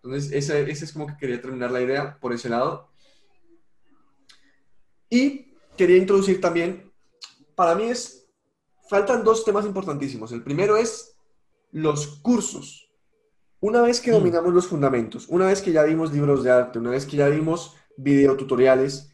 Entonces, 0.03 0.33
ese, 0.33 0.69
ese 0.69 0.83
es 0.83 0.91
como 0.91 1.07
que 1.07 1.15
quería 1.17 1.41
terminar 1.41 1.71
la 1.71 1.81
idea 1.81 2.17
por 2.19 2.33
ese 2.33 2.49
lado. 2.49 2.89
Y 5.09 5.55
quería 5.77 5.95
introducir 5.95 6.41
también 6.41 6.91
para 7.55 7.73
mí 7.73 7.85
es, 7.85 8.27
faltan 8.89 9.23
dos 9.23 9.45
temas 9.45 9.65
importantísimos. 9.65 10.33
El 10.33 10.43
primero 10.43 10.75
es 10.75 11.15
los 11.71 12.19
cursos. 12.19 12.84
Una 13.59 13.81
vez 13.81 14.01
que 14.01 14.11
mm. 14.11 14.15
dominamos 14.15 14.53
los 14.53 14.67
fundamentos, 14.67 15.27
una 15.29 15.47
vez 15.47 15.61
que 15.61 15.71
ya 15.71 15.83
vimos 15.83 16.13
libros 16.13 16.43
de 16.43 16.51
arte, 16.51 16.79
una 16.79 16.91
vez 16.91 17.05
que 17.05 17.17
ya 17.17 17.27
vimos 17.29 17.75
videotutoriales, 17.97 19.11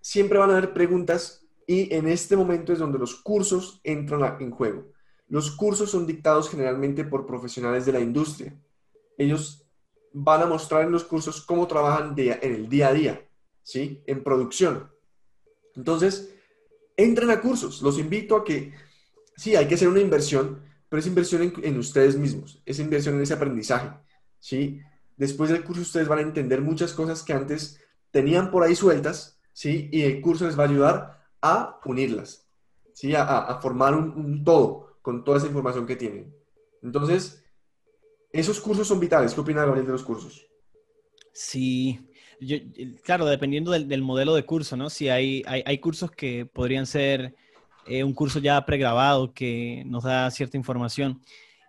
siempre 0.00 0.38
van 0.38 0.50
a 0.50 0.56
haber 0.56 0.72
preguntas 0.72 1.46
y 1.66 1.94
en 1.94 2.08
este 2.08 2.36
momento 2.36 2.72
es 2.72 2.78
donde 2.78 2.98
los 2.98 3.14
cursos 3.16 3.80
entran 3.84 4.40
en 4.40 4.50
juego. 4.50 4.92
Los 5.28 5.50
cursos 5.50 5.90
son 5.90 6.06
dictados 6.06 6.50
generalmente 6.50 7.04
por 7.04 7.26
profesionales 7.26 7.86
de 7.86 7.92
la 7.92 8.00
industria. 8.00 8.54
Ellos 9.16 9.66
van 10.12 10.42
a 10.42 10.46
mostrar 10.46 10.84
en 10.84 10.92
los 10.92 11.04
cursos 11.04 11.40
cómo 11.40 11.66
trabajan 11.66 12.14
en 12.16 12.52
el 12.54 12.68
día 12.68 12.88
a 12.88 12.92
día, 12.92 13.28
¿sí? 13.62 14.02
En 14.06 14.22
producción. 14.22 14.90
Entonces, 15.74 16.34
entren 16.96 17.30
a 17.30 17.40
cursos. 17.40 17.80
Los 17.80 17.98
invito 17.98 18.36
a 18.36 18.44
que, 18.44 18.74
sí, 19.36 19.56
hay 19.56 19.66
que 19.66 19.76
hacer 19.76 19.88
una 19.88 20.00
inversión, 20.00 20.62
pero 20.92 21.00
es 21.00 21.06
inversión 21.06 21.54
en, 21.62 21.78
ustedes 21.78 22.18
mismos, 22.18 22.60
es 22.66 22.78
inversión 22.78 23.14
en 23.14 23.22
ese 23.22 23.32
aprendizaje. 23.32 23.96
¿sí? 24.38 24.78
Después 25.16 25.48
del 25.48 25.64
curso 25.64 25.80
ustedes 25.80 26.06
van 26.06 26.18
a 26.18 26.22
entender 26.22 26.60
muchas 26.60 26.92
cosas 26.92 27.22
que 27.22 27.32
antes 27.32 27.80
tenían 28.10 28.50
por 28.50 28.62
ahí 28.62 28.76
sueltas, 28.76 29.40
¿sí? 29.54 29.88
Y 29.90 30.02
el 30.02 30.20
curso 30.20 30.44
les 30.44 30.58
va 30.58 30.64
a 30.64 30.68
ayudar 30.68 31.26
a 31.40 31.80
unirlas, 31.86 32.46
¿sí? 32.92 33.14
A, 33.16 33.58
formar 33.62 33.94
un, 33.94 34.44
todo 34.44 34.98
con 35.00 35.24
toda 35.24 35.38
esa 35.38 35.46
información 35.46 35.86
que 35.86 35.96
tienen. 35.96 36.36
Entonces, 36.82 37.42
esos 38.30 38.60
cursos 38.60 38.86
son 38.86 39.00
vitales. 39.00 39.32
¿Qué 39.32 39.40
opina 39.40 39.64
Gabriel 39.64 39.86
de 39.86 39.92
los 39.92 40.02
cursos? 40.02 40.46
Sí, 41.32 42.06
claro, 43.02 43.24
dependiendo 43.24 43.70
del, 43.70 44.02
modelo 44.02 44.34
de 44.34 44.44
curso, 44.44 44.76
¿no? 44.76 44.90
Si 44.90 45.08
hay, 45.08 45.42
hay, 45.46 45.78
cursos 45.78 46.10
que 46.10 46.44
podrían 46.44 46.84
ser 46.84 47.34
eh, 47.86 48.04
un 48.04 48.14
curso 48.14 48.38
ya 48.38 48.64
pregrabado 48.64 49.32
que 49.32 49.82
nos 49.86 50.04
da 50.04 50.30
cierta 50.30 50.56
información, 50.56 51.20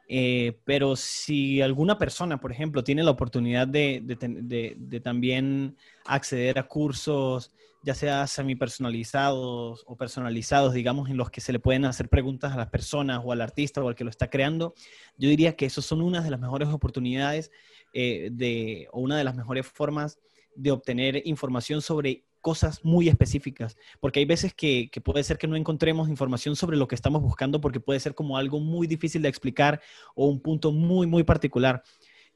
eh, 0.08 0.60
pero 0.66 0.96
si 0.96 1.62
alguna 1.62 1.98
persona, 1.98 2.40
por 2.40 2.52
ejemplo, 2.52 2.84
tiene 2.84 3.04
la 3.04 3.12
oportunidad 3.12 3.68
de, 3.68 5.02
también 5.04 5.78
acceder 6.06 6.60
a 6.60 6.68
cursos, 6.68 7.52
ya 7.84 7.96
sea 7.96 8.28
semi-personalizados 8.28 9.84
o 9.86 9.96
personalizados, 9.98 10.74
digamos, 10.74 11.10
en 11.10 11.18
los 11.18 11.30
que 11.30 11.42
se 11.42 11.52
le 11.52 11.60
pueden 11.60 11.86
hacer 11.86 12.10
preguntas 12.10 12.54
a 12.54 12.58
las 12.58 12.70
personas 12.70 13.22
o 13.24 13.32
al 13.32 13.42
artista 13.42 13.84
o 13.84 13.88
al 13.90 13.96
que 13.96 14.04
lo 14.04 14.10
está 14.10 14.30
creando, 14.30 14.74
yo 15.18 15.30
diría 15.30 15.56
que 15.56 15.66
esos 15.66 15.86
son 15.86 16.02
una 16.02 16.22
de 16.22 16.30
las 16.30 16.40
mejores 16.40 16.70
oportunidades 16.70 17.52
eh, 17.94 18.30
de, 18.32 18.88
o 18.92 19.02
una 19.02 19.18
de 19.18 19.24
las 19.24 19.36
mejores 19.36 19.68
formas 19.68 20.20
de 20.56 20.72
obtener 20.72 21.22
información 21.26 21.82
sobre 21.82 22.24
cosas 22.44 22.84
muy 22.84 23.08
específicas, 23.08 23.78
porque 24.02 24.20
hay 24.20 24.26
veces 24.26 24.54
que, 24.54 24.92
puede 25.02 25.24
ser 25.24 25.38
que 25.38 25.48
no 25.48 25.56
encontremos 25.56 26.10
información 26.10 26.58
sobre 26.58 26.76
lo 26.76 26.90
que 26.90 26.94
estamos 26.94 27.22
buscando 27.22 27.62
porque 27.62 27.80
puede 27.80 28.02
ser 28.02 28.14
como 28.14 28.38
algo 28.38 28.60
muy 28.60 28.86
difícil 28.86 29.22
de 29.22 29.30
explicar 29.30 29.82
o 30.14 30.28
un 30.28 30.42
punto 30.42 30.74
muy, 30.74 31.08
muy 31.08 31.24
particular. 31.24 31.82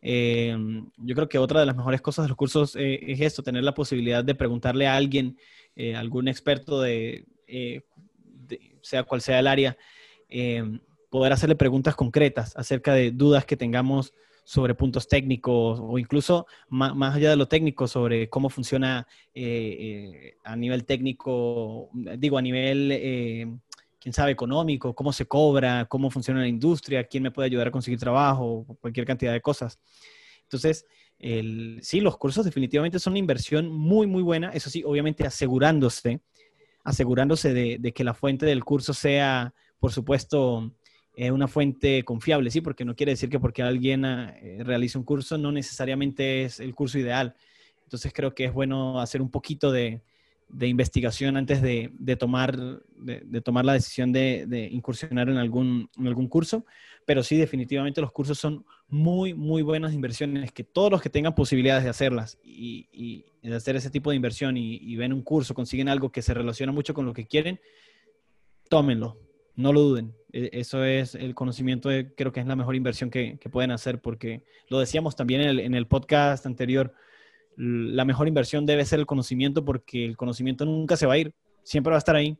Eh, 0.01 0.55
yo 0.95 1.13
creo 1.13 1.27
que 1.27 1.37
otra 1.37 1.59
de 1.59 1.65
las 1.65 1.75
mejores 1.75 2.01
cosas 2.01 2.23
de 2.23 2.29
los 2.29 2.37
cursos 2.37 2.77
eh, 2.77 2.99
es 3.05 3.19
esto, 3.19 3.43
tener 3.43 3.63
la 3.65 3.73
posibilidad 3.73 4.23
de 4.23 4.33
preguntarle 4.33 4.87
a 4.87 4.95
alguien, 4.95 5.37
eh, 5.75 5.93
algún 5.93 6.29
experto 6.29 6.79
de, 6.81 7.25
sea 8.81 9.03
cual 9.03 9.19
sea 9.19 9.39
el 9.39 9.47
área, 9.47 9.77
poder 11.09 11.33
hacerle 11.33 11.55
preguntas 11.57 11.95
concretas 11.95 12.55
acerca 12.55 12.93
de 12.93 13.11
dudas 13.11 13.45
que 13.45 13.57
tengamos 13.57 14.13
sobre 14.47 14.75
puntos 14.75 15.09
técnicos 15.09 15.77
o 15.83 15.99
incluso 15.99 16.47
más, 16.69 17.13
allá 17.13 17.31
de 17.31 17.35
lo 17.35 17.49
técnico 17.49 17.85
sobre 17.85 18.29
cómo 18.29 18.49
funciona 18.49 19.05
eh, 19.33 19.43
eh, 19.43 20.37
a 20.41 20.55
nivel 20.55 20.85
técnico, 20.85 21.89
digo, 22.17 22.37
a 22.37 22.41
nivel, 22.41 22.89
eh, 22.93 23.45
quién 23.99 24.13
sabe, 24.13 24.31
económico, 24.31 24.95
cómo 24.95 25.11
se 25.11 25.25
cobra, 25.25 25.85
cómo 25.89 26.09
funciona 26.09 26.39
la 26.39 26.47
industria, 26.47 27.03
quién 27.03 27.23
me 27.23 27.31
puede 27.31 27.47
ayudar 27.47 27.67
a 27.67 27.71
conseguir 27.71 27.99
trabajo, 27.99 28.65
cualquier 28.79 29.05
cantidad 29.05 29.33
de 29.33 29.41
cosas. 29.41 29.81
Entonces, 30.43 30.85
sí, 31.81 31.99
los 31.99 32.17
cursos 32.17 32.45
definitivamente 32.45 32.99
son 32.99 33.11
una 33.11 33.19
inversión 33.19 33.69
muy, 33.69 34.07
muy 34.07 34.23
buena, 34.23 34.51
eso 34.51 34.69
sí, 34.69 34.81
obviamente 34.85 35.27
asegurándose, 35.27 36.21
asegurándose 36.85 37.53
de 37.53 37.91
que 37.91 38.03
la 38.05 38.13
fuente 38.13 38.45
del 38.45 38.63
curso 38.63 38.93
sea, 38.93 39.53
por 39.77 39.91
supuesto, 39.91 40.71
eh, 41.17 41.31
una 41.31 41.49
fuente 41.49 42.03
confiable, 42.03 42.49
¿sí? 42.49 42.61
Porque 42.61 42.85
no 42.85 42.95
quiere 42.95 43.11
decir 43.11 43.29
que 43.29 43.39
porque 43.39 43.63
alguien 43.63 44.05
ah, 44.05 44.37
eh, 44.41 44.61
realice 44.63 44.97
un 44.97 45.03
curso 45.03 45.37
no 45.37 45.51
necesariamente 45.51 46.43
es 46.43 46.61
el 46.61 46.73
curso 46.73 46.97
ideal. 46.97 47.35
Entonces 47.83 48.13
creo 48.13 48.33
que 48.33 48.45
es 48.45 48.53
bueno 48.53 49.01
hacer 49.01 49.21
un 49.21 49.29
poquito 49.29 49.71
de, 49.71 50.01
de 50.49 50.67
investigación 50.67 51.35
antes 51.35 51.61
de, 51.61 51.91
tomar, 52.17 52.57
de, 52.57 53.41
tomar 53.41 53.65
la 53.65 53.73
decisión 53.73 54.13
de, 54.13 54.69
incursionar 54.71 55.29
en 55.29 55.37
algún, 55.37 55.89
en 55.97 56.07
algún 56.07 56.27
curso, 56.27 56.65
pero 57.05 57.23
sí 57.23 57.35
definitivamente 57.35 57.99
los 58.01 58.11
cursos 58.11 58.37
son 58.39 58.65
muy, 58.87 59.33
muy 59.33 59.61
buenas 59.61 59.93
inversiones, 59.93 60.51
que 60.51 60.63
todos 60.63 60.91
los 60.91 61.01
que 61.01 61.09
tengan 61.09 61.35
posibilidades 61.35 61.83
de 61.83 61.89
hacerlas 61.89 62.37
y, 62.43 63.25
de 63.41 63.55
hacer 63.55 63.75
ese 63.75 63.89
tipo 63.89 64.09
de 64.09 64.15
inversión 64.15 64.55
y, 64.57 64.95
ven 64.95 65.13
un 65.13 65.21
curso, 65.21 65.53
consiguen 65.53 65.89
algo 65.89 66.11
que 66.11 66.21
se 66.21 66.33
relaciona 66.33 66.71
mucho 66.71 66.93
con 66.93 67.05
lo 67.05 67.13
que 67.13 67.25
quieren, 67.25 67.59
tómenlo, 68.69 69.17
no 69.57 69.73
lo 69.73 69.81
duden. 69.81 70.15
E, 70.31 70.51
eso 70.53 70.85
es 70.85 71.15
el 71.15 71.35
conocimiento, 71.35 71.89
creo 72.15 72.31
que 72.31 72.39
es 72.39 72.47
la 72.47 72.55
mejor 72.55 72.75
inversión 72.75 73.09
que, 73.09 73.37
pueden 73.51 73.71
hacer, 73.71 73.99
porque 73.99 74.43
lo 74.69 74.79
decíamos 74.79 75.17
también 75.17 75.41
en 75.41 75.49
el, 75.49 75.59
en 75.59 75.75
el 75.75 75.87
podcast 75.87 76.45
anterior, 76.45 76.93
la 77.57 78.05
mejor 78.05 78.27
inversión 78.27 78.65
debe 78.65 78.85
ser 78.85 78.99
el 78.99 79.05
conocimiento 79.05 79.65
porque 79.65 80.05
el 80.05 80.15
conocimiento 80.15 80.63
nunca 80.63 80.95
se 80.95 81.07
va 81.07 81.13
a 81.15 81.17
ir, 81.17 81.33
siempre 81.63 81.89
va 81.89 81.97
a 81.97 81.99
estar 81.99 82.15
ahí, 82.15 82.37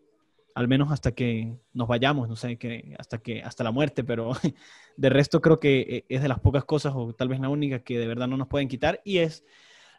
al 0.54 0.68
menos 0.68 0.92
hasta 0.92 1.12
que 1.12 1.56
nos 1.74 1.88
vayamos, 1.88 2.30
no 2.30 2.36
sé, 2.36 2.58
que 2.58 2.96
hasta 2.98 3.18
que 3.18 3.42
hasta 3.42 3.64
la 3.64 3.72
muerte, 3.72 4.04
pero 4.04 4.32
de 4.98 5.10
resto 5.10 5.42
creo 5.42 5.60
que 5.60 5.80
eh, 5.82 6.06
es 6.08 6.22
de 6.22 6.28
las 6.28 6.40
pocas 6.40 6.66
cosas 6.66 6.94
o 6.96 7.14
tal 7.14 7.30
vez 7.30 7.40
la 7.40 7.50
única 7.50 7.80
que 7.80 7.98
de 8.00 8.08
verdad 8.08 8.28
no 8.28 8.38
nos 8.38 8.48
pueden 8.48 8.68
quitar 8.68 9.02
y 9.04 9.18
es 9.20 9.44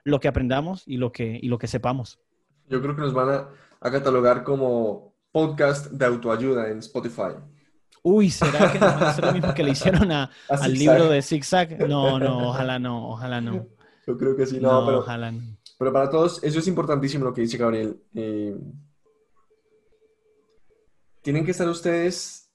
lo 0.05 0.21
que 0.21 0.29
aprendamos 0.29 0.85
y 0.87 0.97
lo 0.97 1.13
que 1.13 1.39
y 1.41 1.49
lo 1.49 1.59
que 1.59 1.67
sepamos. 1.67 2.19
Yo 2.69 2.81
creo 2.81 2.95
que 2.95 3.03
nos 3.03 3.15
van 3.15 3.47
a 3.81 3.91
catalogar 3.91 4.45
como 4.45 5.15
podcast 5.33 5.87
de 5.87 6.07
autoayuda 6.07 6.69
en 6.71 6.79
Spotify. 6.79 7.35
Uy, 8.03 8.31
¿será 8.31 8.73
que 8.73 8.79
nos 8.79 8.95
van 8.95 9.03
a 9.03 9.11
hacer 9.11 9.25
lo 9.25 9.33
mismo 9.33 9.55
que 9.55 9.63
le 9.63 9.71
hicieron 9.71 10.11
a, 10.13 10.31
al 10.49 10.73
libro 10.73 11.09
de 11.09 11.23
Zigzag? 11.23 11.89
No, 11.89 12.19
no, 12.19 12.49
ojalá 12.51 12.79
no, 12.79 13.11
ojalá 13.11 13.41
no. 13.41 13.67
Yo 14.07 14.17
creo 14.17 14.37
que 14.37 14.47
sí, 14.47 14.59
no, 14.59 14.87
pero, 14.87 15.05
pero 15.79 15.93
para 15.93 16.09
todos, 16.09 16.43
eso 16.43 16.59
es 16.59 16.67
importantísimo 16.67 17.25
lo 17.25 17.35
que 17.35 17.43
dice 17.43 17.59
Gabriel. 17.59 18.01
Eh, 18.15 18.57
tienen 21.21 21.45
que 21.45 21.51
estar 21.51 21.69
ustedes 21.69 22.51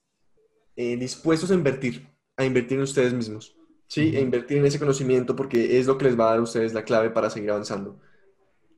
eh, 0.76 0.98
dispuestos 0.98 1.52
a 1.52 1.54
invertir, 1.54 2.08
a 2.38 2.46
invertir 2.46 2.78
en 2.78 2.84
ustedes 2.84 3.14
mismos, 3.14 3.56
¿sí? 3.88 4.16
A 4.16 4.20
invertir 4.20 4.58
en 4.58 4.66
ese 4.66 4.80
conocimiento 4.80 5.36
porque 5.36 5.78
es 5.78 5.86
lo 5.86 5.98
que 5.98 6.06
les 6.06 6.20
va 6.20 6.26
a 6.26 6.30
dar 6.32 6.40
a 6.40 6.44
ustedes 6.44 6.74
la 6.74 6.84
clave 6.84 7.12
para 7.12 7.30
seguir 7.30 7.52
avanzando. 7.52 8.00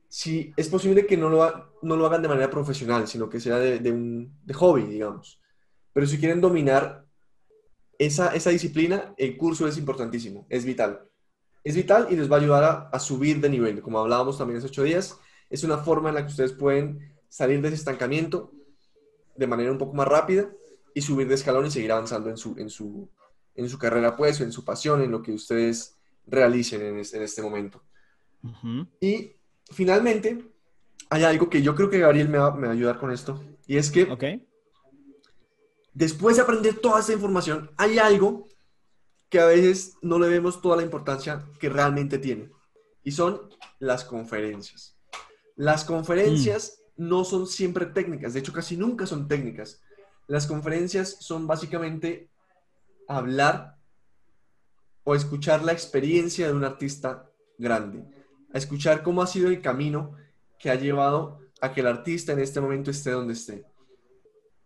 Si 0.08 0.52
es 0.56 0.68
posible 0.68 1.06
que 1.06 1.16
no 1.16 1.28
lo, 1.28 1.72
no 1.82 1.96
lo 1.96 2.06
hagan 2.06 2.22
de 2.22 2.28
manera 2.28 2.50
profesional, 2.50 3.06
sino 3.08 3.28
que 3.28 3.40
sea 3.40 3.58
de, 3.58 3.90
un, 3.90 4.38
de 4.44 4.54
hobby, 4.54 4.84
digamos. 4.84 5.40
Pero 5.92 6.06
si 6.06 6.18
quieren 6.18 6.40
dominar 6.40 7.04
esa, 7.98 8.34
esa 8.34 8.50
disciplina, 8.50 9.14
el 9.16 9.36
curso 9.36 9.66
es 9.66 9.78
importantísimo, 9.78 10.46
es 10.48 10.64
vital 10.64 11.06
es 11.66 11.74
vital 11.74 12.06
y 12.10 12.14
les 12.14 12.30
va 12.30 12.36
a 12.36 12.38
ayudar 12.38 12.90
a, 12.92 12.98
subir 13.00 13.40
de 13.40 13.48
nivel. 13.48 13.82
Como 13.82 13.98
hablábamos 13.98 14.38
también 14.38 14.58
hace 14.58 14.68
ocho 14.68 14.84
días, 14.84 15.18
es 15.50 15.64
una 15.64 15.78
forma 15.78 16.10
en 16.10 16.14
la 16.14 16.20
que 16.24 16.30
ustedes 16.30 16.52
pueden 16.52 17.12
salir 17.28 17.60
de 17.60 17.66
ese 17.66 17.78
estancamiento 17.78 18.52
de 19.34 19.48
manera 19.48 19.72
un 19.72 19.78
poco 19.78 19.92
más 19.92 20.06
rápida 20.06 20.48
y 20.94 21.02
subir 21.02 21.26
de 21.26 21.34
escalón 21.34 21.66
y 21.66 21.72
seguir 21.72 21.90
avanzando 21.90 22.30
en 22.30 22.36
su, 22.36 22.54
en 22.56 22.70
su, 22.70 23.10
en 23.56 23.68
su 23.68 23.80
carrera, 23.80 24.16
pues, 24.16 24.40
en 24.40 24.52
su 24.52 24.64
pasión, 24.64 25.02
en 25.02 25.10
lo 25.10 25.22
que 25.22 25.32
ustedes 25.32 25.96
realicen 26.24 26.82
en 26.82 27.00
este, 27.00 27.16
en 27.16 27.24
este 27.24 27.42
momento. 27.42 27.82
Y 29.00 29.32
finalmente, 29.70 30.44
hay 31.10 31.24
algo 31.24 31.48
que 31.48 31.62
yo 31.62 31.74
creo 31.74 31.90
que 31.90 31.98
Gabriel 31.98 32.28
me 32.28 32.38
va, 32.38 32.54
me 32.54 32.66
va, 32.66 32.72
a 32.72 32.76
ayudar 32.76 32.98
con 32.98 33.12
esto, 33.12 33.42
y 33.66 33.76
es 33.76 33.90
que 33.90 34.06
después 35.92 36.36
de 36.36 36.42
aprender 36.42 36.78
toda 36.78 37.00
esta 37.00 37.12
información, 37.12 37.70
hay 37.76 37.98
algo 37.98 38.48
que 39.28 39.40
a 39.40 39.46
veces 39.46 39.96
no 40.02 40.18
le 40.18 40.28
vemos 40.28 40.60
toda 40.60 40.76
la 40.76 40.82
importancia 40.82 41.44
que 41.58 41.68
realmente 41.68 42.18
tiene. 42.18 42.50
Y 43.02 43.12
son 43.12 43.48
las 43.78 44.04
conferencias. 44.04 44.96
Las 45.56 45.84
conferencias 45.84 46.82
mm. 46.96 47.08
no 47.08 47.24
son 47.24 47.46
siempre 47.46 47.86
técnicas, 47.86 48.34
de 48.34 48.40
hecho 48.40 48.52
casi 48.52 48.76
nunca 48.76 49.06
son 49.06 49.26
técnicas. 49.26 49.82
Las 50.26 50.46
conferencias 50.46 51.16
son 51.20 51.46
básicamente 51.46 52.30
hablar 53.08 53.76
o 55.04 55.14
escuchar 55.14 55.62
la 55.62 55.72
experiencia 55.72 56.48
de 56.48 56.52
un 56.52 56.64
artista 56.64 57.30
grande, 57.58 58.04
a 58.56 58.58
escuchar 58.58 59.02
cómo 59.02 59.22
ha 59.22 59.26
sido 59.26 59.48
el 59.48 59.60
camino 59.60 60.16
que 60.58 60.70
ha 60.70 60.74
llevado 60.74 61.40
a 61.60 61.72
que 61.72 61.80
el 61.80 61.86
artista 61.86 62.32
en 62.32 62.40
este 62.40 62.60
momento 62.60 62.90
esté 62.90 63.10
donde 63.10 63.34
esté. 63.34 63.64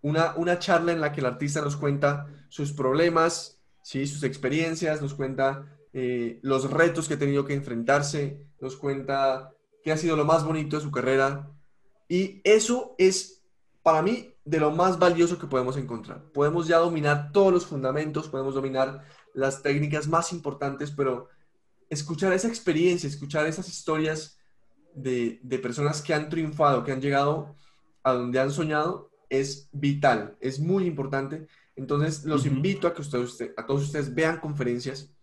Una, 0.03 0.35
una 0.37 0.59
charla 0.59 0.93
en 0.93 1.01
la 1.01 1.13
que 1.13 1.21
el 1.21 1.27
artista 1.27 1.61
nos 1.61 1.77
cuenta 1.77 2.27
sus 2.49 2.73
problemas, 2.73 3.61
¿sí? 3.83 4.07
sus 4.07 4.23
experiencias, 4.23 5.03
nos 5.03 5.15
cuenta 5.15 5.67
eh, 5.93 6.39
los 6.43 6.71
retos 6.71 7.09
que 7.09 7.15
ha 7.15 7.19
tenido 7.19 7.45
que 7.45 7.55
enfrentarse, 7.55 8.47
nos 8.61 8.77
cuenta 8.77 9.53
qué 9.83 9.93
ha 9.93 9.97
sido 9.97 10.17
lo 10.17 10.25
más 10.25 10.45
bonito 10.45 10.77
de 10.77 10.83
su 10.83 10.91
carrera. 10.91 11.51
Y 12.09 12.41
eso 12.45 12.95
es, 12.97 13.43
para 13.83 14.03
mí, 14.03 14.35
de 14.45 14.61
lo 14.61 14.71
más 14.71 14.99
valioso 14.99 15.39
que 15.39 15.47
podemos 15.47 15.77
encontrar. 15.77 16.23
Podemos 16.33 16.67
ya 16.67 16.79
dominar 16.79 17.33
todos 17.33 17.53
los 17.53 17.67
fundamentos, 17.67 18.29
podemos 18.29 18.55
dominar 18.55 19.05
las 19.35 19.63
técnicas 19.63 20.09
más 20.09 20.33
importantes, 20.33 20.91
pero 20.91 21.29
escuchar 21.91 22.33
esa 22.33 22.49
experiencia, 22.49 23.09
escuchar 23.09 23.47
esas 23.47 23.69
historias 23.69 24.39
de, 24.95 25.41
de 25.43 25.59
personas 25.59 26.01
que 26.01 26.15
han 26.15 26.29
triunfado, 26.31 26.85
que 26.85 26.93
han 26.93 27.03
llegado 27.03 27.55
a 28.03 28.13
donde 28.13 28.41
han 28.41 28.51
soñado, 28.51 29.11
es 29.29 29.69
vital, 29.73 30.37
es 30.41 30.59
muy 30.59 30.87
importante. 30.87 31.47
Entonces, 31.77 32.25
los 32.25 32.47
invito 32.47 32.87
a 32.87 32.95
que 32.95 33.03
ustedes, 33.03 33.53
a 33.57 33.67
todos 33.67 33.83
ustedes 33.83 34.15
vean 34.15 34.41
conferencias 34.41 35.15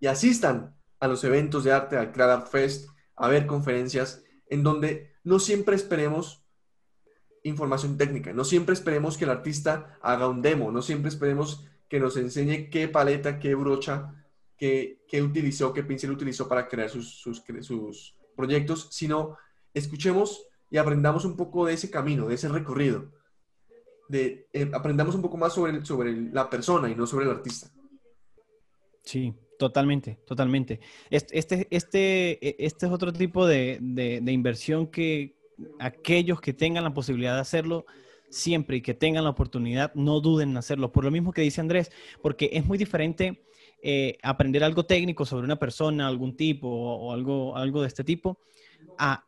y 0.00 0.06
asistan 0.06 0.74
a 1.00 1.08
los 1.08 1.22
eventos 1.24 1.64
de 1.64 1.72
arte, 1.72 1.96
al 1.96 2.12
Art 2.20 2.48
Fest, 2.48 2.88
a 3.14 3.28
ver 3.28 3.46
conferencias 3.46 4.22
en 4.48 4.62
donde 4.62 5.12
no 5.24 5.38
siempre 5.38 5.76
esperemos 5.76 6.44
información 7.42 7.96
técnica, 7.96 8.32
no 8.32 8.44
siempre 8.44 8.72
esperemos 8.72 9.16
que 9.16 9.24
el 9.24 9.30
artista 9.30 9.98
haga 10.02 10.28
un 10.28 10.42
demo, 10.42 10.72
no 10.72 10.82
siempre 10.82 11.08
esperemos 11.08 11.64
que 11.88 12.00
nos 12.00 12.16
enseñe 12.16 12.68
qué 12.70 12.88
paleta, 12.88 13.38
qué 13.38 13.54
brocha, 13.54 14.25
qué, 14.56 14.98
utilizó, 15.22 15.72
qué 15.72 15.82
pincel 15.82 16.10
utilizó 16.10 16.48
para 16.48 16.68
crear 16.68 16.88
sus, 16.88 17.20
sus, 17.20 17.42
sus 17.60 18.16
proyectos, 18.34 18.88
sino 18.90 19.36
escuchemos 19.74 20.46
y 20.70 20.78
aprendamos 20.78 21.24
un 21.24 21.36
poco 21.36 21.66
de 21.66 21.74
ese 21.74 21.90
camino, 21.90 22.26
de 22.28 22.34
ese 22.34 22.48
recorrido 22.48 23.10
de 24.08 24.48
eh, 24.52 24.70
aprendamos 24.72 25.14
un 25.14 25.22
poco 25.22 25.36
más 25.36 25.54
sobre, 25.54 25.84
sobre 25.84 26.12
la 26.32 26.48
persona 26.48 26.90
y 26.90 26.94
no 26.94 27.06
sobre 27.06 27.24
el 27.26 27.32
artista. 27.32 27.70
Sí, 29.02 29.34
totalmente, 29.58 30.18
totalmente. 30.26 30.80
Este, 31.10 31.38
este, 31.38 31.66
este, 31.70 32.64
este 32.64 32.86
es 32.86 32.92
otro 32.92 33.12
tipo 33.12 33.46
de, 33.46 33.78
de, 33.80 34.32
inversión 34.32 34.88
que 34.88 35.36
aquellos 35.78 36.40
que 36.40 36.52
tengan 36.52 36.84
la 36.84 36.94
posibilidad 36.94 37.34
de 37.34 37.40
hacerlo, 37.40 37.86
siempre 38.30 38.78
y 38.78 38.82
que 38.82 38.94
tengan 38.94 39.24
la 39.24 39.30
oportunidad, 39.30 39.94
no 39.94 40.20
duden 40.20 40.50
en 40.50 40.56
hacerlo. 40.56 40.90
Por 40.90 41.04
lo 41.04 41.10
mismo 41.10 41.32
que 41.32 41.42
dice 41.42 41.60
Andrés, 41.60 41.92
porque 42.20 42.50
es 42.52 42.64
muy 42.64 42.78
diferente 42.78 43.44
eh, 43.82 44.18
aprender 44.22 44.64
algo 44.64 44.84
técnico 44.84 45.24
sobre 45.24 45.44
una 45.44 45.58
persona, 45.58 46.06
algún 46.06 46.36
tipo 46.36 46.68
o, 46.68 47.12
algo, 47.12 47.56
algo 47.56 47.82
de 47.82 47.88
este 47.88 48.04
tipo, 48.04 48.38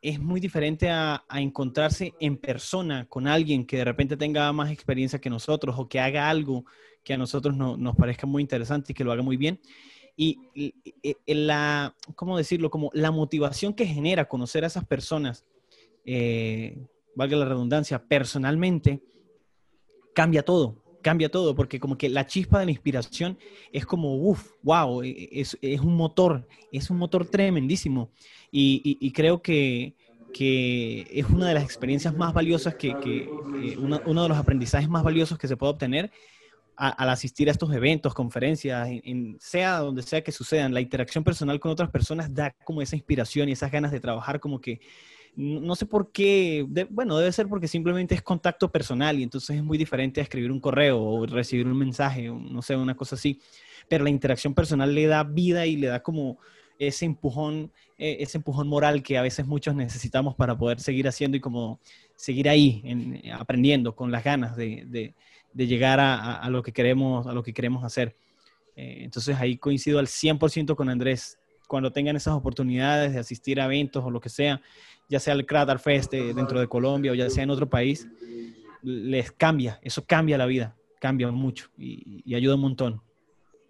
es 0.00 0.18
muy 0.18 0.40
diferente 0.40 0.90
a, 0.90 1.24
encontrarse 1.34 2.14
en 2.20 2.36
persona 2.38 3.06
con 3.08 3.26
alguien 3.26 3.66
que 3.66 3.78
de 3.78 3.84
repente 3.84 4.16
tenga 4.16 4.52
más 4.52 4.70
experiencia 4.70 5.20
que 5.20 5.30
nosotros 5.30 5.76
o 5.78 5.88
que 5.88 6.00
haga 6.00 6.28
algo 6.28 6.64
que 7.04 7.14
a 7.14 7.18
nosotros 7.18 7.56
nos 7.56 7.96
parezca 7.96 8.26
muy 8.26 8.42
interesante 8.42 8.92
y 8.92 8.94
que 8.94 9.04
lo 9.04 9.12
haga 9.12 9.22
muy 9.22 9.36
bien. 9.36 9.60
Y, 10.16 10.74
la, 11.26 11.94
¿cómo 12.16 12.36
decirlo? 12.36 12.70
Como 12.70 12.90
la 12.92 13.12
motivación 13.12 13.72
que 13.72 13.86
genera 13.86 14.26
conocer 14.26 14.64
a 14.64 14.66
esas 14.66 14.84
personas, 14.84 15.46
eh, 16.04 16.76
valga 17.14 17.36
la 17.36 17.44
redundancia, 17.44 18.02
personalmente, 18.02 19.00
cambia 20.14 20.42
todo, 20.42 20.82
cambia 21.02 21.30
todo, 21.30 21.54
porque 21.54 21.80
como 21.80 21.96
que 21.96 22.08
la 22.08 22.26
chispa 22.26 22.58
de 22.60 22.66
la 22.66 22.70
inspiración 22.70 23.38
es 23.72 23.86
como, 23.86 24.16
uff, 24.16 24.52
wow, 24.62 25.02
es, 25.02 25.56
es, 25.60 25.80
un 25.80 25.96
motor, 25.96 26.46
es 26.72 26.90
un 26.90 26.98
motor 26.98 27.26
tremendísimo. 27.26 28.10
Y, 28.50 29.12
creo 29.12 29.42
que, 29.42 29.94
es 30.38 31.26
una 31.26 31.48
de 31.48 31.54
las 31.54 31.64
experiencias 31.64 32.16
más 32.16 32.32
valiosas 32.32 32.74
que, 32.74 32.90
eh, 32.90 33.76
uno 33.78 34.22
de 34.22 34.28
los 34.28 34.38
aprendizajes 34.38 34.88
más 34.88 35.02
valiosos 35.02 35.38
que 35.38 35.48
se 35.48 35.56
puede 35.56 35.72
obtener 35.72 36.10
al 36.76 37.10
asistir 37.10 37.48
a 37.48 37.50
estos 37.50 37.74
eventos, 37.74 38.14
conferencias, 38.14 38.88
en, 38.88 39.36
sea 39.40 39.80
donde 39.80 40.02
sea 40.02 40.22
que 40.22 40.30
sucedan. 40.30 40.72
La 40.72 40.80
interacción 40.80 41.24
personal 41.24 41.58
con 41.58 41.72
otras 41.72 41.90
personas 41.90 42.32
da 42.32 42.54
como 42.64 42.80
esa 42.80 42.94
inspiración 42.94 43.48
y 43.48 43.52
esas 43.52 43.72
ganas 43.72 43.90
de 43.90 43.98
trabajar 43.98 44.38
como 44.38 44.60
que 44.60 44.80
no 45.38 45.76
sé 45.76 45.86
por 45.86 46.10
qué, 46.10 46.66
bueno, 46.90 47.16
debe 47.16 47.30
ser 47.30 47.46
porque 47.46 47.68
simplemente 47.68 48.12
es 48.12 48.22
contacto 48.22 48.72
personal 48.72 49.20
y 49.20 49.22
entonces 49.22 49.56
es 49.56 49.62
muy 49.62 49.78
diferente 49.78 50.20
a 50.20 50.24
escribir 50.24 50.50
un 50.50 50.58
correo 50.58 51.00
o 51.00 51.26
recibir 51.26 51.64
un 51.68 51.78
mensaje, 51.78 52.28
no 52.28 52.60
sé, 52.60 52.74
una 52.74 52.96
cosa 52.96 53.14
así. 53.14 53.40
Pero 53.88 54.02
la 54.02 54.10
interacción 54.10 54.52
personal 54.52 54.92
le 54.92 55.06
da 55.06 55.22
vida 55.22 55.64
y 55.64 55.76
le 55.76 55.86
da 55.86 56.02
como 56.02 56.38
ese 56.76 57.04
empujón, 57.04 57.70
eh, 57.98 58.16
ese 58.18 58.38
empujón 58.38 58.66
moral 58.66 59.00
que 59.00 59.16
a 59.16 59.22
veces 59.22 59.46
muchos 59.46 59.76
necesitamos 59.76 60.34
para 60.34 60.58
poder 60.58 60.80
seguir 60.80 61.06
haciendo 61.06 61.36
y 61.36 61.40
como 61.40 61.78
seguir 62.16 62.48
ahí, 62.48 62.82
en, 62.84 63.22
aprendiendo 63.32 63.94
con 63.94 64.10
las 64.10 64.24
ganas 64.24 64.56
de, 64.56 65.14
llegar 65.54 66.00
a, 66.00 66.48
lo 66.50 66.64
que 66.64 66.72
queremos, 66.72 67.28
a 67.28 67.32
lo 67.32 67.44
que 67.44 67.54
queremos 67.54 67.84
hacer. 67.84 68.16
Eh, 68.74 69.02
entonces 69.04 69.36
ahí 69.38 69.56
coincido 69.56 70.00
al 70.00 70.08
100% 70.08 70.74
con 70.74 70.88
Andrés 70.88 71.38
cuando 71.68 71.92
tengan 71.92 72.16
esas 72.16 72.34
oportunidades 72.34 73.12
de 73.12 73.20
asistir 73.20 73.60
a 73.60 73.66
eventos 73.66 74.04
o 74.04 74.10
lo 74.10 74.20
que 74.20 74.30
sea, 74.30 74.60
ya 75.08 75.20
sea 75.20 75.34
el 75.34 75.46
Crater 75.46 75.78
Fest 75.78 76.12
dentro 76.12 76.60
de 76.60 76.68
Colombia 76.68 77.12
o 77.12 77.14
ya 77.14 77.30
sea 77.30 77.44
en 77.44 77.50
otro 77.50 77.68
país, 77.68 78.06
les 78.82 79.32
cambia, 79.32 79.78
eso 79.82 80.04
cambia 80.04 80.38
la 80.38 80.46
vida, 80.46 80.76
cambia 81.00 81.30
mucho 81.30 81.68
y, 81.76 82.34
ayuda 82.34 82.54
un 82.54 82.60
montón. 82.60 83.02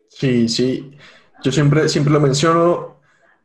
Sí, 0.08 0.48
sí, 0.48 0.92
yo 1.42 1.52
siempre, 1.52 1.88
siempre 1.88 2.12
lo 2.12 2.20
menciono, 2.20 3.00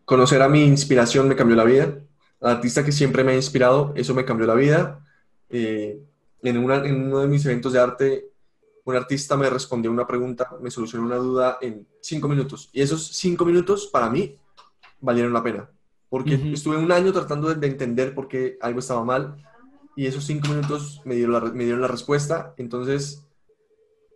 conocer 0.05 0.41
a 0.41 0.49
mi 0.49 0.63
inspiración 0.63 1.27
me 1.27 1.35
cambió 1.35 1.55
la 1.55 1.65
vida, 1.65 1.99
la 2.39 2.51
artista 2.51 2.83
que 2.83 2.91
siempre 2.91 3.23
me 3.23 3.33
ha 3.33 3.35
inspirado, 3.35 3.93
eso 3.95 4.13
me 4.13 4.25
cambió 4.25 4.47
la 4.47 4.55
vida. 4.55 5.05
Eh, 5.49 5.99
en, 6.41 6.55
en 6.57 7.03
uno 7.05 7.19
de 7.19 7.27
mis 7.27 7.45
eventos 7.45 7.73
de 7.73 7.79
arte 7.79 8.33
un 8.85 8.95
artista 8.95 9.37
me 9.37 9.49
respondió 9.49 9.91
una 9.91 10.05
pregunta, 10.05 10.49
me 10.61 10.69
solucionó 10.69 11.05
una 11.05 11.15
duda 11.15 11.57
en 11.61 11.87
cinco 12.01 12.27
minutos. 12.27 12.69
Y 12.73 12.81
esos 12.81 13.07
cinco 13.07 13.45
minutos 13.45 13.87
para 13.87 14.09
mí 14.09 14.37
valieron 14.99 15.33
la 15.33 15.43
pena. 15.43 15.69
Porque 16.13 16.35
estuve 16.53 16.77
un 16.77 16.91
año 16.91 17.11
tratando 17.11 17.51
de, 17.51 17.65
entender 17.65 18.13
por 18.13 18.27
qué 18.27 18.59
algo 18.61 18.77
estaba 18.77 19.03
mal. 19.03 19.35
Y 19.95 20.05
esos 20.05 20.23
cinco 20.23 20.49
minutos 20.49 21.01
me 21.05 21.15
dieron 21.15 21.33
la, 21.33 21.39
me 21.39 21.63
dieron 21.63 21.81
la 21.81 21.87
respuesta. 21.87 22.53
Entonces, 22.57 23.25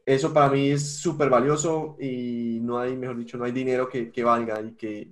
eso 0.06 0.32
para 0.32 0.48
mí 0.52 0.70
es 0.70 0.98
súper 0.98 1.28
valioso 1.28 1.98
y 2.00 2.60
no 2.62 2.78
hay, 2.78 2.96
mejor 2.96 3.18
dicho, 3.18 3.36
no 3.40 3.46
hay 3.46 3.52
dinero 3.52 3.90
que, 3.90 4.12
que 4.12 4.24
valga 4.24 4.62
y 4.62 4.74
que, 4.74 5.12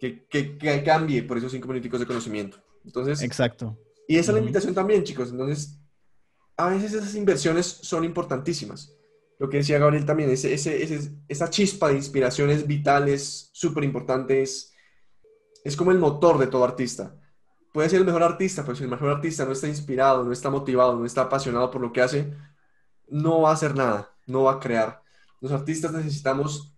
que, 0.00 0.26
que, 0.26 0.82
cambie 0.82 1.22
por 1.22 1.38
esos 1.38 1.52
cinco 1.52 1.68
minutos 1.68 2.00
de 2.00 2.06
conocimiento. 2.06 2.58
Entonces, 2.84 3.22
exacto. 3.22 3.78
Y 4.08 4.16
esa 4.16 4.32
es 4.32 4.34
la 4.34 4.40
invitación 4.40 4.74
también, 4.74 5.04
chicos. 5.04 5.30
Entonces, 5.30 5.78
a 6.56 6.70
veces 6.70 6.92
esas 6.92 7.14
inversiones 7.14 7.66
son 7.66 8.02
importantísimas. 8.02 8.96
Lo 9.38 9.48
que 9.48 9.58
decía 9.58 9.78
Gabriel 9.78 10.06
también, 10.06 10.30
ese, 10.30 10.52
ese, 10.52 11.12
esa 11.28 11.50
chispa 11.50 11.90
de 11.90 11.98
inspiraciones 11.98 12.66
vitales, 12.66 13.50
súper 13.52 13.84
importantes, 13.84 14.69
es 14.69 14.69
como 15.76 15.90
el 15.90 15.98
motor 15.98 16.38
de 16.38 16.46
todo 16.46 16.64
artista. 16.64 17.14
Puede 17.72 17.88
ser 17.88 18.00
el 18.00 18.06
mejor 18.06 18.22
artista, 18.22 18.62
pero 18.62 18.74
si 18.74 18.84
el 18.84 18.90
mejor 18.90 19.10
artista 19.10 19.44
no 19.44 19.52
está 19.52 19.68
inspirado, 19.68 20.24
no 20.24 20.32
está 20.32 20.50
motivado, 20.50 20.96
no 20.96 21.06
está 21.06 21.22
apasionado 21.22 21.70
por 21.70 21.80
lo 21.80 21.92
que 21.92 22.02
hace, 22.02 22.34
no 23.08 23.42
va 23.42 23.50
a 23.50 23.54
hacer 23.54 23.74
nada, 23.74 24.10
no 24.26 24.44
va 24.44 24.54
a 24.54 24.60
crear. 24.60 25.02
Los 25.40 25.52
artistas 25.52 25.92
necesitamos, 25.92 26.74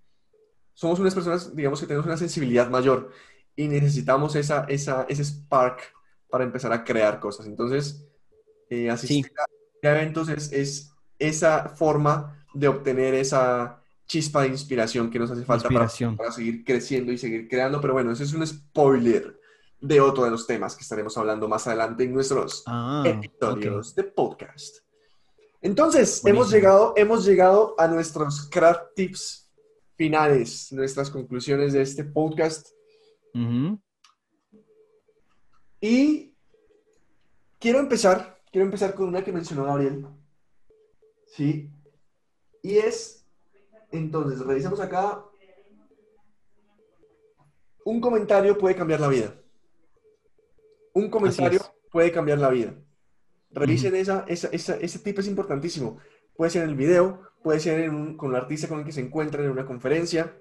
somos 0.74 0.98
unas 1.00 1.14
personas, 1.14 1.54
digamos 1.56 1.80
que 1.80 1.86
tenemos 1.86 2.06
una 2.06 2.16
sensibilidad 2.16 2.68
mayor 2.68 3.10
y 3.56 3.68
necesitamos 3.68 4.36
esa, 4.36 4.64
esa, 4.68 5.06
ese 5.08 5.24
spark 5.24 5.80
para 6.30 6.44
empezar 6.44 6.72
a 6.72 6.84
crear 6.84 7.20
cosas. 7.20 7.46
Entonces, 7.46 8.06
eh, 8.70 8.90
asistir 8.90 9.32
eventos 9.82 10.28
es, 10.28 10.52
es, 10.52 10.88
esa 11.18 11.68
forma 11.68 12.44
de 12.54 12.68
obtener 12.68 13.14
esa 13.14 13.81
chispa 14.06 14.42
de 14.42 14.48
inspiración 14.48 15.10
que 15.10 15.18
nos 15.18 15.30
hace 15.30 15.44
falta 15.44 15.68
para, 15.68 15.88
para, 16.16 16.32
seguir 16.32 16.64
creciendo 16.64 17.12
y 17.12 17.18
seguir 17.18 17.48
creando. 17.48 17.80
Pero 17.80 17.94
bueno, 17.94 18.12
ese 18.12 18.24
es 18.24 18.32
un 18.32 18.46
spoiler 18.46 19.40
de 19.80 20.00
otro 20.00 20.24
de 20.24 20.30
los 20.30 20.46
temas 20.46 20.76
que 20.76 20.82
estaremos 20.82 21.16
hablando 21.18 21.48
más 21.48 21.66
adelante 21.66 22.04
en 22.04 22.12
nuestros 22.12 22.62
ah, 22.66 23.02
episodios 23.06 23.94
de 23.94 24.04
podcast. 24.04 24.78
Entonces, 25.60 26.24
hemos 26.24 26.50
llegado, 26.50 26.94
hemos 26.96 27.24
llegado 27.24 27.74
a 27.78 27.86
nuestros 27.86 28.48
craft 28.48 28.94
tips 28.96 29.50
finales, 29.96 30.72
nuestras 30.72 31.10
conclusiones 31.10 31.72
de 31.72 31.82
este 31.82 32.04
podcast. 32.04 32.68
Y 35.80 36.34
quiero 37.58 37.78
empezar 37.78 38.32
quiero 38.52 38.66
empezar 38.66 38.94
con 38.94 39.08
una 39.08 39.24
que 39.24 39.32
mencionó 39.32 39.64
Gabriel. 39.64 40.06
¿Sí? 41.26 41.70
Y 42.62 42.76
es, 42.76 43.21
entonces, 43.92 44.40
revisamos 44.40 44.80
acá. 44.80 45.24
Un 47.84 48.00
comentario 48.00 48.56
puede 48.56 48.74
cambiar 48.74 49.00
la 49.00 49.08
vida. 49.08 49.34
Un 50.94 51.10
comentario 51.10 51.60
puede 51.90 52.10
cambiar 52.10 52.38
la 52.38 52.50
vida. 52.50 52.74
Revisen 53.50 53.94
esa, 53.96 54.24
ese 54.28 54.98
tip 54.98 55.18
es 55.18 55.26
importantísimo. 55.26 55.98
Puede 56.34 56.50
ser 56.50 56.62
en 56.64 56.70
el 56.70 56.76
video, 56.76 57.20
puede 57.42 57.60
ser 57.60 57.90
con 58.16 58.30
el 58.30 58.36
artista 58.36 58.68
con 58.68 58.80
el 58.80 58.84
que 58.84 58.92
se 58.92 59.00
encuentran 59.00 59.44
en 59.44 59.50
una 59.50 59.66
conferencia. 59.66 60.34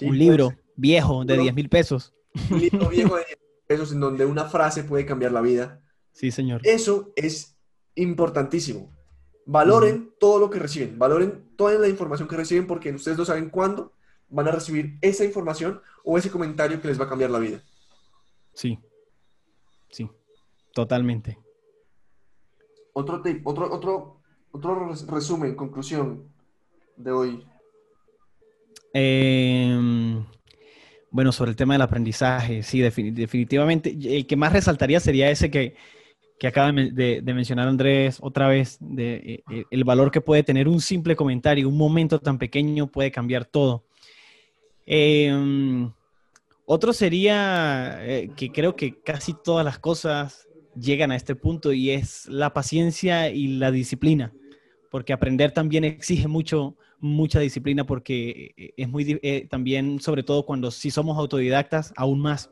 Un 0.00 0.18
libro 0.18 0.54
viejo 0.76 1.24
de 1.24 1.36
10 1.36 1.54
mil 1.54 1.68
pesos. 1.68 2.14
Un 2.50 2.60
libro 2.60 2.88
viejo 2.90 3.16
de 3.16 3.24
10 3.24 3.38
mil 3.38 3.66
pesos 3.66 3.92
en 3.92 4.00
donde 4.00 4.24
una 4.24 4.46
frase 4.46 4.84
puede 4.84 5.04
cambiar 5.04 5.32
la 5.32 5.40
vida. 5.40 5.82
Sí, 6.12 6.30
señor. 6.30 6.60
Eso 6.64 7.12
es 7.16 7.56
importantísimo. 7.96 8.94
Valoren 9.46 10.14
todo 10.18 10.38
lo 10.38 10.48
que 10.48 10.58
reciben, 10.58 10.98
valoren 10.98 11.43
toda 11.56 11.74
la 11.78 11.88
información 11.88 12.28
que 12.28 12.36
reciben 12.36 12.66
porque 12.66 12.90
ustedes 12.92 13.18
no 13.18 13.24
saben 13.24 13.50
cuándo 13.50 13.92
van 14.28 14.48
a 14.48 14.52
recibir 14.52 14.98
esa 15.00 15.24
información 15.24 15.80
o 16.02 16.18
ese 16.18 16.30
comentario 16.30 16.80
que 16.80 16.88
les 16.88 17.00
va 17.00 17.04
a 17.04 17.08
cambiar 17.08 17.30
la 17.30 17.38
vida. 17.38 17.62
Sí, 18.52 18.78
sí, 19.90 20.10
totalmente. 20.72 21.38
Otro 22.92 23.20
tip, 23.22 23.46
otro, 23.46 23.72
otro, 23.72 24.20
otro 24.52 24.92
resumen, 25.08 25.56
conclusión 25.56 26.28
de 26.96 27.10
hoy. 27.10 27.46
Em, 28.92 30.24
bueno, 31.10 31.32
sobre 31.32 31.50
el 31.50 31.56
tema 31.56 31.74
del 31.74 31.82
aprendizaje, 31.82 32.62
sí, 32.62 32.80
definitivamente. 32.80 33.96
El 34.00 34.26
que 34.26 34.36
más 34.36 34.52
resaltaría 34.52 35.00
sería 35.00 35.30
ese 35.30 35.50
que 35.50 35.76
que 36.38 36.46
acaba 36.48 36.72
de, 36.72 37.22
mencionar 37.22 37.68
Andrés 37.68 38.18
otra 38.20 38.48
vez, 38.48 38.78
eh, 38.98 39.42
eh, 39.50 39.64
el 39.70 39.84
valor 39.84 40.10
que 40.10 40.20
puede 40.20 40.42
tener 40.42 40.68
un 40.68 40.80
simple 40.80 41.14
comentario, 41.14 41.68
un 41.68 41.76
momento 41.76 42.18
tan 42.18 42.38
pequeño 42.38 42.88
puede 42.88 43.10
cambiar 43.10 43.44
todo. 43.44 43.84
Em, 44.86 45.90
otro 46.66 46.92
sería 46.92 47.98
eh, 48.00 48.30
que 48.36 48.50
creo 48.50 48.74
que 48.74 49.00
casi 49.00 49.34
todas 49.44 49.64
las 49.64 49.78
cosas 49.78 50.48
llegan 50.78 51.12
a 51.12 51.16
este 51.16 51.36
punto 51.36 51.72
y 51.72 51.90
es 51.90 52.26
la 52.26 52.52
paciencia 52.52 53.30
y 53.30 53.46
la 53.58 53.70
disciplina, 53.70 54.32
porque 54.90 55.12
aprender 55.12 55.52
también 55.52 55.84
exige 55.84 56.26
mucho, 56.26 56.76
mucha 56.98 57.38
disciplina 57.38 57.86
porque 57.86 58.72
es 58.76 58.88
muy, 58.88 59.20
también, 59.48 60.00
sobre 60.00 60.24
todo 60.24 60.44
cuando 60.44 60.72
si 60.72 60.90
somos 60.90 61.16
autodidactas, 61.16 61.92
aún 61.96 62.20
más 62.20 62.50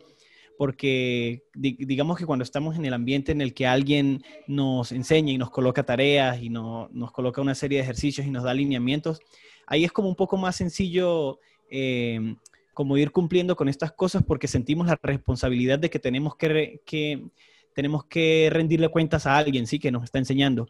porque 0.63 1.43
digamos 1.57 2.17
que 2.17 2.25
cuando 2.25 2.45
estamos 2.45 2.77
en 2.77 2.85
el 2.85 2.95
ambiente 2.95 3.33
en 3.33 3.41
el 3.41 3.53
que 3.53 3.67
alguien 3.67 4.23
nos 4.47 4.93
enseña 4.93 5.33
y 5.33 5.37
nos 5.37 5.51
coloca 5.51 5.83
tareas 5.83 6.41
y 6.41 6.51
nos 6.51 7.11
coloca 7.11 7.41
una 7.41 7.57
serie 7.57 7.79
de 7.79 7.83
ejercicios 7.83 8.25
y 8.25 8.31
nos 8.31 8.45
da 8.45 8.53
alineamientos, 8.53 9.19
ahí 9.67 9.83
es 9.83 9.91
como 9.91 10.09
un 10.09 10.15
poco 10.15 10.37
más 10.37 10.55
sencillo 10.55 11.41
em, 11.69 12.37
como 12.75 12.97
ir 12.97 13.11
cumpliendo 13.11 13.57
con 13.57 13.69
estas 13.69 13.91
cosas 13.91 14.23
porque 14.23 14.47
sentimos 14.47 14.87
la 14.87 14.97
responsabilidad 15.03 15.81
de 15.81 15.91
que 15.91 15.99
tenemos 15.99 16.37
que, 16.37 16.81
que, 16.87 17.25
tenemos 17.75 18.05
que 18.05 18.49
rendirle 18.53 18.89
cuentas 18.89 19.27
a 19.27 19.39
alguien, 19.39 19.67
sí, 19.67 19.81
que 19.81 19.91
nos 19.91 20.05
está 20.05 20.19
enseñando. 20.21 20.69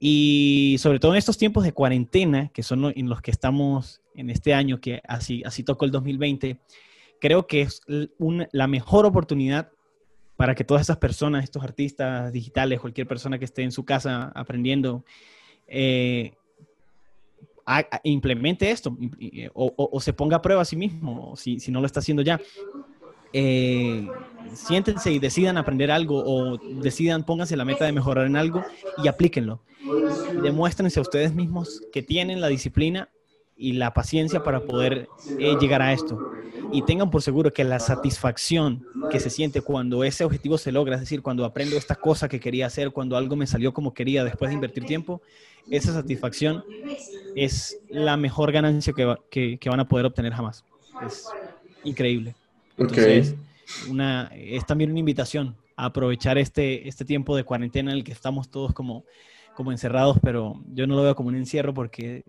Y 0.00 0.76
sobre 0.78 1.00
todo 1.00 1.12
en 1.12 1.18
estos 1.18 1.36
tiempos 1.36 1.64
de 1.64 1.72
cuarentena, 1.72 2.48
que 2.48 2.62
son 2.62 2.94
en 2.96 3.10
los 3.10 3.20
que 3.20 3.30
estamos 3.30 4.00
en 4.14 4.30
este 4.30 4.54
año, 4.54 4.80
que 4.80 5.02
así, 5.06 5.42
así 5.44 5.64
tocó 5.64 5.84
el 5.84 5.90
2020, 5.90 6.60
creo 7.20 7.46
que 7.46 7.62
es 7.62 7.82
la 7.86 8.66
mejor 8.66 9.06
oportunidad 9.06 9.70
para 10.36 10.54
que 10.54 10.64
todas 10.64 10.82
esas 10.82 10.98
personas, 10.98 11.44
estos 11.44 11.62
artistas 11.64 12.32
digitales, 12.32 12.80
cualquier 12.80 13.08
persona 13.08 13.38
que 13.38 13.44
esté 13.44 13.62
en 13.62 13.72
su 13.72 13.84
casa 13.84 14.30
aprendiendo, 14.34 15.04
eh, 15.66 16.32
implemente 18.04 18.70
esto 18.70 18.96
o, 19.52 20.00
se 20.00 20.12
ponga 20.12 20.36
a 20.36 20.42
prueba 20.42 20.62
a 20.62 20.64
sí 20.64 20.76
mismo, 20.76 21.36
si, 21.36 21.60
si 21.60 21.70
no 21.70 21.80
lo 21.80 21.86
está 21.86 22.00
haciendo 22.00 22.22
ya. 22.22 22.40
Eh, 23.32 24.08
siéntense 24.54 25.12
y 25.12 25.18
decidan 25.18 25.58
aprender 25.58 25.90
algo 25.90 26.22
o 26.24 26.56
decidan, 26.56 27.24
pónganse 27.24 27.56
la 27.56 27.64
meta 27.64 27.84
de 27.84 27.92
mejorar 27.92 28.26
en 28.26 28.36
algo 28.36 28.64
y 29.02 29.08
aplíquenlo. 29.08 29.60
Demuéstrense 30.42 30.98
a 30.98 31.02
ustedes 31.02 31.34
mismos 31.34 31.82
que 31.92 32.02
tienen 32.02 32.40
la 32.40 32.48
disciplina 32.48 33.10
y 33.58 33.72
la 33.72 33.92
paciencia 33.92 34.44
para 34.44 34.60
poder 34.60 35.08
eh, 35.38 35.56
llegar 35.60 35.82
a 35.82 35.92
esto. 35.92 36.32
Y 36.72 36.82
tengan 36.82 37.10
por 37.10 37.22
seguro 37.22 37.52
que 37.52 37.64
la 37.64 37.80
satisfacción 37.80 38.86
que 39.10 39.18
se 39.18 39.30
siente 39.30 39.62
cuando 39.62 40.04
ese 40.04 40.24
objetivo 40.24 40.58
se 40.58 40.70
logra, 40.70 40.94
es 40.94 41.00
decir, 41.00 41.22
cuando 41.22 41.44
aprendo 41.44 41.76
esta 41.76 41.96
cosa 41.96 42.28
que 42.28 42.38
quería 42.38 42.66
hacer, 42.66 42.92
cuando 42.92 43.16
algo 43.16 43.34
me 43.34 43.46
salió 43.46 43.74
como 43.74 43.92
quería 43.92 44.22
después 44.22 44.50
de 44.50 44.54
invertir 44.54 44.84
tiempo, 44.84 45.20
esa 45.70 45.92
satisfacción 45.92 46.64
es 47.34 47.78
la 47.90 48.16
mejor 48.16 48.52
ganancia 48.52 48.92
que, 48.92 49.58
que, 49.58 49.68
van 49.68 49.80
a 49.80 49.88
poder 49.88 50.06
obtener 50.06 50.32
jamás. 50.32 50.64
Es 51.04 51.26
increíble. 51.84 52.36
Entonces, 52.76 53.34
una, 53.90 54.30
es 54.34 54.64
también 54.66 54.90
una 54.90 55.00
invitación 55.00 55.56
a 55.76 55.86
aprovechar 55.86 56.38
este, 56.38 56.88
este 56.88 57.04
tiempo 57.04 57.36
de 57.36 57.44
cuarentena 57.44 57.90
en 57.90 57.98
el 57.98 58.04
que 58.04 58.12
estamos 58.12 58.48
todos 58.50 58.72
como, 58.72 59.04
como 59.54 59.72
encerrados, 59.72 60.18
pero 60.22 60.60
yo 60.72 60.86
no 60.86 60.94
lo 60.94 61.02
veo 61.02 61.16
como 61.16 61.28
un 61.28 61.36
encierro 61.36 61.74
porque 61.74 62.24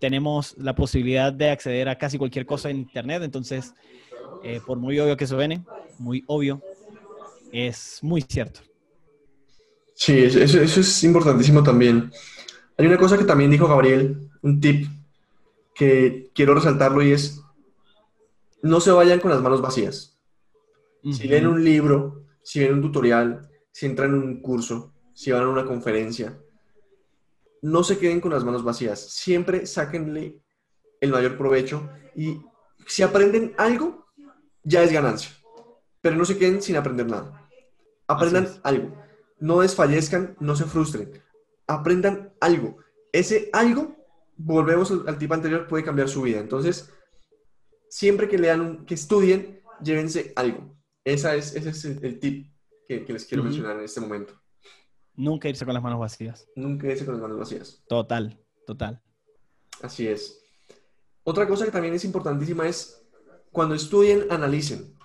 tenemos 0.00 0.56
la 0.58 0.74
posibilidad 0.74 1.32
de 1.32 1.50
acceder 1.50 1.88
a 1.88 1.98
casi 1.98 2.18
cualquier 2.18 2.46
cosa 2.46 2.70
en 2.70 2.78
Internet, 2.78 3.22
entonces, 3.22 3.74
eh, 4.42 4.60
por 4.66 4.78
muy 4.78 4.98
obvio 4.98 5.16
que 5.16 5.26
suene, 5.26 5.62
muy 5.98 6.24
obvio, 6.26 6.60
es 7.52 7.98
muy 8.02 8.22
cierto. 8.22 8.60
Sí, 9.94 10.18
eso, 10.18 10.60
es 10.62 11.04
importantísimo 11.04 11.62
también. 11.62 12.10
Hay 12.78 12.86
una 12.86 12.96
cosa 12.96 13.18
que 13.18 13.24
también 13.24 13.50
dijo 13.50 13.68
Gabriel, 13.68 14.30
un 14.40 14.58
tip 14.58 14.88
que 15.74 16.30
quiero 16.34 16.54
resaltarlo 16.54 17.02
y 17.02 17.12
es, 17.12 17.42
no 18.62 18.80
se 18.80 18.90
vayan 18.90 19.20
con 19.20 19.30
las 19.30 19.42
manos 19.42 19.60
vacías. 19.60 20.18
Si 21.02 21.28
leen 21.28 21.46
un 21.46 21.62
libro, 21.62 22.24
si 22.42 22.60
ven 22.60 22.74
un 22.74 22.82
tutorial, 22.82 23.48
si 23.70 23.86
entran 23.86 24.10
en 24.10 24.22
un 24.22 24.40
curso, 24.40 24.94
si 25.12 25.30
van 25.30 25.42
a 25.42 25.48
una 25.48 25.66
conferencia, 25.66 26.38
no 27.62 27.84
se 27.84 27.98
queden 27.98 28.20
con 28.20 28.32
las 28.32 28.44
manos 28.44 28.64
vacías. 28.64 29.00
Siempre 29.00 29.66
sáquenle 29.66 30.40
el 31.00 31.10
mayor 31.10 31.36
provecho 31.36 31.88
y 32.14 32.40
si 32.86 33.02
aprenden 33.02 33.54
algo, 33.58 34.06
ya 34.62 34.82
es 34.82 34.92
ganancia. 34.92 35.30
Pero 36.00 36.16
no 36.16 36.24
se 36.24 36.38
queden 36.38 36.62
sin 36.62 36.76
aprender 36.76 37.06
nada. 37.06 37.48
Aprendan 38.06 38.48
algo. 38.62 38.96
No 39.38 39.60
desfallezcan, 39.60 40.36
no 40.40 40.56
se 40.56 40.64
frustren. 40.64 41.22
Aprendan 41.66 42.32
algo. 42.40 42.78
Ese 43.12 43.50
algo, 43.52 43.96
volvemos 44.36 44.90
al, 44.90 45.18
tipo 45.18 45.34
anterior, 45.34 45.66
puede 45.66 45.84
cambiar 45.84 46.08
su 46.08 46.22
vida. 46.22 46.40
Entonces, 46.40 46.92
siempre 47.88 48.28
que 48.28 48.38
lean, 48.38 48.84
que 48.86 48.94
estudien, 48.94 49.62
llévense 49.82 50.32
algo. 50.36 50.76
Esa 51.04 51.34
es, 51.34 51.54
ese 51.54 51.70
es 51.70 51.84
el, 51.84 52.18
tip 52.18 52.52
que, 52.88 53.04
les 53.08 53.24
quiero 53.24 53.44
mencionar 53.44 53.76
en 53.76 53.84
este 53.84 54.00
momento. 54.00 54.34
Nunca 55.20 55.50
irse 55.50 55.66
con 55.66 55.74
las 55.74 55.82
manos 55.82 56.00
vacías. 56.00 56.48
Nunca 56.56 56.86
irse 56.86 57.04
con 57.04 57.12
las 57.14 57.22
manos 57.22 57.38
vacías. 57.38 57.84
Total, 57.86 58.42
total. 58.66 59.02
Así 59.82 60.08
es. 60.08 60.42
Otra 61.24 61.46
cosa 61.46 61.66
que 61.66 61.70
también 61.70 61.92
es 61.92 62.06
importantísima 62.06 62.66
es 62.66 63.06
cuando 63.52 63.74
estudien, 63.74 64.26
analicen. 64.30 64.96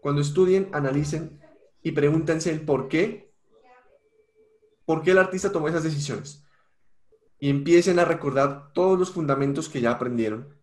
Cuando 0.00 0.20
estudien, 0.20 0.68
analicen 0.72 1.40
y 1.82 1.90
pregúntense 1.90 2.52
el 2.52 2.60
por 2.60 2.86
qué. 2.86 3.34
¿Por 4.84 5.02
qué 5.02 5.10
el 5.10 5.18
artista 5.18 5.50
tomó 5.50 5.66
esas 5.66 5.82
decisiones? 5.82 6.44
Y 7.40 7.50
empiecen 7.50 7.98
a 7.98 8.04
recordar 8.04 8.72
todos 8.72 8.96
los 8.96 9.10
fundamentos 9.10 9.68
que 9.68 9.80
ya 9.80 9.90
aprendieron 9.90 10.56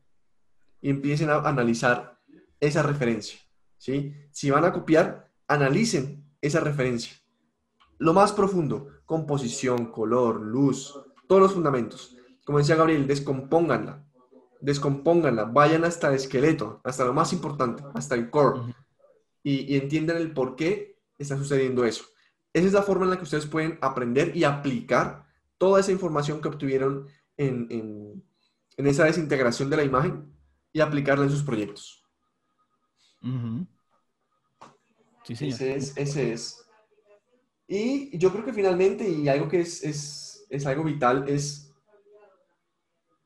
y 0.80 0.92
empiecen 0.92 1.30
a 1.30 1.40
analizar 1.40 2.22
esa 2.62 2.84
referencia. 2.84 3.38
¿sí? 3.78 4.16
Si 4.32 4.50
van 4.50 4.64
a 4.64 4.72
copiar, 4.72 5.30
analicen 5.46 6.24
esa 6.40 6.62
referencia. 6.62 7.18
Lo 8.00 8.14
más 8.14 8.32
profundo, 8.32 8.88
composición, 9.06 9.88
color, 9.92 10.42
luz, 10.42 10.94
todos 11.28 11.42
los 11.42 11.54
fundamentos. 11.54 12.16
Como 12.46 12.60
decía 12.60 12.76
Gabriel, 12.76 13.08
descompónganla, 13.08 14.06
descompónganla, 14.62 15.46
vayan 15.46 15.84
hasta 15.84 16.10
el 16.10 16.16
esqueleto, 16.16 16.82
hasta 16.84 17.06
lo 17.06 17.14
más 17.14 17.34
importante, 17.34 17.84
hasta 17.94 18.16
el 18.16 18.30
core, 18.30 18.74
y, 19.44 19.76
entiendan 19.78 20.18
el 20.18 20.34
por 20.34 20.56
qué 20.56 21.00
está 21.18 21.38
sucediendo 21.38 21.86
eso. 21.86 22.06
Esa 22.54 22.68
es 22.68 22.74
la 22.74 22.84
forma 22.84 23.06
en 23.06 23.12
la 23.12 23.18
que 23.18 23.24
ustedes 23.24 23.46
pueden 23.46 23.78
aprender 23.82 24.36
y 24.36 24.44
aplicar 24.44 25.26
toda 25.58 25.80
esa 25.80 25.92
información 25.92 26.42
que 26.42 26.48
obtuvieron 26.48 27.08
en, 27.38 28.24
esa 28.78 29.06
desintegración 29.06 29.70
de 29.70 29.78
la 29.78 29.84
imagen 29.84 30.34
y 30.72 30.82
aplicarla 30.82 31.26
en 31.26 31.32
sus 31.32 31.44
proyectos. 31.44 32.04
Sí, 35.24 35.36
sí. 35.36 35.48
Ese 35.50 35.76
es, 35.76 35.98
ese 35.98 36.34
es. 36.34 36.67
Y 37.68 38.18
yo 38.18 38.32
creo 38.32 38.46
que 38.46 38.54
finalmente, 38.54 39.08
y 39.08 39.28
algo 39.28 39.50
que 39.50 39.60
es, 39.60 39.84
es, 40.50 40.66
algo 40.66 40.84
vital, 40.84 41.26
es 41.28 41.74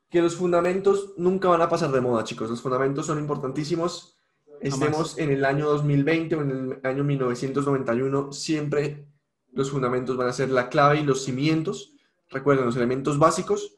que 0.10 0.22
los 0.22 0.36
fundamentos 0.36 1.14
nunca 1.18 1.48
van 1.48 1.62
a 1.62 1.70
pasar 1.70 1.92
de 1.92 2.02
moda, 2.02 2.24
chicos. 2.24 2.50
Los 2.50 2.62
fundamentos 2.62 3.06
son 3.06 3.20
importantísimos. 3.20 4.18
Estemos 4.60 5.18
en 5.18 5.32
el 5.32 5.46
año 5.46 5.68
2020 5.68 6.36
o 6.36 6.42
en 6.42 6.52
el 6.52 6.80
año 6.84 7.04
1991, 7.04 8.32
siempre 8.32 9.08
los 9.54 9.72
fundamentos 9.72 10.18
van 10.18 10.28
a 10.28 10.34
ser 10.34 10.50
la 10.50 10.70
clave 10.70 11.00
y 11.00 11.04
los 11.04 11.24
cimientos. 11.24 11.94
Recuerden, 12.30 12.66
los 12.66 12.76
elementos 12.76 13.20
básicos 13.20 13.76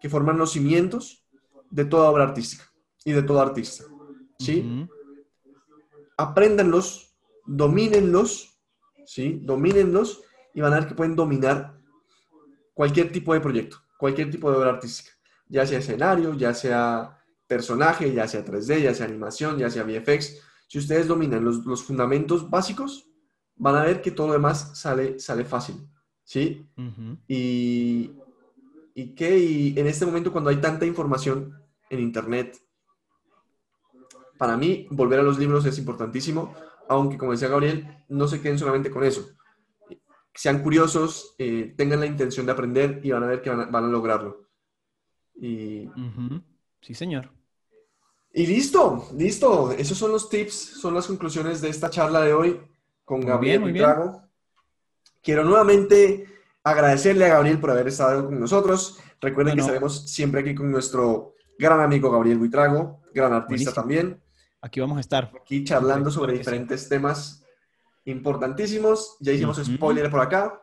que 0.00 0.08
forman 0.08 0.38
los 0.38 0.52
cimientos 0.52 1.26
de 1.70 1.84
toda 1.84 2.10
obra 2.10 2.24
artística 2.24 2.64
y 3.04 3.12
de 3.12 3.22
todo 3.22 3.40
artista. 3.40 3.84
¿Sí? 4.38 4.86
Apréndanlos, 6.16 7.16
domínenlos 7.46 8.57
¿sí? 9.08 9.40
Domínenlos 9.42 10.22
y 10.52 10.60
van 10.60 10.74
a 10.74 10.80
ver 10.80 10.88
que 10.88 10.94
pueden 10.94 11.16
dominar 11.16 11.78
cualquier 12.74 13.10
tipo 13.10 13.32
de 13.32 13.40
proyecto, 13.40 13.78
cualquier 13.96 14.30
tipo 14.30 14.50
de 14.50 14.58
obra 14.58 14.70
artística, 14.70 15.10
ya 15.48 15.66
sea 15.66 15.78
escenario, 15.78 16.34
ya 16.34 16.52
sea 16.52 17.18
personaje, 17.46 18.12
ya 18.12 18.28
sea 18.28 18.44
3D, 18.44 18.82
ya 18.82 18.94
sea 18.94 19.06
animación, 19.06 19.56
ya 19.56 19.70
sea 19.70 19.84
VFX. 19.84 20.42
Si 20.68 20.78
ustedes 20.78 21.08
dominan 21.08 21.42
los, 21.42 21.82
fundamentos 21.82 22.50
básicos, 22.50 23.08
van 23.56 23.76
a 23.76 23.82
ver 23.82 24.02
que 24.02 24.10
todo 24.10 24.26
lo 24.26 24.34
demás 24.34 24.78
sale, 24.78 25.18
sale 25.18 25.46
fácil, 25.46 25.88
¿sí? 26.22 26.68
y, 27.26 28.12
y 28.94 29.14
que 29.14 29.38
y 29.38 29.78
en 29.78 29.86
este 29.86 30.04
momento 30.04 30.32
cuando 30.32 30.50
hay 30.50 30.56
tanta 30.58 30.84
información 30.84 31.58
en 31.88 32.00
Internet, 32.00 32.60
para 34.36 34.58
mí 34.58 34.86
volver 34.90 35.20
a 35.20 35.22
los 35.22 35.38
libros 35.38 35.64
es 35.64 35.78
importantísimo 35.78 36.54
aunque 36.88 37.18
como 37.18 37.32
decía 37.32 37.48
Gabriel, 37.48 38.04
no 38.08 38.26
se 38.28 38.40
queden 38.40 38.58
solamente 38.58 38.90
con 38.90 39.04
eso. 39.04 39.28
Sean 40.34 40.62
curiosos, 40.62 41.34
eh, 41.38 41.74
tengan 41.76 42.00
la 42.00 42.06
intención 42.06 42.46
de 42.46 42.52
aprender 42.52 43.00
y 43.02 43.10
van 43.10 43.24
a 43.24 43.26
ver 43.26 43.42
que 43.42 43.50
van 43.50 43.74
a, 43.74 43.80
lograrlo. 43.80 44.48
Y... 45.34 45.88
Sí, 46.80 46.94
señor. 46.94 47.30
Y 48.32 48.46
listo, 48.46 49.08
listo. 49.16 49.72
Esos 49.72 49.98
son 49.98 50.12
los 50.12 50.28
tips, 50.28 50.54
son 50.54 50.94
las 50.94 51.06
conclusiones 51.06 51.60
de 51.60 51.70
esta 51.70 51.90
charla 51.90 52.20
de 52.20 52.32
hoy 52.32 52.60
con 53.04 53.20
Gabriel 53.20 53.60
muy 53.60 53.74
Quiero 55.22 55.44
nuevamente 55.44 56.26
agradecerle 56.62 57.24
a 57.24 57.34
Gabriel 57.34 57.58
por 57.58 57.70
haber 57.70 57.88
estado 57.88 58.26
con 58.26 58.38
nosotros. 58.38 59.00
Recuerden 59.20 59.54
que 59.54 59.62
estaremos 59.62 60.10
siempre 60.10 60.42
aquí 60.42 60.54
con 60.54 60.70
nuestro 60.70 61.34
gran 61.58 61.80
amigo 61.80 62.10
Gabriel 62.10 62.38
Buitrago, 62.38 63.00
gran 63.12 63.32
artista 63.32 63.72
también. 63.72 64.22
Aquí 64.68 64.80
vamos 64.80 64.98
a 64.98 65.00
estar. 65.00 65.32
Aquí 65.40 65.64
charlando 65.64 66.10
sobre 66.10 66.36
diferentes 66.36 66.90
temas 66.90 67.42
importantísimos. 68.04 69.16
Ya 69.18 69.32
hicimos 69.32 69.56
spoiler 69.64 70.10
por 70.10 70.20
acá. 70.20 70.62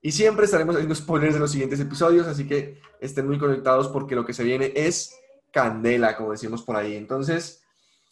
Y 0.00 0.12
siempre 0.12 0.46
estaremos 0.46 0.74
haciendo 0.74 0.94
spoilers 0.94 1.34
de 1.34 1.40
los 1.40 1.50
siguientes 1.50 1.78
episodios, 1.78 2.26
así 2.26 2.46
que 2.46 2.80
estén 3.00 3.26
muy 3.26 3.38
conectados 3.38 3.88
porque 3.88 4.14
lo 4.14 4.24
que 4.24 4.32
se 4.32 4.44
viene 4.44 4.72
es 4.74 5.14
candela, 5.52 6.16
como 6.16 6.30
decimos 6.30 6.62
por 6.62 6.76
ahí. 6.76 6.96
Entonces, 6.96 7.62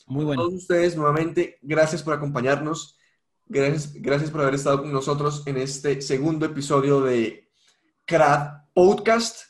muy 0.06 0.26
bueno. 0.26 0.42
A 0.42 0.44
todos 0.44 0.60
ustedes 0.60 0.96
nuevamente, 0.96 1.59
gracias 1.62 2.02
por 2.02 2.12
acompañarnos. 2.12 2.98
Gracias, 3.46 3.94
gracias 3.94 4.30
por 4.30 4.42
haber 4.42 4.56
estado 4.56 4.82
con 4.82 4.92
nosotros 4.92 5.44
en 5.46 5.56
este 5.56 6.02
segundo 6.02 6.44
episodio 6.44 7.00
de 7.00 7.48
CRAD 8.04 8.66
Podcast. 8.74 9.44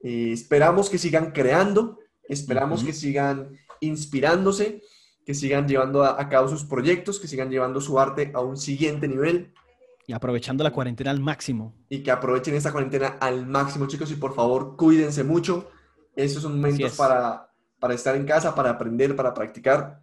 Eh, 0.00 0.32
esperamos 0.32 0.90
que 0.90 0.98
sigan 0.98 1.32
creando, 1.32 2.00
esperamos 2.28 2.84
que 2.84 2.92
sigan 2.92 3.56
inspirándose, 3.80 4.82
que 5.24 5.34
sigan 5.34 5.66
llevando 5.66 6.04
a, 6.04 6.28
cabo 6.28 6.48
sus 6.48 6.64
proyectos, 6.64 7.18
que 7.18 7.28
sigan 7.28 7.50
llevando 7.50 7.80
su 7.80 7.98
arte 7.98 8.30
a 8.34 8.40
un 8.40 8.56
siguiente 8.56 9.08
nivel. 9.08 9.52
Y 10.06 10.12
aprovechando 10.12 10.62
la 10.62 10.70
cuarentena 10.70 11.10
al 11.10 11.20
máximo. 11.20 11.74
Y 11.88 12.02
que 12.02 12.10
aprovechen 12.10 12.54
esta 12.54 12.72
cuarentena 12.72 13.16
al 13.20 13.46
máximo, 13.46 13.86
chicos, 13.86 14.10
y 14.10 14.16
por 14.16 14.34
favor 14.34 14.76
cuídense 14.76 15.24
mucho. 15.24 15.70
Esos 16.14 16.42
son 16.42 16.56
momentos 16.56 16.94
para, 16.96 17.50
para 17.80 17.94
estar 17.94 18.14
en 18.14 18.26
casa, 18.26 18.54
para 18.54 18.70
aprender, 18.70 19.16
para 19.16 19.32
practicar 19.32 20.02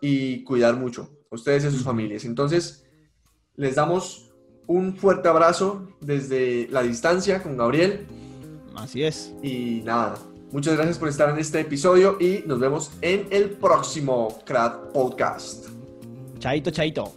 y 0.00 0.42
cuidar 0.42 0.76
mucho 0.76 1.08
ustedes 1.30 1.64
y 1.64 1.70
sus 1.70 1.82
familias. 1.82 2.24
Entonces, 2.24 2.84
les 3.56 3.74
damos 3.74 4.32
un 4.66 4.96
fuerte 4.96 5.28
abrazo 5.28 5.88
desde 6.00 6.68
la 6.70 6.82
distancia 6.82 7.42
con 7.42 7.56
Gabriel. 7.56 8.06
Así 8.74 9.02
es. 9.02 9.34
Y 9.42 9.82
nada, 9.84 10.14
Muchas 10.52 10.74
gracias 10.74 10.98
por 10.98 11.08
estar 11.08 11.30
en 11.30 11.38
este 11.38 11.60
episodio 11.60 12.18
y 12.20 12.44
nos 12.46 12.60
vemos 12.60 12.92
en 13.00 13.26
el 13.30 13.50
próximo 13.50 14.38
CRAD 14.44 14.92
Podcast. 14.92 15.68
Chaito, 16.38 16.70
chaito. 16.70 17.10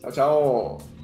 Chao, 0.00 0.12
chao. 0.12 0.97